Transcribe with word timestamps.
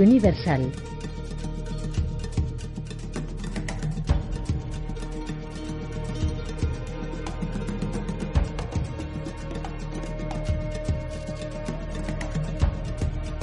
Universal. 0.00 0.72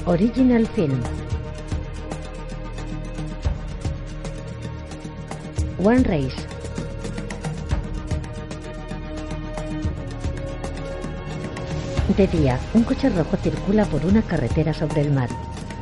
Original 0.05 0.67
Film. 0.67 0.99
One 5.81 6.03
Race. 6.03 6.35
De 12.17 12.27
día, 12.27 12.59
un 12.73 12.83
coche 12.83 13.09
rojo 13.09 13.37
circula 13.37 13.85
por 13.85 14.05
una 14.05 14.21
carretera 14.21 14.73
sobre 14.73 15.01
el 15.01 15.11
mar. 15.11 15.29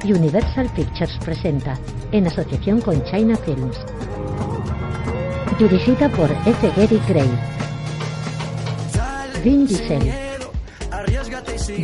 Universal 0.03 0.69
Pictures 0.75 1.17
presenta, 1.23 1.77
en 2.11 2.27
asociación 2.27 2.81
con 2.81 3.03
China 3.05 3.35
Films. 3.37 3.77
Dirigida 5.57 6.09
por 6.09 6.31
F. 6.45 6.71
Gary 6.75 7.01
Gray. 7.07 7.29
Vin 9.43 9.67
Diesel. 9.67 10.13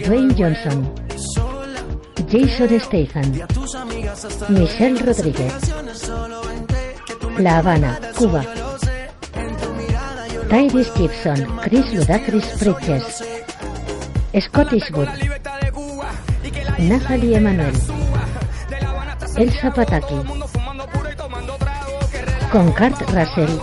Dwayne 0.05 0.34
Johnson. 0.38 0.90
Jason 2.32 2.80
Statham. 2.80 3.32
Michelle 4.50 5.00
Rodríguez. 5.00 5.54
La 7.38 7.57
Habana, 7.57 8.00
Cuba. 8.18 8.44
Tyrese 10.50 10.91
Gibson, 10.96 11.57
Chris 11.63 11.94
Ludacris 11.94 12.60
Bridges. 12.60 13.24
Scott 14.41 14.74
Eastwood. 14.74 15.10
Nathalie 16.79 17.35
Emanuel. 17.35 17.95
Elsa 19.38 19.70
Pataki. 19.70 20.16
Con 22.52 22.72
Kurt 22.72 23.02
Russell. 23.12 23.60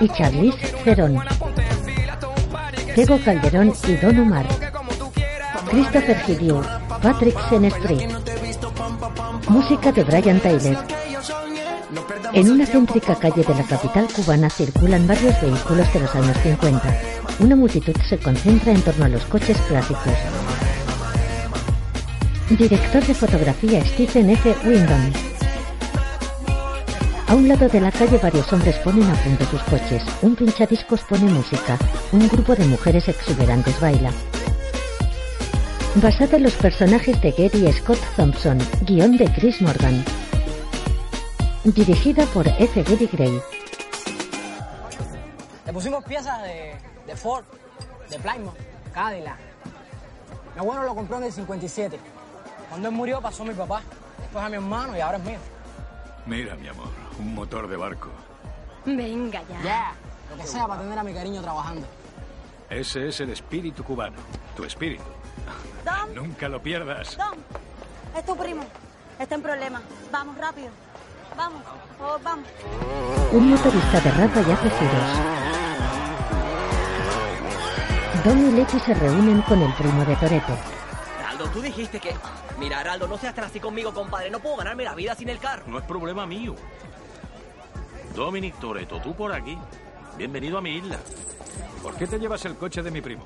Y 0.00 0.08
Charlize 0.10 0.74
Theron. 0.84 1.18
Tego 2.94 3.18
Calderón 3.24 3.72
y 3.88 3.92
Don 3.96 4.20
Omar. 4.20 4.46
Christopher 5.70 6.22
Hidiou, 6.26 6.62
Patrick 7.02 7.36
Senestri. 7.48 8.06
Música 9.48 9.90
de 9.90 10.04
Brian 10.04 10.40
Tyler. 10.40 10.78
En 12.32 12.50
una 12.50 12.64
céntrica 12.64 13.16
calle 13.16 13.42
de 13.42 13.54
la 13.54 13.64
capital 13.64 14.06
cubana 14.14 14.48
circulan 14.50 15.06
varios 15.06 15.40
vehículos 15.40 15.92
de 15.92 16.00
los 16.00 16.14
años 16.14 16.36
50. 16.44 17.00
Una 17.40 17.56
multitud 17.56 17.96
se 18.08 18.18
concentra 18.18 18.72
en 18.72 18.82
torno 18.82 19.04
a 19.06 19.08
los 19.08 19.24
coches 19.24 19.56
clásicos. 19.62 20.14
Director 22.50 23.04
de 23.04 23.14
fotografía 23.14 23.84
Stephen 23.84 24.30
F. 24.30 24.56
Windham. 24.64 25.12
A 27.26 27.34
un 27.34 27.46
lado 27.46 27.68
de 27.68 27.78
la 27.78 27.92
calle 27.92 28.16
varios 28.16 28.50
hombres 28.50 28.74
ponen 28.76 29.04
a 29.10 29.14
punto 29.16 29.44
sus 29.44 29.62
coches. 29.64 30.02
Un 30.22 30.34
pinchadiscos 30.34 31.02
pone 31.02 31.30
música. 31.30 31.76
Un 32.10 32.26
grupo 32.26 32.56
de 32.56 32.64
mujeres 32.64 33.06
exuberantes 33.06 33.78
baila. 33.78 34.10
Basada 35.96 36.38
en 36.38 36.44
los 36.44 36.54
personajes 36.54 37.20
de 37.20 37.32
Gary 37.32 37.70
Scott 37.70 38.00
Thompson, 38.16 38.58
guion 38.80 39.18
de 39.18 39.26
Chris 39.26 39.60
Morgan. 39.60 40.02
Dirigida 41.64 42.24
por 42.32 42.48
F. 42.48 42.82
Gary 42.82 43.10
Gray. 43.12 43.42
Le 45.66 45.72
pusimos 45.74 46.02
piezas 46.02 46.42
de, 46.44 46.74
de 47.06 47.14
Ford, 47.14 47.44
de 48.08 48.18
Plymouth, 48.18 48.56
Cadillac. 48.94 49.36
Mi 50.54 50.60
abuelo 50.60 50.84
lo 50.84 50.94
compró 50.94 51.18
en 51.18 51.24
el 51.24 51.32
57. 51.32 52.00
Cuando 52.68 52.88
él 52.88 52.94
murió 52.94 53.20
pasó 53.20 53.42
a 53.42 53.46
mi 53.46 53.54
papá, 53.54 53.82
después 54.18 54.44
a 54.44 54.48
mi 54.48 54.56
hermano 54.56 54.96
y 54.96 55.00
ahora 55.00 55.18
es 55.18 55.24
mío. 55.24 55.38
Mira, 56.26 56.54
mi 56.56 56.68
amor, 56.68 56.88
un 57.18 57.34
motor 57.34 57.68
de 57.68 57.76
barco. 57.76 58.10
Venga 58.84 59.42
ya. 59.48 59.62
Ya, 59.62 59.92
lo 60.30 60.36
que 60.36 60.46
sea 60.46 60.66
para 60.66 60.82
tener 60.82 60.98
a 60.98 61.02
mi 61.02 61.14
cariño 61.14 61.40
trabajando. 61.42 61.86
Ese 62.68 63.08
es 63.08 63.20
el 63.20 63.30
espíritu 63.30 63.82
cubano, 63.82 64.16
tu 64.54 64.64
espíritu. 64.64 65.04
Tom, 65.84 66.14
Nunca 66.14 66.48
lo 66.48 66.62
pierdas. 66.62 67.16
Tom, 67.16 67.38
es 68.16 68.24
tu 68.26 68.36
primo. 68.36 68.62
Está 69.18 69.34
en 69.36 69.42
problemas. 69.42 69.82
Vamos 70.12 70.36
rápido. 70.36 70.68
Vamos, 71.36 71.62
oh, 72.00 72.18
vamos. 72.22 72.46
Un 73.32 73.50
motorista 73.50 74.00
de 74.00 74.10
rapa 74.10 74.40
y 74.40 74.50
hace 74.52 74.70
giros. 74.70 75.48
Don 78.24 78.48
y 78.48 78.50
Letty 78.52 78.78
se 78.80 78.94
reúnen 78.94 79.40
con 79.42 79.62
el 79.62 79.72
primo 79.74 80.04
de 80.04 80.16
Toreto. 80.16 80.77
Tú 81.58 81.62
dijiste 81.62 81.98
que... 81.98 82.14
Mira, 82.60 82.78
Araldo, 82.78 83.08
no 83.08 83.18
seas 83.18 83.34
tan 83.34 83.42
así 83.46 83.58
conmigo, 83.58 83.92
compadre. 83.92 84.30
No 84.30 84.38
puedo 84.38 84.58
ganarme 84.58 84.84
la 84.84 84.94
vida 84.94 85.16
sin 85.16 85.28
el 85.28 85.40
carro. 85.40 85.64
No 85.66 85.76
es 85.80 85.84
problema 85.86 86.24
mío. 86.24 86.54
Dominic 88.14 88.54
Toreto, 88.60 89.00
tú 89.00 89.12
por 89.12 89.32
aquí. 89.32 89.58
Bienvenido 90.16 90.58
a 90.58 90.60
mi 90.60 90.76
isla. 90.76 91.00
¿Por 91.82 91.96
qué 91.96 92.06
te 92.06 92.20
llevas 92.20 92.44
el 92.44 92.54
coche 92.54 92.80
de 92.80 92.92
mi 92.92 93.00
primo? 93.00 93.24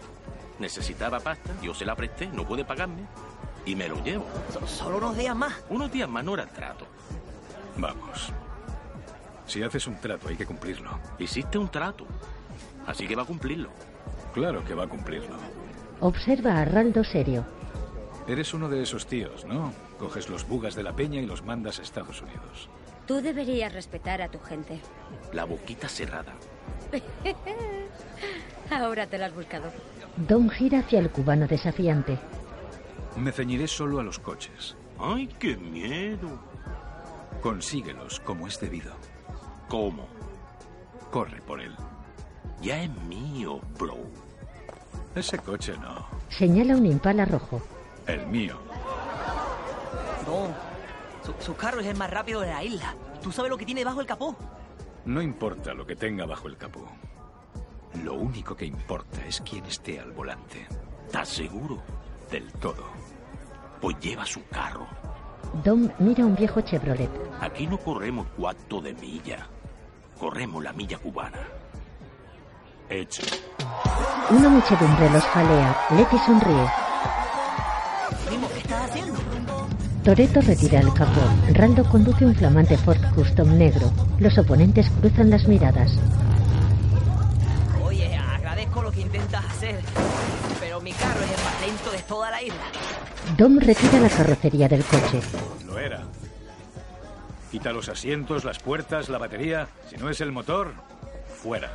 Necesitaba 0.58 1.20
pasta, 1.20 1.50
yo 1.60 1.74
se 1.74 1.84
la 1.84 1.94
presté, 1.94 2.26
no 2.28 2.46
puede 2.48 2.64
pagarme. 2.64 3.02
Y 3.66 3.76
me 3.76 3.86
lo 3.86 4.02
llevo. 4.02 4.24
So- 4.50 4.66
solo 4.66 4.96
unos 4.96 5.14
días 5.14 5.36
más. 5.36 5.52
Unos 5.68 5.92
días 5.92 6.08
más 6.08 6.24
no 6.24 6.32
era 6.32 6.44
el 6.44 6.48
trato. 6.48 6.86
Vamos. 7.76 8.32
Si 9.44 9.62
haces 9.62 9.86
un 9.86 9.96
trato, 10.00 10.28
hay 10.28 10.36
que 10.38 10.46
cumplirlo. 10.46 10.98
Hiciste 11.18 11.58
un 11.58 11.68
trato. 11.68 12.06
Así 12.86 13.06
que 13.06 13.14
va 13.14 13.24
a 13.24 13.26
cumplirlo. 13.26 13.68
Claro 14.32 14.64
que 14.64 14.72
va 14.72 14.84
a 14.84 14.88
cumplirlo. 14.88 15.36
Observa 16.00 16.62
a 16.62 16.64
Raldo 16.64 17.04
serio. 17.04 17.44
Eres 18.26 18.54
uno 18.54 18.68
de 18.68 18.82
esos 18.82 19.06
tíos, 19.06 19.44
¿no? 19.44 19.72
Coges 19.98 20.28
los 20.28 20.46
bugas 20.46 20.74
de 20.74 20.82
la 20.82 20.94
peña 20.94 21.20
y 21.20 21.26
los 21.26 21.44
mandas 21.44 21.78
a 21.78 21.82
Estados 21.82 22.22
Unidos. 22.22 22.68
Tú 23.06 23.20
deberías 23.20 23.72
respetar 23.72 24.22
a 24.22 24.30
tu 24.30 24.38
gente. 24.38 24.80
La 25.32 25.44
boquita 25.44 25.88
cerrada. 25.88 26.32
Ahora 28.70 29.06
te 29.06 29.18
lo 29.18 29.24
has 29.24 29.34
buscado. 29.34 29.70
Don 30.16 30.48
gira 30.50 30.80
hacia 30.80 31.00
el 31.00 31.10
cubano 31.10 31.46
desafiante. 31.48 32.18
Me 33.16 33.32
ceñiré 33.32 33.66
solo 33.66 33.98
a 33.98 34.04
los 34.04 34.18
coches. 34.18 34.76
¡Ay, 34.98 35.26
qué 35.38 35.56
miedo! 35.56 36.38
Consíguelos 37.42 38.20
como 38.20 38.46
es 38.46 38.60
debido. 38.60 38.92
¿Cómo? 39.68 40.06
Corre 41.10 41.42
por 41.42 41.60
él. 41.60 41.74
Ya 42.62 42.84
es 42.84 42.90
mío, 43.08 43.60
bro. 43.78 43.96
Ese 45.14 45.38
coche 45.38 45.74
no. 45.76 46.06
Señala 46.28 46.76
un 46.76 46.86
impala 46.86 47.24
rojo. 47.24 47.60
El 48.06 48.26
mío. 48.26 48.58
No. 50.26 50.48
Su, 51.24 51.34
su 51.44 51.56
carro 51.56 51.80
es 51.80 51.86
el 51.86 51.96
más 51.96 52.10
rápido 52.10 52.40
de 52.40 52.48
la 52.48 52.62
isla. 52.64 52.94
¿Tú 53.22 53.30
sabes 53.30 53.50
lo 53.50 53.56
que 53.56 53.64
tiene 53.64 53.84
bajo 53.84 54.00
el 54.00 54.06
capó? 54.06 54.36
No 55.04 55.22
importa 55.22 55.74
lo 55.74 55.86
que 55.86 55.96
tenga 55.96 56.26
bajo 56.26 56.48
el 56.48 56.56
capó. 56.56 56.86
Lo 58.02 58.14
único 58.14 58.56
que 58.56 58.64
importa 58.64 59.24
es 59.26 59.40
quién 59.42 59.64
esté 59.66 60.00
al 60.00 60.12
volante. 60.12 60.66
¿Estás 61.06 61.28
seguro? 61.28 61.82
Del 62.30 62.50
todo. 62.54 62.84
Pues 63.80 63.98
lleva 64.00 64.24
su 64.24 64.46
carro. 64.48 64.86
Don 65.64 65.92
mira 65.98 66.24
un 66.24 66.34
viejo 66.34 66.60
Chevrolet. 66.62 67.10
Aquí 67.40 67.66
no 67.66 67.78
corremos 67.78 68.26
cuarto 68.28 68.80
de 68.80 68.94
milla. 68.94 69.46
Corremos 70.18 70.62
la 70.64 70.72
milla 70.72 70.98
cubana. 70.98 71.40
Hecho. 72.88 73.22
Una 74.30 74.48
muchedumbre 74.48 75.10
los 75.10 75.24
jalea. 75.24 75.76
Letty 75.90 76.18
sonríe. 76.18 76.91
Toreto 80.04 80.40
retira 80.40 80.80
el 80.80 80.92
capó. 80.92 81.20
Raldo 81.52 81.84
conduce 81.84 82.26
un 82.26 82.34
flamante 82.34 82.76
Ford 82.76 83.00
Custom 83.14 83.56
negro. 83.56 83.92
Los 84.18 84.36
oponentes 84.36 84.90
cruzan 85.00 85.30
las 85.30 85.46
miradas. 85.46 85.92
Oye, 87.84 88.16
agradezco 88.16 88.82
lo 88.82 88.90
que 88.90 89.02
intentas 89.02 89.44
hacer. 89.44 89.78
Pero 90.58 90.80
mi 90.80 90.92
carro 90.92 91.20
es 91.22 91.30
el 91.30 91.44
más 91.44 91.60
lento 91.60 91.90
de 91.92 91.98
toda 92.02 92.30
la 92.32 92.42
isla. 92.42 92.64
Dom 93.36 93.58
retira 93.60 94.00
la 94.00 94.08
carrocería 94.08 94.68
del 94.68 94.82
coche. 94.82 95.20
Lo 95.66 95.78
era. 95.78 96.02
Quita 97.52 97.72
los 97.72 97.88
asientos, 97.88 98.44
las 98.44 98.58
puertas, 98.58 99.08
la 99.08 99.18
batería. 99.18 99.68
Si 99.88 99.96
no 99.98 100.10
es 100.10 100.20
el 100.20 100.32
motor, 100.32 100.72
fuera. 101.40 101.70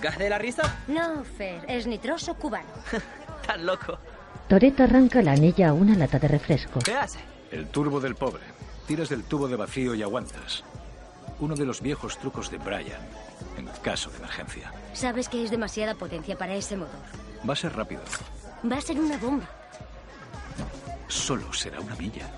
¿Gas 0.00 0.18
de 0.18 0.28
la 0.28 0.38
risa? 0.38 0.80
No, 0.88 1.22
Fer, 1.22 1.62
es 1.68 1.86
nitroso 1.86 2.34
cubano. 2.34 2.66
Tan 3.46 3.64
loco. 3.64 3.98
Toreto 4.52 4.82
arranca 4.82 5.22
la 5.22 5.32
anilla 5.32 5.70
a 5.70 5.72
una 5.72 5.96
lata 5.96 6.18
de 6.18 6.28
refresco. 6.28 6.80
¿Qué 6.80 6.92
haces? 6.92 7.22
El 7.50 7.68
turbo 7.68 8.00
del 8.00 8.16
pobre. 8.16 8.42
Tiras 8.86 9.08
del 9.08 9.24
tubo 9.24 9.48
de 9.48 9.56
vacío 9.56 9.94
y 9.94 10.02
aguantas. 10.02 10.62
Uno 11.40 11.54
de 11.54 11.64
los 11.64 11.80
viejos 11.80 12.18
trucos 12.18 12.50
de 12.50 12.58
Brian, 12.58 13.00
en 13.56 13.66
caso 13.82 14.10
de 14.10 14.18
emergencia. 14.18 14.70
Sabes 14.92 15.30
que 15.30 15.42
es 15.42 15.50
demasiada 15.50 15.94
potencia 15.94 16.36
para 16.36 16.54
ese 16.54 16.76
motor. 16.76 17.00
Va 17.48 17.54
a 17.54 17.56
ser 17.56 17.74
rápido. 17.74 18.02
Va 18.70 18.76
a 18.76 18.82
ser 18.82 19.00
una 19.00 19.16
bomba. 19.16 19.48
Solo 21.08 21.50
será 21.54 21.80
una 21.80 21.94
milla. 21.94 22.28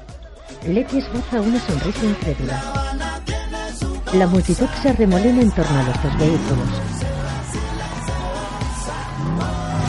Letty 0.65 0.99
esboza 0.99 1.41
una 1.41 1.59
sonrisa 1.59 2.05
incrédula. 2.05 2.63
La 4.13 4.29
multitud 4.29 4.69
se 4.81 4.91
arremolina 4.91 5.43
en 5.43 5.51
torno 5.51 5.81
a 5.81 5.83
los 5.83 6.01
dos 6.01 6.17
vehículos. 6.17 7.14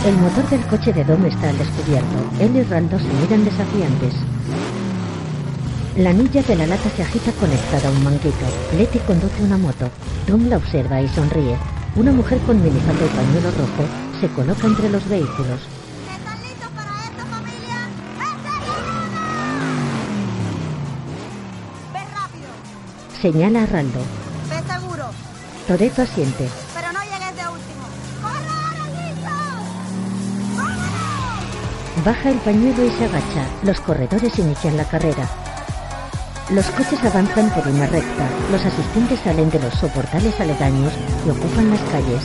El 0.06 0.16
motor 0.18 0.48
del 0.52 0.64
coche 0.68 0.94
de 0.94 1.04
Dom 1.04 1.26
está 1.26 1.50
al 1.50 1.58
descubierto. 1.58 2.16
Él 2.40 2.56
y 2.56 2.62
Raldo 2.62 3.00
se 3.00 3.08
miran 3.08 3.44
desafiantes. 3.44 4.14
La 5.98 6.12
anilla 6.12 6.44
de 6.44 6.56
la 6.56 6.68
lata 6.68 6.92
se 6.96 7.02
agita 7.02 7.32
conectada 7.32 7.90
a 7.90 7.92
un 7.92 8.04
manguito. 8.04 8.46
Letty 8.78 9.00
conduce 9.00 9.42
una 9.42 9.58
moto. 9.58 9.90
Tom 10.28 10.48
la 10.48 10.58
observa 10.58 11.02
y 11.02 11.08
sonríe. 11.10 11.58
Una 11.96 12.12
mujer 12.12 12.38
con 12.46 12.62
minifalda 12.62 13.04
y 13.04 13.10
pañuelo 13.10 13.50
rojo 13.50 13.84
se 14.22 14.28
coloca 14.28 14.68
entre 14.68 14.90
los 14.92 15.10
vehículos. 15.10 15.62
¿Están 16.16 16.40
listos 16.44 16.70
para 16.76 17.04
esto, 17.04 17.26
familia? 17.32 17.76
¡Ve 21.94 22.00
rápido! 22.14 22.50
Señala 23.20 23.64
a 23.64 23.66
Raldo. 23.66 24.02
Ve 24.52 24.72
seguro. 24.72 25.06
Toretto 25.68 26.04
asiente. 26.04 26.48
Baja 32.06 32.30
el 32.30 32.38
pañuelo 32.38 32.86
y 32.86 32.92
se 32.92 33.06
agacha. 33.06 33.48
Los 33.64 33.82
corredores 33.82 34.38
inician 34.38 34.78
la 34.78 34.84
carrera. 34.84 35.28
Los 36.52 36.68
coches 36.68 37.04
avanzan 37.04 37.50
por 37.50 37.68
una 37.68 37.88
recta. 37.88 38.30
Los 38.52 38.64
asistentes 38.64 39.20
salen 39.22 39.50
de 39.50 39.60
los 39.60 39.74
soportales 39.74 40.40
aledaños 40.40 40.94
y 41.26 41.32
ocupan 41.32 41.72
las 41.72 41.82
calles. 41.90 42.22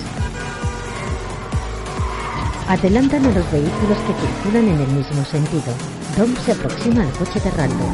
Adelantan 2.69 3.25
a 3.25 3.31
los 3.31 3.50
vehículos 3.50 3.97
que 4.06 4.12
circulan 4.21 4.69
en 4.69 4.81
el 4.81 4.88
mismo 4.88 5.25
sentido. 5.25 5.73
Dom 6.19 6.37
se 6.44 6.53
aproxima 6.53 7.00
al 7.00 7.12
coche 7.12 7.41
de 7.41 7.50
Raldo. 7.50 7.87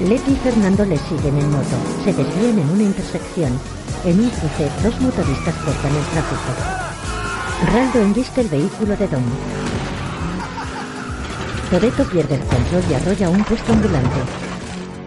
Letty 0.00 0.32
y 0.32 0.36
Fernando 0.36 0.86
le 0.86 0.96
siguen 0.96 1.36
en 1.36 1.50
moto. 1.50 1.76
Se 2.02 2.14
desvían 2.14 2.58
en 2.58 2.70
una 2.70 2.82
intersección. 2.84 3.60
En 4.06 4.20
un 4.20 4.30
cruce, 4.30 4.70
dos 4.82 4.98
motoristas 5.02 5.54
cortan 5.56 5.94
el 5.94 6.04
tráfico. 6.06 6.91
Raldo 7.70 8.00
embiste 8.00 8.40
el 8.40 8.48
vehículo 8.48 8.96
de 8.96 9.08
Dom. 9.08 9.22
Toretto 11.70 12.04
pierde 12.04 12.34
el 12.34 12.40
control 12.40 12.82
y 12.90 12.94
arrolla 12.94 13.30
un 13.30 13.44
puesto 13.44 13.72
ambulante. 13.72 14.20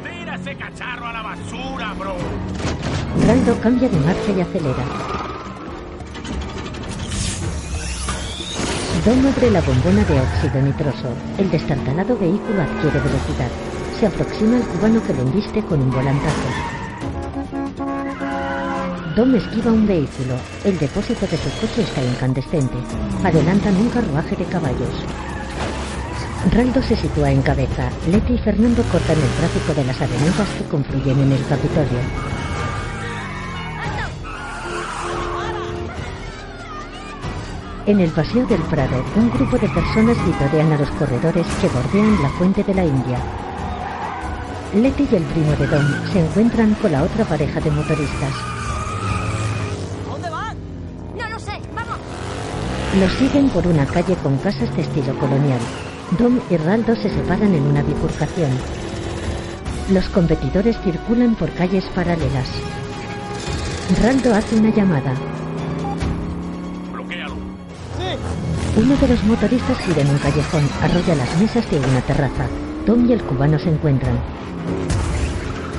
¡Tira 0.04 0.36
ese 0.36 0.56
cacharro 0.56 1.06
a 1.06 1.13
la 1.13 1.22
basura, 1.22 1.94
bro! 1.94 2.16
Raldo 3.28 3.60
cambia 3.62 3.90
de 3.90 4.00
marcha 4.00 4.31
y 4.36 4.42
acelera. 4.42 4.84
Dom 9.06 9.28
abre 9.28 9.51
la 9.51 9.62
bombona 9.62 10.04
de 10.06 10.19
óxido 10.19 10.62
nitroso. 10.62 11.10
El 11.38 11.51
destartalado 11.51 12.18
vehículo 12.18 12.62
adquiere 12.63 13.00
velocidad. 13.00 13.51
Se 14.00 14.08
aproxima 14.08 14.58
al 14.58 14.63
cubano 14.63 15.04
que 15.04 15.13
lo 15.13 15.22
embiste 15.22 15.63
con 15.63 15.81
un 15.81 15.92
volantazo. 15.92 16.75
Dom 19.16 19.34
esquiva 19.34 19.72
un 19.72 19.88
vehículo. 19.88 20.36
El 20.66 20.78
depósito 20.78 21.26
de 21.26 21.38
su 21.38 21.50
coche 21.62 21.84
está 21.84 22.04
incandescente. 22.04 22.76
Adelantan 23.24 23.78
un 23.78 23.88
carruaje 23.90 24.36
de 24.36 24.44
caballos. 24.44 24.92
Raldo 26.52 26.84
se 26.84 26.98
sitúa 26.98 27.32
en 27.32 27.42
cabeza. 27.42 27.90
Leti 28.12 28.34
y 28.34 28.38
Fernando 28.40 28.84
cortan 28.92 29.16
el 29.16 29.30
tráfico 29.40 29.74
de 29.74 29.86
las 29.86 30.02
avenidas 30.02 30.50
que 30.58 30.66
confluyen 30.66 31.18
en 31.22 31.32
el 31.32 31.46
Capitolio. 31.48 32.00
En 37.86 38.00
el 38.02 38.10
paseo 38.10 38.46
del 38.48 38.62
Prado, 38.64 39.02
un 39.16 39.30
grupo 39.30 39.58
de 39.58 39.70
personas 39.70 40.18
vitorean 40.26 40.74
a 40.74 40.78
los 40.78 40.90
corredores 40.92 41.48
que 41.62 41.70
bordean 41.70 42.22
la 42.22 42.30
fuente 42.32 42.64
de 42.66 42.74
la 42.74 42.84
India. 42.84 43.20
Leti 44.74 45.08
y 45.10 45.16
el 45.16 45.24
primo 45.24 45.52
de 45.52 45.68
Dom 45.68 45.86
se 46.12 46.20
encuentran 46.20 46.74
con 46.74 46.92
la 46.92 47.04
otra 47.04 47.24
pareja 47.24 47.62
de 47.62 47.72
motoristas. 47.72 48.55
Los 53.00 53.12
siguen 53.12 53.50
por 53.50 53.68
una 53.68 53.86
calle 53.86 54.16
con 54.24 54.38
casas 54.38 54.74
de 54.74 54.84
estilo 54.84 55.18
colonial. 55.20 55.60
Dom 56.18 56.40
y 56.50 56.56
Raldo 56.56 56.96
se 56.96 57.10
separan 57.10 57.54
en 57.54 57.64
una 57.64 57.84
bifurcación. 57.84 58.52
Los 59.92 60.08
competidores 60.08 60.78
circulan 60.82 61.36
por 61.36 61.52
calles 61.52 61.84
paralelas. 61.94 62.48
Raldo 64.02 64.34
hace 64.34 64.56
una 64.56 64.70
llamada. 64.70 65.14
Bloquéalo. 66.94 67.36
Uno 68.78 68.96
de 68.96 69.08
los 69.10 69.24
motoristas 69.26 69.78
gira 69.80 70.02
en 70.02 70.10
un 70.12 70.18
callejón, 70.20 70.64
arrolla 70.82 71.16
las 71.16 71.38
mesas 71.38 71.70
de 71.70 71.80
una 71.80 72.00
terraza. 72.02 72.48
Tom 72.86 73.10
y 73.10 73.12
el 73.12 73.24
cubano 73.24 73.60
se 73.60 73.72
encuentran. 73.72 74.18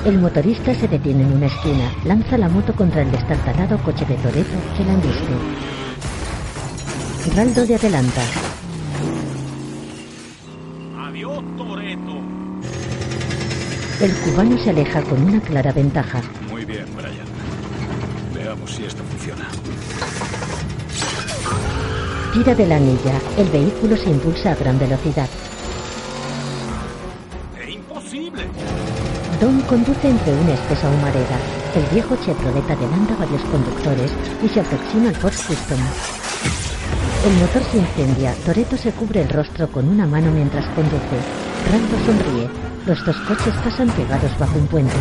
El 0.05 0.19
motorista 0.19 0.75
se 0.75 0.87
detiene 0.87 1.23
en 1.23 1.33
una 1.33 1.47
esquina, 1.47 1.91
lanza 2.05 2.37
la 2.37 2.47
moto 2.47 2.73
contra 2.73 3.01
el 3.01 3.11
destartalado 3.11 3.79
coche 3.79 4.05
de 4.05 4.15
Toreto 4.17 4.57
que 4.77 4.85
la 4.85 4.93
embiste. 4.93 5.86
Raldo 7.35 7.65
le 7.65 7.75
adelanta. 7.75 8.21
Adiós, 11.07 11.43
Toreto. 11.57 12.21
El 13.99 14.13
cubano 14.13 14.57
se 14.57 14.69
aleja 14.69 15.01
con 15.03 15.21
una 15.23 15.39
clara 15.41 15.71
ventaja. 15.71 16.21
Muy 16.49 16.65
bien, 16.65 16.85
Brian. 16.95 17.27
Veamos 18.33 18.71
si 18.71 18.85
esto 18.85 19.03
funciona. 19.03 19.47
Tira 22.33 22.55
de 22.55 22.67
la 22.67 22.77
anilla. 22.77 23.19
El 23.37 23.49
vehículo 23.49 23.97
se 23.97 24.09
impulsa 24.09 24.51
a 24.51 24.55
gran 24.55 24.79
velocidad. 24.79 25.29
¡Es 27.59 27.69
imposible! 27.69 28.43
Don 29.41 29.61
conduce 29.61 30.09
entre 30.09 30.33
una 30.33 30.53
espesa 30.53 30.89
humareda. 30.89 31.37
El 31.75 31.83
viejo 31.93 32.15
Chevrolet 32.17 32.69
adelanta 32.69 33.13
a 33.13 33.17
varios 33.17 33.43
conductores 33.43 34.11
y 34.43 34.49
se 34.49 34.59
aproxima 34.61 35.09
al 35.09 35.15
Ford 35.15 35.35
Custom. 35.47 35.79
El 37.27 37.33
motor 37.33 37.61
se 37.69 37.77
incendia. 37.77 38.33
Toreto 38.45 38.77
se 38.77 38.93
cubre 38.93 39.21
el 39.21 39.27
rostro 39.27 39.67
con 39.69 39.89
una 39.89 40.07
mano 40.07 40.31
mientras 40.31 40.65
conduce. 40.67 41.17
Rando 41.69 41.97
sonríe. 42.05 42.49
Los 42.85 43.05
dos 43.05 43.17
coches 43.27 43.53
pasan 43.65 43.89
pegados 43.89 44.31
bajo 44.39 44.57
un 44.57 44.65
puente. 44.67 44.95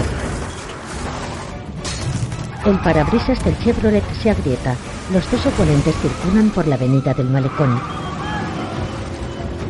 El 2.64 2.80
parabrisas 2.80 3.44
del 3.44 3.56
Chevrolet 3.60 4.02
se 4.20 4.30
agrieta. 4.30 4.74
Los 5.12 5.30
dos 5.30 5.46
oponentes 5.46 5.94
circulan 6.02 6.50
por 6.50 6.66
la 6.66 6.74
avenida 6.74 7.14
del 7.14 7.30
malecón. 7.30 7.80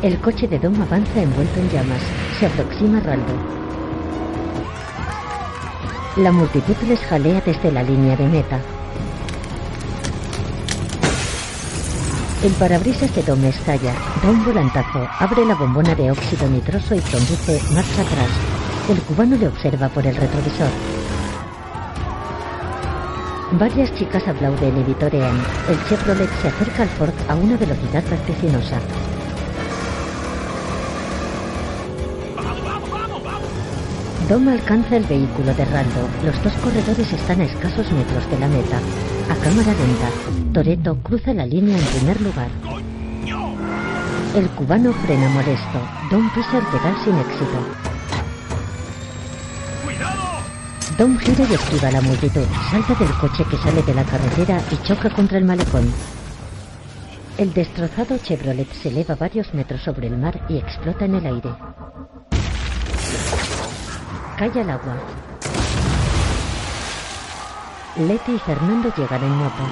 El 0.01 0.19
coche 0.21 0.49
de 0.49 0.59
Dom 0.59 0.81
avanza 0.81 1.21
envuelto 1.21 1.61
en 1.61 1.69
llamas. 1.69 2.01
Se 2.41 2.47
aproxima 2.47 3.01
Raldo. 3.01 3.35
La 6.17 6.33
multitud 6.33 6.77
les 6.89 7.01
jalea 7.01 7.43
desde 7.45 7.71
la 7.71 7.83
línea 7.83 8.17
de 8.17 8.27
meta. 8.27 8.61
El 12.43 12.53
parabrisas 12.53 13.15
de 13.17 13.23
Dom 13.23 13.43
estalla, 13.45 13.95
da 14.23 14.31
un 14.31 14.45
volantazo, 14.45 15.09
abre 15.19 15.47
la 15.47 15.55
bombona 15.55 15.95
de 15.95 16.11
óxido 16.11 16.47
nitroso 16.49 16.95
y 16.95 17.01
conduce 17.01 17.61
marcha 17.73 18.03
atrás. 18.03 18.29
El 18.91 19.01
cubano 19.01 19.37
le 19.37 19.49
observa 19.49 19.89
por 19.89 20.07
el 20.07 20.15
retrovisor. 20.15 20.69
Varias 23.53 23.93
chicas 23.95 24.29
aplauden 24.29 24.77
y 24.77 24.83
vitorean. 24.83 25.41
El 25.69 25.83
Chevrolet 25.89 26.31
se 26.43 26.49
acerca 26.49 26.83
al 26.83 26.89
Ford 26.91 27.15
a 27.27 27.35
una 27.35 27.57
velocidad 27.57 28.05
vertiginosa. 28.11 28.81
Dom 34.29 34.49
alcanza 34.49 34.97
el 34.97 35.05
vehículo 35.05 35.55
de 35.55 35.65
Rando. 35.67 36.09
Los 36.25 36.43
dos 36.43 36.53
corredores 36.55 37.13
están 37.13 37.41
a 37.41 37.45
escasos 37.45 37.93
metros 37.93 38.29
de 38.29 38.39
la 38.41 38.49
meta. 38.49 38.79
A 39.31 39.37
cámara 39.37 39.73
lenta, 39.73 40.53
Toreto 40.53 40.97
cruza 40.97 41.33
la 41.33 41.47
línea 41.47 41.79
en 41.79 41.85
primer 41.85 42.21
lugar. 42.21 42.49
El 44.35 44.49
cubano 44.49 44.93
frena 44.93 45.29
molesto. 45.29 45.81
Dom 46.11 46.29
pisa 46.35 46.59
el 46.59 46.67
pedal 46.67 46.97
sin 47.05 47.17
éxito. 47.19 47.59
Dom 50.99 51.17
gira 51.19 51.45
y 51.49 51.55
esquiva 51.55 51.89
a 51.89 51.93
la 51.93 52.01
multitud. 52.01 52.47
Salta 52.73 52.95
del 52.95 53.13
coche 53.21 53.45
que 53.49 53.59
sale 53.59 53.81
de 53.85 53.95
la 53.95 54.03
carretera 54.03 54.61
y 54.73 54.77
choca 54.85 55.09
contra 55.09 55.39
el 55.39 55.45
malecón. 55.45 55.89
El 57.39 57.53
destrozado 57.55 58.19
Chevrolet 58.19 58.73
se 58.73 58.89
eleva 58.89 59.15
varios 59.15 59.55
metros 59.55 59.83
sobre 59.83 60.09
el 60.09 60.19
mar 60.19 60.41
y 60.49 60.57
explota 60.57 61.05
en 61.05 61.15
el 61.15 61.27
aire. 61.27 61.51
Cae 64.37 64.61
al 64.61 64.69
agua. 64.69 64.95
Leti 67.97 68.33
y 68.33 68.39
Fernando 68.39 68.93
llegan 68.95 69.25
en 69.25 69.31
moto. 69.31 69.63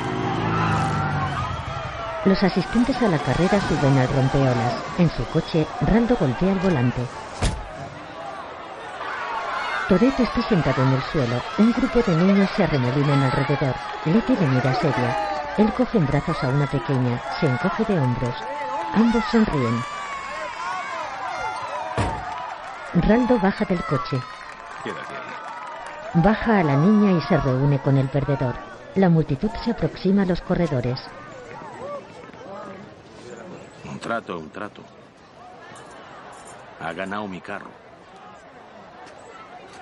Los 2.24 2.42
asistentes 2.42 2.96
a 3.02 3.08
la 3.08 3.18
carrera 3.18 3.60
suben 3.60 3.98
al 3.98 4.08
rompeolas. 4.08 4.74
En 4.96 5.10
su 5.10 5.22
coche, 5.26 5.66
Raldo 5.82 6.16
golpea 6.18 6.52
el 6.52 6.58
volante. 6.60 7.02
Toretto 9.86 10.22
está 10.22 10.40
sentado 10.48 10.82
en 10.82 10.94
el 10.94 11.02
suelo. 11.12 11.42
Un 11.58 11.70
grupo 11.72 12.00
de 12.00 12.16
niños 12.16 12.48
se 12.56 12.64
arremolinan 12.64 13.22
alrededor. 13.22 13.74
Leti 14.06 14.34
le 14.34 14.46
mira 14.46 14.74
seria. 14.76 15.54
Él 15.58 15.70
coge 15.74 15.98
en 15.98 16.06
brazos 16.06 16.42
a 16.42 16.48
una 16.48 16.66
pequeña. 16.66 17.20
Se 17.38 17.46
encoge 17.46 17.84
de 17.84 18.00
hombros. 18.00 18.34
Ambos 18.94 19.24
sonríen. 19.30 19.84
Raldo 22.94 23.38
baja 23.38 23.66
del 23.66 23.84
coche. 23.84 24.22
Quédate 24.84 25.14
ahí. 25.14 26.22
Baja 26.22 26.58
a 26.60 26.62
la 26.62 26.76
niña 26.76 27.12
y 27.12 27.20
se 27.22 27.36
reúne 27.38 27.80
con 27.80 27.96
el 27.96 28.08
perdedor. 28.08 28.54
La 28.94 29.08
multitud 29.08 29.50
se 29.64 29.72
aproxima 29.72 30.22
a 30.22 30.26
los 30.26 30.40
corredores. 30.42 31.00
Un 33.90 33.98
trato, 33.98 34.38
un 34.38 34.50
trato. 34.50 34.82
Ha 36.80 36.92
ganado 36.92 37.26
mi 37.26 37.40
carro. 37.40 37.70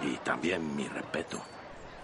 Y 0.01 0.17
también 0.19 0.75
mi 0.75 0.89
respeto. 0.89 1.39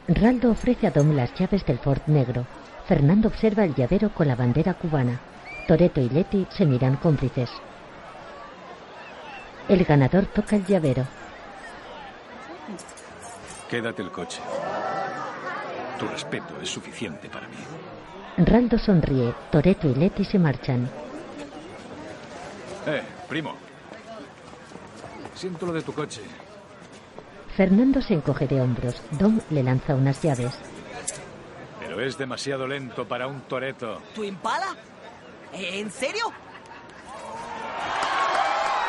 Raldo 0.09 0.50
ofrece 0.50 0.87
a 0.87 0.90
Dom 0.90 1.14
las 1.14 1.33
llaves 1.35 1.64
del 1.64 1.78
Ford 1.78 2.02
negro. 2.07 2.47
Fernando 2.87 3.28
observa 3.28 3.64
el 3.64 3.75
llavero 3.75 4.11
con 4.11 4.28
la 4.28 4.37
bandera 4.37 4.75
cubana. 4.75 5.21
Toreto 5.67 6.00
y 6.00 6.09
Leti 6.09 6.47
se 6.50 6.67
miran 6.67 6.97
cómplices. 6.97 7.50
El 9.69 9.85
ganador 9.85 10.26
toca 10.26 10.57
el 10.57 10.67
llavero. 10.67 11.05
Quédate 13.68 14.02
el 14.02 14.10
coche. 14.10 14.40
Tu 15.98 16.06
respeto 16.06 16.60
es 16.62 16.70
suficiente 16.70 17.28
para 17.28 17.46
mí. 17.48 17.56
Raldo 18.38 18.78
sonríe. 18.78 19.34
Toreto 19.50 19.88
y 19.88 19.94
Leti 19.94 20.25
se 20.25 20.38
marchan. 20.38 20.88
Eh, 22.87 23.02
primo. 23.28 23.54
Siento 25.34 25.66
lo 25.66 25.72
de 25.72 25.82
tu 25.82 25.92
coche. 25.92 26.22
Fernando 27.56 28.00
se 28.00 28.14
encoge 28.14 28.46
de 28.46 28.60
hombros. 28.60 29.02
Dom 29.10 29.40
le 29.50 29.62
lanza 29.62 29.94
unas 29.94 30.22
llaves. 30.22 30.56
Pero 31.80 32.00
es 32.00 32.16
demasiado 32.16 32.66
lento 32.66 33.06
para 33.06 33.26
un 33.26 33.42
toreto. 33.42 34.00
¿Tu 34.14 34.25
impala? 34.25 34.76
¿En 35.52 35.90
serio? 35.90 36.32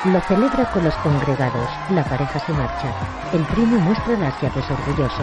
Lo 0.05 0.21
celebra 0.21 0.71
con 0.71 0.85
los 0.85 0.95
congregados. 0.95 1.69
La 1.89 2.05
pareja 2.05 2.39
se 2.39 2.53
marcha. 2.53 2.93
El 3.33 3.41
primo 3.47 3.77
muestra 3.79 4.17
las 4.17 4.41
llaves 4.41 4.63
orgulloso. 4.71 5.21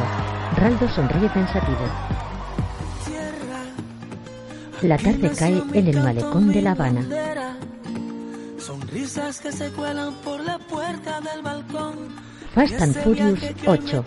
Raldo 0.55 0.87
sonríe 0.91 1.31
pensativo. 1.31 1.79
La 4.83 4.99
tarde 4.99 5.33
cae 5.35 5.63
en 5.73 5.89
el 5.89 6.03
malecón 6.03 6.49
de 6.53 6.61
La 6.61 6.73
Habana. 6.73 7.03
Sonrisas 8.59 9.41
que 9.41 9.51
se 9.51 9.71
cuelan 9.71 10.13
por 10.17 10.45
la 10.45 10.59
puerta 10.59 11.23
del 11.23 11.41
balcón. 11.41 12.09
Fast 12.55 12.83
and 12.83 12.95
Furious 13.03 13.41
8. 13.67 14.05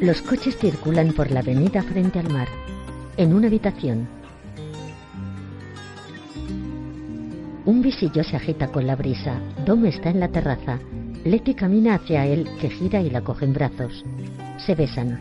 Los 0.00 0.22
coches 0.22 0.56
circulan 0.56 1.12
por 1.12 1.30
la 1.30 1.40
avenida 1.40 1.82
frente 1.82 2.20
al 2.20 2.30
mar. 2.30 2.48
En 3.18 3.34
una 3.34 3.48
habitación. 3.48 4.17
Un 7.68 7.82
visillo 7.82 8.24
se 8.24 8.34
agita 8.34 8.72
con 8.72 8.86
la 8.86 8.96
brisa. 8.96 9.38
Dom 9.66 9.84
está 9.84 10.08
en 10.08 10.20
la 10.20 10.28
terraza. 10.28 10.78
Letty 11.22 11.52
camina 11.52 11.96
hacia 11.96 12.24
él, 12.24 12.48
que 12.58 12.70
gira 12.70 13.02
y 13.02 13.10
la 13.10 13.20
coge 13.20 13.44
en 13.44 13.52
brazos. 13.52 14.06
Se 14.56 14.74
besan. 14.74 15.20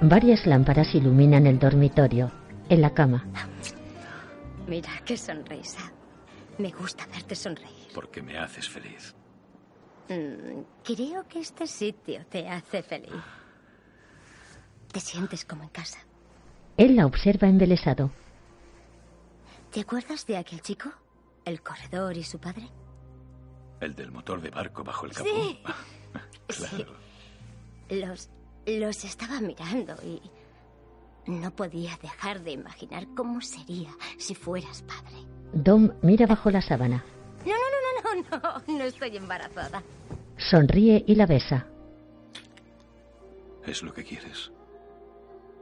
Varias 0.00 0.46
lámparas 0.46 0.94
iluminan 0.94 1.46
el 1.46 1.58
dormitorio. 1.58 2.32
En 2.70 2.80
la 2.80 2.94
cama. 2.94 3.26
Mira, 4.66 4.88
qué 5.04 5.18
sonrisa. 5.18 5.92
Me 6.56 6.70
gusta 6.70 7.06
verte 7.12 7.34
sonreír. 7.34 7.88
Porque 7.94 8.22
me 8.22 8.38
haces 8.38 8.66
feliz. 8.66 9.14
Mm, 10.08 10.62
creo 10.82 11.28
que 11.28 11.40
este 11.40 11.66
sitio 11.66 12.24
te 12.30 12.48
hace 12.48 12.82
feliz. 12.82 13.12
Te 14.90 15.00
sientes 15.00 15.44
como 15.44 15.64
en 15.64 15.68
casa. 15.68 15.98
Él 16.78 16.96
la 16.96 17.04
observa 17.04 17.46
embelesado. 17.46 18.10
¿Te 19.70 19.80
acuerdas 19.80 20.26
de 20.26 20.36
aquel 20.36 20.60
chico? 20.62 20.90
¿El 21.44 21.62
corredor 21.62 22.16
y 22.16 22.24
su 22.24 22.38
padre? 22.38 22.68
El 23.80 23.94
del 23.94 24.10
motor 24.10 24.40
de 24.40 24.50
barco 24.50 24.82
bajo 24.82 25.06
el 25.06 25.12
capó. 25.12 25.28
Sí. 25.28 25.62
claro. 26.48 26.92
Los, 27.88 28.30
los 28.66 29.04
estaba 29.04 29.40
mirando 29.40 29.94
y 30.02 30.20
no 31.26 31.50
podía 31.52 31.96
dejar 32.02 32.40
de 32.42 32.52
imaginar 32.52 33.06
cómo 33.16 33.40
sería 33.40 33.90
si 34.18 34.34
fueras 34.34 34.82
padre. 34.82 35.24
Dom 35.52 35.90
mira 36.02 36.26
bajo 36.26 36.50
la 36.50 36.62
sábana. 36.62 37.04
No, 37.46 37.52
no, 37.52 38.14
no, 38.14 38.22
no, 38.22 38.38
no, 38.38 38.62
no, 38.66 38.78
no 38.78 38.84
estoy 38.84 39.16
embarazada. 39.16 39.82
Sonríe 40.36 41.04
y 41.06 41.14
la 41.14 41.26
besa. 41.26 41.66
Es 43.66 43.82
lo 43.82 43.92
que 43.92 44.04
quieres. 44.04 44.50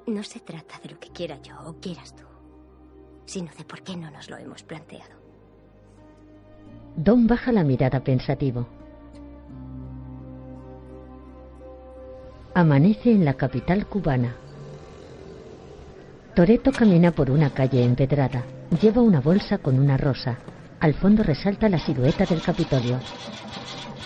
No 0.07 0.23
se 0.23 0.41
trata 0.41 0.79
de 0.83 0.91
lo 0.91 0.99
que 0.99 1.11
quiera 1.11 1.41
yo 1.43 1.59
o 1.67 1.75
quieras 1.81 2.15
tú, 2.17 2.25
sino 3.29 3.51
de 3.59 3.65
por 3.65 3.83
qué 3.83 3.95
no 3.95 4.11
nos 4.11 4.31
lo 4.31 4.39
hemos 4.39 4.63
planteado. 4.63 5.15
Dom 6.97 7.27
baja 7.27 7.53
la 7.53 7.63
mirada 7.63 8.01
pensativo. 8.01 8.67
Amanece 12.55 13.13
en 13.13 13.25
la 13.25 13.35
capital 13.35 13.87
cubana. 13.87 14.35
Toreto 16.35 16.73
camina 16.73 17.13
por 17.13 17.31
una 17.31 17.51
calle 17.51 17.85
empedrada. 17.85 18.45
Lleva 18.81 19.03
una 19.03 19.21
bolsa 19.21 19.59
con 19.59 19.79
una 19.79 19.97
rosa. 19.97 20.39
Al 20.81 20.95
fondo 20.95 21.23
resalta 21.23 21.69
la 21.69 21.79
silueta 21.79 22.25
del 22.25 22.41
Capitolio. 22.41 22.99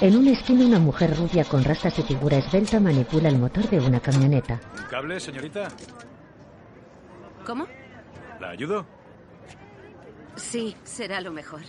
En 0.01 0.17
una 0.17 0.33
esquina 0.33 0.67
una 0.67 0.81
mujer 0.81 1.17
rubia 1.17 1.45
con 1.45 1.63
rastas 1.63 1.99
y 2.01 2.03
figura 2.03 2.39
esbelta 2.39 2.81
manipula 2.81 3.29
el 3.29 3.39
motor 3.39 3.69
de 3.71 3.79
una 3.79 4.01
camioneta. 4.01 4.61
¿Un 4.77 4.85
cable, 4.91 5.21
señorita? 5.21 5.69
¿Cómo? 7.47 7.67
¿La 8.41 8.51
ayudo? 8.51 9.02
Sí, 10.37 10.77
será 10.85 11.21
lo 11.21 11.33
mejor. 11.33 11.61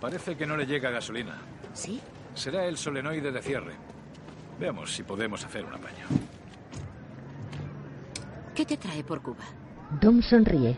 Parece 0.00 0.36
que 0.36 0.46
no 0.46 0.56
le 0.56 0.66
llega 0.66 0.90
gasolina. 0.90 1.38
¿Sí? 1.72 2.00
Será 2.34 2.66
el 2.66 2.76
solenoide 2.76 3.32
de 3.32 3.42
cierre. 3.42 3.74
Veamos 4.58 4.92
si 4.92 5.02
podemos 5.02 5.44
hacer 5.44 5.64
un 5.64 5.74
apaño. 5.74 6.06
¿Qué 8.54 8.64
te 8.64 8.76
trae 8.76 9.04
por 9.04 9.22
Cuba? 9.22 9.44
Dom 10.00 10.20
sonríe. 10.20 10.76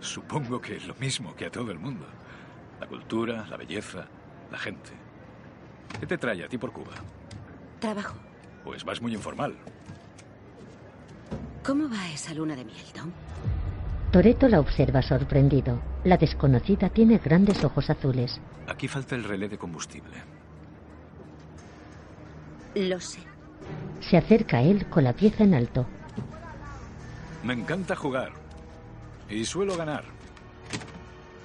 Supongo 0.00 0.60
que 0.60 0.78
lo 0.80 0.94
mismo 0.96 1.34
que 1.34 1.46
a 1.46 1.50
todo 1.50 1.70
el 1.70 1.78
mundo. 1.78 2.06
La 2.80 2.86
cultura, 2.86 3.46
la 3.48 3.56
belleza, 3.56 4.06
la 4.50 4.58
gente. 4.58 4.90
¿Qué 5.98 6.06
te 6.06 6.18
trae 6.18 6.44
a 6.44 6.48
ti 6.48 6.58
por 6.58 6.72
Cuba? 6.72 6.92
Trabajo. 7.80 8.16
Pues 8.64 8.84
vas 8.84 9.00
muy 9.00 9.14
informal. 9.14 9.56
¿Cómo 11.64 11.88
va 11.88 12.10
esa 12.10 12.34
luna 12.34 12.54
de 12.54 12.64
miel, 12.64 12.84
Tom? 12.92 13.10
Toreto 14.14 14.48
la 14.48 14.60
observa 14.60 15.02
sorprendido. 15.02 15.82
La 16.04 16.16
desconocida 16.16 16.88
tiene 16.88 17.18
grandes 17.18 17.64
ojos 17.64 17.90
azules. 17.90 18.40
Aquí 18.68 18.86
falta 18.86 19.16
el 19.16 19.24
relé 19.24 19.48
de 19.48 19.58
combustible. 19.58 20.22
Lo 22.76 23.00
sé. 23.00 23.18
Se 23.98 24.16
acerca 24.16 24.58
a 24.58 24.62
él 24.62 24.88
con 24.88 25.02
la 25.02 25.14
pieza 25.14 25.42
en 25.42 25.54
alto. 25.54 25.84
Me 27.42 27.54
encanta 27.54 27.96
jugar. 27.96 28.30
Y 29.28 29.44
suelo 29.44 29.76
ganar. 29.76 30.04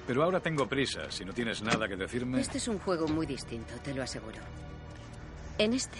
Pero 0.06 0.22
ahora 0.22 0.38
tengo 0.38 0.68
prisa. 0.68 1.10
Si 1.10 1.24
no 1.24 1.32
tienes 1.32 1.64
nada 1.64 1.88
que 1.88 1.96
decirme... 1.96 2.40
Este 2.40 2.58
es 2.58 2.68
un 2.68 2.78
juego 2.78 3.08
muy 3.08 3.26
distinto, 3.26 3.74
te 3.82 3.92
lo 3.92 4.04
aseguro. 4.04 4.38
En 5.58 5.72
este 5.72 5.98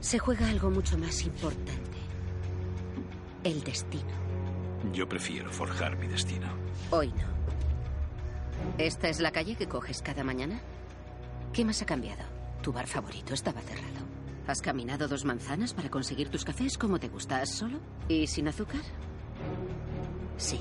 se 0.00 0.18
juega 0.18 0.48
algo 0.48 0.70
mucho 0.70 0.96
más 0.96 1.24
importante. 1.24 1.98
El 3.44 3.62
destino. 3.62 4.25
Yo 4.92 5.08
prefiero 5.08 5.50
forjar 5.50 5.96
mi 5.96 6.06
destino. 6.06 6.48
Hoy 6.90 7.08
no. 7.08 7.36
¿Esta 8.78 9.08
es 9.08 9.20
la 9.20 9.30
calle 9.32 9.56
que 9.56 9.68
coges 9.68 10.02
cada 10.02 10.24
mañana? 10.24 10.60
¿Qué 11.52 11.64
más 11.64 11.82
ha 11.82 11.86
cambiado? 11.86 12.24
Tu 12.62 12.72
bar 12.72 12.86
favorito 12.86 13.34
estaba 13.34 13.60
cerrado. 13.60 14.04
¿Has 14.46 14.60
caminado 14.60 15.08
dos 15.08 15.24
manzanas 15.24 15.74
para 15.74 15.90
conseguir 15.90 16.28
tus 16.28 16.44
cafés 16.44 16.78
como 16.78 16.98
te 16.98 17.08
gustas 17.08 17.50
solo? 17.50 17.78
¿Y 18.08 18.26
sin 18.26 18.48
azúcar? 18.48 18.80
Sí. 20.36 20.60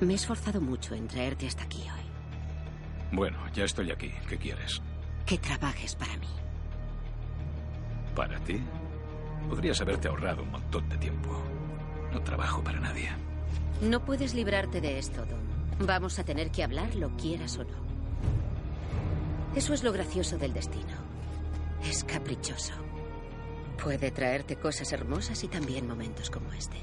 Me 0.00 0.12
he 0.12 0.16
esforzado 0.16 0.60
mucho 0.60 0.94
en 0.94 1.08
traerte 1.08 1.46
hasta 1.46 1.64
aquí 1.64 1.82
hoy. 1.82 2.02
Bueno, 3.12 3.38
ya 3.52 3.64
estoy 3.64 3.90
aquí. 3.90 4.10
¿Qué 4.28 4.36
quieres? 4.38 4.80
Que 5.26 5.38
trabajes 5.38 5.94
para 5.94 6.16
mí. 6.16 6.28
¿Para 8.14 8.38
ti? 8.40 8.60
Podrías 9.48 9.80
haberte 9.80 10.08
ahorrado 10.08 10.42
un 10.42 10.50
montón 10.50 10.88
de 10.88 10.96
tiempo. 10.98 11.42
No 12.12 12.20
trabajo 12.20 12.62
para 12.62 12.80
nadie. 12.80 13.08
No 13.80 14.04
puedes 14.04 14.34
librarte 14.34 14.80
de 14.80 14.98
esto, 14.98 15.24
Don. 15.24 15.86
Vamos 15.86 16.18
a 16.18 16.24
tener 16.24 16.50
que 16.50 16.62
hablar, 16.62 16.94
lo 16.94 17.10
quieras 17.16 17.58
o 17.58 17.64
no. 17.64 17.82
Eso 19.56 19.74
es 19.74 19.82
lo 19.82 19.92
gracioso 19.92 20.38
del 20.38 20.52
destino. 20.52 20.94
Es 21.88 22.04
caprichoso. 22.04 22.74
Puede 23.82 24.10
traerte 24.10 24.56
cosas 24.56 24.92
hermosas 24.92 25.42
y 25.42 25.48
también 25.48 25.88
momentos 25.88 26.30
como 26.30 26.52
este. 26.52 26.76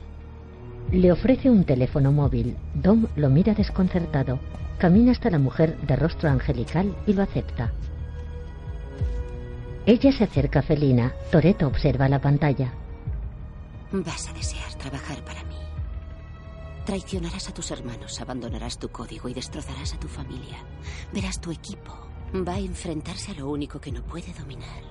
Le 0.91 1.12
ofrece 1.12 1.50
un 1.50 1.63
teléfono 1.63 2.12
móvil. 2.12 2.57
Dom 2.74 3.07
lo 3.15 3.29
mira 3.29 3.53
desconcertado. 3.53 4.39
Camina 4.79 5.12
hasta 5.12 5.29
la 5.29 5.39
mujer 5.39 5.77
de 5.81 5.95
rostro 5.95 6.29
angelical 6.29 6.95
y 7.05 7.13
lo 7.13 7.24
acepta. 7.24 7.71
Ella 9.86 10.12
se 10.12 10.24
acerca 10.24 10.59
a 10.59 10.63
Felina. 10.63 11.13
Toreto 11.31 11.67
observa 11.67 12.09
la 12.09 12.19
pantalla. 12.19 12.74
Vas 13.91 14.29
a 14.29 14.34
desear 14.34 14.74
trabajar 14.75 15.24
para 15.25 15.43
mí. 15.43 15.55
Traicionarás 16.86 17.50
a 17.50 17.53
tus 17.53 17.72
hermanos, 17.72 18.19
abandonarás 18.22 18.77
tu 18.77 18.89
código 18.89 19.29
y 19.29 19.34
destrozarás 19.34 19.93
a 19.93 20.00
tu 20.00 20.08
familia. 20.08 20.58
Verás 21.12 21.41
tu 21.41 21.51
equipo. 21.51 21.98
Va 22.36 22.53
a 22.53 22.60
enfrentarse 22.60 23.31
a 23.31 23.36
lo 23.36 23.50
único 23.50 23.79
que 23.79 23.91
no 23.91 24.03
puede 24.03 24.31
dominar. 24.34 24.84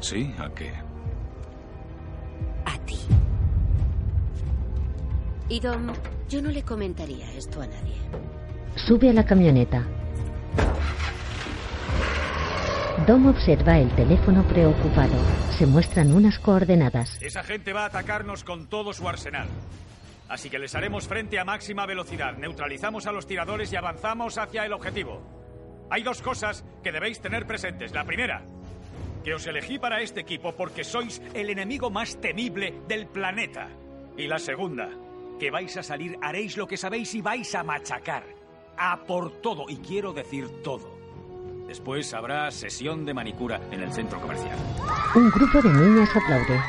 ¿Sí? 0.00 0.32
¿A 0.38 0.48
qué? 0.54 0.72
A 2.64 2.78
ti. 2.84 2.98
Y 5.48 5.60
Dom, 5.60 5.92
yo 6.28 6.42
no 6.42 6.50
le 6.50 6.62
comentaría 6.62 7.32
esto 7.32 7.60
a 7.60 7.66
nadie. 7.66 7.96
Sube 8.76 9.10
a 9.10 9.12
la 9.12 9.24
camioneta. 9.24 9.84
Dom 13.04 13.26
observa 13.26 13.78
el 13.78 13.90
teléfono 13.94 14.42
preocupado. 14.44 15.12
Se 15.50 15.66
muestran 15.66 16.12
unas 16.12 16.38
coordenadas. 16.38 17.20
Esa 17.20 17.42
gente 17.42 17.74
va 17.74 17.82
a 17.82 17.86
atacarnos 17.86 18.42
con 18.42 18.68
todo 18.68 18.94
su 18.94 19.06
arsenal. 19.06 19.48
Así 20.28 20.48
que 20.48 20.58
les 20.58 20.74
haremos 20.74 21.06
frente 21.06 21.38
a 21.38 21.44
máxima 21.44 21.84
velocidad. 21.84 22.38
Neutralizamos 22.38 23.06
a 23.06 23.12
los 23.12 23.26
tiradores 23.26 23.70
y 23.70 23.76
avanzamos 23.76 24.38
hacia 24.38 24.64
el 24.64 24.72
objetivo. 24.72 25.20
Hay 25.90 26.02
dos 26.02 26.22
cosas 26.22 26.64
que 26.82 26.90
debéis 26.90 27.20
tener 27.20 27.46
presentes. 27.46 27.92
La 27.92 28.04
primera, 28.04 28.42
que 29.22 29.34
os 29.34 29.46
elegí 29.46 29.78
para 29.78 30.00
este 30.00 30.20
equipo 30.20 30.52
porque 30.56 30.82
sois 30.82 31.20
el 31.34 31.50
enemigo 31.50 31.90
más 31.90 32.18
temible 32.18 32.80
del 32.88 33.06
planeta. 33.08 33.68
Y 34.16 34.26
la 34.26 34.38
segunda, 34.38 34.88
que 35.38 35.50
vais 35.50 35.76
a 35.76 35.82
salir, 35.82 36.16
haréis 36.22 36.56
lo 36.56 36.66
que 36.66 36.78
sabéis 36.78 37.14
y 37.14 37.20
vais 37.20 37.54
a 37.54 37.62
machacar. 37.62 38.24
A 38.78 39.04
por 39.04 39.42
todo, 39.42 39.66
y 39.68 39.76
quiero 39.76 40.14
decir 40.14 40.48
todo. 40.64 40.95
Después 41.66 42.14
habrá 42.14 42.50
sesión 42.50 43.04
de 43.04 43.14
manicura 43.14 43.60
en 43.70 43.82
el 43.82 43.92
centro 43.92 44.20
comercial. 44.20 44.56
Un 45.14 45.30
grupo 45.30 45.60
de 45.60 45.68
niñas 45.68 46.10
aplaude. 46.14 46.60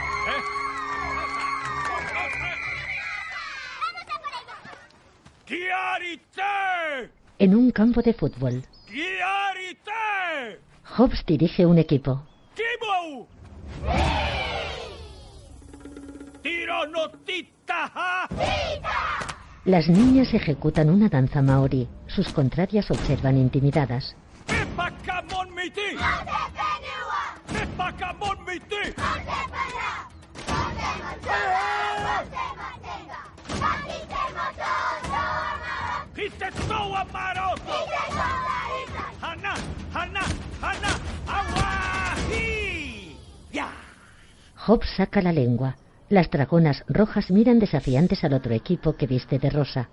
En 7.39 7.55
un 7.55 7.71
campo 7.71 8.01
de 8.01 8.13
fútbol. 8.13 8.63
Hobbs 10.97 11.23
dirige 11.27 11.65
un 11.65 11.77
equipo. 11.77 12.23
¿ah? 17.69 18.27
Las 19.65 19.89
niñas 19.89 20.33
ejecutan 20.33 20.89
una 20.89 21.09
danza 21.09 21.41
maorí. 21.41 21.87
Sus 22.07 22.31
contrarias 22.33 22.89
observan 22.89 23.37
intimidadas. 23.37 24.15
¡Epacamon 24.77 25.55
miti! 25.55 25.97
¡Epacamon 27.61 28.37
miti! 28.45 28.93
¡Hitetsuwa 36.15 37.03
maroto! 37.11 37.73
¡Hana! 39.19 39.53
¡Hana! 39.95 40.21
¡Hana! 40.61 40.91
¡Agua! 41.25 42.15
¡Y! 42.31 43.17
¡Ya! 43.51 43.71
Hobbs 44.67 44.89
saca 44.95 45.23
la 45.23 45.31
lengua. 45.31 45.75
Las 46.09 46.29
dragonas 46.29 46.83
rojas 46.87 47.31
miran 47.31 47.57
desafiantes 47.57 48.23
al 48.23 48.33
otro 48.33 48.53
equipo 48.53 48.95
que 48.95 49.07
viste 49.07 49.39
de 49.39 49.49
rosa. 49.49 49.89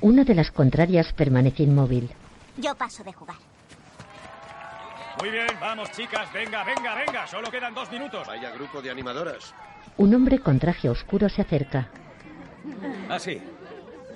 Una 0.00 0.22
de 0.22 0.36
las 0.36 0.52
contrarias 0.52 1.12
permanece 1.12 1.64
inmóvil. 1.64 2.12
Yo 2.58 2.74
paso 2.74 3.04
de 3.04 3.12
jugar. 3.12 3.36
Muy 5.20 5.30
bien, 5.30 5.48
vamos 5.60 5.90
chicas, 5.92 6.32
venga, 6.32 6.62
venga, 6.64 6.94
venga, 6.94 7.26
solo 7.26 7.50
quedan 7.50 7.74
dos 7.74 7.90
minutos. 7.90 8.26
Vaya 8.26 8.50
grupo 8.50 8.80
de 8.80 8.90
animadoras. 8.90 9.54
Un 9.96 10.14
hombre 10.14 10.38
con 10.38 10.58
traje 10.58 10.88
oscuro 10.88 11.28
se 11.28 11.42
acerca. 11.42 11.88
Ah, 13.08 13.18
sí. 13.18 13.40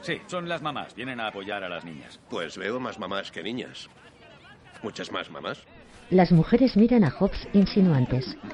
Sí, 0.03 0.21
son 0.27 0.49
las 0.49 0.63
mamás, 0.63 0.95
vienen 0.95 1.21
a 1.21 1.29
apoyar 1.29 1.63
a 1.65 1.69
las 1.69 1.85
niñas. 1.85 2.21
Pues 2.29 2.57
veo 2.57 2.79
más 2.81 2.99
mamás 2.99 3.31
que 3.31 3.43
niñas. 3.43 3.89
Muchas 4.83 5.13
más 5.13 5.31
mamás. 5.31 5.65
Las 6.11 6.33
mujeres 6.33 6.77
miran 6.77 7.05
a 7.05 7.11
Hobbs 7.11 7.49
insinuantes. 7.53 8.37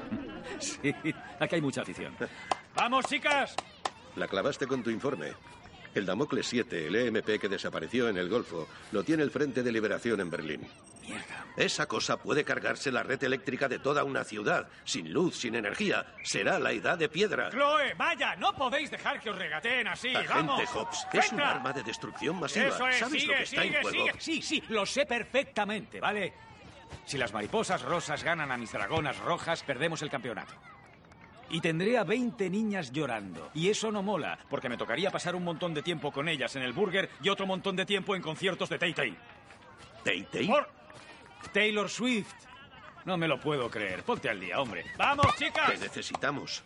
Sí, 0.59 0.93
aquí 1.39 1.55
hay 1.55 1.61
mucha 1.61 1.83
afición. 1.83 2.13
¡Vamos, 2.75 3.05
chicas! 3.05 3.55
La 4.17 4.27
clavaste 4.27 4.67
con 4.67 4.83
tu 4.83 4.89
informe. 4.89 5.31
El 5.99 6.05
Damocles 6.05 6.47
7, 6.47 6.87
el 6.87 6.95
EMP 6.95 7.39
que 7.39 7.49
desapareció 7.49 8.07
en 8.09 8.17
el 8.17 8.29
Golfo, 8.29 8.67
lo 8.91 9.03
tiene 9.03 9.21
el 9.23 9.31
Frente 9.31 9.61
de 9.63 9.71
Liberación 9.71 10.19
en 10.21 10.29
Berlín. 10.29 10.67
Mierda. 11.01 11.45
Esa 11.57 11.87
cosa 11.87 12.17
puede 12.17 12.43
cargarse 12.45 12.91
la 12.91 13.03
red 13.03 13.21
eléctrica 13.23 13.67
de 13.67 13.79
toda 13.79 14.03
una 14.05 14.23
ciudad. 14.23 14.69
Sin 14.85 15.11
luz, 15.11 15.35
sin 15.37 15.55
energía. 15.55 16.05
Será 16.23 16.57
la 16.57 16.71
edad 16.71 16.97
de 16.97 17.09
piedra. 17.09 17.49
Chloe, 17.49 17.93
vaya, 17.97 18.35
no 18.37 18.53
podéis 18.55 18.89
dejar 18.91 19.19
que 19.19 19.29
os 19.29 19.37
regateen 19.37 19.87
así, 19.87 20.09
Agente 20.15 20.33
vamos. 20.33 20.69
Hobbs, 20.73 21.07
es 21.11 21.31
un 21.33 21.41
arma 21.41 21.73
de 21.73 21.83
destrucción 21.83 22.39
masiva. 22.39 22.67
Eso 22.67 22.87
es, 22.87 22.97
¿Sabes 22.97 23.21
sigue, 23.21 23.33
lo 23.33 23.37
que 23.37 23.43
está 23.43 23.61
sigue, 23.61 23.75
en 23.77 23.81
juego? 23.83 24.05
sigue. 24.05 24.21
Sí, 24.21 24.41
sí, 24.41 24.63
lo 24.69 24.85
sé 24.85 25.05
perfectamente, 25.05 25.99
¿vale? 25.99 26.33
Si 27.05 27.17
las 27.17 27.33
mariposas 27.33 27.81
rosas 27.81 28.23
ganan 28.23 28.51
a 28.51 28.57
mis 28.57 28.71
dragonas 28.71 29.17
rojas, 29.19 29.63
perdemos 29.63 30.01
el 30.01 30.09
campeonato. 30.09 30.53
Y 31.49 31.61
tendré 31.61 31.97
a 31.97 32.03
20 32.03 32.49
niñas 32.49 32.91
llorando. 32.91 33.49
Y 33.53 33.69
eso 33.69 33.91
no 33.91 34.03
mola, 34.03 34.37
porque 34.49 34.69
me 34.69 34.77
tocaría 34.77 35.09
pasar 35.09 35.35
un 35.35 35.43
montón 35.43 35.73
de 35.73 35.81
tiempo 35.81 36.11
con 36.11 36.29
ellas 36.29 36.55
en 36.55 36.61
el 36.61 36.73
burger 36.73 37.09
y 37.23 37.29
otro 37.29 37.47
montón 37.47 37.75
de 37.75 37.85
tiempo 37.85 38.15
en 38.15 38.21
conciertos 38.21 38.69
de 38.69 38.77
Tay 38.77 38.93
Tay. 38.93 39.17
¿Tay 40.03 40.23
Tay? 40.31 40.47
Por 40.47 40.69
Taylor 41.51 41.89
Swift. 41.89 42.33
No 43.05 43.17
me 43.17 43.27
lo 43.27 43.39
puedo 43.39 43.69
creer. 43.71 44.03
Ponte 44.03 44.29
al 44.29 44.39
día, 44.39 44.59
hombre. 44.59 44.85
¡Vamos, 44.97 45.35
Te 45.37 45.45
chicas! 45.45 45.79
necesitamos. 45.79 46.63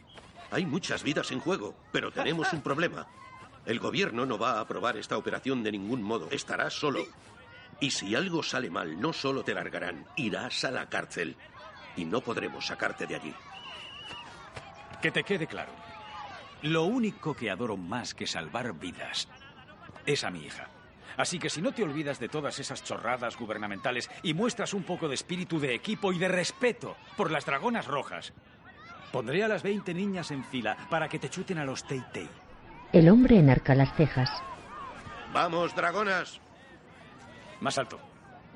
Hay 0.52 0.66
muchas 0.66 1.02
vidas 1.04 1.32
en 1.32 1.40
juego, 1.40 1.76
pero 1.92 2.12
tenemos 2.12 2.52
un 2.52 2.62
problema. 2.62 3.08
El 3.66 3.80
gobierno 3.80 4.26
no 4.26 4.38
va 4.38 4.54
a 4.58 4.60
aprobar 4.60 4.98
esta 4.98 5.18
operación 5.18 5.64
de 5.64 5.72
ningún 5.72 6.04
modo. 6.04 6.28
Estarás 6.32 6.74
solo. 6.74 7.06
Y 7.80 7.92
si 7.92 8.14
algo 8.16 8.44
sale 8.44 8.70
mal, 8.70 9.00
no 9.00 9.14
solo 9.14 9.44
te 9.44 9.54
largarán, 9.54 10.06
irás 10.18 10.64
a 10.66 10.72
la 10.72 10.90
cárcel. 10.90 11.38
Y 11.96 12.06
no 12.06 12.22
podremos 12.22 12.66
sacarte 12.68 13.08
de 13.08 13.16
allí. 13.16 13.34
Que 15.04 15.12
te 15.12 15.26
quede 15.26 15.48
claro. 15.48 15.74
Lo 16.62 16.86
único 16.86 17.34
que 17.36 17.52
adoro 17.52 17.76
más 17.76 18.14
que 18.14 18.26
salvar 18.26 18.72
vidas 18.72 19.28
es 20.06 20.24
a 20.24 20.30
mi 20.30 20.46
hija. 20.46 20.70
Así 21.18 21.40
que 21.40 21.50
si 21.50 21.62
no 21.62 21.74
te 21.74 21.84
olvidas 21.84 22.22
de 22.22 22.30
todas 22.30 22.58
esas 22.60 22.86
chorradas 22.86 23.36
gubernamentales 23.36 24.10
y 24.24 24.34
muestras 24.34 24.74
un 24.74 24.84
poco 24.84 25.10
de 25.10 25.16
espíritu 25.16 25.60
de 25.60 25.76
equipo 25.76 26.14
y 26.14 26.20
de 26.20 26.30
respeto 26.30 26.96
por 27.18 27.32
las 27.32 27.46
dragonas 27.46 27.86
rojas, 27.86 28.32
pondré 29.12 29.44
a 29.44 29.50
las 29.50 29.62
20 29.62 29.94
niñas 29.94 30.32
en 30.32 30.46
fila 30.46 30.78
para 30.90 31.10
que 31.10 31.20
te 31.20 31.30
chuten 31.30 31.58
a 31.58 31.66
los 31.66 31.84
Tei 31.84 32.02
Tei. 32.14 32.30
El 32.94 33.10
hombre 33.10 33.40
enarca 33.40 33.76
las 33.76 33.94
cejas. 33.96 34.32
¡Vamos, 35.34 35.76
dragonas! 35.76 36.40
Más 37.60 37.78
alto. 37.78 38.00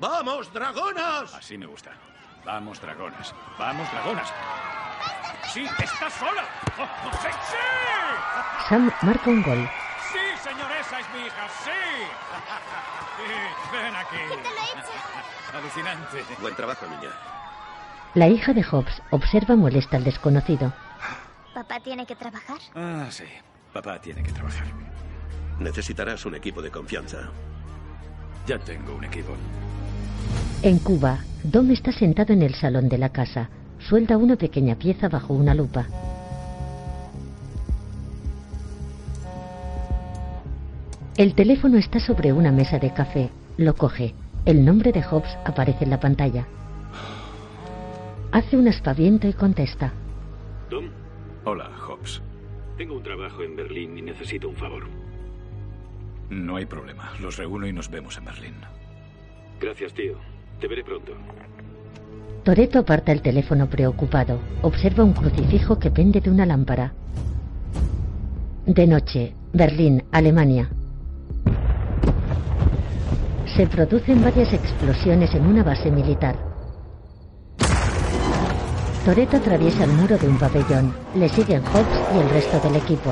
¡Vamos, 0.00 0.50
dragonas! 0.54 1.34
Así 1.34 1.58
me 1.58 1.66
gusta. 1.66 1.92
Vamos, 2.46 2.80
dragonas. 2.80 3.34
Vamos, 3.58 3.92
dragonas. 3.92 4.32
¡Sí! 5.52 5.64
¡Estás 5.64 6.12
sola! 6.14 6.44
¡Oh, 6.78 6.82
oh, 6.82 7.12
sí, 7.22 7.28
sí! 7.50 8.68
Sam 8.68 8.92
marca 9.02 9.30
un 9.30 9.42
gol. 9.42 9.70
¡Sí, 10.12 10.18
señor! 10.42 10.70
¡Esa 10.80 11.00
es 11.00 11.06
mi 11.14 11.26
hija! 11.26 11.48
¡Sí! 11.64 11.70
Sí, 13.18 13.24
ven 13.72 13.96
aquí. 13.96 14.16
Alucinante. 15.52 16.18
Buen 16.40 16.54
trabajo, 16.54 16.86
niña. 16.86 17.10
La 18.14 18.28
hija 18.28 18.52
de 18.52 18.62
Hobbs 18.62 19.02
observa 19.10 19.56
molesta 19.56 19.96
al 19.96 20.04
desconocido. 20.04 20.72
¿Papá 21.52 21.80
tiene 21.80 22.06
que 22.06 22.14
trabajar? 22.14 22.58
Ah, 22.76 23.06
sí. 23.10 23.24
Papá 23.72 24.00
tiene 24.00 24.22
que 24.22 24.30
trabajar. 24.30 24.66
Necesitarás 25.58 26.24
un 26.26 26.36
equipo 26.36 26.62
de 26.62 26.70
confianza. 26.70 27.30
Ya 28.46 28.58
tengo 28.58 28.94
un 28.94 29.04
equipo. 29.04 29.34
En 30.62 30.78
Cuba, 30.78 31.18
Dom 31.42 31.70
está 31.72 31.92
sentado 31.92 32.32
en 32.32 32.42
el 32.42 32.54
salón 32.54 32.88
de 32.88 32.98
la 32.98 33.10
casa. 33.10 33.50
Suelda 33.80 34.16
una 34.16 34.36
pequeña 34.36 34.74
pieza 34.76 35.08
bajo 35.08 35.34
una 35.34 35.54
lupa. 35.54 35.86
El 41.16 41.34
teléfono 41.34 41.78
está 41.78 41.98
sobre 42.00 42.32
una 42.32 42.52
mesa 42.52 42.78
de 42.78 42.92
café. 42.92 43.30
Lo 43.56 43.74
coge. 43.74 44.14
El 44.44 44.64
nombre 44.64 44.92
de 44.92 45.02
Hobbs 45.02 45.36
aparece 45.44 45.84
en 45.84 45.90
la 45.90 46.00
pantalla. 46.00 46.46
Hace 48.30 48.56
un 48.56 48.68
aspaviento 48.68 49.26
y 49.26 49.32
contesta. 49.32 49.92
Tom, 50.70 50.86
Hola, 51.44 51.70
Hobbs. 51.86 52.22
tengo 52.76 52.94
un 52.94 53.02
trabajo 53.02 53.42
en 53.42 53.56
Berlín 53.56 53.98
y 53.98 54.02
necesito 54.02 54.48
un 54.48 54.56
favor. 54.56 54.84
No 56.30 56.56
hay 56.56 56.66
problema. 56.66 57.12
Los 57.20 57.36
reúno 57.36 57.66
y 57.66 57.72
nos 57.72 57.90
vemos 57.90 58.16
en 58.18 58.24
Berlín. 58.26 58.54
Gracias, 59.60 59.92
tío. 59.94 60.16
Te 60.60 60.68
veré 60.68 60.84
pronto. 60.84 61.12
Toreto 62.44 62.78
aparta 62.78 63.12
el 63.12 63.20
teléfono 63.20 63.68
preocupado. 63.68 64.38
Observa 64.62 65.04
un 65.04 65.12
crucifijo 65.12 65.78
que 65.78 65.90
pende 65.90 66.20
de 66.20 66.30
una 66.30 66.46
lámpara. 66.46 66.92
De 68.66 68.86
noche, 68.86 69.34
Berlín, 69.52 70.04
Alemania. 70.12 70.70
Se 73.56 73.66
producen 73.66 74.22
varias 74.22 74.52
explosiones 74.52 75.34
en 75.34 75.46
una 75.46 75.62
base 75.62 75.90
militar. 75.90 76.36
Toreto 79.04 79.38
atraviesa 79.38 79.84
el 79.84 79.92
muro 79.92 80.18
de 80.18 80.28
un 80.28 80.38
pabellón. 80.38 80.92
Le 81.14 81.28
siguen 81.28 81.62
Hobbs 81.62 82.14
y 82.14 82.18
el 82.18 82.30
resto 82.30 82.60
del 82.60 82.76
equipo. 82.76 83.10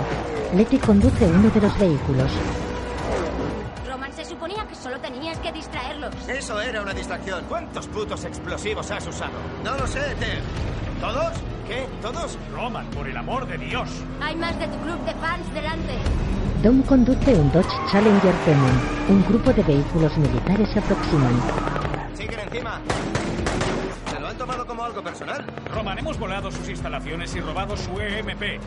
Letty 0.54 0.78
conduce 0.78 1.26
uno 1.26 1.50
de 1.50 1.60
los 1.60 1.78
vehículos. 1.78 2.30
Eso 6.28 6.60
era 6.60 6.82
una 6.82 6.92
distracción. 6.92 7.44
¿Cuántos 7.48 7.86
putos 7.86 8.24
explosivos 8.24 8.90
has 8.90 9.06
usado? 9.06 9.32
No 9.62 9.76
lo 9.76 9.86
sé, 9.86 10.00
Ter. 10.18 10.40
¿Todos? 11.00 11.32
¿Qué? 11.68 11.86
¿Todos? 12.02 12.36
Roman, 12.52 12.86
por 12.90 13.06
el 13.06 13.16
amor 13.16 13.46
de 13.46 13.58
Dios. 13.58 13.88
Hay 14.20 14.34
más 14.34 14.58
de 14.58 14.66
tu 14.66 14.76
club 14.78 14.98
de 15.04 15.14
fans 15.14 15.54
delante. 15.54 15.94
Dom 16.64 16.82
conduce 16.82 17.32
un 17.32 17.52
Dodge 17.52 17.72
Challenger 17.90 18.34
Demon. 18.44 18.80
Un 19.08 19.24
grupo 19.28 19.52
de 19.52 19.62
vehículos 19.62 20.16
militares 20.18 20.68
se 20.70 20.80
aproximan. 20.80 21.40
Siguen 22.14 22.40
encima. 22.40 22.80
Se 24.10 24.18
lo 24.18 24.26
han 24.26 24.36
tomado 24.36 24.66
como 24.66 24.84
algo 24.84 25.02
personal. 25.02 25.44
Roman, 25.72 25.98
hemos 25.98 26.18
volado 26.18 26.50
sus 26.50 26.68
instalaciones 26.68 27.36
y 27.36 27.40
robado 27.40 27.76
su 27.76 28.00
EMP. 28.00 28.60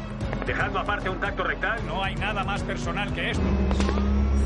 Dejando 0.45 0.79
aparte 0.79 1.09
un 1.09 1.19
tacto 1.19 1.43
rectal, 1.43 1.85
no 1.85 2.01
hay 2.03 2.15
nada 2.15 2.45
más 2.45 2.63
personal 2.63 3.13
que 3.13 3.31
esto. 3.31 3.43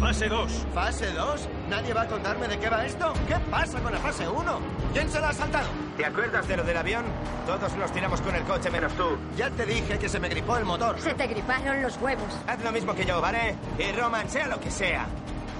Fase 0.03 0.27
2. 0.27 0.65
¿Fase 0.73 1.11
2? 1.13 1.47
¿Nadie 1.69 1.93
va 1.93 2.01
a 2.01 2.07
contarme 2.07 2.49
de 2.49 2.59
qué 2.59 2.69
va 2.69 2.85
esto? 2.85 3.13
¿Qué 3.25 3.35
pasa 3.49 3.79
con 3.79 3.93
la 3.93 3.99
fase 3.99 4.27
1? 4.27 4.59
¿Quién 4.91 5.09
se 5.09 5.21
la 5.21 5.29
ha 5.29 5.33
saltado? 5.33 5.69
¿Te 5.95 6.05
acuerdas 6.05 6.45
de 6.45 6.57
lo 6.57 6.63
del 6.63 6.75
avión? 6.75 7.05
Todos 7.47 7.73
nos 7.77 7.89
tiramos 7.93 8.19
con 8.19 8.35
el 8.35 8.43
coche 8.43 8.69
menos 8.69 8.91
tú. 8.93 9.17
Ya 9.37 9.49
te 9.49 9.65
dije 9.65 9.97
que 9.97 10.09
se 10.09 10.19
me 10.19 10.27
gripó 10.27 10.57
el 10.57 10.65
motor. 10.65 10.99
Se 10.99 11.13
te 11.13 11.25
griparon 11.27 11.81
los 11.81 11.95
huevos. 12.01 12.27
Haz 12.47 12.61
lo 12.61 12.73
mismo 12.73 12.93
que 12.93 13.05
yo, 13.05 13.21
¿vale? 13.21 13.55
Y 13.79 13.97
Roman, 13.97 14.29
sea 14.29 14.47
lo 14.47 14.59
que 14.59 14.69
sea. 14.69 15.07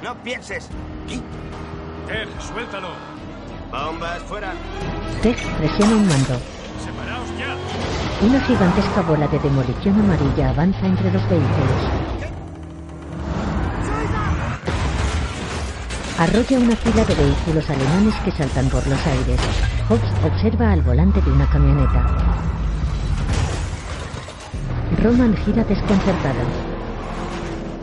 No 0.03 0.13
pienses. 0.21 0.67
Ted, 2.07 2.27
suéltalo. 2.41 2.89
Bombas 3.71 4.21
fuera. 4.23 4.51
Tech 5.21 5.37
presiona 5.57 5.95
un 5.95 6.05
mando. 6.05 6.37
Separaos 6.83 7.29
ya. 7.39 8.27
Una 8.27 8.41
gigantesca 8.41 9.01
bola 9.03 9.27
de 9.29 9.39
demolición 9.39 10.01
amarilla 10.01 10.49
avanza 10.49 10.85
entre 10.85 11.13
los 11.13 11.29
vehículos. 11.29 11.92
Arrolla 16.23 16.57
una 16.57 16.75
fila 16.77 17.03
de 17.03 17.15
vehículos 17.15 17.69
alemanes 17.69 18.15
que 18.23 18.31
saltan 18.31 18.69
por 18.69 18.87
los 18.87 19.07
aires. 19.07 19.37
Hobbs 19.89 20.07
observa 20.23 20.71
al 20.71 20.81
volante 20.81 21.19
de 21.19 21.29
una 21.29 21.45
camioneta. 21.49 22.01
Roman 25.03 25.35
gira 25.35 25.65
desconcertado. 25.65 26.39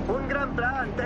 Un 0.09 0.27
gran 0.27 0.57
plan, 0.57 0.89
T. 0.97 1.03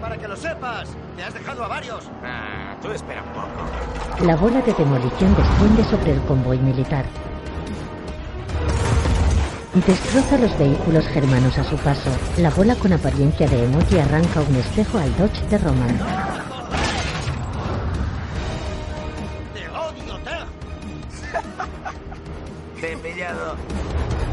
Para 0.00 0.16
que 0.16 0.28
lo 0.28 0.36
sepas, 0.36 0.90
te 1.16 1.24
has 1.24 1.34
dejado 1.34 1.64
a 1.64 1.66
varios. 1.66 2.08
Ah, 2.24 2.76
tú 2.80 2.92
espera 2.92 3.24
un 3.24 3.32
poco. 3.32 4.24
La 4.24 4.36
bola 4.36 4.60
de 4.60 4.72
demolición 4.72 5.34
desciende 5.34 5.82
sobre 5.90 6.12
el 6.12 6.20
convoy 6.20 6.58
militar. 6.58 7.04
Destroza 9.84 10.38
los 10.38 10.56
vehículos 10.56 11.08
germanos 11.08 11.58
a 11.58 11.64
su 11.64 11.76
paso. 11.78 12.10
La 12.36 12.50
bola 12.50 12.76
con 12.76 12.92
apariencia 12.92 13.48
de 13.48 13.64
emoji 13.64 13.98
arranca 13.98 14.42
un 14.48 14.54
espejo 14.54 14.98
al 14.98 15.16
Dodge 15.16 15.42
de 15.50 15.58
Roman. 15.58 16.31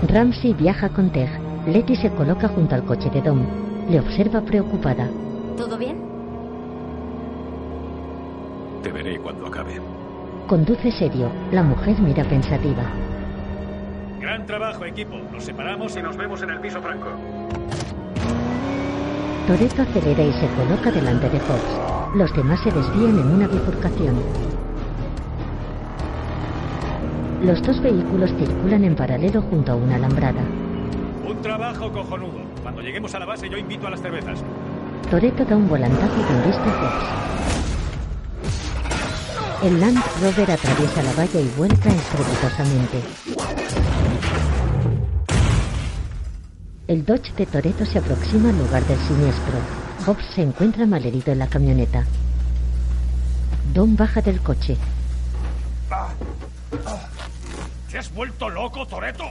Ramsey 0.10 0.56
viaja 0.56 0.90
con 0.90 1.12
Tej. 1.12 1.30
Letty 1.68 1.96
se 1.96 2.10
coloca 2.10 2.48
junto 2.48 2.74
al 2.74 2.84
coche 2.84 3.12
de 3.12 3.22
Dom. 3.22 3.46
Le 3.88 4.00
observa 4.00 4.42
preocupada. 4.42 5.08
¿Todo 5.56 5.78
bien? 5.78 5.98
Te 8.82 8.92
veré 8.92 9.20
cuando 9.20 9.46
acabe. 9.46 9.80
Conduce 10.48 10.92
serio. 10.92 11.32
La 11.52 11.62
mujer 11.62 12.00
mira 12.00 12.24
pensativa. 12.24 12.84
Gran 14.20 14.48
trabajo, 14.48 14.84
equipo. 14.84 15.16
Nos 15.32 15.44
separamos 15.44 15.96
y 15.96 16.02
nos 16.02 16.18
vemos 16.18 16.42
en 16.42 16.50
el 16.50 16.60
piso 16.60 16.82
franco. 16.82 17.10
Toretto 19.46 19.84
acelera 19.84 20.24
y 20.24 20.34
se 20.34 20.48
coloca 20.56 20.92
delante 20.92 21.30
de 21.30 21.38
Hobbs. 21.38 22.16
Los 22.16 22.36
demás 22.36 22.60
se 22.64 22.72
desvían 22.72 23.20
en 23.20 23.28
una 23.28 23.48
bifurcación. 23.48 24.16
Los 27.42 27.62
dos 27.62 27.82
vehículos 27.82 28.32
circulan 28.38 28.84
en 28.84 28.96
paralelo 28.96 29.42
junto 29.44 29.72
a 29.72 29.76
una 29.76 29.96
alambrada. 29.96 30.42
Un 31.26 31.42
trabajo 31.42 31.90
cojonudo. 31.90 32.42
Cuando 32.62 32.82
lleguemos 32.82 33.16
a 33.16 33.20
la 33.20 33.26
base 33.26 33.50
yo 33.50 33.58
invito 33.58 33.88
a 33.88 33.92
las 33.92 34.02
cervezas. 34.02 34.44
Toretto 35.10 35.46
da 35.46 35.56
un 35.56 35.70
volantazo 35.70 36.18
y 36.18 36.34
embiste 36.34 36.70
a 36.70 36.74
Hobbs. 36.82 37.30
El 39.64 39.80
Land 39.80 40.00
Rover 40.22 40.52
atraviesa 40.52 41.02
la 41.02 41.14
valla 41.14 41.40
y 41.40 41.50
vuelca 41.58 41.90
estrepitosamente. 41.90 43.02
El 46.88 47.06
Dodge 47.06 47.34
de 47.38 47.46
Toretto 47.46 47.86
se 47.86 48.00
aproxima 48.00 48.50
al 48.50 48.58
lugar 48.58 48.84
del 48.84 49.00
siniestro. 49.00 49.54
Hobbs 50.06 50.26
se 50.36 50.42
encuentra 50.42 50.86
malherido 50.86 51.32
en 51.32 51.40
la 51.40 51.48
camioneta. 51.48 52.04
Don 53.74 53.96
baja 53.96 54.22
del 54.22 54.42
coche. 54.42 54.76
¿Te 57.90 57.98
has 57.98 58.14
vuelto 58.14 58.50
loco, 58.50 58.86
Toreto? 58.86 59.26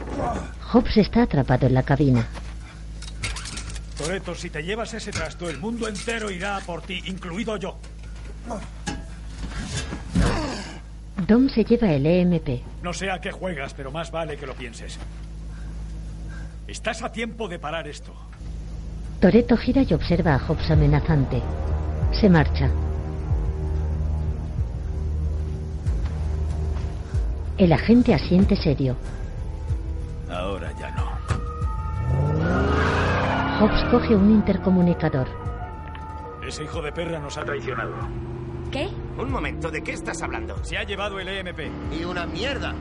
Hobbs 0.72 0.96
está 0.96 1.22
atrapado 1.22 1.66
en 1.66 1.74
la 1.74 1.84
cabina. 1.84 2.26
Toreto, 3.96 4.34
si 4.34 4.50
te 4.50 4.62
llevas 4.62 4.94
ese 4.94 5.12
trasto, 5.12 5.48
el 5.48 5.58
mundo 5.58 5.86
entero 5.86 6.30
irá 6.30 6.56
a 6.56 6.60
por 6.60 6.82
ti, 6.82 7.00
incluido 7.06 7.56
yo. 7.56 7.78
Dom 11.26 11.48
se 11.48 11.64
lleva 11.64 11.92
el 11.92 12.06
EMP. 12.06 12.62
No 12.82 12.92
sé 12.92 13.10
a 13.10 13.20
qué 13.20 13.30
juegas, 13.30 13.74
pero 13.74 13.92
más 13.92 14.10
vale 14.10 14.36
que 14.36 14.46
lo 14.46 14.54
pienses. 14.54 14.98
Estás 16.66 17.02
a 17.02 17.12
tiempo 17.12 17.48
de 17.48 17.58
parar 17.58 17.86
esto. 17.86 18.12
Toretto 19.20 19.56
gira 19.56 19.82
y 19.82 19.94
observa 19.94 20.34
a 20.34 20.38
Hobbs 20.38 20.70
amenazante. 20.70 21.42
Se 22.12 22.28
marcha. 22.28 22.70
El 27.58 27.72
agente 27.72 28.14
asiente 28.14 28.54
serio. 28.54 28.94
Ahora 30.30 30.72
ya 30.78 30.92
no. 30.92 31.18
Hobbs 33.60 33.84
coge 33.90 34.14
un 34.14 34.30
intercomunicador. 34.30 35.26
Ese 36.46 36.62
hijo 36.62 36.80
de 36.80 36.92
perra 36.92 37.18
nos 37.18 37.36
ha 37.36 37.44
traicionado. 37.44 37.94
¿Qué? 38.70 38.88
Un 39.18 39.32
momento, 39.32 39.72
¿de 39.72 39.82
qué 39.82 39.92
estás 39.92 40.22
hablando? 40.22 40.62
Se 40.62 40.78
ha 40.78 40.84
llevado 40.84 41.18
el 41.18 41.26
EMP. 41.26 41.58
Y 41.98 42.04
una 42.04 42.26
mierda. 42.26 42.74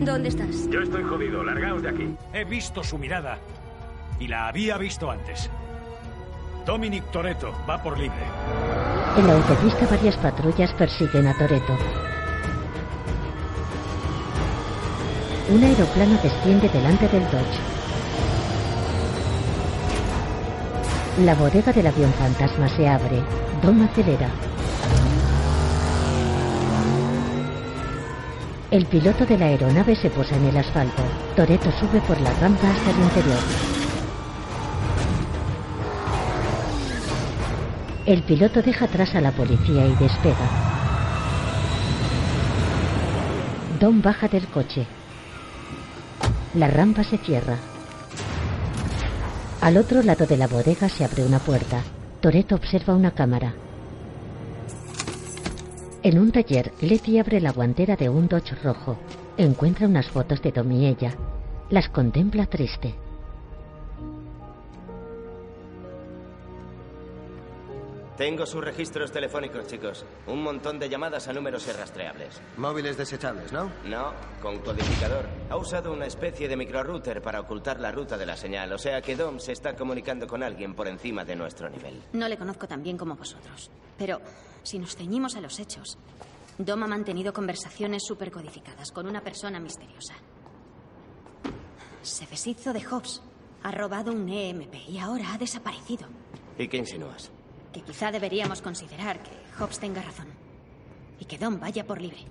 ¿Dónde 0.00 0.28
estás? 0.28 0.68
Yo 0.68 0.80
estoy 0.80 1.04
jodido, 1.04 1.44
largaos 1.44 1.82
de 1.82 1.90
aquí. 1.90 2.16
He 2.32 2.44
visto 2.44 2.82
su 2.82 2.98
mirada. 2.98 3.38
Y 4.18 4.26
la 4.26 4.48
había 4.48 4.76
visto 4.76 5.08
antes. 5.08 5.48
Dominic 6.66 7.04
Toretto 7.12 7.52
va 7.68 7.80
por 7.80 7.96
libre. 7.96 8.18
En 9.16 9.26
la 9.28 9.34
autopista 9.34 9.86
varias 9.86 10.16
patrullas 10.16 10.72
persiguen 10.72 11.28
a 11.28 11.38
Toretto. 11.38 11.78
Un 15.48 15.62
aeroplano 15.62 16.18
desciende 16.20 16.68
delante 16.68 17.06
del 17.06 17.22
Dodge. 17.22 17.60
La 21.24 21.36
bodega 21.36 21.72
del 21.72 21.86
avión 21.86 22.12
fantasma 22.14 22.68
se 22.68 22.88
abre. 22.88 23.22
Dom 23.62 23.80
acelera. 23.82 24.28
El 28.72 28.86
piloto 28.86 29.24
de 29.24 29.38
la 29.38 29.46
aeronave 29.46 29.94
se 29.94 30.10
posa 30.10 30.34
en 30.34 30.46
el 30.46 30.56
asfalto. 30.56 31.02
Toretto 31.36 31.70
sube 31.78 32.00
por 32.00 32.20
la 32.20 32.32
rampa 32.40 32.68
hasta 32.68 32.90
el 32.90 32.98
interior. 32.98 33.38
El 38.04 38.22
piloto 38.24 38.62
deja 38.62 38.86
atrás 38.86 39.14
a 39.14 39.20
la 39.20 39.30
policía 39.30 39.86
y 39.86 39.94
despega. 39.94 40.48
Don 43.78 44.02
baja 44.02 44.26
del 44.26 44.48
coche. 44.48 44.86
La 46.56 46.68
rampa 46.68 47.04
se 47.04 47.18
cierra. 47.18 47.58
Al 49.60 49.76
otro 49.76 50.02
lado 50.02 50.24
de 50.24 50.38
la 50.38 50.46
bodega 50.46 50.88
se 50.88 51.04
abre 51.04 51.22
una 51.22 51.38
puerta. 51.38 51.82
Toretto 52.22 52.54
observa 52.54 52.94
una 52.94 53.10
cámara. 53.10 53.52
En 56.02 56.18
un 56.18 56.32
taller, 56.32 56.72
Letty 56.80 57.18
abre 57.18 57.42
la 57.42 57.52
guantera 57.52 57.96
de 57.96 58.08
un 58.08 58.26
Dodge 58.26 58.54
rojo. 58.64 58.96
Encuentra 59.36 59.86
unas 59.86 60.06
fotos 60.06 60.40
de 60.40 60.50
Tom 60.50 60.72
y 60.72 60.86
ella. 60.86 61.14
Las 61.68 61.90
contempla 61.90 62.46
triste. 62.46 62.94
Tengo 68.16 68.46
sus 68.46 68.64
registros 68.64 69.12
telefónicos, 69.12 69.66
chicos. 69.66 70.06
Un 70.26 70.42
montón 70.42 70.78
de 70.78 70.88
llamadas 70.88 71.28
a 71.28 71.34
números 71.34 71.68
irrastreables. 71.68 72.40
Móviles 72.56 72.96
desechables, 72.96 73.52
¿no? 73.52 73.70
No, 73.84 74.14
con 74.40 74.58
codificador. 74.60 75.26
Ha 75.50 75.56
usado 75.58 75.92
una 75.92 76.06
especie 76.06 76.48
de 76.48 76.56
microrouter 76.56 77.20
para 77.20 77.40
ocultar 77.40 77.78
la 77.78 77.92
ruta 77.92 78.16
de 78.16 78.24
la 78.24 78.34
señal, 78.34 78.72
o 78.72 78.78
sea 78.78 79.02
que 79.02 79.16
Dom 79.16 79.38
se 79.38 79.52
está 79.52 79.76
comunicando 79.76 80.26
con 80.26 80.42
alguien 80.42 80.74
por 80.74 80.88
encima 80.88 81.26
de 81.26 81.36
nuestro 81.36 81.68
nivel. 81.68 82.02
No 82.14 82.26
le 82.26 82.38
conozco 82.38 82.66
tan 82.66 82.82
bien 82.82 82.96
como 82.96 83.16
vosotros. 83.16 83.70
Pero 83.98 84.22
si 84.62 84.78
nos 84.78 84.96
ceñimos 84.96 85.36
a 85.36 85.42
los 85.42 85.58
hechos, 85.60 85.98
Dom 86.56 86.84
ha 86.84 86.86
mantenido 86.86 87.34
conversaciones 87.34 88.02
supercodificadas 88.06 88.92
con 88.92 89.06
una 89.06 89.20
persona 89.20 89.60
misteriosa. 89.60 90.14
Se 92.00 92.24
deshizo 92.26 92.72
de 92.72 92.82
Hobbs. 92.82 93.22
Ha 93.62 93.72
robado 93.72 94.12
un 94.12 94.26
EMP 94.26 94.74
y 94.88 94.98
ahora 94.98 95.34
ha 95.34 95.38
desaparecido. 95.38 96.06
¿Y 96.56 96.68
qué 96.68 96.78
insinúas? 96.78 97.30
Que 97.76 97.82
quizá 97.82 98.10
deberíamos 98.10 98.62
considerar 98.62 99.22
que 99.22 99.32
Hobbs 99.58 99.78
tenga 99.78 100.00
razón. 100.00 100.28
Y 101.20 101.26
que 101.26 101.36
Dom 101.36 101.60
vaya 101.60 101.86
por 101.86 102.00
libre. 102.00 102.24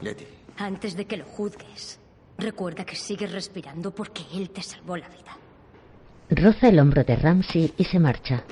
Letty. 0.00 0.26
Antes 0.56 0.96
de 0.96 1.06
que 1.06 1.18
lo 1.18 1.26
juzgues, 1.26 2.00
recuerda 2.38 2.86
que 2.86 2.96
sigues 2.96 3.30
respirando 3.30 3.94
porque 3.94 4.22
él 4.32 4.48
te 4.48 4.62
salvó 4.62 4.96
la 4.96 5.08
vida. 5.10 5.36
Roza 6.30 6.68
el 6.68 6.78
hombro 6.78 7.04
de 7.04 7.16
Ramsey 7.16 7.74
y 7.76 7.84
se 7.84 7.98
marcha. 7.98 8.44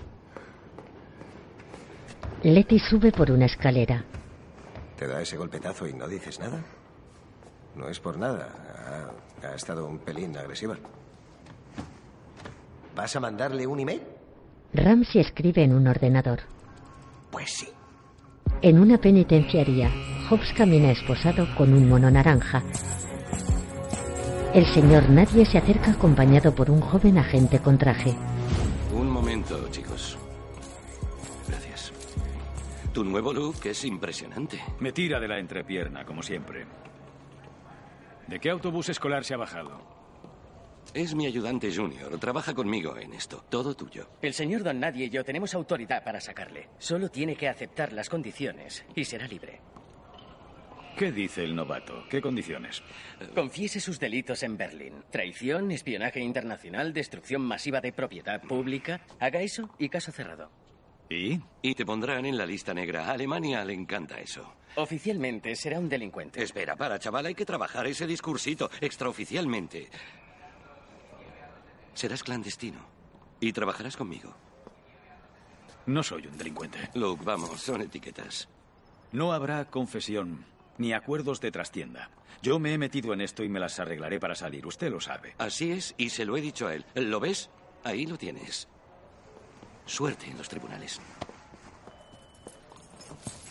Letty 2.43 2.79
sube 2.79 3.13
por 3.13 3.31
una 3.31 3.47
escalera. 3.47 4.05
¿Te 4.99 5.07
da 5.07 5.23
ese 5.23 5.39
golpetazo 5.39 5.89
y 5.89 5.95
no 5.95 6.07
dices 6.07 6.39
nada? 6.39 6.63
No 7.77 7.89
es 7.89 7.99
por 7.99 8.19
nada. 8.19 9.11
Ha, 9.43 9.47
ha 9.49 9.55
estado 9.55 9.87
un 9.87 10.01
pelín 10.01 10.37
agresiva. 10.37 10.77
¿Vas 12.95 13.17
a 13.17 13.21
mandarle 13.21 13.67
un 13.67 13.81
email? 13.81 14.03
Ramsey 14.75 15.21
escribe 15.21 15.63
en 15.63 15.75
un 15.75 15.87
ordenador. 15.87 16.41
Pues 17.31 17.51
sí. 17.51 17.69
En 18.63 18.79
una 18.79 18.99
penitenciaría, 18.99 19.91
Hobbs 20.31 20.53
camina 20.57 20.91
esposado 20.91 21.47
con 21.57 21.75
un 21.75 21.89
mono 21.89 22.11
naranja. 22.11 22.63
El 24.55 24.67
señor 24.67 25.11
Nadie 25.11 25.45
se 25.45 25.59
acerca 25.59 25.93
acompañado 25.93 26.55
por 26.55 26.71
un 26.71 26.81
joven 26.81 27.19
agente 27.19 27.59
con 27.59 27.77
traje. 27.79 28.15
Un 28.95 29.11
momento, 29.11 29.69
chicos. 29.71 30.19
Gracias. 31.49 31.93
Tu 32.93 33.05
nuevo 33.05 33.33
look 33.33 33.57
es 33.65 33.85
impresionante. 33.85 34.61
Me 34.81 34.93
tira 34.93 35.19
de 35.19 35.29
la 35.29 35.39
entrepierna, 35.39 36.05
como 36.05 36.23
siempre. 36.23 36.67
¿De 38.27 38.39
qué 38.39 38.51
autobús 38.51 38.89
escolar 38.89 39.25
se 39.25 39.35
ha 39.35 39.39
bajado? 39.39 39.92
Es 40.95 41.15
mi 41.15 41.27
ayudante 41.27 41.75
junior. 41.75 42.19
Trabaja 42.19 42.53
conmigo 42.53 42.99
en 42.99 43.15
esto. 43.15 43.43
Todo 43.49 43.75
tuyo. 43.75 44.09
El 44.21 44.35
señor 44.35 44.63
Don 44.63 44.79
Nadie 44.79 45.07
y 45.07 45.11
yo 45.11 45.25
tenemos 45.25 45.55
autoridad 45.55 46.05
para 46.05 46.21
sacarle. 46.21 46.69
Solo 46.79 47.09
tiene 47.09 47.35
que 47.35 47.49
aceptar 47.49 47.93
las 47.95 48.11
condiciones 48.11 48.85
y 48.95 49.05
será 49.05 49.27
libre. 49.27 49.61
¿Qué 50.97 51.11
dice 51.11 51.43
el 51.45 51.57
novato? 51.57 52.05
¿Qué 52.11 52.21
condiciones? 52.21 52.83
Confiese 53.35 53.81
sus 53.81 53.99
delitos 53.99 54.43
en 54.43 54.59
Berlín. 54.59 55.03
Traición, 55.11 55.71
espionaje 55.71 56.21
internacional, 56.21 56.93
destrucción 56.93 57.41
masiva 57.41 57.81
de 57.81 57.95
propiedad 57.95 58.43
pública. 58.43 59.01
Haga 59.19 59.41
eso 59.41 59.71
y 59.79 59.89
caso 59.89 60.13
cerrado. 60.13 60.51
¿Y? 61.09 61.41
Y 61.63 61.75
te 61.75 61.87
pondrán 61.87 62.27
en 62.27 62.37
la 62.37 62.45
lista 62.45 62.75
negra. 62.75 63.07
A 63.07 63.13
Alemania 63.13 63.65
le 63.65 63.73
encanta 63.73 64.21
eso. 64.21 64.55
Oficialmente 64.77 65.55
será 65.57 65.79
un 65.79 65.89
delincuente. 65.89 66.43
Espera, 66.43 66.77
para, 66.77 66.99
chaval, 66.99 67.27
hay 67.27 67.35
que 67.35 67.45
trabajar 67.47 67.87
ese 67.87 68.07
discursito. 68.07 68.71
Extraoficialmente. 68.81 69.89
Serás 71.95 72.23
clandestino. 72.23 72.81
Y 73.41 73.53
trabajarás 73.53 73.97
conmigo. 73.97 74.35
No 75.87 76.03
soy 76.03 76.27
un 76.27 76.39
delincuente. 76.39 76.91
Luke, 76.95 77.25
vamos, 77.25 77.61
son 77.61 77.83
etiquetas. 77.83 78.49
No 79.11 79.33
habrá 79.33 79.65
confesión 79.65 80.45
ni 80.79 80.93
acuerdos 80.93 81.41
de 81.41 81.51
trastienda. 81.51 82.11
Yo 82.41 82.59
me 82.59 82.73
he 82.73 82.79
metido 82.79 83.13
en 83.13 83.21
esto 83.21 83.45
y 83.45 83.49
me 83.49 83.61
las 83.61 83.79
arreglaré 83.79 84.19
para 84.21 84.35
salir. 84.35 84.67
Usted 84.67 84.91
lo 84.91 85.01
sabe. 85.01 85.35
Así 85.39 85.73
es, 85.73 85.95
y 85.97 86.11
se 86.11 86.25
lo 86.25 86.37
he 86.37 86.41
dicho 86.41 86.67
a 86.67 86.75
él. 86.75 86.85
¿Lo 86.95 87.21
ves? 87.21 87.51
Ahí 87.85 88.07
lo 88.07 88.17
tienes. 88.17 88.69
Suerte 89.87 90.27
en 90.27 90.39
los 90.39 90.49
tribunales. 90.49 91.01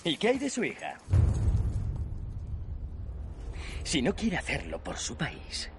¿Y 0.03 0.17
qué 0.17 0.29
hay 0.29 0.39
de 0.39 0.49
su 0.49 0.63
hija? 0.63 0.97
Si 3.83 4.01
no 4.01 4.15
quiere 4.15 4.37
hacerlo 4.37 4.81
por 4.83 4.97
su 4.97 5.15
país, 5.15 5.69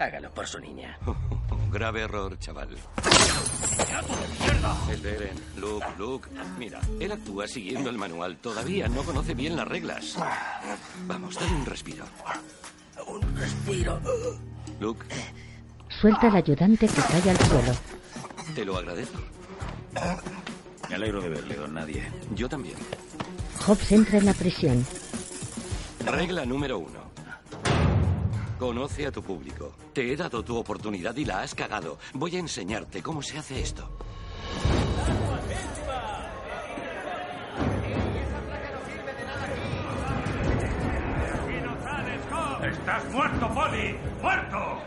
hágalo 0.00 0.30
por 0.30 0.46
su 0.46 0.58
niña. 0.58 0.98
Grave 1.72 2.00
error, 2.02 2.38
chaval. 2.38 2.68
Esperen, 4.90 5.40
Luke, 5.56 5.86
Luke. 5.98 6.28
Mira, 6.58 6.80
él 6.98 7.12
actúa 7.12 7.46
siguiendo 7.46 7.90
el 7.90 7.96
manual. 7.98 8.36
Todavía 8.38 8.88
no 8.88 9.02
conoce 9.02 9.34
bien 9.34 9.56
las 9.56 9.68
reglas. 9.68 10.16
Vamos, 11.06 11.36
dale 11.36 11.52
un 11.52 11.66
respiro. 11.66 12.04
Un 13.06 13.36
respiro. 13.36 14.00
Luke, 14.80 15.06
Suelta 16.00 16.28
al 16.28 16.36
ayudante 16.36 16.86
que 16.88 17.00
cae 17.02 17.30
al 17.30 17.38
suelo. 17.38 17.72
te 18.54 18.64
lo 18.64 18.76
agradezco. 18.76 19.18
Me 20.88 20.94
alegro 20.94 21.20
de 21.20 21.28
verle, 21.28 21.54
don 21.56 21.74
Nadie. 21.74 22.10
Yo 22.34 22.48
también. 22.48 22.76
Hobbs 23.66 23.92
entra 23.92 24.18
en 24.18 24.26
la 24.26 24.34
prisión. 24.34 24.84
Regla 26.04 26.44
número 26.46 26.78
uno. 26.78 27.00
Conoce 28.60 29.06
a 29.06 29.10
tu 29.10 29.22
público. 29.22 29.72
Te 29.94 30.12
he 30.12 30.14
dado 30.14 30.44
tu 30.44 30.54
oportunidad 30.54 31.16
y 31.16 31.24
la 31.24 31.40
has 31.40 31.54
cagado. 31.54 31.96
Voy 32.12 32.36
a 32.36 32.40
enseñarte 32.40 33.02
cómo 33.02 33.22
se 33.22 33.38
hace 33.38 33.58
esto. 33.58 33.88
¡Estás 42.62 43.10
muerto, 43.10 43.48
Poli! 43.54 43.96
¡Muerto! 44.20 44.82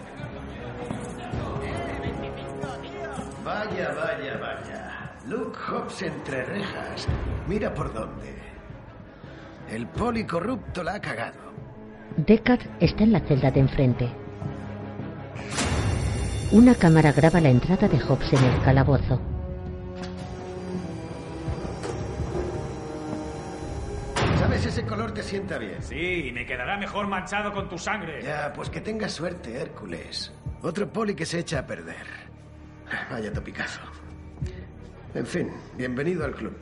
Vaya, 3.43 3.91
vaya, 3.95 4.37
vaya. 4.37 5.15
Luke 5.27 5.57
Hobbs 5.57 6.03
entre 6.03 6.45
rejas. 6.45 7.07
Mira 7.47 7.73
por 7.73 7.91
dónde. 7.91 8.37
El 9.67 9.87
poli 9.87 10.27
corrupto 10.27 10.83
la 10.83 10.93
ha 10.93 11.01
cagado. 11.01 11.52
Deckard 12.17 12.61
está 12.79 13.03
en 13.03 13.11
la 13.11 13.19
celda 13.21 13.51
de 13.51 13.59
enfrente. 13.59 14.09
Una 16.51 16.75
cámara 16.75 17.11
graba 17.11 17.41
la 17.41 17.49
entrada 17.49 17.87
de 17.87 17.99
Hobbs 17.99 18.33
en 18.33 18.43
el 18.43 18.61
calabozo. 18.61 19.19
¿Sabes? 24.39 24.65
Ese 24.65 24.85
color 24.85 25.13
te 25.13 25.23
sienta 25.23 25.57
bien. 25.57 25.81
Sí, 25.81 26.31
me 26.31 26.45
quedará 26.45 26.77
mejor 26.77 27.07
manchado 27.07 27.51
con 27.51 27.69
tu 27.69 27.79
sangre. 27.79 28.21
Ya, 28.21 28.53
pues 28.53 28.69
que 28.69 28.81
tengas 28.81 29.13
suerte, 29.13 29.59
Hércules. 29.59 30.31
Otro 30.61 30.87
poli 30.87 31.15
que 31.15 31.25
se 31.25 31.39
echa 31.39 31.59
a 31.59 31.65
perder. 31.65 32.05
Vaya 33.09 33.33
topicazo. 33.33 33.81
En 35.15 35.25
fin, 35.25 35.49
bienvenido 35.75 36.23
al 36.25 36.33
club. 36.35 36.55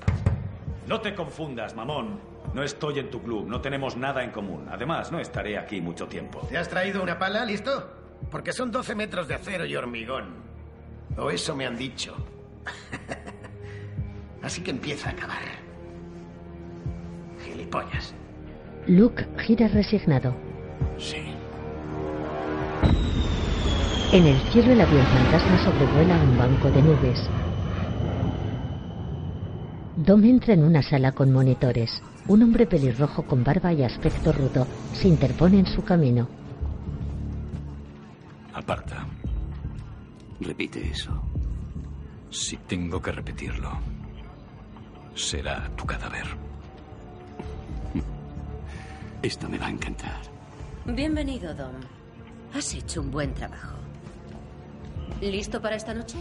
No 0.88 1.02
te 1.02 1.14
confundas, 1.14 1.76
mamón. 1.76 2.31
No 2.54 2.64
estoy 2.64 3.00
en 3.00 3.10
tu 3.10 3.22
club, 3.22 3.48
no 3.48 3.62
tenemos 3.62 3.96
nada 3.96 4.24
en 4.24 4.32
común. 4.32 4.68
Además, 4.70 5.12
no 5.12 5.20
estaré 5.20 5.58
aquí 5.58 5.80
mucho 5.80 6.08
tiempo. 6.08 6.46
¿Te 6.50 6.58
has 6.58 6.68
traído 6.68 7.02
una 7.02 7.18
pala? 7.18 7.46
¿Listo? 7.46 7.90
Porque 8.30 8.52
son 8.52 8.72
12 8.72 8.94
metros 8.96 9.28
de 9.28 9.36
acero 9.36 9.66
y 9.66 9.76
hormigón. 9.76 10.36
O 11.18 11.30
eso 11.32 11.56
me 11.56 11.66
han 11.66 11.78
dicho. 11.78 12.16
Así 14.42 14.62
que 14.62 14.72
empieza 14.72 15.10
a 15.10 15.12
acabar. 15.14 15.42
Gilipollas. 17.44 18.14
Luke 18.88 19.26
gira 19.40 19.68
resignado. 19.68 20.36
Sí. 20.98 21.36
En 24.12 24.28
el 24.28 24.38
cielo 24.52 24.74
el 24.74 24.82
avión 24.82 25.06
fantasma 25.06 25.64
sobrevuela 25.64 26.16
un 26.16 26.38
banco 26.38 26.70
de 26.70 26.82
nubes. 26.82 27.30
Dom 29.96 30.24
entra 30.26 30.54
en 30.54 30.64
una 30.64 30.82
sala 30.82 31.12
con 31.14 31.32
monitores. 31.32 32.02
Un 32.28 32.44
hombre 32.44 32.66
pelirrojo 32.66 33.24
con 33.24 33.44
barba 33.44 33.74
y 33.74 33.84
aspecto 33.84 34.32
rudo 34.32 34.68
se 34.94 35.08
interpone 35.08 35.60
en 35.60 35.66
su 35.66 35.84
camino. 35.84 36.28
Aparta. 38.54 39.06
Repite 40.40 40.90
eso. 40.90 41.12
Si 42.30 42.58
tengo 42.58 43.02
que 43.02 43.12
repetirlo, 43.12 43.72
será 45.16 45.70
tu 45.76 45.86
cadáver. 45.86 46.26
Esto 49.22 49.50
me 49.50 49.58
va 49.58 49.68
a 49.68 49.72
encantar. 49.72 50.22
Bienvenido, 50.86 51.54
Dom. 51.54 51.76
Has 52.54 52.74
hecho 52.74 53.02
un 53.02 53.12
buen 53.12 53.34
trabajo. 53.34 53.78
¿Listo 55.22 55.62
para 55.62 55.76
esta 55.76 55.94
noche? 55.94 56.18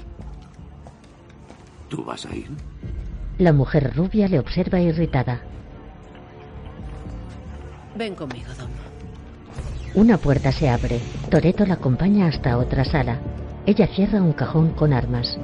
¿Tú 1.89 2.05
vas 2.05 2.27
a 2.27 2.35
ir? 2.35 2.51
La 3.39 3.53
mujer 3.53 3.95
rubia 3.97 4.29
le 4.29 4.39
observa 4.39 4.81
irritada. 4.81 5.41
Ven 7.97 8.15
conmigo, 8.15 8.49
Dom. 8.59 8.69
Una 9.95 10.17
puerta 10.19 10.53
se 10.53 10.69
abre. 10.69 11.01
Toreto 11.31 11.67
la 11.67 11.75
acompaña 11.75 12.27
hasta 12.29 12.57
otra 12.57 12.85
sala. 12.85 13.19
Ella 13.67 13.87
cierra 13.89 14.23
un 14.23 14.33
cajón 14.33 14.73
con 14.75 14.93
armas. 14.93 15.39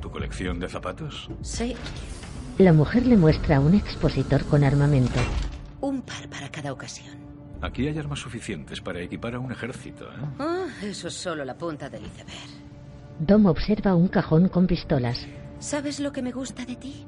¿Tu 0.00 0.10
colección 0.10 0.60
de 0.60 0.68
zapatos? 0.68 1.28
Sí, 1.42 1.74
La 2.58 2.72
mujer 2.72 3.06
le 3.06 3.16
muestra 3.18 3.60
un 3.60 3.74
expositor 3.74 4.44
con 4.44 4.64
armamento. 4.64 5.20
un 5.80 6.00
par 6.02 6.28
para 6.28 6.48
cada 6.50 6.72
ocasión. 6.72 7.14
Aquí 7.62 7.86
hay 7.86 7.98
armas 7.98 8.18
suficientes 8.20 8.80
para 8.80 9.00
equipar 9.00 9.34
a 9.34 9.38
un 9.38 9.50
ejército, 9.52 10.04
¿eh? 10.04 10.24
Ah, 10.38 10.66
eso 10.82 11.08
es 11.08 11.14
solo 11.14 11.44
la 11.44 11.56
punta 11.56 11.88
del 11.88 12.02
iceberg. 12.06 12.50
Dom 13.18 13.46
observa 13.46 13.94
un 13.94 14.08
cajón 14.08 14.48
con 14.48 14.66
pistolas. 14.66 15.26
¿Sabes 15.58 16.00
lo 16.00 16.12
que 16.12 16.22
me 16.22 16.32
gusta 16.32 16.64
de 16.66 16.76
ti? 16.76 17.06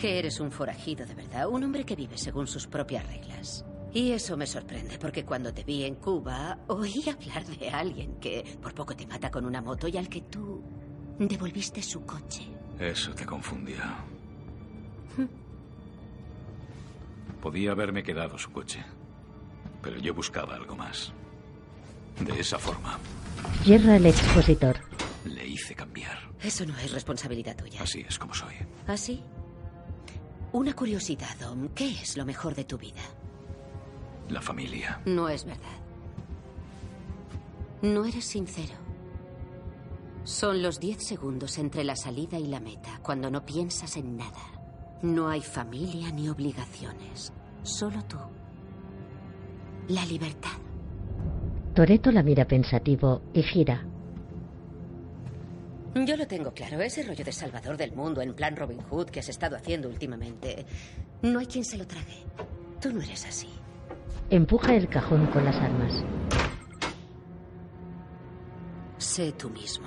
Que 0.00 0.18
eres 0.18 0.38
un 0.40 0.50
forajido 0.50 1.04
de 1.06 1.14
verdad, 1.14 1.48
un 1.48 1.64
hombre 1.64 1.84
que 1.84 1.96
vive 1.96 2.16
según 2.16 2.46
sus 2.46 2.66
propias 2.66 3.06
reglas. 3.06 3.64
Y 3.92 4.12
eso 4.12 4.36
me 4.36 4.46
sorprende, 4.46 4.98
porque 4.98 5.24
cuando 5.24 5.52
te 5.52 5.64
vi 5.64 5.84
en 5.84 5.96
Cuba, 5.96 6.58
oí 6.68 7.02
hablar 7.08 7.44
de 7.46 7.68
alguien 7.70 8.16
que 8.20 8.44
por 8.62 8.74
poco 8.74 8.94
te 8.94 9.06
mata 9.06 9.30
con 9.30 9.44
una 9.44 9.60
moto 9.62 9.88
y 9.88 9.96
al 9.96 10.08
que 10.08 10.20
tú 10.22 10.62
devolviste 11.18 11.82
su 11.82 12.04
coche. 12.04 12.42
Eso 12.78 13.12
te 13.12 13.24
confundía. 13.26 14.04
Podía 17.42 17.72
haberme 17.72 18.02
quedado 18.02 18.36
su 18.38 18.52
coche, 18.52 18.84
pero 19.82 19.98
yo 19.98 20.14
buscaba 20.14 20.54
algo 20.54 20.76
más. 20.76 21.12
De 22.20 22.40
esa 22.40 22.58
forma. 22.58 22.98
Cierra 23.62 23.96
el 23.96 24.06
expositor. 24.06 24.76
Le 25.24 25.46
hice 25.46 25.74
cambiar. 25.74 26.18
Eso 26.42 26.66
no 26.66 26.76
es 26.78 26.92
responsabilidad 26.92 27.56
tuya. 27.56 27.82
Así 27.82 28.04
es 28.06 28.18
como 28.18 28.34
soy. 28.34 28.54
¿Así? 28.86 29.22
Una 30.52 30.74
curiosidad, 30.74 31.36
Dom. 31.38 31.68
¿Qué 31.74 31.90
es 31.90 32.16
lo 32.16 32.24
mejor 32.24 32.54
de 32.54 32.64
tu 32.64 32.78
vida? 32.78 33.02
La 34.28 34.40
familia. 34.40 35.00
No 35.04 35.28
es 35.28 35.44
verdad. 35.44 35.78
No 37.82 38.04
eres 38.04 38.24
sincero. 38.24 38.74
Son 40.24 40.62
los 40.62 40.80
diez 40.80 41.06
segundos 41.06 41.58
entre 41.58 41.84
la 41.84 41.96
salida 41.96 42.38
y 42.38 42.46
la 42.46 42.60
meta, 42.60 43.00
cuando 43.02 43.30
no 43.30 43.44
piensas 43.44 43.96
en 43.96 44.16
nada. 44.16 44.42
No 45.02 45.28
hay 45.28 45.40
familia 45.40 46.10
ni 46.10 46.28
obligaciones. 46.28 47.32
Solo 47.62 48.02
tú. 48.04 48.18
La 49.88 50.04
libertad. 50.04 50.58
Toreto 51.74 52.10
la 52.10 52.22
mira 52.22 52.46
pensativo 52.46 53.22
y 53.32 53.42
gira. 53.42 53.86
Yo 56.06 56.16
lo 56.16 56.26
tengo 56.26 56.52
claro. 56.52 56.80
Ese 56.80 57.02
rollo 57.02 57.24
de 57.24 57.32
salvador 57.32 57.76
del 57.76 57.92
mundo 57.92 58.20
en 58.20 58.34
plan 58.34 58.56
Robin 58.56 58.80
Hood 58.82 59.10
que 59.10 59.20
has 59.20 59.28
estado 59.28 59.56
haciendo 59.56 59.88
últimamente, 59.88 60.64
no 61.22 61.38
hay 61.38 61.46
quien 61.46 61.64
se 61.64 61.76
lo 61.76 61.86
trague. 61.86 62.24
Tú 62.80 62.92
no 62.92 63.00
eres 63.00 63.24
así. 63.26 63.48
Empuja 64.30 64.74
el 64.74 64.88
cajón 64.88 65.26
con 65.26 65.44
las 65.44 65.56
armas. 65.56 66.04
Sé 68.98 69.32
tú 69.32 69.50
mismo. 69.50 69.86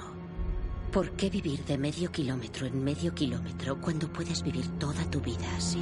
¿Por 0.92 1.12
qué 1.12 1.30
vivir 1.30 1.64
de 1.66 1.78
medio 1.78 2.12
kilómetro 2.12 2.68
en 2.68 2.84
medio 2.84 3.14
kilómetro 3.14 3.80
cuando 3.80 4.12
puedes 4.12 4.44
vivir 4.44 4.68
toda 4.78 5.10
tu 5.10 5.22
vida 5.22 5.46
así? 5.56 5.82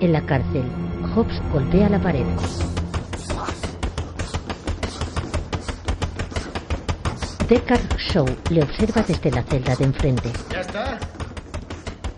En 0.00 0.12
la 0.12 0.24
cárcel, 0.26 0.64
Hobbs 1.14 1.40
golpea 1.52 1.88
la 1.88 2.00
pared. 2.00 2.26
Deckard 7.48 7.96
Shaw 7.96 8.26
le 8.50 8.62
observa 8.62 9.02
desde 9.02 9.30
la 9.30 9.42
celda 9.42 9.74
de 9.74 9.84
enfrente. 9.84 10.30
¿Ya 10.50 10.60
está? 10.60 10.98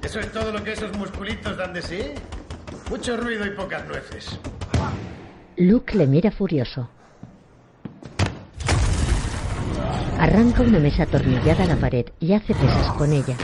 ¿Eso 0.02 0.18
es 0.18 0.32
todo 0.32 0.50
lo 0.50 0.64
que 0.64 0.72
esos 0.72 0.92
musculitos 0.96 1.56
dan 1.56 1.72
de 1.72 1.82
sí? 1.82 2.14
Mucho 2.90 3.16
ruido 3.16 3.46
y 3.46 3.50
pocas 3.50 3.86
nueces. 3.86 4.40
Luke 5.56 5.96
le 5.96 6.08
mira 6.08 6.32
furioso. 6.32 6.90
Arranca 10.18 10.62
una 10.62 10.80
mesa 10.80 11.04
atornillada 11.04 11.62
a 11.62 11.66
la 11.68 11.76
pared 11.76 12.06
y 12.18 12.32
hace 12.32 12.52
pesas 12.52 12.92
con 12.94 13.12
ella. 13.12 13.36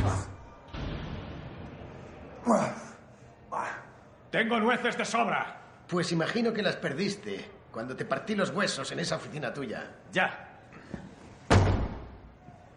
Tengo 4.33 4.59
nueces 4.59 4.99
de 4.99 5.05
sobra. 5.05 5.61
Pues 5.87 6.11
imagino 6.11 6.53
que 6.53 6.62
las 6.62 6.75
perdiste 6.75 7.49
cuando 7.70 7.94
te 7.94 8.05
partí 8.05 8.35
los 8.35 8.51
huesos 8.51 8.90
en 8.90 8.99
esa 8.99 9.16
oficina 9.16 9.55
tuya. 9.55 9.88
Ya. 10.12 10.45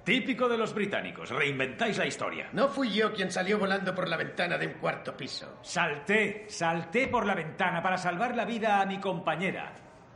Típico 0.03 0.49
de 0.49 0.57
los 0.57 0.73
británicos, 0.73 1.29
reinventáis 1.29 1.97
la 1.97 2.07
historia. 2.07 2.49
No 2.53 2.67
fui 2.69 2.91
yo 2.91 3.13
quien 3.13 3.31
salió 3.31 3.59
volando 3.59 3.93
por 3.93 4.07
la 4.07 4.17
ventana 4.17 4.57
de 4.57 4.67
un 4.67 4.73
cuarto 4.73 5.15
piso. 5.15 5.59
Salté, 5.61 6.45
salté 6.49 7.07
por 7.07 7.25
la 7.25 7.35
ventana 7.35 7.81
para 7.83 7.97
salvar 7.97 8.35
la 8.35 8.45
vida 8.45 8.81
a 8.81 8.85
mi 8.85 8.99
compañera. 8.99 9.75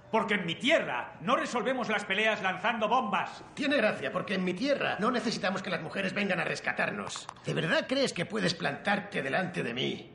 Porque 0.10 0.36
en 0.36 0.46
mi 0.46 0.56
tierra 0.56 1.16
no 1.22 1.36
resolvemos 1.36 1.90
las 1.90 2.06
peleas 2.06 2.42
lanzando 2.42 2.88
bombas. 2.88 3.44
Tiene 3.54 3.78
gracia, 3.78 4.12
porque 4.12 4.36
en 4.36 4.44
mi 4.44 4.54
tierra 4.54 4.98
no 5.00 5.12
necesitamos 5.12 5.62
que 5.62 5.70
las 5.70 5.82
mujeres 5.82 6.14
vengan 6.14 6.40
a 6.40 6.44
rescatarnos. 6.44 7.28
¿De 7.46 7.54
verdad 7.54 7.86
crees 7.88 8.14
que 8.14 8.26
puedes 8.26 8.54
plantarte 8.54 9.22
delante 9.22 9.64
de 9.64 9.74
mí 9.74 10.12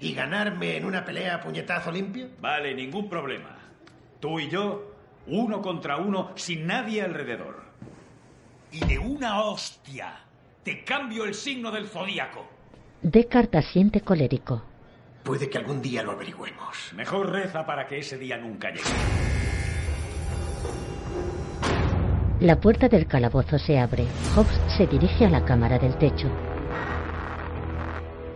y 0.00 0.14
ganarme 0.14 0.76
en 0.76 0.84
una 0.84 1.04
pelea 1.04 1.36
a 1.36 1.40
puñetazo 1.40 1.90
limpio? 1.90 2.28
Vale, 2.40 2.74
ningún 2.74 3.08
problema. 3.08 3.56
Tú 4.20 4.38
y 4.40 4.48
yo, 4.48 4.94
uno 5.28 5.62
contra 5.62 5.96
uno, 5.96 6.32
sin 6.34 6.66
nadie 6.66 7.02
alrededor. 7.02 7.63
Y 8.74 8.84
de 8.86 8.98
una 8.98 9.44
hostia, 9.44 10.16
te 10.64 10.82
cambio 10.82 11.24
el 11.26 11.34
signo 11.34 11.70
del 11.70 11.86
zodíaco. 11.86 12.44
Deckard 13.02 13.54
asiente 13.54 14.00
colérico. 14.00 14.64
Puede 15.22 15.48
que 15.48 15.58
algún 15.58 15.80
día 15.80 16.02
lo 16.02 16.10
averigüemos. 16.10 16.92
Mejor 16.92 17.30
reza 17.30 17.64
para 17.64 17.86
que 17.86 17.98
ese 17.98 18.18
día 18.18 18.36
nunca 18.36 18.70
llegue. 18.70 18.82
La 22.40 22.60
puerta 22.60 22.88
del 22.88 23.06
calabozo 23.06 23.60
se 23.60 23.78
abre. 23.78 24.06
Hobbs 24.34 24.60
se 24.76 24.88
dirige 24.88 25.26
a 25.26 25.30
la 25.30 25.44
cámara 25.44 25.78
del 25.78 25.96
techo. 25.96 26.28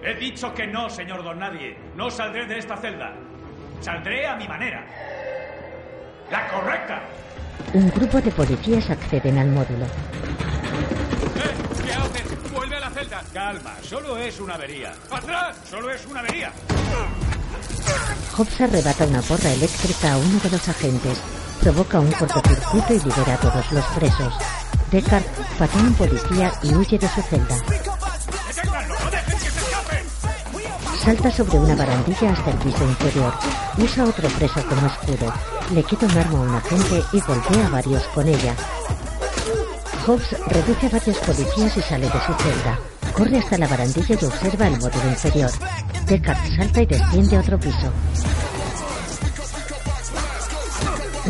He 0.04 0.14
dicho 0.14 0.54
que 0.54 0.68
no, 0.68 0.88
señor 0.88 1.24
Don 1.24 1.40
Nadie. 1.40 1.76
No 1.96 2.10
saldré 2.10 2.46
de 2.46 2.58
esta 2.58 2.76
celda. 2.76 3.12
Saldré 3.80 4.28
a 4.28 4.36
mi 4.36 4.46
manera. 4.46 4.86
La 6.30 6.46
correcta. 6.48 7.02
Un 7.72 7.90
grupo 7.90 8.20
de 8.20 8.30
policías 8.30 8.90
acceden 8.90 9.38
al 9.38 9.48
módulo. 9.48 9.84
¿Eh? 9.84 9.88
¿Qué 11.84 11.92
haces? 11.92 12.52
¡Vuelve 12.52 12.76
a 12.76 12.80
la 12.80 12.90
celda! 12.90 13.22
Calma, 13.32 13.74
solo 13.82 14.16
es 14.18 14.38
una 14.40 14.54
avería. 14.54 14.92
¡Atrás! 15.10 15.56
¡Solo 15.68 15.90
es 15.90 16.06
una 16.06 16.20
avería! 16.20 16.52
Hobbs 18.36 18.60
arrebata 18.60 19.06
una 19.06 19.22
porra 19.22 19.50
eléctrica 19.50 20.12
a 20.12 20.18
uno 20.18 20.38
de 20.38 20.50
los 20.50 20.68
agentes, 20.68 21.18
provoca 21.60 21.98
un 21.98 22.12
cortocircuito 22.12 22.94
y 22.94 22.98
libera 23.00 23.34
a 23.34 23.40
todos 23.40 23.72
los 23.72 23.84
presos. 23.86 24.34
Deckard 24.90 25.24
patea 25.58 25.80
a 25.80 25.84
un 25.84 25.94
policía 25.94 26.52
y 26.62 26.74
huye 26.74 26.98
de 26.98 27.08
su 27.08 27.22
celda. 27.22 27.56
Salta 31.02 31.30
sobre 31.30 31.58
una 31.58 31.74
barandilla 31.74 32.32
hasta 32.32 32.50
el 32.50 32.58
piso 32.58 32.84
inferior. 32.84 33.32
Usa 33.78 34.04
otro 34.04 34.28
preso 34.28 34.62
como 34.68 34.86
escudo. 34.86 35.32
Le 35.70 35.82
quita 35.82 36.06
un 36.06 36.16
arma 36.16 36.38
a 36.38 36.42
un 36.42 36.54
agente 36.54 37.04
y 37.12 37.20
golpea 37.20 37.66
a 37.66 37.68
varios 37.68 38.02
con 38.14 38.26
ella. 38.26 38.54
Hobbs 40.06 40.34
reduce 40.46 40.86
a 40.86 40.90
varios 40.90 41.18
policías 41.18 41.76
y 41.76 41.82
sale 41.82 42.06
de 42.06 42.20
su 42.24 42.32
celda. 42.32 42.78
Corre 43.12 43.38
hasta 43.38 43.58
la 43.58 43.68
barandilla 43.68 44.16
y 44.18 44.24
observa 44.24 44.66
el 44.66 44.78
módulo 44.78 45.08
inferior. 45.08 45.50
Deckard 46.06 46.38
salta 46.56 46.80
y 46.82 46.86
desciende 46.86 47.36
a 47.36 47.40
otro 47.40 47.60
piso. 47.60 47.92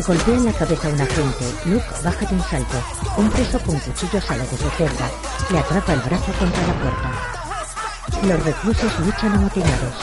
Golpea 0.06 0.34
en 0.36 0.44
la 0.44 0.52
cabeza 0.52 0.88
a 0.88 0.92
un 0.92 1.00
agente. 1.00 1.44
Luke 1.64 1.86
baja 2.04 2.26
de 2.26 2.34
un 2.36 2.42
salto. 2.42 2.76
Un 3.16 3.30
preso 3.30 3.58
con 3.58 3.76
cuchillo 3.80 4.20
sale 4.20 4.46
de 4.46 4.56
su 4.56 4.70
celda. 4.70 5.10
Le 5.50 5.58
atrapa 5.58 5.92
el 5.94 6.00
brazo 6.00 6.32
contra 6.38 6.66
la 6.66 6.74
puerta. 6.74 7.10
Los 8.22 8.44
reclusos 8.44 9.00
luchan 9.00 9.32
amotinados. 9.32 9.94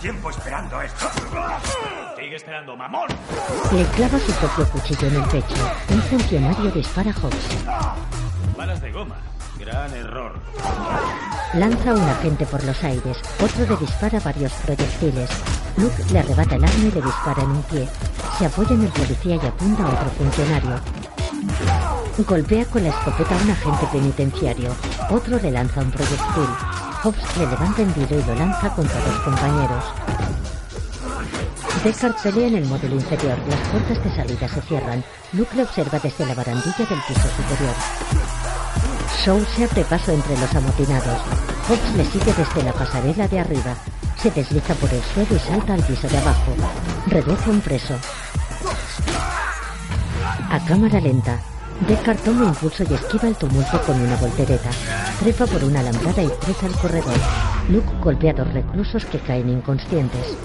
Tiempo 0.00 0.30
esperando 0.30 0.80
esto. 0.80 1.06
Sigue 2.16 2.36
esperando, 2.36 2.76
mamón. 2.76 3.08
Le 3.72 3.84
clava 3.86 4.18
su 4.18 4.32
propio 4.32 4.68
cuchillo 4.70 5.08
en 5.08 5.16
el 5.16 5.22
pecho. 5.24 5.54
Un 5.90 6.02
funcionario 6.02 6.70
dispara 6.70 7.10
a 7.10 7.14
Hobbs. 7.14 8.56
Balas 8.56 8.80
de 8.80 8.92
goma. 8.92 9.16
Gran 9.58 9.92
error. 9.94 10.38
Lanza 11.54 11.90
a 11.90 11.94
un 11.94 12.02
agente 12.02 12.44
por 12.46 12.62
los 12.64 12.84
aires. 12.84 13.18
Otro 13.42 13.66
le 13.66 13.76
dispara 13.76 14.20
varios 14.20 14.52
proyectiles. 14.52 15.30
Luke 15.78 16.04
le 16.12 16.18
arrebata 16.18 16.56
el 16.56 16.64
arma 16.64 16.84
y 16.84 16.90
le 16.90 17.02
dispara 17.02 17.42
en 17.42 17.50
un 17.50 17.62
pie. 17.62 17.88
Se 18.38 18.46
apoya 18.46 18.72
en 18.74 18.82
el 18.82 18.90
policía 18.90 19.36
y 19.36 19.46
apunta 19.46 19.84
a 19.84 19.88
otro 19.88 20.10
funcionario. 20.10 20.80
Golpea 22.18 22.64
con 22.66 22.82
la 22.82 22.90
escopeta 22.90 23.38
a 23.38 23.42
un 23.42 23.50
agente 23.50 23.86
penitenciario. 23.92 24.70
Otro 25.10 25.38
le 25.38 25.50
lanza 25.50 25.80
un 25.80 25.90
proyectil. 25.90 26.75
Hobbs 27.06 27.36
le 27.38 27.46
levanta 27.46 27.82
en 27.82 27.94
vilo 27.94 28.18
y 28.18 28.24
lo 28.24 28.34
lanza 28.34 28.68
contra 28.70 28.98
dos 28.98 29.20
compañeros. 29.20 29.84
Deckard 31.84 32.16
pelea 32.20 32.48
en 32.48 32.56
el 32.56 32.64
módulo 32.64 32.96
inferior. 32.96 33.38
Las 33.48 33.60
puertas 33.68 34.02
de 34.02 34.16
salida 34.16 34.48
se 34.48 34.60
cierran. 34.62 35.04
Luke 35.32 35.54
le 35.54 35.62
observa 35.62 36.00
desde 36.00 36.26
la 36.26 36.34
barandilla 36.34 36.84
del 36.84 37.00
piso 37.06 37.28
superior. 37.36 37.74
Shaw 39.22 39.40
se 39.54 39.64
abre 39.66 39.84
paso 39.84 40.10
entre 40.10 40.36
los 40.36 40.52
amotinados. 40.52 41.20
Hobbs 41.68 41.96
le 41.96 42.04
sigue 42.06 42.34
desde 42.34 42.62
la 42.64 42.72
pasarela 42.72 43.28
de 43.28 43.38
arriba. 43.38 43.76
Se 44.20 44.32
desliza 44.32 44.74
por 44.74 44.92
el 44.92 45.02
suelo 45.14 45.36
y 45.36 45.38
salta 45.38 45.74
al 45.74 45.84
piso 45.84 46.08
de 46.08 46.18
abajo. 46.18 46.56
Reduce 47.06 47.50
un 47.50 47.60
preso. 47.60 47.94
A 50.50 50.58
cámara 50.66 50.98
lenta, 50.98 51.38
Deckard 51.80 52.18
toma 52.20 52.46
impulso 52.46 52.84
y 52.88 52.94
esquiva 52.94 53.28
el 53.28 53.36
tumulto 53.36 53.80
con 53.82 54.00
una 54.00 54.16
voltereta. 54.16 54.70
Trepa 55.20 55.46
por 55.46 55.62
una 55.62 55.80
alambrada 55.80 56.22
y 56.22 56.28
cruza 56.28 56.66
el 56.66 56.74
corredor. 56.74 57.14
Luke 57.68 57.90
golpea 58.02 58.32
a 58.32 58.34
dos 58.34 58.52
reclusos 58.52 59.04
que 59.04 59.20
caen 59.20 59.50
inconscientes. 59.50 60.36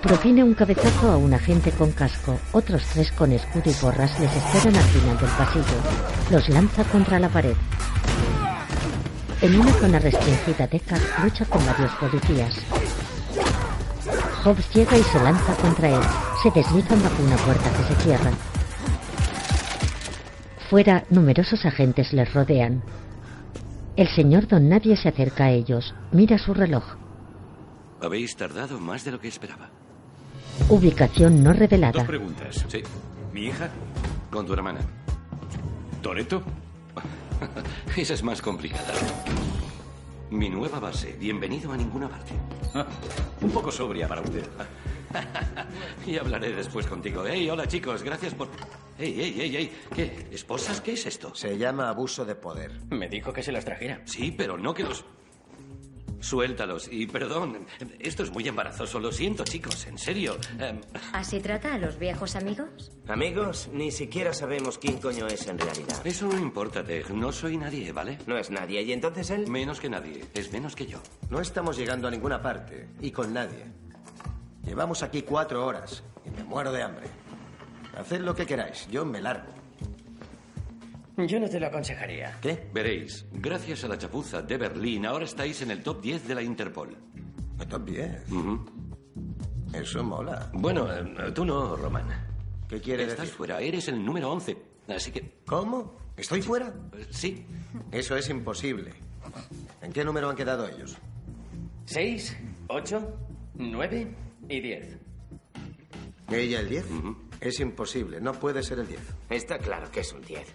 Propine 0.00 0.44
un 0.44 0.54
cabezazo 0.54 1.10
a 1.10 1.16
un 1.16 1.34
agente 1.34 1.72
con 1.72 1.90
casco. 1.92 2.38
Otros 2.52 2.82
tres 2.94 3.10
con 3.12 3.32
escudo 3.32 3.64
y 3.66 3.74
porras 3.74 4.18
les 4.20 4.34
esperan 4.34 4.76
al 4.76 4.88
final 4.90 5.18
del 5.18 5.30
pasillo. 5.30 5.64
Los 6.30 6.48
lanza 6.48 6.84
contra 6.84 7.18
la 7.18 7.28
pared. 7.28 7.56
En 9.42 9.60
una 9.60 9.72
zona 9.72 9.98
restringida, 9.98 10.66
Deckard 10.68 11.02
lucha 11.24 11.44
con 11.44 11.64
varios 11.66 11.90
policías. 11.92 12.54
Hobbs 14.44 14.72
llega 14.72 14.96
y 14.96 15.02
se 15.02 15.20
lanza 15.22 15.54
contra 15.54 15.88
él. 15.88 16.00
Se 16.42 16.50
deslizan 16.50 17.02
bajo 17.02 17.22
una 17.22 17.36
puerta 17.36 17.70
que 17.70 17.94
se 17.94 18.02
cierra. 18.02 18.30
Fuera, 20.70 21.02
numerosos 21.10 21.66
agentes 21.66 22.12
les 22.12 22.32
rodean. 22.32 22.84
El 23.96 24.06
señor 24.06 24.46
Don 24.46 24.68
Nadie 24.68 24.96
se 24.96 25.08
acerca 25.08 25.46
a 25.46 25.50
ellos. 25.50 25.92
Mira 26.12 26.38
su 26.38 26.54
reloj. 26.54 26.84
Habéis 28.00 28.36
tardado 28.36 28.78
más 28.78 29.04
de 29.04 29.10
lo 29.10 29.18
que 29.18 29.26
esperaba. 29.26 29.68
Ubicación 30.68 31.42
no 31.42 31.52
revelada. 31.52 31.90
Dos 31.90 32.04
preguntas. 32.04 32.64
Sí. 32.68 32.84
¿Mi 33.32 33.46
hija? 33.46 33.68
Con 34.30 34.46
tu 34.46 34.52
hermana. 34.52 34.78
¿Toreto? 36.02 36.40
Esa 37.96 38.14
es 38.14 38.22
más 38.22 38.40
complicada. 38.40 38.92
Mi 40.30 40.48
nueva 40.48 40.78
base. 40.78 41.16
Bienvenido 41.18 41.72
a 41.72 41.76
ninguna 41.76 42.08
parte. 42.08 42.32
Ah, 42.74 42.86
un 43.40 43.50
poco 43.50 43.72
sobria 43.72 44.06
para 44.06 44.20
usted. 44.20 44.46
y 46.06 46.16
hablaré 46.16 46.52
después 46.52 46.86
contigo. 46.86 47.24
Hey, 47.26 47.50
hola 47.50 47.66
chicos, 47.66 48.04
gracias 48.04 48.34
por... 48.34 48.48
Hey, 48.96 49.14
hey, 49.18 49.34
hey, 49.36 49.52
hey. 49.52 49.80
¿Qué? 49.92 50.28
¿Esposas? 50.30 50.80
¿Qué 50.80 50.92
es 50.92 51.04
esto? 51.06 51.34
Se 51.34 51.58
llama 51.58 51.88
abuso 51.88 52.24
de 52.24 52.36
poder. 52.36 52.70
Me 52.90 53.08
dijo 53.08 53.32
que 53.32 53.42
se 53.42 53.50
los 53.50 53.64
trajera. 53.64 54.02
Sí, 54.04 54.30
pero 54.30 54.56
no 54.56 54.72
que 54.72 54.84
los... 54.84 55.04
Suéltalos. 56.20 56.88
Y 56.90 57.06
perdón, 57.06 57.66
esto 57.98 58.22
es 58.22 58.30
muy 58.30 58.46
embarazoso. 58.46 59.00
Lo 59.00 59.10
siento, 59.10 59.44
chicos, 59.44 59.86
en 59.86 59.98
serio. 59.98 60.36
Em, 60.58 60.80
¿Así 61.12 61.40
trata 61.40 61.74
a 61.74 61.78
los 61.78 61.98
viejos 61.98 62.36
amigos? 62.36 62.92
Amigos, 63.08 63.68
ni 63.72 63.90
siquiera 63.90 64.32
sabemos 64.32 64.78
quién 64.78 64.98
coño 64.98 65.26
es 65.26 65.46
en 65.46 65.58
realidad. 65.58 66.06
eso 66.06 66.26
no 66.28 66.38
importa, 66.38 66.84
Tej. 66.84 67.10
No 67.10 67.32
soy 67.32 67.56
nadie, 67.56 67.90
¿vale? 67.92 68.18
No 68.26 68.36
es 68.38 68.50
nadie. 68.50 68.82
¿Y 68.82 68.92
entonces 68.92 69.30
él? 69.30 69.48
Menos 69.48 69.80
que 69.80 69.88
nadie. 69.88 70.24
Es 70.34 70.52
menos 70.52 70.76
que 70.76 70.86
yo. 70.86 70.98
No 71.30 71.40
estamos 71.40 71.76
llegando 71.76 72.06
a 72.06 72.10
ninguna 72.10 72.40
parte. 72.42 72.88
Y 73.00 73.10
con 73.10 73.32
nadie. 73.32 73.64
Llevamos 74.64 75.02
aquí 75.02 75.22
cuatro 75.22 75.66
horas. 75.66 76.02
Y 76.24 76.30
me 76.30 76.44
muero 76.44 76.70
de 76.72 76.82
hambre. 76.82 77.06
Haced 77.96 78.20
lo 78.20 78.34
que 78.34 78.46
queráis. 78.46 78.86
Yo 78.90 79.04
me 79.04 79.20
largo. 79.20 79.59
Yo 81.26 81.40
no 81.40 81.48
te 81.48 81.60
lo 81.60 81.66
aconsejaría. 81.66 82.38
¿Qué? 82.40 82.68
Veréis, 82.72 83.26
gracias 83.32 83.84
a 83.84 83.88
la 83.88 83.98
chapuza 83.98 84.42
de 84.42 84.56
Berlín, 84.56 85.06
ahora 85.06 85.24
estáis 85.24 85.60
en 85.62 85.70
el 85.70 85.82
top 85.82 86.00
10 86.02 86.26
de 86.28 86.34
la 86.34 86.42
Interpol. 86.42 86.96
¿El 87.58 87.66
top 87.66 87.84
10? 87.84 88.24
Eso 89.74 90.02
mola. 90.02 90.50
Bueno, 90.54 90.88
eh, 90.92 91.32
tú 91.34 91.44
no, 91.44 91.76
Roman. 91.76 92.08
¿Qué 92.68 92.80
quiere 92.80 93.02
Estás 93.04 93.20
decir? 93.20 93.34
fuera, 93.34 93.60
eres 93.60 93.88
el 93.88 94.04
número 94.04 94.30
11. 94.32 94.56
Así 94.88 95.10
que... 95.12 95.40
¿Cómo? 95.46 95.96
¿Estoy 96.16 96.42
fuera? 96.42 96.72
Sí. 97.10 97.46
Eso 97.92 98.16
es 98.16 98.28
imposible. 98.28 98.92
¿En 99.82 99.92
qué 99.92 100.04
número 100.04 100.28
han 100.28 100.36
quedado 100.36 100.66
ellos? 100.68 100.96
¿Seis, 101.86 102.36
ocho, 102.68 103.16
nueve 103.54 104.14
y 104.48 104.60
diez? 104.60 104.98
¿Ella 106.30 106.60
el 106.60 106.68
10? 106.68 106.84
Es 107.40 107.58
imposible, 107.60 108.20
no 108.20 108.32
puede 108.34 108.62
ser 108.62 108.80
el 108.80 108.86
10. 108.88 109.00
Está 109.30 109.58
claro 109.58 109.90
que 109.90 110.00
es 110.00 110.12
un 110.12 110.20
10. 110.22 110.54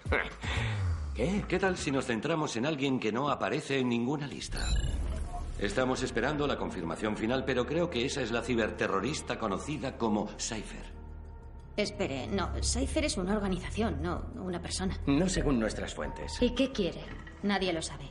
¿Qué? 1.15 1.43
¿Qué 1.47 1.59
tal 1.59 1.77
si 1.77 1.91
nos 1.91 2.05
centramos 2.05 2.55
en 2.57 2.65
alguien 2.65 2.99
que 2.99 3.11
no 3.11 3.29
aparece 3.29 3.79
en 3.79 3.89
ninguna 3.89 4.27
lista? 4.27 4.59
Estamos 5.59 6.03
esperando 6.03 6.45
la 6.45 6.57
confirmación 6.57 7.15
final, 7.15 7.45
pero 7.45 7.65
creo 7.65 7.89
que 7.89 8.05
esa 8.05 8.21
es 8.21 8.31
la 8.31 8.41
ciberterrorista 8.41 9.39
conocida 9.39 9.97
como 9.97 10.27
Cypher. 10.37 10.93
Espere, 11.77 12.27
no, 12.27 12.51
Cypher 12.61 13.05
es 13.05 13.17
una 13.17 13.35
organización, 13.35 14.01
no 14.01 14.25
una 14.35 14.61
persona. 14.61 14.97
No 15.07 15.27
según 15.27 15.59
nuestras 15.59 15.93
fuentes. 15.93 16.37
¿Y 16.41 16.51
qué 16.51 16.71
quiere? 16.71 17.01
Nadie 17.43 17.73
lo 17.73 17.81
sabe. 17.81 18.05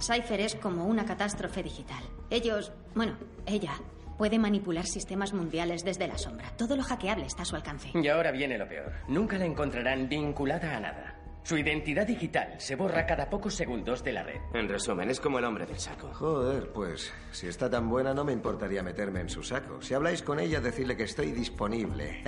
Cypher 0.00 0.40
es 0.40 0.56
como 0.56 0.86
una 0.86 1.04
catástrofe 1.04 1.62
digital. 1.62 2.02
Ellos, 2.30 2.72
bueno, 2.94 3.16
ella 3.46 3.74
puede 4.22 4.38
manipular 4.38 4.86
sistemas 4.86 5.32
mundiales 5.32 5.84
desde 5.84 6.06
la 6.06 6.16
sombra. 6.16 6.52
Todo 6.56 6.76
lo 6.76 6.84
hackeable 6.84 7.26
está 7.26 7.42
a 7.42 7.44
su 7.44 7.56
alcance. 7.56 7.90
Y 7.92 8.06
ahora 8.06 8.30
viene 8.30 8.56
lo 8.56 8.68
peor. 8.68 8.92
Nunca 9.08 9.36
la 9.36 9.46
encontrarán 9.46 10.08
vinculada 10.08 10.76
a 10.76 10.78
nada. 10.78 11.16
Su 11.42 11.58
identidad 11.58 12.06
digital 12.06 12.54
se 12.58 12.76
borra 12.76 13.04
cada 13.04 13.28
pocos 13.28 13.56
segundos 13.56 14.04
de 14.04 14.12
la 14.12 14.22
red. 14.22 14.40
En 14.54 14.68
resumen, 14.68 15.10
es 15.10 15.18
como 15.18 15.40
el 15.40 15.44
hombre 15.44 15.66
del 15.66 15.80
saco. 15.80 16.14
Joder, 16.14 16.70
pues 16.72 17.12
si 17.32 17.48
está 17.48 17.68
tan 17.68 17.90
buena 17.90 18.14
no 18.14 18.22
me 18.22 18.32
importaría 18.32 18.84
meterme 18.84 19.18
en 19.22 19.28
su 19.28 19.42
saco. 19.42 19.82
Si 19.82 19.92
habláis 19.92 20.22
con 20.22 20.38
ella, 20.38 20.60
decirle 20.60 20.96
que 20.96 21.02
estoy 21.02 21.32
disponible. 21.32 22.22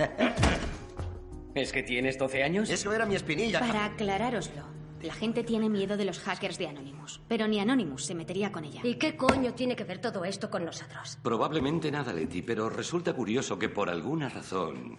¿Es 1.55 1.71
que 1.71 1.81
tienes 1.81 2.17
12 2.17 2.43
años? 2.43 2.69
Eso 2.69 2.91
era 2.91 3.05
mi 3.05 3.15
espinilla. 3.15 3.61
Para 3.61 3.85
aclarároslo, 3.85 4.63
la 5.05 5.13
gente 5.13 5.43
tiene 5.43 5.69
miedo 5.69 5.97
de 5.97 6.05
los 6.05 6.19
hackers 6.19 6.57
de 6.57 6.67
Anonymous, 6.67 7.21
pero 7.27 7.47
ni 7.47 7.59
Anonymous 7.59 8.05
se 8.05 8.15
metería 8.15 8.51
con 8.51 8.65
ella. 8.65 8.81
¿Y 8.83 8.95
qué 8.95 9.15
coño 9.15 9.53
tiene 9.53 9.75
que 9.75 9.83
ver 9.83 9.99
todo 9.99 10.25
esto 10.25 10.49
con 10.49 10.65
nosotros? 10.65 11.17
Probablemente 11.21 11.91
nada, 11.91 12.11
Leti, 12.13 12.41
pero 12.41 12.69
resulta 12.69 13.13
curioso 13.13 13.57
que 13.57 13.69
por 13.69 13.89
alguna 13.89 14.29
razón 14.29 14.97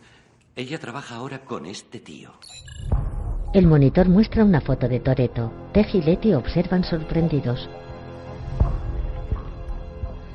ella 0.55 0.79
trabaja 0.79 1.17
ahora 1.17 1.45
con 1.45 1.67
este 1.67 2.01
tío. 2.01 2.33
El 3.53 3.67
monitor 3.67 4.09
muestra 4.09 4.45
una 4.45 4.61
foto 4.61 4.89
de 4.89 5.01
Toreto. 5.01 5.53
Tej 5.73 5.95
y 5.95 6.03
Letty 6.03 6.35
observan 6.35 6.85
sorprendidos. 6.85 7.69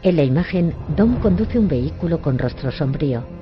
En 0.04 0.16
la 0.16 0.24
imagen, 0.24 0.74
Dom 0.96 1.20
conduce 1.20 1.60
un 1.60 1.68
vehículo 1.68 2.22
con 2.22 2.40
rostro 2.40 2.72
sombrío. 2.72 3.41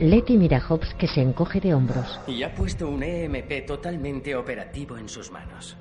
Letty 0.00 0.36
mira 0.36 0.58
a 0.58 0.60
Hobbs 0.60 0.94
que 0.94 1.08
se 1.08 1.20
encoge 1.20 1.60
de 1.60 1.74
hombros. 1.74 2.20
Y 2.28 2.44
ha 2.44 2.54
puesto 2.54 2.88
un 2.88 3.02
EMP 3.02 3.66
totalmente 3.66 4.36
operativo 4.36 4.96
en 4.96 5.08
sus 5.08 5.32
manos. 5.32 5.76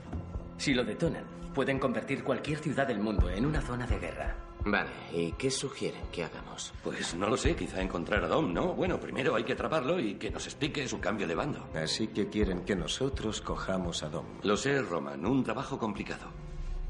Si 0.58 0.74
lo 0.74 0.84
detonan, 0.84 1.24
pueden 1.54 1.78
convertir 1.78 2.24
cualquier 2.24 2.58
ciudad 2.58 2.88
del 2.88 3.00
mundo 3.00 3.30
en 3.30 3.46
una 3.46 3.62
zona 3.62 3.86
de 3.86 4.00
guerra. 4.00 4.36
Vale, 4.66 4.90
¿y 5.14 5.34
qué 5.34 5.52
sugieren 5.52 6.02
que 6.12 6.24
hagamos? 6.24 6.74
Pues 6.84 7.14
no 7.14 7.30
lo 7.30 7.38
sé, 7.38 7.56
quizá 7.56 7.80
encontrar 7.80 8.24
a 8.24 8.28
Dom, 8.28 8.52
¿no? 8.52 8.74
Bueno, 8.74 9.00
primero 9.00 9.36
hay 9.36 9.44
que 9.44 9.54
atraparlo 9.54 10.00
y 10.00 10.16
que 10.16 10.32
nos 10.32 10.46
explique 10.48 10.88
su 10.88 11.00
cambio 11.00 11.28
de 11.28 11.36
bando. 11.36 11.68
Así 11.76 12.08
que 12.08 12.28
quieren 12.28 12.66
que 12.66 12.76
nosotros 12.76 13.42
cojamos 13.42 14.02
a 14.02 14.10
Dom. 14.10 14.26
Lo 14.42 14.58
sé, 14.58 14.82
Roman, 14.82 15.24
un 15.28 15.44
trabajo 15.44 15.78
complicado. 15.78 16.26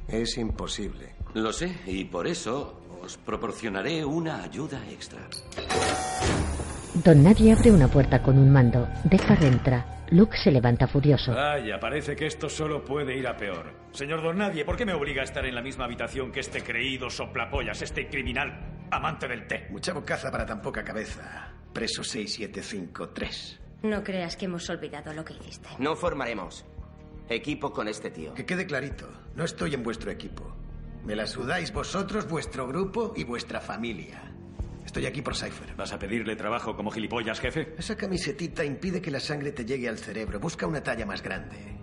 Es 0.08 0.38
imposible. 0.38 1.16
Lo 1.34 1.52
sé, 1.52 1.76
y 1.88 2.06
por 2.06 2.26
eso 2.26 2.80
os 3.04 3.18
proporcionaré 3.18 4.06
una 4.06 4.44
ayuda 4.44 4.82
extra. 4.90 5.28
Don 7.04 7.24
Nadie 7.24 7.54
abre 7.54 7.72
una 7.72 7.88
puerta 7.88 8.24
con 8.24 8.40
un 8.40 8.50
mando. 8.52 8.88
Deckard 9.04 9.44
entra. 9.44 9.86
Luke 10.10 10.36
se 10.38 10.52
levanta 10.52 10.88
furioso. 10.88 11.32
Vaya, 11.32 11.80
parece 11.80 12.16
que 12.16 12.26
esto 12.26 12.50
solo 12.50 12.84
puede 12.84 13.16
ir 13.16 13.28
a 13.28 13.38
peor. 13.38 13.72
Señor 13.92 14.24
Don 14.24 14.38
Nadie, 14.38 14.66
¿por 14.66 14.78
qué 14.78 14.86
me 14.86 14.94
obliga 14.94 15.22
a 15.22 15.26
estar 15.26 15.46
en 15.46 15.54
la 15.54 15.62
misma 15.62 15.86
habitación 15.86 16.32
que 16.32 16.40
este 16.40 16.64
creído 16.64 17.10
soplapollas, 17.10 17.82
este 17.82 18.08
criminal 18.08 18.88
amante 18.90 19.28
del 19.28 19.46
té? 19.48 19.68
Mucha 19.70 19.94
bocaza 19.94 20.32
para 20.32 20.46
tan 20.46 20.62
poca 20.62 20.84
cabeza. 20.84 21.54
Preso 21.72 22.04
6753. 22.04 23.60
No 23.84 24.04
creas 24.04 24.36
que 24.36 24.46
hemos 24.46 24.68
olvidado 24.70 25.14
lo 25.14 25.24
que 25.24 25.34
hiciste. 25.34 25.70
No 25.78 25.96
formaremos 25.96 26.66
equipo 27.30 27.72
con 27.72 27.88
este 27.88 28.10
tío. 28.10 28.34
Que 28.34 28.46
quede 28.46 28.66
clarito, 28.66 29.08
no 29.36 29.44
estoy 29.44 29.74
en 29.76 29.84
vuestro 29.84 30.10
equipo. 30.10 30.56
Me 31.04 31.16
la 31.16 31.28
sudáis 31.28 31.72
vosotros, 31.72 32.28
vuestro 32.28 32.68
grupo 32.68 33.14
y 33.16 33.24
vuestra 33.24 33.60
familia. 33.62 34.34
Estoy 34.98 35.10
aquí 35.10 35.22
por 35.22 35.36
Cypher. 35.36 35.76
¿Vas 35.76 35.94
a 35.94 36.00
pedirle 36.00 36.36
trabajo 36.36 36.76
como 36.76 36.90
gilipollas, 36.90 37.40
jefe? 37.40 37.76
Esa 37.78 37.96
camisetita 37.96 38.66
impide 38.66 39.00
que 39.00 39.12
la 39.12 39.20
sangre 39.20 39.52
te 39.52 39.64
llegue 39.64 39.88
al 39.88 40.00
cerebro. 40.00 40.40
Busca 40.40 40.66
una 40.66 40.82
talla 40.82 41.06
más 41.06 41.22
grande. 41.22 41.78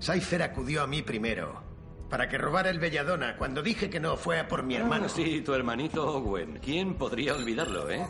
Cypher 0.00 0.42
acudió 0.42 0.82
a 0.82 0.88
mí 0.88 1.02
primero. 1.02 1.62
Para 2.10 2.28
que 2.28 2.38
robara 2.38 2.70
el 2.70 2.80
Belladona. 2.80 3.36
Cuando 3.36 3.62
dije 3.62 3.88
que 3.88 4.00
no, 4.00 4.16
fue 4.16 4.40
a 4.40 4.48
por 4.48 4.64
mi 4.64 4.74
hermano. 4.74 5.04
Ah, 5.06 5.08
sí, 5.08 5.40
tu 5.42 5.54
hermanito 5.54 6.04
Owen. 6.16 6.58
¿Quién 6.60 6.94
podría 6.94 7.36
olvidarlo, 7.36 7.88
eh? 7.88 8.04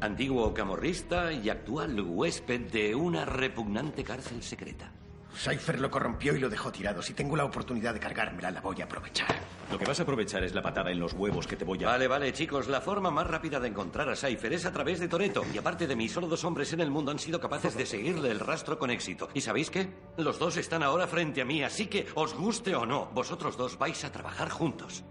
Antiguo 0.00 0.52
camorrista 0.52 1.32
y 1.32 1.48
actual 1.48 2.00
huésped 2.00 2.72
de 2.72 2.96
una 2.96 3.26
repugnante 3.26 4.02
cárcel 4.02 4.42
secreta. 4.42 4.92
Cypher 5.38 5.78
lo 5.78 5.88
corrompió 5.88 6.34
y 6.34 6.40
lo 6.40 6.48
dejó 6.48 6.72
tirado. 6.72 7.00
Si 7.00 7.14
tengo 7.14 7.36
la 7.36 7.44
oportunidad 7.44 7.94
de 7.94 8.00
cargármela, 8.00 8.50
la 8.50 8.60
voy 8.60 8.80
a 8.80 8.86
aprovechar. 8.86 9.36
Lo 9.70 9.78
que 9.78 9.84
vas 9.84 10.00
a 10.00 10.02
aprovechar 10.02 10.42
es 10.42 10.52
la 10.52 10.62
patada 10.62 10.90
en 10.90 10.98
los 10.98 11.12
huevos 11.12 11.46
que 11.46 11.54
te 11.54 11.64
voy 11.64 11.84
a... 11.84 11.86
Vale, 11.86 12.08
vale, 12.08 12.32
chicos. 12.32 12.66
La 12.66 12.80
forma 12.80 13.12
más 13.12 13.26
rápida 13.26 13.60
de 13.60 13.68
encontrar 13.68 14.08
a 14.08 14.16
Cypher 14.16 14.52
es 14.52 14.66
a 14.66 14.72
través 14.72 14.98
de 14.98 15.06
Toreto. 15.06 15.44
Y 15.54 15.58
aparte 15.58 15.86
de 15.86 15.94
mí, 15.94 16.08
solo 16.08 16.26
dos 16.26 16.42
hombres 16.44 16.72
en 16.72 16.80
el 16.80 16.90
mundo 16.90 17.12
han 17.12 17.20
sido 17.20 17.40
capaces 17.40 17.76
de 17.76 17.86
seguirle 17.86 18.32
el 18.32 18.40
rastro 18.40 18.80
con 18.80 18.90
éxito. 18.90 19.28
¿Y 19.32 19.40
sabéis 19.40 19.70
qué? 19.70 19.88
Los 20.16 20.40
dos 20.40 20.56
están 20.56 20.82
ahora 20.82 21.06
frente 21.06 21.40
a 21.40 21.44
mí, 21.44 21.62
así 21.62 21.86
que, 21.86 22.06
os 22.16 22.34
guste 22.34 22.74
o 22.74 22.84
no, 22.84 23.06
vosotros 23.14 23.56
dos 23.56 23.78
vais 23.78 24.04
a 24.04 24.10
trabajar 24.10 24.48
juntos. 24.48 25.04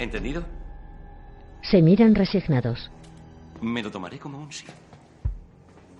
¿Entendido? 0.00 0.42
Se 1.62 1.80
miran 1.80 2.16
resignados. 2.16 2.90
Me 3.60 3.84
lo 3.84 3.90
tomaré 3.92 4.18
como 4.18 4.38
un 4.38 4.50
sí. 4.50 4.66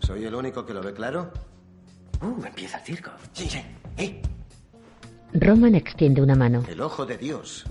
¿Soy 0.00 0.24
el 0.24 0.34
único 0.34 0.66
que 0.66 0.74
lo 0.74 0.82
ve 0.82 0.92
claro? 0.92 1.30
Uh, 2.22 2.44
empieza 2.44 2.78
el 2.78 2.84
circo. 2.84 3.10
Sí, 3.32 3.48
sí. 3.48 3.62
¿Eh? 3.96 4.22
Roman 5.34 5.74
extiende 5.74 6.22
una 6.22 6.34
mano. 6.34 6.64
El 6.68 6.80
ojo 6.80 7.04
de 7.04 7.18
Dios. 7.18 7.66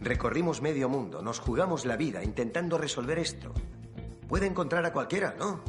Recorrimos 0.00 0.62
medio 0.62 0.88
mundo, 0.88 1.22
nos 1.22 1.38
jugamos 1.38 1.84
la 1.84 1.96
vida 1.96 2.24
intentando 2.24 2.78
resolver 2.78 3.18
esto. 3.18 3.52
Puede 4.28 4.46
encontrar 4.46 4.84
a 4.84 4.92
cualquiera, 4.92 5.34
¿no? 5.38 5.60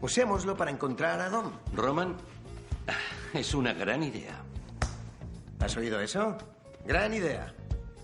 Usémoslo 0.00 0.56
para 0.56 0.70
encontrar 0.70 1.20
a 1.20 1.28
Dom. 1.28 1.50
Roman, 1.74 2.16
es 3.34 3.54
una 3.54 3.74
gran 3.74 4.02
idea. 4.02 4.40
¿Has 5.60 5.76
oído 5.76 6.00
eso? 6.00 6.36
Gran 6.86 7.12
idea. 7.14 7.54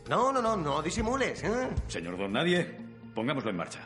No, 0.08 0.32
no, 0.32 0.40
no, 0.42 0.56
no 0.56 0.82
disimules. 0.82 1.42
¿eh? 1.44 1.68
Señor 1.86 2.16
Don 2.18 2.32
Nadie, 2.32 2.76
pongámoslo 3.14 3.50
en 3.50 3.56
marcha. 3.56 3.80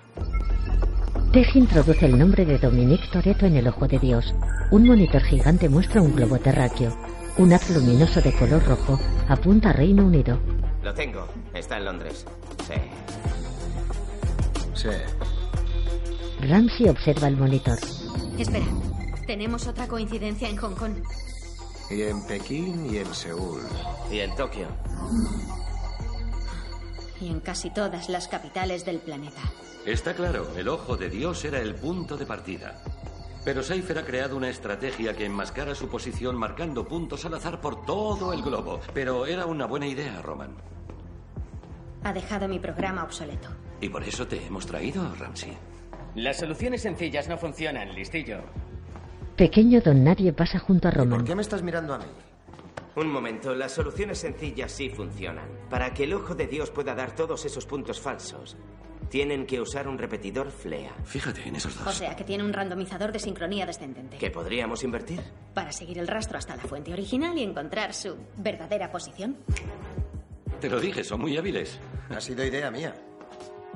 Tej 1.32 1.56
introduce 1.56 2.04
el 2.04 2.18
nombre 2.18 2.44
de 2.44 2.58
Dominique 2.58 3.08
Toretto 3.10 3.46
en 3.46 3.56
el 3.56 3.66
ojo 3.66 3.88
de 3.88 3.98
Dios. 3.98 4.34
Un 4.70 4.86
monitor 4.86 5.22
gigante 5.22 5.66
muestra 5.66 6.02
un 6.02 6.14
globo 6.14 6.38
terráqueo. 6.38 6.94
Un 7.38 7.54
haz 7.54 7.70
luminoso 7.70 8.20
de 8.20 8.34
color 8.34 8.62
rojo 8.62 9.00
apunta 9.30 9.70
a 9.70 9.72
Reino 9.72 10.04
Unido. 10.04 10.38
Lo 10.82 10.92
tengo. 10.92 11.26
Está 11.54 11.78
en 11.78 11.86
Londres. 11.86 12.26
Sí. 12.66 12.74
Sí. 14.74 14.90
Ramsey 16.46 16.90
observa 16.90 17.28
el 17.28 17.38
monitor. 17.38 17.78
Espera. 18.38 18.66
Tenemos 19.26 19.66
otra 19.66 19.88
coincidencia 19.88 20.50
en 20.50 20.58
Hong 20.58 20.74
Kong. 20.74 20.96
Y 21.90 22.02
en 22.02 22.26
Pekín 22.26 22.92
y 22.92 22.98
en 22.98 23.14
Seúl. 23.14 23.62
Y 24.10 24.18
en 24.18 24.36
Tokio. 24.36 24.66
Y 27.22 27.28
en 27.28 27.40
casi 27.40 27.70
todas 27.70 28.10
las 28.10 28.28
capitales 28.28 28.84
del 28.84 28.98
planeta. 28.98 29.40
Está 29.86 30.14
claro, 30.14 30.46
el 30.56 30.68
ojo 30.68 30.96
de 30.96 31.10
Dios 31.10 31.44
era 31.44 31.60
el 31.60 31.74
punto 31.74 32.16
de 32.16 32.24
partida. 32.24 32.80
Pero 33.44 33.64
Seifer 33.64 33.98
ha 33.98 34.04
creado 34.04 34.36
una 34.36 34.48
estrategia 34.48 35.16
que 35.16 35.26
enmascara 35.26 35.74
su 35.74 35.88
posición 35.88 36.36
marcando 36.36 36.86
puntos 36.86 37.24
al 37.24 37.34
azar 37.34 37.60
por 37.60 37.84
todo 37.84 38.32
el 38.32 38.42
globo. 38.42 38.80
Pero 38.94 39.26
era 39.26 39.46
una 39.46 39.66
buena 39.66 39.88
idea, 39.88 40.22
Roman. 40.22 40.54
Ha 42.04 42.12
dejado 42.12 42.46
mi 42.46 42.60
programa 42.60 43.02
obsoleto. 43.02 43.48
Y 43.80 43.88
por 43.88 44.04
eso 44.04 44.26
te 44.28 44.46
hemos 44.46 44.66
traído, 44.66 45.12
Ramsey. 45.16 45.52
Las 46.14 46.38
soluciones 46.38 46.82
sencillas 46.82 47.28
no 47.28 47.36
funcionan, 47.36 47.92
listillo. 47.92 48.38
Pequeño 49.36 49.80
don 49.80 50.04
Nadie 50.04 50.32
pasa 50.32 50.60
junto 50.60 50.86
a 50.86 50.92
Roman. 50.92 51.18
¿Por 51.18 51.26
qué 51.26 51.34
me 51.34 51.42
estás 51.42 51.62
mirando 51.62 51.94
a 51.94 51.98
mí? 51.98 52.04
Un 52.94 53.10
momento, 53.10 53.52
las 53.54 53.72
soluciones 53.72 54.18
sencillas 54.18 54.70
sí 54.70 54.90
funcionan. 54.90 55.48
Para 55.68 55.92
que 55.92 56.04
el 56.04 56.12
ojo 56.12 56.36
de 56.36 56.46
Dios 56.46 56.70
pueda 56.70 56.94
dar 56.94 57.16
todos 57.16 57.44
esos 57.44 57.66
puntos 57.66 58.00
falsos, 58.00 58.56
tienen 59.08 59.46
que 59.46 59.60
usar 59.60 59.88
un 59.88 59.98
repetidor 59.98 60.50
FLEA. 60.50 60.92
Fíjate 61.04 61.46
en 61.48 61.56
esos 61.56 61.78
O 61.86 61.92
sea, 61.92 62.16
que 62.16 62.24
tiene 62.24 62.44
un 62.44 62.52
randomizador 62.52 63.12
de 63.12 63.18
sincronía 63.18 63.66
descendente. 63.66 64.16
¿Que 64.18 64.30
podríamos 64.30 64.82
invertir? 64.84 65.20
Para 65.54 65.72
seguir 65.72 65.98
el 65.98 66.08
rastro 66.08 66.38
hasta 66.38 66.56
la 66.56 66.62
fuente 66.62 66.92
original 66.92 67.36
y 67.36 67.42
encontrar 67.42 67.92
su 67.94 68.16
verdadera 68.36 68.90
posición. 68.90 69.36
Te 70.60 70.70
lo 70.70 70.80
dije, 70.80 71.04
son 71.04 71.20
muy 71.20 71.36
hábiles. 71.36 71.78
Ha 72.10 72.20
sido 72.20 72.44
idea 72.44 72.70
mía. 72.70 72.94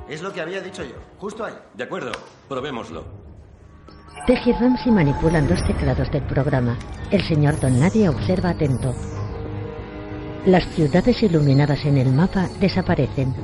Es 0.08 0.22
lo 0.22 0.32
que 0.32 0.40
había 0.40 0.60
dicho 0.60 0.84
yo, 0.84 0.94
justo 1.18 1.44
ahí. 1.44 1.54
De 1.74 1.84
acuerdo, 1.84 2.12
probémoslo. 2.48 3.04
Tej 4.26 4.46
y 4.46 4.52
Ramsey 4.52 4.92
manipulan 4.92 5.46
dos 5.48 5.64
teclados 5.66 6.10
del 6.10 6.22
programa. 6.22 6.78
El 7.10 7.22
señor 7.22 7.60
Don 7.60 7.78
Nadie 7.78 8.08
observa 8.08 8.50
atento. 8.50 8.94
Las 10.46 10.64
ciudades 10.74 11.22
iluminadas 11.22 11.84
en 11.84 11.98
el 11.98 12.12
mapa 12.12 12.48
desaparecen. 12.60 13.34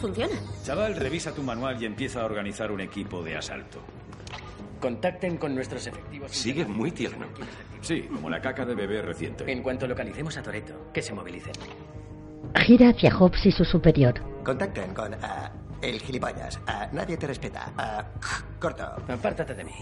¿Funciona? 0.00 0.34
Chaval, 0.64 0.96
revisa 0.96 1.32
tu 1.32 1.42
manual 1.42 1.80
y 1.82 1.86
empieza 1.86 2.22
a 2.22 2.24
organizar 2.24 2.70
un 2.70 2.80
equipo 2.80 3.22
de 3.22 3.36
asalto. 3.36 3.80
Contacten 4.80 5.38
con 5.38 5.54
nuestros 5.54 5.86
efectivos. 5.86 6.30
Sigue 6.32 6.66
muy 6.66 6.90
tierno. 6.90 7.26
Sí, 7.80 8.02
como 8.02 8.28
la 8.28 8.40
caca 8.40 8.64
de 8.66 8.74
bebé 8.74 9.00
reciente. 9.02 9.50
En 9.50 9.62
cuanto 9.62 9.86
localicemos 9.86 10.36
a 10.36 10.42
Toreto, 10.42 10.90
que 10.92 11.00
se 11.00 11.14
movilicen. 11.14 11.54
Gira 12.56 12.90
hacia 12.90 13.14
Hobbs 13.16 13.46
y 13.46 13.50
su 13.52 13.64
superior. 13.64 14.14
Contacten 14.44 14.92
con 14.92 15.14
ah, 15.22 15.50
el 15.80 16.00
gilipollas. 16.00 16.60
Ah, 16.66 16.88
nadie 16.92 17.16
te 17.16 17.26
respeta. 17.26 17.72
Ah, 17.76 18.04
corto. 18.60 18.84
Apártate 19.08 19.54
de 19.54 19.64
mí. 19.64 19.72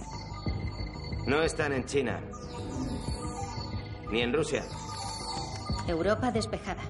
No 1.26 1.42
están 1.42 1.72
en 1.72 1.84
China. 1.84 2.20
Ni 4.10 4.20
en 4.20 4.32
Rusia. 4.32 4.64
Europa 5.88 6.30
despejada. 6.30 6.82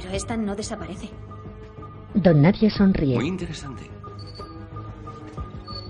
Pero 0.00 0.14
esta 0.14 0.36
no 0.36 0.54
desaparece. 0.56 1.10
Don 2.14 2.42
Nadie 2.42 2.70
sonríe. 2.70 3.16
Muy 3.16 3.28
interesante. 3.28 3.88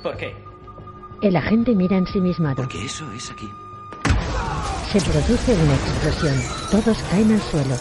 ¿Por 0.03 0.16
qué? 0.16 0.35
El 1.23 1.37
agente 1.37 1.75
mira 1.75 1.97
ensimismado. 1.97 2.57
Porque 2.57 2.85
eso 2.85 3.11
es 3.12 3.31
aquí. 3.31 3.47
Se 4.91 5.01
produce 5.01 5.55
una 5.55 5.75
explosión. 5.75 6.35
Todos 6.71 6.99
caen 7.11 7.33
al 7.33 7.41
suelo. 7.41 7.77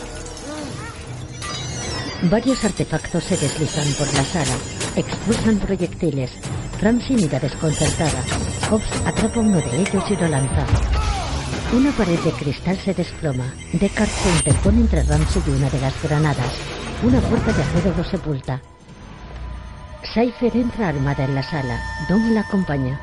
Varios 2.29 2.63
artefactos 2.65 3.23
se 3.23 3.37
deslizan 3.37 3.87
por 3.93 4.13
la 4.13 4.23
sala. 4.23 4.57
Expulsan 4.95 5.57
proyectiles. 5.59 6.31
Ramsey 6.81 7.15
mira 7.15 7.39
desconcertada. 7.39 8.21
Hobbs 8.69 9.05
atrapa 9.05 9.39
uno 9.39 9.57
de 9.57 9.81
ellos 9.81 10.03
y 10.09 10.15
lo 10.17 10.27
lanza. 10.27 10.65
Una 11.71 11.91
pared 11.91 12.17
de 12.21 12.31
cristal 12.31 12.77
se 12.77 12.95
desploma. 12.95 13.53
Deckard 13.73 14.09
se 14.09 14.29
interpone 14.37 14.81
entre 14.81 15.03
Ramsey 15.03 15.43
y 15.45 15.49
una 15.51 15.69
de 15.69 15.79
las 15.79 16.01
granadas. 16.01 16.53
Una 17.03 17.19
puerta 17.21 17.53
de 17.53 17.61
acero 17.61 17.93
lo 17.95 18.03
sepulta. 18.03 18.59
Cypher 20.11 20.57
entra 20.57 20.87
armada 20.87 21.25
en 21.25 21.35
la 21.35 21.43
sala. 21.43 21.79
Dom 22.09 22.33
la 22.33 22.41
acompaña. 22.41 22.99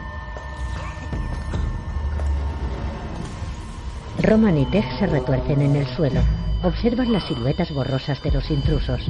Roman 4.18 4.58
y 4.58 4.66
Tej 4.66 4.98
se 4.98 5.06
retuercen 5.06 5.62
en 5.62 5.76
el 5.76 5.86
suelo. 5.94 6.20
Observan 6.64 7.12
las 7.12 7.24
siluetas 7.28 7.70
borrosas 7.70 8.20
de 8.20 8.32
los 8.32 8.50
intrusos. 8.50 9.00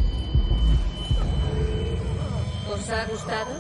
¿Os 2.71 2.91
ha 2.91 3.07
gustado? 3.07 3.57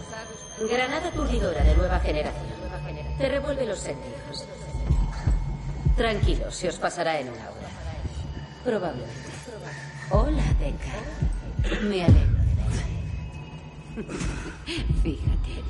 Granada 0.70 1.08
aturdidora 1.08 1.64
de 1.64 1.74
nueva 1.74 2.00
generación. 2.00 2.56
Te 3.16 3.28
revuelve 3.30 3.64
los 3.64 3.78
sentidos. 3.78 4.46
Tranquilo, 5.96 6.50
se 6.50 6.68
os 6.68 6.76
pasará 6.76 7.18
en 7.18 7.28
una 7.28 7.50
hora. 7.50 7.68
Probablemente. 8.64 9.30
Hola, 10.10 10.42
Deca. 10.60 10.92
Me 11.88 12.04
alegro 12.04 12.38
de 12.44 12.54
verte. 12.54 12.84
Fíjate, 15.02 15.64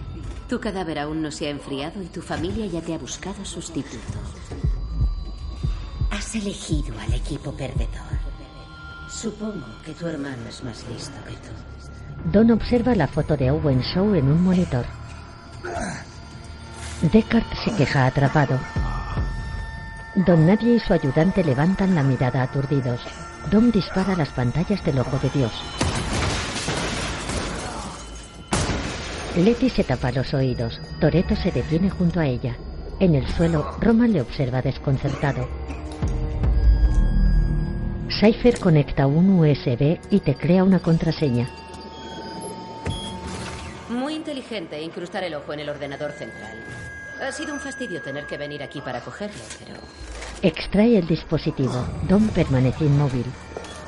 tu 0.48 0.60
cadáver 0.60 0.98
aún 0.98 1.22
no 1.22 1.30
se 1.30 1.46
ha 1.46 1.50
enfriado 1.50 2.02
y 2.02 2.06
tu 2.06 2.22
familia 2.22 2.66
ya 2.66 2.80
te 2.80 2.94
ha 2.94 2.98
buscado 2.98 3.44
sustituto. 3.44 4.18
Has 6.10 6.34
elegido 6.34 6.98
al 7.00 7.14
equipo 7.14 7.52
perdedor. 7.52 8.16
Supongo 9.08 9.66
que 9.84 9.92
tu 9.92 10.06
hermano 10.08 10.48
es 10.48 10.62
más 10.64 10.84
listo 10.88 11.16
que 11.24 11.34
tú. 11.34 12.30
Don 12.32 12.50
observa 12.50 12.94
la 12.94 13.06
foto 13.06 13.36
de 13.36 13.50
Owen 13.50 13.80
Shaw 13.80 14.14
en 14.14 14.28
un 14.28 14.42
monitor. 14.42 14.84
Deckard 17.12 17.44
se 17.64 17.76
queja 17.76 18.06
atrapado. 18.06 18.58
Don 20.24 20.46
Nadie 20.46 20.76
y 20.76 20.80
su 20.80 20.94
ayudante 20.94 21.44
levantan 21.44 21.94
la 21.94 22.02
mirada 22.02 22.42
aturdidos. 22.42 23.02
Dom 23.50 23.70
dispara 23.70 24.16
las 24.16 24.30
pantallas 24.30 24.82
del 24.82 24.98
ojo 24.98 25.18
de 25.18 25.28
Dios. 25.28 25.52
Letty 29.36 29.68
se 29.68 29.84
tapa 29.84 30.12
los 30.12 30.32
oídos. 30.32 30.80
Toreto 31.02 31.36
se 31.36 31.52
detiene 31.52 31.90
junto 31.90 32.18
a 32.18 32.26
ella. 32.26 32.56
En 32.98 33.14
el 33.14 33.28
suelo, 33.28 33.76
Roman 33.78 34.14
le 34.14 34.22
observa 34.22 34.62
desconcertado. 34.62 35.46
Cypher 38.08 38.58
conecta 38.58 39.06
un 39.06 39.38
USB 39.38 39.98
y 40.08 40.20
te 40.20 40.34
crea 40.34 40.64
una 40.64 40.78
contraseña. 40.78 41.50
Muy 43.90 44.14
inteligente 44.14 44.80
incrustar 44.80 45.24
el 45.24 45.34
ojo 45.34 45.52
en 45.52 45.60
el 45.60 45.68
ordenador 45.68 46.12
central. 46.12 46.56
Ha 47.20 47.32
sido 47.32 47.54
un 47.54 47.60
fastidio 47.60 48.02
tener 48.02 48.26
que 48.26 48.36
venir 48.36 48.62
aquí 48.62 48.80
para 48.80 49.00
cogerlo, 49.00 49.42
pero 49.58 49.80
Extrae 50.42 50.98
el 50.98 51.06
dispositivo. 51.06 51.84
Dom 52.08 52.28
permanece 52.28 52.84
inmóvil. 52.84 53.24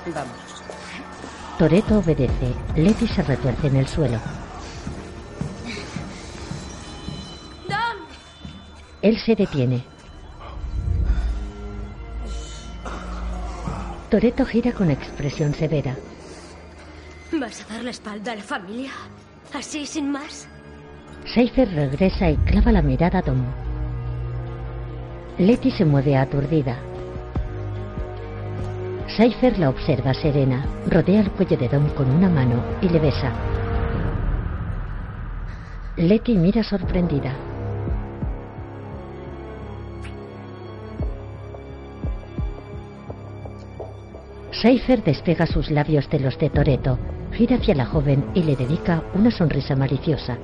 vámonos. 0.06 0.62
Toreto 1.58 1.98
obedece. 1.98 2.54
Letty 2.76 3.06
se 3.06 3.22
retuerce 3.22 3.66
en 3.66 3.76
el 3.76 3.86
suelo. 3.88 4.18
¡Dom! 7.68 8.06
Él 9.02 9.18
se 9.18 9.34
detiene. 9.36 9.84
Toreto 14.10 14.46
gira 14.46 14.72
con 14.72 14.90
expresión 14.90 15.54
severa. 15.54 15.96
¿Vas 17.32 17.62
a 17.62 17.74
dar 17.74 17.84
la 17.84 17.90
espalda 17.90 18.32
a 18.32 18.36
la 18.36 18.42
familia? 18.42 18.90
¿Así 19.52 19.84
sin 19.84 20.10
más? 20.10 20.48
Cypher 21.24 21.68
regresa 21.74 22.30
y 22.30 22.36
clava 22.36 22.72
la 22.72 22.82
mirada 22.82 23.18
a 23.18 23.22
Dom. 23.22 23.44
Letty 25.38 25.70
se 25.70 25.84
mueve 25.84 26.16
aturdida. 26.16 26.76
Cypher 29.08 29.58
la 29.58 29.70
observa 29.70 30.14
serena, 30.14 30.64
rodea 30.86 31.20
el 31.20 31.30
cuello 31.30 31.56
de 31.56 31.68
Dom 31.68 31.88
con 31.90 32.10
una 32.10 32.28
mano 32.28 32.62
y 32.80 32.88
le 32.88 32.98
besa. 32.98 33.32
Letty 35.96 36.36
mira 36.36 36.62
sorprendida. 36.62 37.34
Cypher 44.52 45.04
despega 45.04 45.46
sus 45.46 45.70
labios 45.70 46.10
de 46.10 46.18
los 46.18 46.36
de 46.38 46.50
Toreto, 46.50 46.98
gira 47.32 47.56
hacia 47.56 47.76
la 47.76 47.86
joven 47.86 48.24
y 48.34 48.42
le 48.42 48.56
dedica 48.56 49.04
una 49.14 49.30
sonrisa 49.30 49.76
maliciosa. 49.76 50.36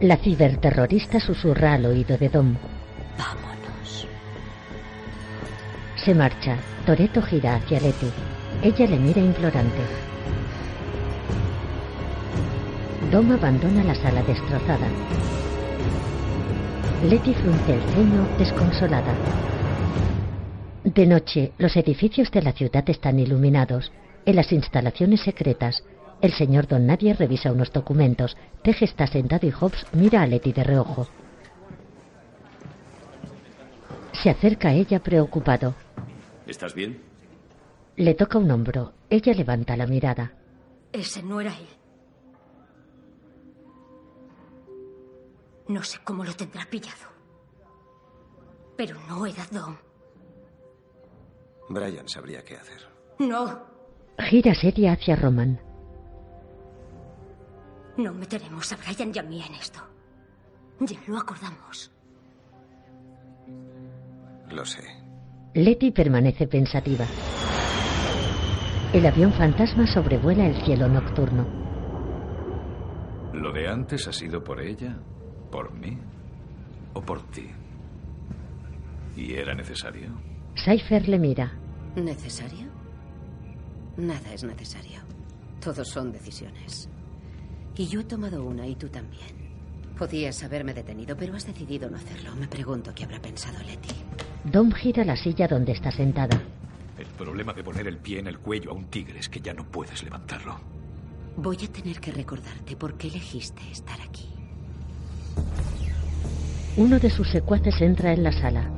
La 0.00 0.16
ciberterrorista 0.16 1.20
susurra 1.20 1.74
al 1.74 1.86
oído 1.86 2.18
de 2.18 2.28
Dom. 2.28 2.56
Vámonos. 3.16 4.08
Se 5.94 6.12
marcha. 6.14 6.56
Toreto 6.84 7.22
gira 7.22 7.54
hacia 7.54 7.80
Letty. 7.80 8.10
Ella 8.62 8.86
le 8.88 8.98
mira 8.98 9.20
implorante. 9.20 9.80
Dom 13.12 13.30
abandona 13.30 13.84
la 13.84 13.94
sala 13.94 14.22
destrozada. 14.24 14.88
Letty 17.08 17.32
frunce 17.34 17.74
el 17.74 17.82
ceño 17.94 18.26
desconsolada. 18.36 19.14
De 20.82 21.06
noche, 21.06 21.52
los 21.56 21.76
edificios 21.76 22.32
de 22.32 22.42
la 22.42 22.52
ciudad 22.52 22.84
están 22.90 23.20
iluminados. 23.20 23.92
En 24.26 24.36
las 24.36 24.52
instalaciones 24.52 25.20
secretas, 25.20 25.84
el 26.24 26.32
señor 26.32 26.66
Don 26.66 26.86
Nadie 26.86 27.12
revisa 27.12 27.52
unos 27.52 27.70
documentos. 27.70 28.36
Tej 28.62 28.82
está 28.82 29.06
sentado 29.06 29.46
y 29.46 29.50
Hobbs 29.50 29.86
mira 29.92 30.22
a 30.22 30.26
Letty 30.26 30.52
de 30.54 30.64
reojo. 30.64 31.06
Se 34.12 34.30
acerca 34.30 34.68
a 34.68 34.72
ella 34.72 35.00
preocupado. 35.00 35.74
¿Estás 36.46 36.74
bien? 36.74 37.02
Le 37.96 38.14
toca 38.14 38.38
un 38.38 38.50
hombro. 38.50 38.94
Ella 39.10 39.34
levanta 39.34 39.76
la 39.76 39.86
mirada. 39.86 40.32
Ese 40.92 41.22
no 41.22 41.42
era 41.42 41.50
él. 41.50 41.68
No 45.68 45.82
sé 45.82 45.98
cómo 46.04 46.24
lo 46.24 46.34
tendrá 46.34 46.64
pillado. 46.70 47.06
Pero 48.78 48.96
no 49.08 49.26
era 49.26 49.46
Dom. 49.50 49.76
Brian 51.68 52.08
sabría 52.08 52.42
qué 52.42 52.56
hacer. 52.56 52.88
No, 53.18 53.66
Gira 54.18 54.54
seria 54.54 54.92
hacia 54.92 55.16
Roman. 55.16 55.73
No 57.96 58.12
meteremos 58.12 58.72
a 58.72 58.76
Brian 58.76 59.12
y 59.14 59.18
a 59.18 59.22
mí 59.22 59.42
en 59.42 59.54
esto. 59.54 59.80
Ya 60.80 60.98
lo 61.06 61.18
acordamos. 61.18 61.92
Lo 64.50 64.64
sé. 64.64 64.82
Letty 65.54 65.92
permanece 65.92 66.46
pensativa. 66.46 67.06
El 68.92 69.06
avión 69.06 69.32
fantasma 69.32 69.86
sobrevuela 69.86 70.46
el 70.46 70.64
cielo 70.64 70.88
nocturno. 70.88 71.46
¿Lo 73.32 73.52
de 73.52 73.68
antes 73.68 74.06
ha 74.06 74.12
sido 74.12 74.42
por 74.42 74.60
ella, 74.60 74.96
por 75.50 75.72
mí 75.72 75.98
o 76.92 77.00
por 77.00 77.22
ti? 77.30 77.50
¿Y 79.16 79.34
era 79.34 79.54
necesario? 79.54 80.10
Cypher 80.56 81.08
le 81.08 81.18
mira. 81.18 81.52
¿Necesario? 81.96 82.68
Nada 83.96 84.32
es 84.32 84.44
necesario. 84.44 85.00
Todos 85.60 85.88
son 85.88 86.12
decisiones. 86.12 86.88
Y 87.76 87.86
yo 87.88 88.00
he 88.00 88.04
tomado 88.04 88.44
una 88.44 88.66
y 88.66 88.76
tú 88.76 88.88
también. 88.88 89.44
Podías 89.98 90.42
haberme 90.42 90.74
detenido, 90.74 91.16
pero 91.16 91.34
has 91.34 91.46
decidido 91.46 91.88
no 91.90 91.96
hacerlo. 91.96 92.34
Me 92.36 92.48
pregunto 92.48 92.92
qué 92.94 93.04
habrá 93.04 93.20
pensado 93.20 93.58
Letty. 93.58 93.94
Dom 94.44 94.72
gira 94.72 95.04
la 95.04 95.16
silla 95.16 95.48
donde 95.48 95.72
está 95.72 95.90
sentada. 95.90 96.40
El 96.98 97.06
problema 97.06 97.52
de 97.52 97.64
poner 97.64 97.86
el 97.88 97.98
pie 97.98 98.20
en 98.20 98.28
el 98.28 98.38
cuello 98.38 98.70
a 98.70 98.74
un 98.74 98.84
tigre 98.86 99.18
es 99.18 99.28
que 99.28 99.40
ya 99.40 99.54
no 99.54 99.64
puedes 99.64 100.02
levantarlo. 100.02 100.60
Voy 101.36 101.58
a 101.64 101.72
tener 101.72 102.00
que 102.00 102.12
recordarte 102.12 102.76
por 102.76 102.94
qué 102.94 103.08
elegiste 103.08 103.62
estar 103.70 104.00
aquí. 104.00 104.28
Uno 106.76 106.98
de 106.98 107.10
sus 107.10 107.28
secuaces 107.30 107.80
entra 107.80 108.12
en 108.12 108.22
la 108.22 108.32
sala. 108.32 108.70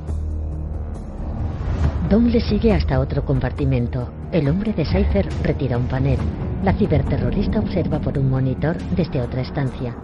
Dom 2.10 2.26
le 2.26 2.40
sigue 2.40 2.72
hasta 2.72 3.00
otro 3.00 3.24
compartimento. 3.24 4.10
El 4.32 4.48
hombre 4.48 4.72
de 4.72 4.84
Cypher 4.84 5.28
retira 5.42 5.76
un 5.76 5.88
panel. 5.88 6.18
La 6.62 6.72
ciberterrorista 6.72 7.60
observa 7.60 8.00
por 8.00 8.18
un 8.18 8.30
monitor 8.30 8.76
desde 8.96 9.20
otra 9.20 9.42
estancia. 9.42 9.94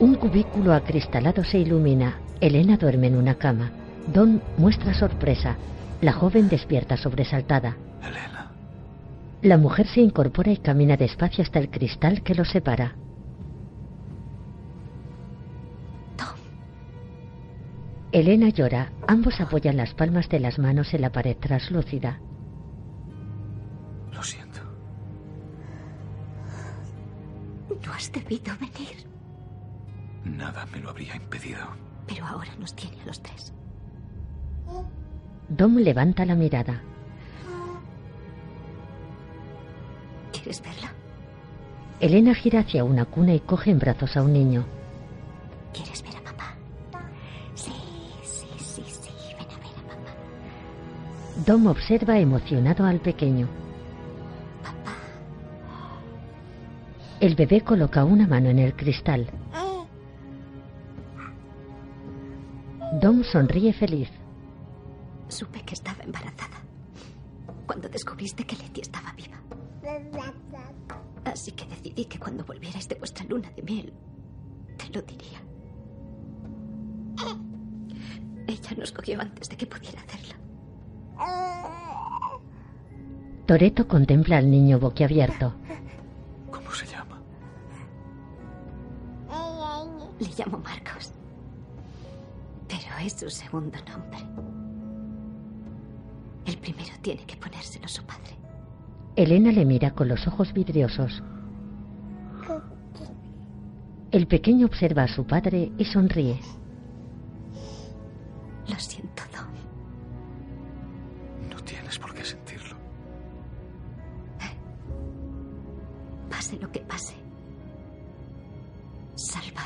Un 0.00 0.14
cubículo 0.14 0.72
acristalado 0.72 1.44
se 1.44 1.58
ilumina. 1.58 2.18
Elena 2.40 2.76
duerme 2.76 3.08
en 3.08 3.16
una 3.16 3.34
cama. 3.34 3.70
Don 4.12 4.42
muestra 4.56 4.94
sorpresa. 4.94 5.56
La 6.00 6.12
joven 6.12 6.48
despierta 6.48 6.96
sobresaltada. 6.96 7.76
Elena. 8.02 8.50
La 9.42 9.58
mujer 9.58 9.86
se 9.86 10.00
incorpora 10.00 10.52
y 10.52 10.58
camina 10.58 10.96
despacio 10.96 11.42
hasta 11.42 11.58
el 11.58 11.70
cristal 11.70 12.22
que 12.22 12.34
los 12.34 12.48
separa. 12.50 12.94
Elena 18.12 18.48
llora. 18.48 18.90
Ambos 19.06 19.40
apoyan 19.40 19.76
las 19.76 19.94
palmas 19.94 20.28
de 20.28 20.40
las 20.40 20.58
manos 20.58 20.92
en 20.94 21.02
la 21.02 21.12
pared 21.12 21.36
traslúcida. 21.36 22.18
Lo 24.12 24.22
siento. 24.22 24.60
No 27.86 27.92
has 27.92 28.10
debido 28.10 28.52
venir. 28.58 29.06
Nada 30.24 30.66
me 30.72 30.80
lo 30.80 30.90
habría 30.90 31.14
impedido. 31.14 31.60
Pero 32.06 32.26
ahora 32.26 32.50
nos 32.58 32.74
tiene 32.74 33.00
a 33.02 33.06
los 33.06 33.22
tres. 33.22 33.52
Dom 35.48 35.76
levanta 35.76 36.24
la 36.24 36.34
mirada. 36.34 36.82
¿Quieres 40.32 40.60
verla? 40.62 40.92
Elena 42.00 42.34
gira 42.34 42.60
hacia 42.60 42.82
una 42.82 43.04
cuna 43.04 43.34
y 43.34 43.40
coge 43.40 43.70
en 43.70 43.78
brazos 43.78 44.16
a 44.16 44.22
un 44.22 44.32
niño. 44.32 44.64
¿Quieres 45.72 46.02
ver 46.02 46.09
Dom 51.46 51.66
observa 51.68 52.18
emocionado 52.18 52.84
al 52.84 53.00
pequeño. 53.00 53.48
El 57.18 57.34
bebé 57.34 57.62
coloca 57.62 58.04
una 58.04 58.26
mano 58.26 58.50
en 58.50 58.58
el 58.58 58.74
cristal. 58.76 59.26
Dom 63.00 63.22
sonríe 63.24 63.72
feliz. 63.72 64.10
Supe 65.28 65.62
que 65.62 65.74
estaba 65.74 66.02
embarazada. 66.02 66.58
Cuando 67.66 67.88
descubriste 67.88 68.44
que 68.44 68.56
Letty 68.56 68.82
estaba 68.82 69.12
viva. 69.12 69.38
Así 71.24 71.52
que 71.52 71.64
decidí 71.66 72.04
que 72.04 72.18
cuando 72.18 72.44
volvierais 72.44 72.88
de 72.88 72.96
vuestra 72.96 73.24
luna 73.24 73.50
de 73.56 73.62
miel, 73.62 73.92
te 74.76 74.88
lo 74.90 75.00
diría. 75.02 75.40
Ella 78.46 78.70
nos 78.76 78.92
cogió 78.92 79.20
antes 79.20 79.48
de 79.48 79.56
que 79.56 79.66
pudiera 79.66 80.00
hacerlo. 80.02 80.39
Toreto 83.46 83.88
contempla 83.88 84.36
al 84.36 84.48
niño 84.48 84.78
boquiabierto. 84.78 85.52
¿Cómo 86.52 86.70
se 86.70 86.86
llama? 86.86 87.20
Le 90.20 90.28
llamo 90.38 90.58
Marcos. 90.58 91.12
Pero 92.68 92.96
es 93.04 93.14
su 93.14 93.28
segundo 93.28 93.76
nombre. 93.88 94.18
El 96.46 96.58
primero 96.58 96.92
tiene 97.02 97.24
que 97.24 97.36
ponérselo 97.36 97.88
su 97.88 98.04
padre. 98.04 98.36
Elena 99.16 99.50
le 99.50 99.64
mira 99.64 99.90
con 99.90 100.06
los 100.06 100.26
ojos 100.28 100.52
vidriosos. 100.52 101.20
El 104.12 104.28
pequeño 104.28 104.66
observa 104.66 105.02
a 105.02 105.08
su 105.08 105.26
padre 105.26 105.72
y 105.76 105.84
sonríe. 105.86 106.38
Lo 108.68 108.78
siento, 108.78 109.09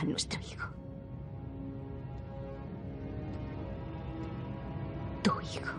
a 0.04 0.10
nuestro 0.10 0.40
hijo. 0.40 0.68
Tu 5.22 5.30
hijo. 5.30 5.74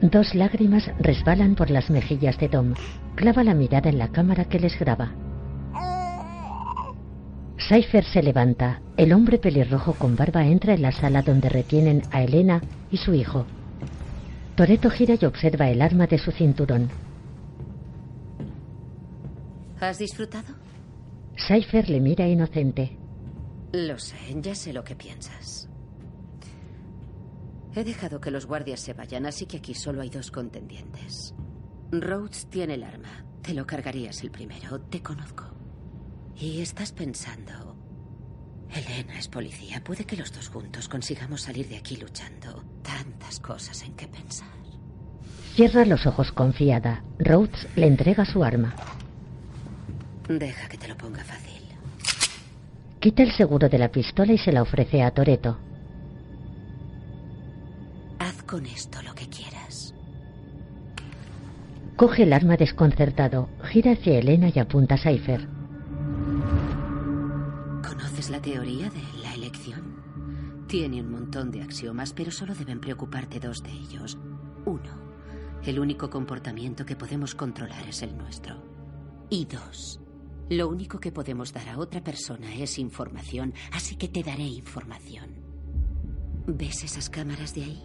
Dos 0.00 0.34
lágrimas 0.34 0.90
resbalan 0.98 1.54
por 1.54 1.70
las 1.70 1.90
mejillas 1.90 2.38
de 2.38 2.48
Dom. 2.48 2.74
Clava 3.16 3.44
la 3.44 3.54
mirada 3.54 3.90
en 3.90 3.98
la 3.98 4.08
cámara 4.08 4.46
que 4.46 4.58
les 4.58 4.78
graba. 4.78 5.12
Cypher 7.58 8.04
se 8.04 8.22
levanta. 8.22 8.80
El 8.96 9.12
hombre 9.12 9.38
pelirrojo 9.38 9.92
con 9.94 10.16
barba 10.16 10.46
entra 10.46 10.74
en 10.74 10.82
la 10.82 10.92
sala 10.92 11.22
donde 11.22 11.48
retienen 11.48 12.02
a 12.10 12.22
Elena 12.22 12.62
y 12.90 12.96
su 12.96 13.14
hijo. 13.14 13.44
Toreto 14.56 14.90
gira 14.90 15.14
y 15.20 15.24
observa 15.24 15.68
el 15.68 15.82
arma 15.82 16.06
de 16.06 16.18
su 16.18 16.32
cinturón. 16.32 16.88
¿Has 19.78 19.98
disfrutado? 19.98 20.54
Cypher 21.36 21.88
le 21.88 22.00
mira 22.00 22.26
inocente. 22.26 22.99
Lo 23.72 23.98
sé, 23.98 24.16
ya 24.40 24.54
sé 24.54 24.72
lo 24.72 24.82
que 24.82 24.96
piensas. 24.96 25.68
He 27.74 27.84
dejado 27.84 28.20
que 28.20 28.32
los 28.32 28.46
guardias 28.46 28.80
se 28.80 28.94
vayan, 28.94 29.26
así 29.26 29.46
que 29.46 29.58
aquí 29.58 29.74
solo 29.74 30.02
hay 30.02 30.10
dos 30.10 30.30
contendientes. 30.30 31.34
Rhodes 31.92 32.46
tiene 32.50 32.74
el 32.74 32.82
arma. 32.82 33.24
Te 33.42 33.54
lo 33.54 33.66
cargarías 33.66 34.22
el 34.22 34.30
primero. 34.30 34.80
Te 34.80 35.02
conozco. 35.02 35.44
Y 36.36 36.60
estás 36.60 36.92
pensando... 36.92 37.76
Elena 38.72 39.18
es 39.18 39.26
policía. 39.26 39.82
Puede 39.82 40.04
que 40.04 40.16
los 40.16 40.32
dos 40.32 40.48
juntos 40.48 40.88
consigamos 40.88 41.42
salir 41.42 41.68
de 41.68 41.76
aquí 41.76 41.96
luchando. 41.96 42.64
Tantas 42.82 43.40
cosas 43.40 43.82
en 43.82 43.94
que 43.94 44.06
pensar. 44.06 44.48
Cierra 45.54 45.84
los 45.84 46.06
ojos 46.06 46.30
confiada. 46.30 47.02
Rhodes 47.18 47.66
le 47.74 47.86
entrega 47.88 48.24
su 48.24 48.44
arma. 48.44 48.74
Deja 50.28 50.68
que 50.68 50.78
te 50.78 50.86
lo 50.86 50.96
ponga 50.96 51.24
fácil. 51.24 51.69
Quita 53.00 53.22
el 53.22 53.32
seguro 53.32 53.70
de 53.70 53.78
la 53.78 53.90
pistola 53.90 54.34
y 54.34 54.38
se 54.38 54.52
la 54.52 54.60
ofrece 54.60 55.02
a 55.02 55.10
Toreto. 55.10 55.56
Haz 58.18 58.42
con 58.42 58.66
esto 58.66 59.00
lo 59.00 59.14
que 59.14 59.26
quieras. 59.26 59.94
Coge 61.96 62.24
el 62.24 62.32
arma 62.34 62.58
desconcertado, 62.58 63.48
gira 63.64 63.92
hacia 63.92 64.18
Elena 64.18 64.50
y 64.54 64.58
apunta 64.58 64.96
a 64.96 64.98
Cypher. 64.98 65.48
¿Conoces 67.82 68.28
la 68.28 68.42
teoría 68.42 68.90
de 68.90 69.02
la 69.22 69.32
elección? 69.34 70.66
Tiene 70.68 71.00
un 71.00 71.10
montón 71.10 71.50
de 71.50 71.62
axiomas, 71.62 72.12
pero 72.12 72.30
solo 72.30 72.54
deben 72.54 72.80
preocuparte 72.80 73.40
dos 73.40 73.62
de 73.62 73.70
ellos. 73.70 74.18
Uno, 74.66 74.90
el 75.64 75.78
único 75.78 76.10
comportamiento 76.10 76.84
que 76.84 76.96
podemos 76.96 77.34
controlar 77.34 77.88
es 77.88 78.02
el 78.02 78.14
nuestro. 78.16 78.62
Y 79.30 79.46
dos, 79.46 79.99
Lo 80.50 80.66
único 80.66 80.98
que 80.98 81.12
podemos 81.12 81.52
dar 81.52 81.68
a 81.68 81.78
otra 81.78 82.02
persona 82.02 82.52
es 82.56 82.80
información, 82.80 83.54
así 83.70 83.94
que 83.94 84.08
te 84.08 84.24
daré 84.24 84.42
información. 84.42 85.30
¿Ves 86.44 86.82
esas 86.82 87.08
cámaras 87.08 87.54
de 87.54 87.62
ahí? 87.62 87.84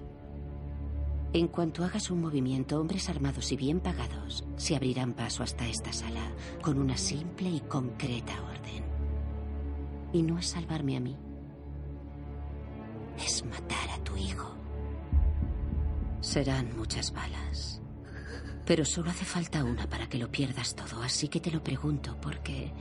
En 1.34 1.48
cuanto 1.48 1.84
hagas 1.84 2.10
un 2.10 2.22
movimiento, 2.22 2.82
hombres 2.82 3.08
armados 3.08 3.52
y 3.52 3.56
bien 3.56 3.82
pagados 3.82 4.44
se 4.56 4.76
abrirán 4.76 5.14
paso 5.14 5.44
hasta 5.44 5.68
esta 5.68 5.94
sala 5.94 6.32
con 6.64 6.80
una 6.80 6.98
simple 6.98 7.50
y 7.52 7.60
concreta 7.60 8.34
orden. 8.42 8.84
Y 10.12 10.24
no 10.24 10.40
es 10.40 10.48
salvarme 10.48 10.98
a 10.98 11.02
mí, 11.02 11.16
es 13.24 13.46
matar 13.46 13.92
a 13.94 14.04
tu 14.04 14.18
hijo. 14.18 14.56
Serán 16.20 16.76
muchas 16.76 17.14
balas. 17.14 17.80
Pero 18.66 18.84
solo 18.84 19.12
hace 19.12 19.26
falta 19.26 19.64
una 19.64 19.88
para 19.88 20.08
que 20.08 20.18
lo 20.18 20.32
pierdas 20.32 20.76
todo, 20.76 21.02
así 21.04 21.28
que 21.28 21.40
te 21.40 21.52
lo 21.52 21.64
pregunto 21.64 22.18
porque 22.20 22.72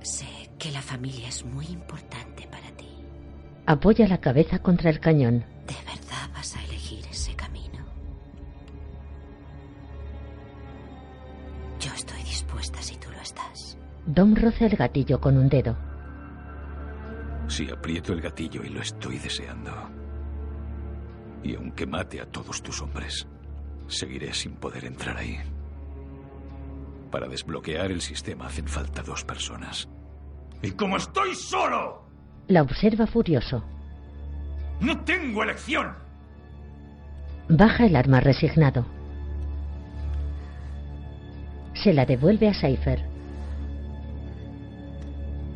sé 0.00 0.26
que 0.58 0.70
la 0.70 0.80
familia 0.80 1.28
es 1.28 1.44
muy 1.44 1.66
importante 1.66 2.46
para 2.46 2.70
ti. 2.76 2.88
Apoya 3.66 4.08
la 4.08 4.18
cabeza 4.18 4.60
contra 4.60 4.90
el 4.90 5.00
cañón. 5.00 5.44
¿De 5.66 5.74
verdad 5.84 6.30
vas 6.32 6.56
a 6.56 6.64
elegir 6.64 7.04
ese 7.10 7.34
camino? 7.34 7.84
Yo 11.78 11.92
estoy 11.94 12.22
dispuesta 12.22 12.80
si 12.80 12.96
tú 12.96 13.10
lo 13.10 13.20
estás. 13.20 13.76
Dom 14.06 14.34
roza 14.34 14.66
el 14.66 14.76
gatillo 14.76 15.20
con 15.20 15.36
un 15.36 15.48
dedo. 15.48 15.76
Si 17.48 17.68
aprieto 17.70 18.12
el 18.12 18.22
gatillo 18.22 18.64
y 18.64 18.70
lo 18.70 18.80
estoy 18.80 19.18
deseando. 19.18 19.72
Y 21.42 21.54
aunque 21.54 21.86
mate 21.86 22.20
a 22.20 22.26
todos 22.26 22.62
tus 22.62 22.80
hombres, 22.80 23.26
seguiré 23.88 24.32
sin 24.34 24.56
poder 24.56 24.84
entrar 24.84 25.16
ahí. 25.16 25.38
Para 27.10 27.28
desbloquear 27.28 27.90
el 27.90 28.00
sistema 28.00 28.46
hacen 28.46 28.66
falta 28.68 29.02
dos 29.02 29.24
personas. 29.24 29.88
Y 30.62 30.72
como 30.72 30.96
estoy 30.96 31.34
solo, 31.34 32.04
La 32.48 32.62
observa 32.62 33.06
furioso. 33.06 33.64
no 34.80 35.00
tengo 35.04 35.42
elección. 35.42 35.94
Baja 37.48 37.86
el 37.86 37.94
arma 37.96 38.20
resignado. 38.20 38.84
Se 41.74 41.92
la 41.92 42.04
devuelve 42.06 42.48
a 42.48 42.54
Cypher. 42.54 43.04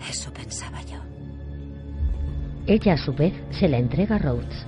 Eso 0.09 0.33
pensaba 0.33 0.81
yo. 0.83 0.99
Ella 2.67 2.95
a 2.95 2.99
su 2.99 3.13
vez 3.13 3.33
se 3.59 3.69
la 3.69 3.79
entrega 3.79 4.17
a 4.17 4.19
Rhodes. 4.19 4.67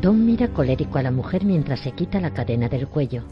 Don 0.00 0.26
mira 0.26 0.48
colérico 0.48 0.98
a 0.98 1.02
la 1.02 1.12
mujer 1.12 1.44
mientras 1.44 1.80
se 1.80 1.92
quita 1.92 2.20
la 2.20 2.32
cadena 2.32 2.68
del 2.68 2.88
cuello. 2.88 3.22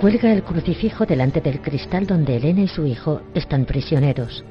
Cuelga 0.00 0.32
el 0.32 0.44
crucifijo 0.44 1.06
delante 1.06 1.40
del 1.40 1.60
cristal 1.60 2.06
donde 2.06 2.36
Elena 2.36 2.60
y 2.60 2.68
su 2.68 2.86
hijo 2.86 3.22
están 3.34 3.64
prisioneros. 3.64 4.44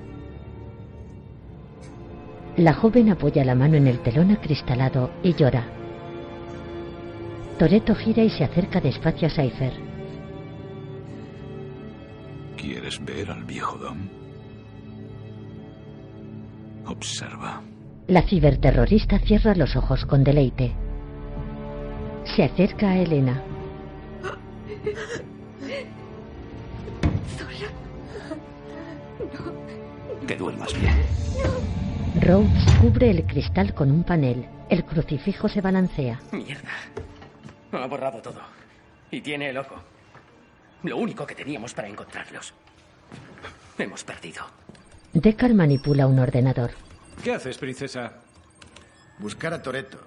La 2.57 2.74
joven 2.74 3.09
apoya 3.09 3.45
la 3.45 3.55
mano 3.55 3.78
en 3.78 3.88
el 3.88 3.99
telón 3.99 4.32
acristalado 4.32 5.11
y 5.24 5.34
llora. 5.34 5.64
Toreto 7.57 7.95
gira 7.95 8.24
y 8.24 8.30
se 8.30 8.43
acerca 8.43 8.82
despacio 8.82 9.28
a 9.28 9.32
Cypher. 9.32 9.74
¿Quieres 12.57 13.03
ver 13.03 13.32
al 13.32 13.43
viejo 13.43 13.78
Dom? 13.78 14.12
Observa. 16.93 17.59
La 18.07 18.21
ciberterrorista 18.21 19.17
cierra 19.17 19.55
los 19.55 19.75
ojos 19.75 20.05
con 20.05 20.23
deleite. 20.23 20.75
Se 22.35 22.43
acerca 22.43 22.91
a 22.91 22.97
Elena. 22.97 23.41
Que 30.27 30.35
duermas 30.35 30.79
bien. 30.79 30.95
Rhodes 32.21 32.63
cubre 32.79 33.09
el 33.09 33.25
cristal 33.25 33.73
con 33.73 33.89
un 33.89 34.03
panel. 34.03 34.45
El 34.69 34.85
crucifijo 34.85 35.49
se 35.49 35.61
balancea. 35.61 36.21
Mierda. 36.31 36.69
Ha 37.71 37.87
borrado 37.87 38.21
todo. 38.21 38.39
Y 39.09 39.19
tiene 39.21 39.49
el 39.49 39.57
ojo. 39.57 39.75
Lo 40.83 40.97
único 40.97 41.25
que 41.25 41.33
teníamos 41.33 41.73
para 41.73 41.87
encontrarlos. 41.87 42.53
Hemos 43.79 44.03
perdido. 44.03 44.62
Deckard 45.14 45.53
manipula 45.53 46.07
un 46.07 46.20
ordenador. 46.20 46.72
¿Qué 47.24 47.34
haces, 47.34 47.57
princesa? 47.57 48.14
Buscar 49.20 49.53
a 49.53 49.61
Toreto. 49.61 49.99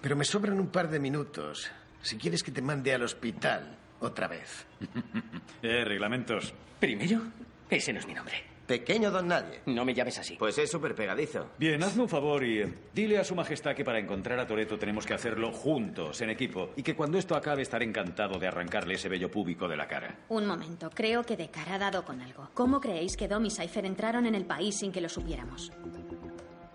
Pero 0.00 0.16
me 0.16 0.24
sobran 0.24 0.58
un 0.60 0.68
par 0.68 0.88
de 0.88 1.00
minutos. 1.00 1.70
Si 2.02 2.16
quieres 2.16 2.42
que 2.42 2.52
te 2.52 2.62
mande 2.62 2.94
al 2.94 3.02
hospital 3.02 3.76
otra 4.00 4.28
vez. 4.28 4.66
Eh, 5.62 5.84
reglamentos. 5.84 6.54
Primero, 6.78 7.20
ese 7.68 7.92
no 7.92 7.98
es 7.98 8.06
mi 8.06 8.14
nombre. 8.14 8.49
Pequeño 8.70 9.10
don 9.10 9.26
nadie. 9.26 9.62
No 9.66 9.84
me 9.84 9.92
llames 9.92 10.16
así. 10.20 10.36
Pues 10.36 10.56
es 10.56 10.70
súper 10.70 10.94
pegadizo. 10.94 11.48
Bien, 11.58 11.82
hazme 11.82 12.04
un 12.04 12.08
favor 12.08 12.44
y 12.44 12.60
eh, 12.60 12.72
dile 12.94 13.18
a 13.18 13.24
su 13.24 13.34
majestad 13.34 13.74
que 13.74 13.84
para 13.84 13.98
encontrar 13.98 14.38
a 14.38 14.46
Toreto 14.46 14.78
tenemos 14.78 15.04
que 15.04 15.12
hacerlo 15.12 15.50
juntos, 15.50 16.20
en 16.20 16.30
equipo, 16.30 16.70
y 16.76 16.84
que 16.84 16.94
cuando 16.94 17.18
esto 17.18 17.34
acabe 17.34 17.62
estaré 17.62 17.84
encantado 17.84 18.38
de 18.38 18.46
arrancarle 18.46 18.94
ese 18.94 19.08
vello 19.08 19.28
púbico 19.28 19.66
de 19.66 19.76
la 19.76 19.88
cara. 19.88 20.20
Un 20.28 20.46
momento, 20.46 20.88
creo 20.94 21.24
que 21.24 21.36
Decar 21.36 21.68
ha 21.68 21.78
dado 21.80 22.04
con 22.04 22.20
algo. 22.20 22.48
¿Cómo 22.54 22.80
creéis 22.80 23.16
que 23.16 23.26
Dom 23.26 23.44
y 23.44 23.50
Cypher 23.50 23.84
entraron 23.84 24.24
en 24.26 24.36
el 24.36 24.44
país 24.44 24.76
sin 24.78 24.92
que 24.92 25.00
lo 25.00 25.08
supiéramos? 25.08 25.72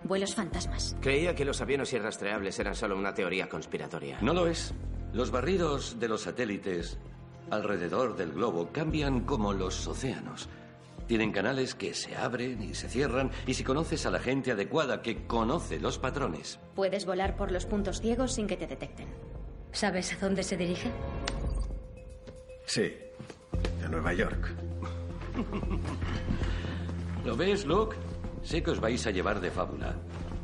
Vuelos 0.03 0.35
fantasmas. 0.35 0.97
Creía 0.99 1.33
que 1.33 1.45
los 1.45 1.61
aviones 1.61 1.93
irrastreables 1.93 2.59
eran 2.59 2.75
solo 2.75 2.97
una 2.97 3.13
teoría 3.13 3.47
conspiratoria. 3.47 4.17
No 4.19 4.33
lo 4.33 4.47
es. 4.47 4.73
Los 5.13 5.31
barridos 5.31 5.97
de 5.97 6.09
los 6.09 6.23
satélites 6.23 6.97
alrededor 7.51 8.17
del 8.17 8.33
globo 8.33 8.69
cambian 8.73 9.21
como 9.21 9.53
los 9.53 9.87
océanos. 9.87 10.49
Tienen 11.07 11.31
canales 11.31 11.75
que 11.75 11.93
se 11.93 12.15
abren 12.15 12.61
y 12.63 12.73
se 12.73 12.89
cierran, 12.89 13.31
y 13.45 13.53
si 13.53 13.63
conoces 13.63 14.05
a 14.05 14.11
la 14.11 14.19
gente 14.19 14.51
adecuada 14.51 15.01
que 15.01 15.27
conoce 15.27 15.79
los 15.79 15.99
patrones, 15.99 16.59
Puedes 16.75 17.05
volar 17.05 17.35
por 17.35 17.51
los 17.51 17.65
puntos 17.65 18.01
ciegos 18.01 18.33
sin 18.33 18.47
que 18.47 18.57
te 18.57 18.67
detecten. 18.67 19.07
¿Sabes 19.71 20.13
a 20.13 20.17
dónde 20.17 20.43
se 20.43 20.57
dirige? 20.57 20.91
Sí, 22.65 22.93
a 23.83 23.87
Nueva 23.87 24.13
York. 24.13 24.53
¿Lo 27.25 27.35
ves, 27.35 27.65
Luke? 27.65 27.95
Sé 28.43 28.61
que 28.63 28.71
os 28.71 28.79
vais 28.79 29.05
a 29.07 29.11
llevar 29.11 29.39
de 29.41 29.51
fábula. 29.51 29.95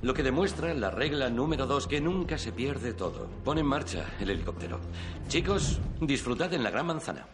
Lo 0.02 0.14
que 0.14 0.24
demuestra 0.24 0.74
la 0.74 0.90
regla 0.90 1.30
número 1.30 1.68
dos, 1.68 1.88
que 1.88 2.02
nunca 2.02 2.38
se 2.38 2.52
pierde 2.52 2.94
todo. 2.94 3.28
Pon 3.44 3.60
en 3.60 3.66
marcha 3.68 4.06
el 4.20 4.32
helicóptero. 4.32 4.80
Chicos, 5.28 5.80
disfrutad 6.00 6.54
en 6.54 6.64
la 6.64 6.72
gran 6.72 6.88
manzana. 6.88 7.28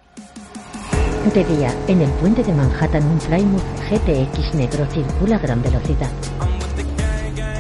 De 1.33 1.43
día, 1.43 1.71
en 1.87 2.01
el 2.01 2.09
puente 2.11 2.41
de 2.41 2.53
Manhattan, 2.53 3.03
un 3.05 3.19
Plymouth 3.19 3.61
GTX 3.89 4.55
negro 4.55 4.87
circula 4.87 5.35
a 5.35 5.39
gran 5.39 5.61
velocidad. 5.61 6.09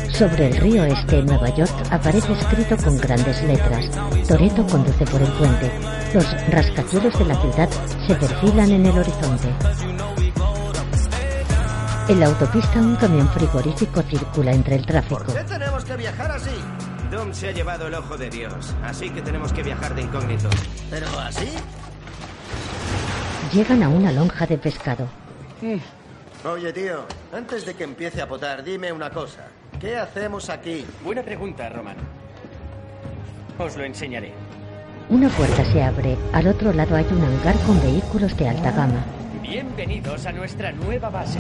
Sobre 0.09 0.47
el 0.47 0.57
río 0.57 0.85
este, 0.85 1.19
en 1.19 1.25
Nueva 1.25 1.49
York, 1.49 1.73
aparece 1.91 2.31
escrito 2.31 2.77
con 2.77 2.97
grandes 2.97 3.43
letras. 3.43 3.91
Toreto 4.27 4.65
conduce 4.65 5.05
por 5.05 5.21
el 5.21 5.31
puente. 5.33 5.71
Los 6.13 6.25
rascacielos 6.49 7.19
de 7.19 7.25
la 7.25 7.41
ciudad 7.41 7.69
se 8.07 8.15
perfilan 8.15 8.71
en 8.71 8.85
el 8.85 8.97
horizonte. 8.97 9.49
En 12.07 12.19
la 12.19 12.27
autopista, 12.27 12.79
un 12.79 12.95
camión 12.95 13.27
frigorífico 13.29 14.01
circula 14.01 14.53
entre 14.53 14.75
el 14.77 14.85
tráfico. 14.85 15.23
¿Por 15.25 15.35
qué 15.35 15.43
tenemos 15.43 15.83
que 15.83 15.97
viajar 15.97 16.31
así? 16.31 16.55
Dom 17.11 17.33
se 17.33 17.49
ha 17.49 17.51
llevado 17.51 17.87
el 17.87 17.93
ojo 17.93 18.17
de 18.17 18.29
Dios, 18.29 18.73
así 18.83 19.09
que 19.09 19.21
tenemos 19.21 19.51
que 19.51 19.61
viajar 19.61 19.93
de 19.93 20.01
incógnito. 20.03 20.49
¿Pero 20.89 21.07
así? 21.19 21.49
Llegan 23.53 23.81
a 23.83 23.89
una 23.89 24.11
lonja 24.11 24.45
de 24.45 24.57
pescado. 24.57 25.07
Oye, 26.45 26.73
tío, 26.73 27.05
antes 27.33 27.65
de 27.65 27.73
que 27.73 27.83
empiece 27.83 28.21
a 28.21 28.27
potar, 28.27 28.63
dime 28.63 28.91
una 28.91 29.09
cosa. 29.09 29.47
¿Qué 29.79 29.97
hacemos 29.97 30.49
aquí? 30.49 30.85
Buena 31.03 31.23
pregunta, 31.23 31.69
Roman. 31.69 31.95
Os 33.57 33.77
lo 33.77 33.83
enseñaré. 33.83 34.33
Una 35.09 35.29
puerta 35.29 35.63
se 35.65 35.81
abre. 35.81 36.17
Al 36.33 36.47
otro 36.47 36.73
lado 36.73 36.95
hay 36.95 37.05
un 37.05 37.23
hangar 37.23 37.55
con 37.65 37.81
vehículos 37.81 38.35
de 38.37 38.49
alta 38.49 38.71
gama. 38.71 39.05
Bienvenidos 39.41 40.25
a 40.25 40.31
nuestra 40.33 40.71
nueva 40.73 41.09
base. 41.09 41.39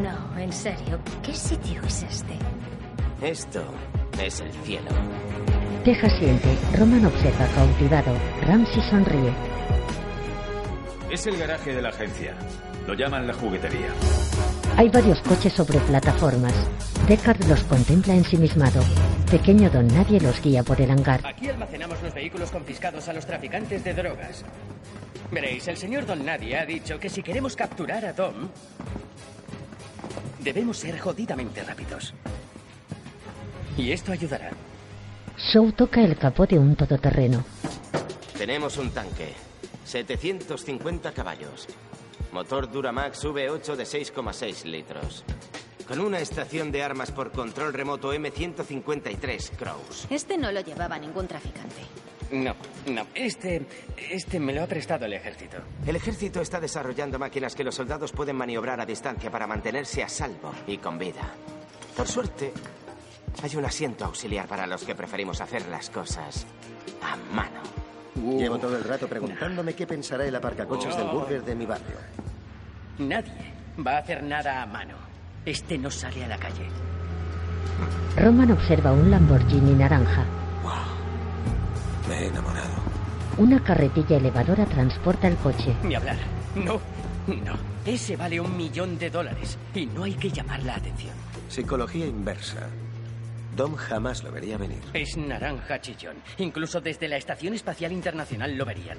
No, 0.00 0.40
en 0.40 0.52
serio, 0.52 0.98
¿qué 1.22 1.34
sitio 1.34 1.82
es 1.82 2.04
este? 2.04 2.34
Esto 3.20 3.64
es 4.22 4.40
el 4.40 4.52
cielo. 4.64 4.90
Teja 5.84 6.08
siente. 6.18 6.56
Roman 6.78 7.04
observa 7.06 7.46
cautivado. 7.54 8.14
Ramsey 8.46 8.82
sonríe. 8.88 9.51
Es 11.12 11.26
el 11.26 11.36
garaje 11.36 11.74
de 11.74 11.82
la 11.82 11.90
agencia. 11.90 12.34
Lo 12.86 12.94
llaman 12.94 13.26
la 13.26 13.34
juguetería. 13.34 13.88
Hay 14.78 14.88
varios 14.88 15.20
coches 15.20 15.52
sobre 15.52 15.78
plataformas. 15.80 16.54
Deckard 17.06 17.44
los 17.50 17.62
contempla 17.64 18.14
ensimismado. 18.14 18.80
Pequeño 19.30 19.68
Don 19.68 19.86
Nadie 19.88 20.18
los 20.22 20.40
guía 20.40 20.62
por 20.62 20.80
el 20.80 20.90
hangar. 20.90 21.20
Aquí 21.26 21.50
almacenamos 21.50 22.02
los 22.02 22.14
vehículos 22.14 22.50
confiscados 22.50 23.10
a 23.10 23.12
los 23.12 23.26
traficantes 23.26 23.84
de 23.84 23.92
drogas. 23.92 24.42
Veréis, 25.30 25.68
el 25.68 25.76
señor 25.76 26.06
Don 26.06 26.24
Nadie 26.24 26.56
ha 26.56 26.64
dicho 26.64 26.98
que 26.98 27.10
si 27.10 27.22
queremos 27.22 27.56
capturar 27.56 28.06
a 28.06 28.14
Dom, 28.14 28.48
debemos 30.38 30.78
ser 30.78 30.98
jodidamente 30.98 31.62
rápidos. 31.62 32.14
Y 33.76 33.92
esto 33.92 34.12
ayudará. 34.12 34.48
Shaw 35.36 35.72
toca 35.72 36.00
el 36.00 36.16
capó 36.16 36.46
de 36.46 36.58
un 36.58 36.74
todoterreno. 36.74 37.44
Tenemos 38.38 38.78
un 38.78 38.90
tanque. 38.92 39.51
750 39.84 41.12
caballos. 41.12 41.66
Motor 42.32 42.70
Duramax 42.70 43.24
V8 43.24 43.76
de 43.76 43.84
6,6 43.84 44.64
litros. 44.64 45.24
Con 45.86 46.00
una 46.00 46.20
estación 46.20 46.72
de 46.72 46.82
armas 46.82 47.10
por 47.10 47.32
control 47.32 47.74
remoto 47.74 48.14
M153 48.14 49.50
Crows. 49.56 50.06
Este 50.08 50.38
no 50.38 50.50
lo 50.50 50.60
llevaba 50.60 50.98
ningún 50.98 51.26
traficante. 51.26 51.82
No, 52.30 52.54
no. 52.86 53.06
Este. 53.14 53.66
Este 54.10 54.40
me 54.40 54.54
lo 54.54 54.62
ha 54.62 54.66
prestado 54.66 55.04
el 55.04 55.12
ejército. 55.12 55.58
El 55.86 55.96
ejército 55.96 56.40
está 56.40 56.60
desarrollando 56.60 57.18
máquinas 57.18 57.54
que 57.54 57.64
los 57.64 57.74
soldados 57.74 58.12
pueden 58.12 58.36
maniobrar 58.36 58.80
a 58.80 58.86
distancia 58.86 59.30
para 59.30 59.46
mantenerse 59.46 60.02
a 60.02 60.08
salvo 60.08 60.52
y 60.66 60.78
con 60.78 60.98
vida. 60.98 61.34
Por 61.94 62.08
suerte, 62.08 62.52
hay 63.42 63.56
un 63.56 63.66
asiento 63.66 64.06
auxiliar 64.06 64.48
para 64.48 64.66
los 64.66 64.84
que 64.84 64.94
preferimos 64.94 65.42
hacer 65.42 65.68
las 65.68 65.90
cosas 65.90 66.46
a 67.02 67.16
mano. 67.34 67.60
Llevo 68.14 68.58
todo 68.58 68.76
el 68.76 68.84
rato 68.84 69.08
preguntándome 69.08 69.74
qué 69.74 69.86
pensará 69.86 70.24
el 70.24 70.34
aparcacoches 70.34 70.96
del 70.96 71.08
burger 71.08 71.44
de 71.44 71.54
mi 71.54 71.66
barrio. 71.66 71.96
Nadie 72.98 73.52
va 73.84 73.96
a 73.96 73.98
hacer 73.98 74.22
nada 74.22 74.62
a 74.62 74.66
mano. 74.66 74.94
Este 75.44 75.78
no 75.78 75.90
sale 75.90 76.24
a 76.24 76.28
la 76.28 76.38
calle. 76.38 76.68
Roman 78.16 78.52
observa 78.52 78.92
un 78.92 79.10
Lamborghini 79.10 79.74
naranja. 79.74 80.24
Me 82.08 82.14
he 82.14 82.26
enamorado. 82.28 82.74
Una 83.38 83.62
carretilla 83.62 84.18
elevadora 84.18 84.66
transporta 84.66 85.28
el 85.28 85.36
coche. 85.36 85.74
Ni 85.82 85.94
hablar. 85.94 86.16
No, 86.54 86.80
no. 87.26 87.54
Ese 87.86 88.16
vale 88.16 88.40
un 88.40 88.56
millón 88.56 88.98
de 88.98 89.10
dólares 89.10 89.58
y 89.74 89.86
no 89.86 90.04
hay 90.04 90.14
que 90.14 90.30
llamar 90.30 90.62
la 90.62 90.74
atención. 90.76 91.14
Psicología 91.48 92.06
inversa. 92.06 92.68
Dom 93.56 93.76
jamás 93.76 94.22
lo 94.24 94.32
vería 94.32 94.56
venir. 94.56 94.80
Es 94.94 95.16
naranja 95.16 95.80
chillón. 95.80 96.16
Incluso 96.38 96.80
desde 96.80 97.08
la 97.08 97.16
Estación 97.16 97.54
Espacial 97.54 97.92
Internacional 97.92 98.56
lo 98.56 98.64
verían. 98.64 98.98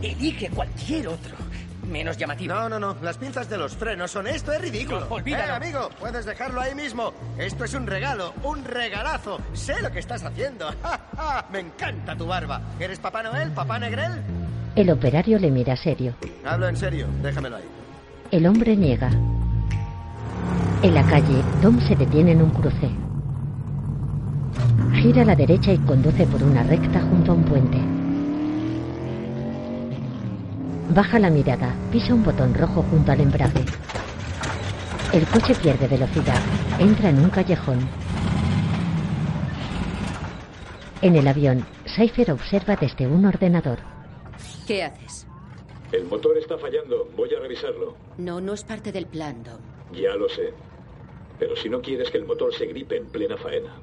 Elige 0.00 0.50
cualquier 0.50 1.08
otro. 1.08 1.36
Menos 1.88 2.16
llamativo. 2.16 2.54
No, 2.54 2.68
no, 2.68 2.78
no. 2.78 2.96
Las 3.02 3.16
pinzas 3.18 3.48
de 3.48 3.56
los 3.56 3.74
frenos 3.74 4.10
son 4.10 4.26
esto, 4.26 4.52
es 4.52 4.60
ridículo. 4.60 5.00
No, 5.00 5.06
olvídalo. 5.16 5.52
Eh, 5.54 5.56
amigo, 5.56 5.90
puedes 5.98 6.26
dejarlo 6.26 6.60
ahí 6.60 6.74
mismo. 6.74 7.12
Esto 7.38 7.64
es 7.64 7.74
un 7.74 7.86
regalo, 7.86 8.34
un 8.44 8.64
regalazo. 8.64 9.40
Sé 9.54 9.80
lo 9.80 9.90
que 9.90 9.98
estás 9.98 10.22
haciendo. 10.22 10.70
Me 11.52 11.60
encanta 11.60 12.14
tu 12.14 12.26
barba. 12.26 12.60
¿Eres 12.78 12.98
Papá 12.98 13.22
Noel, 13.22 13.50
Papá 13.52 13.78
Negrel? 13.78 14.22
El 14.76 14.90
operario 14.90 15.38
le 15.38 15.50
mira 15.50 15.76
serio. 15.76 16.14
Hablo 16.44 16.68
en 16.68 16.76
serio, 16.76 17.06
déjamelo 17.22 17.56
ahí. 17.56 17.64
El 18.30 18.46
hombre 18.46 18.76
niega. 18.76 19.08
En 20.82 20.94
la 20.94 21.04
calle, 21.06 21.42
Dom 21.62 21.80
se 21.80 21.96
detiene 21.96 22.32
en 22.32 22.42
un 22.42 22.50
cruce. 22.50 23.07
Gira 24.94 25.22
a 25.22 25.24
la 25.24 25.36
derecha 25.36 25.72
y 25.72 25.78
conduce 25.78 26.26
por 26.26 26.42
una 26.42 26.62
recta 26.62 27.00
junto 27.00 27.32
a 27.32 27.34
un 27.34 27.44
puente. 27.44 27.78
Baja 30.94 31.18
la 31.18 31.30
mirada, 31.30 31.74
pisa 31.92 32.14
un 32.14 32.24
botón 32.24 32.54
rojo 32.54 32.82
junto 32.90 33.12
al 33.12 33.20
embrague. 33.20 33.64
El 35.12 35.26
coche 35.26 35.54
pierde 35.54 35.86
velocidad, 35.86 36.40
entra 36.78 37.10
en 37.10 37.18
un 37.18 37.30
callejón. 37.30 37.78
En 41.00 41.14
el 41.14 41.28
avión, 41.28 41.64
Cypher 41.86 42.32
observa 42.32 42.74
desde 42.74 43.06
un 43.06 43.24
ordenador. 43.24 43.78
¿Qué 44.66 44.82
haces? 44.82 45.26
El 45.92 46.04
motor 46.04 46.36
está 46.36 46.58
fallando. 46.58 47.08
Voy 47.16 47.32
a 47.34 47.40
revisarlo. 47.40 47.94
No, 48.18 48.40
no 48.40 48.52
es 48.52 48.64
parte 48.64 48.92
del 48.92 49.06
plan, 49.06 49.42
Dom. 49.42 49.60
Ya 49.92 50.14
lo 50.16 50.28
sé. 50.28 50.52
Pero 51.38 51.56
si 51.56 51.68
no 51.68 51.80
quieres 51.80 52.10
que 52.10 52.18
el 52.18 52.26
motor 52.26 52.52
se 52.54 52.66
gripe 52.66 52.96
en 52.96 53.06
plena 53.06 53.36
faena. 53.36 53.74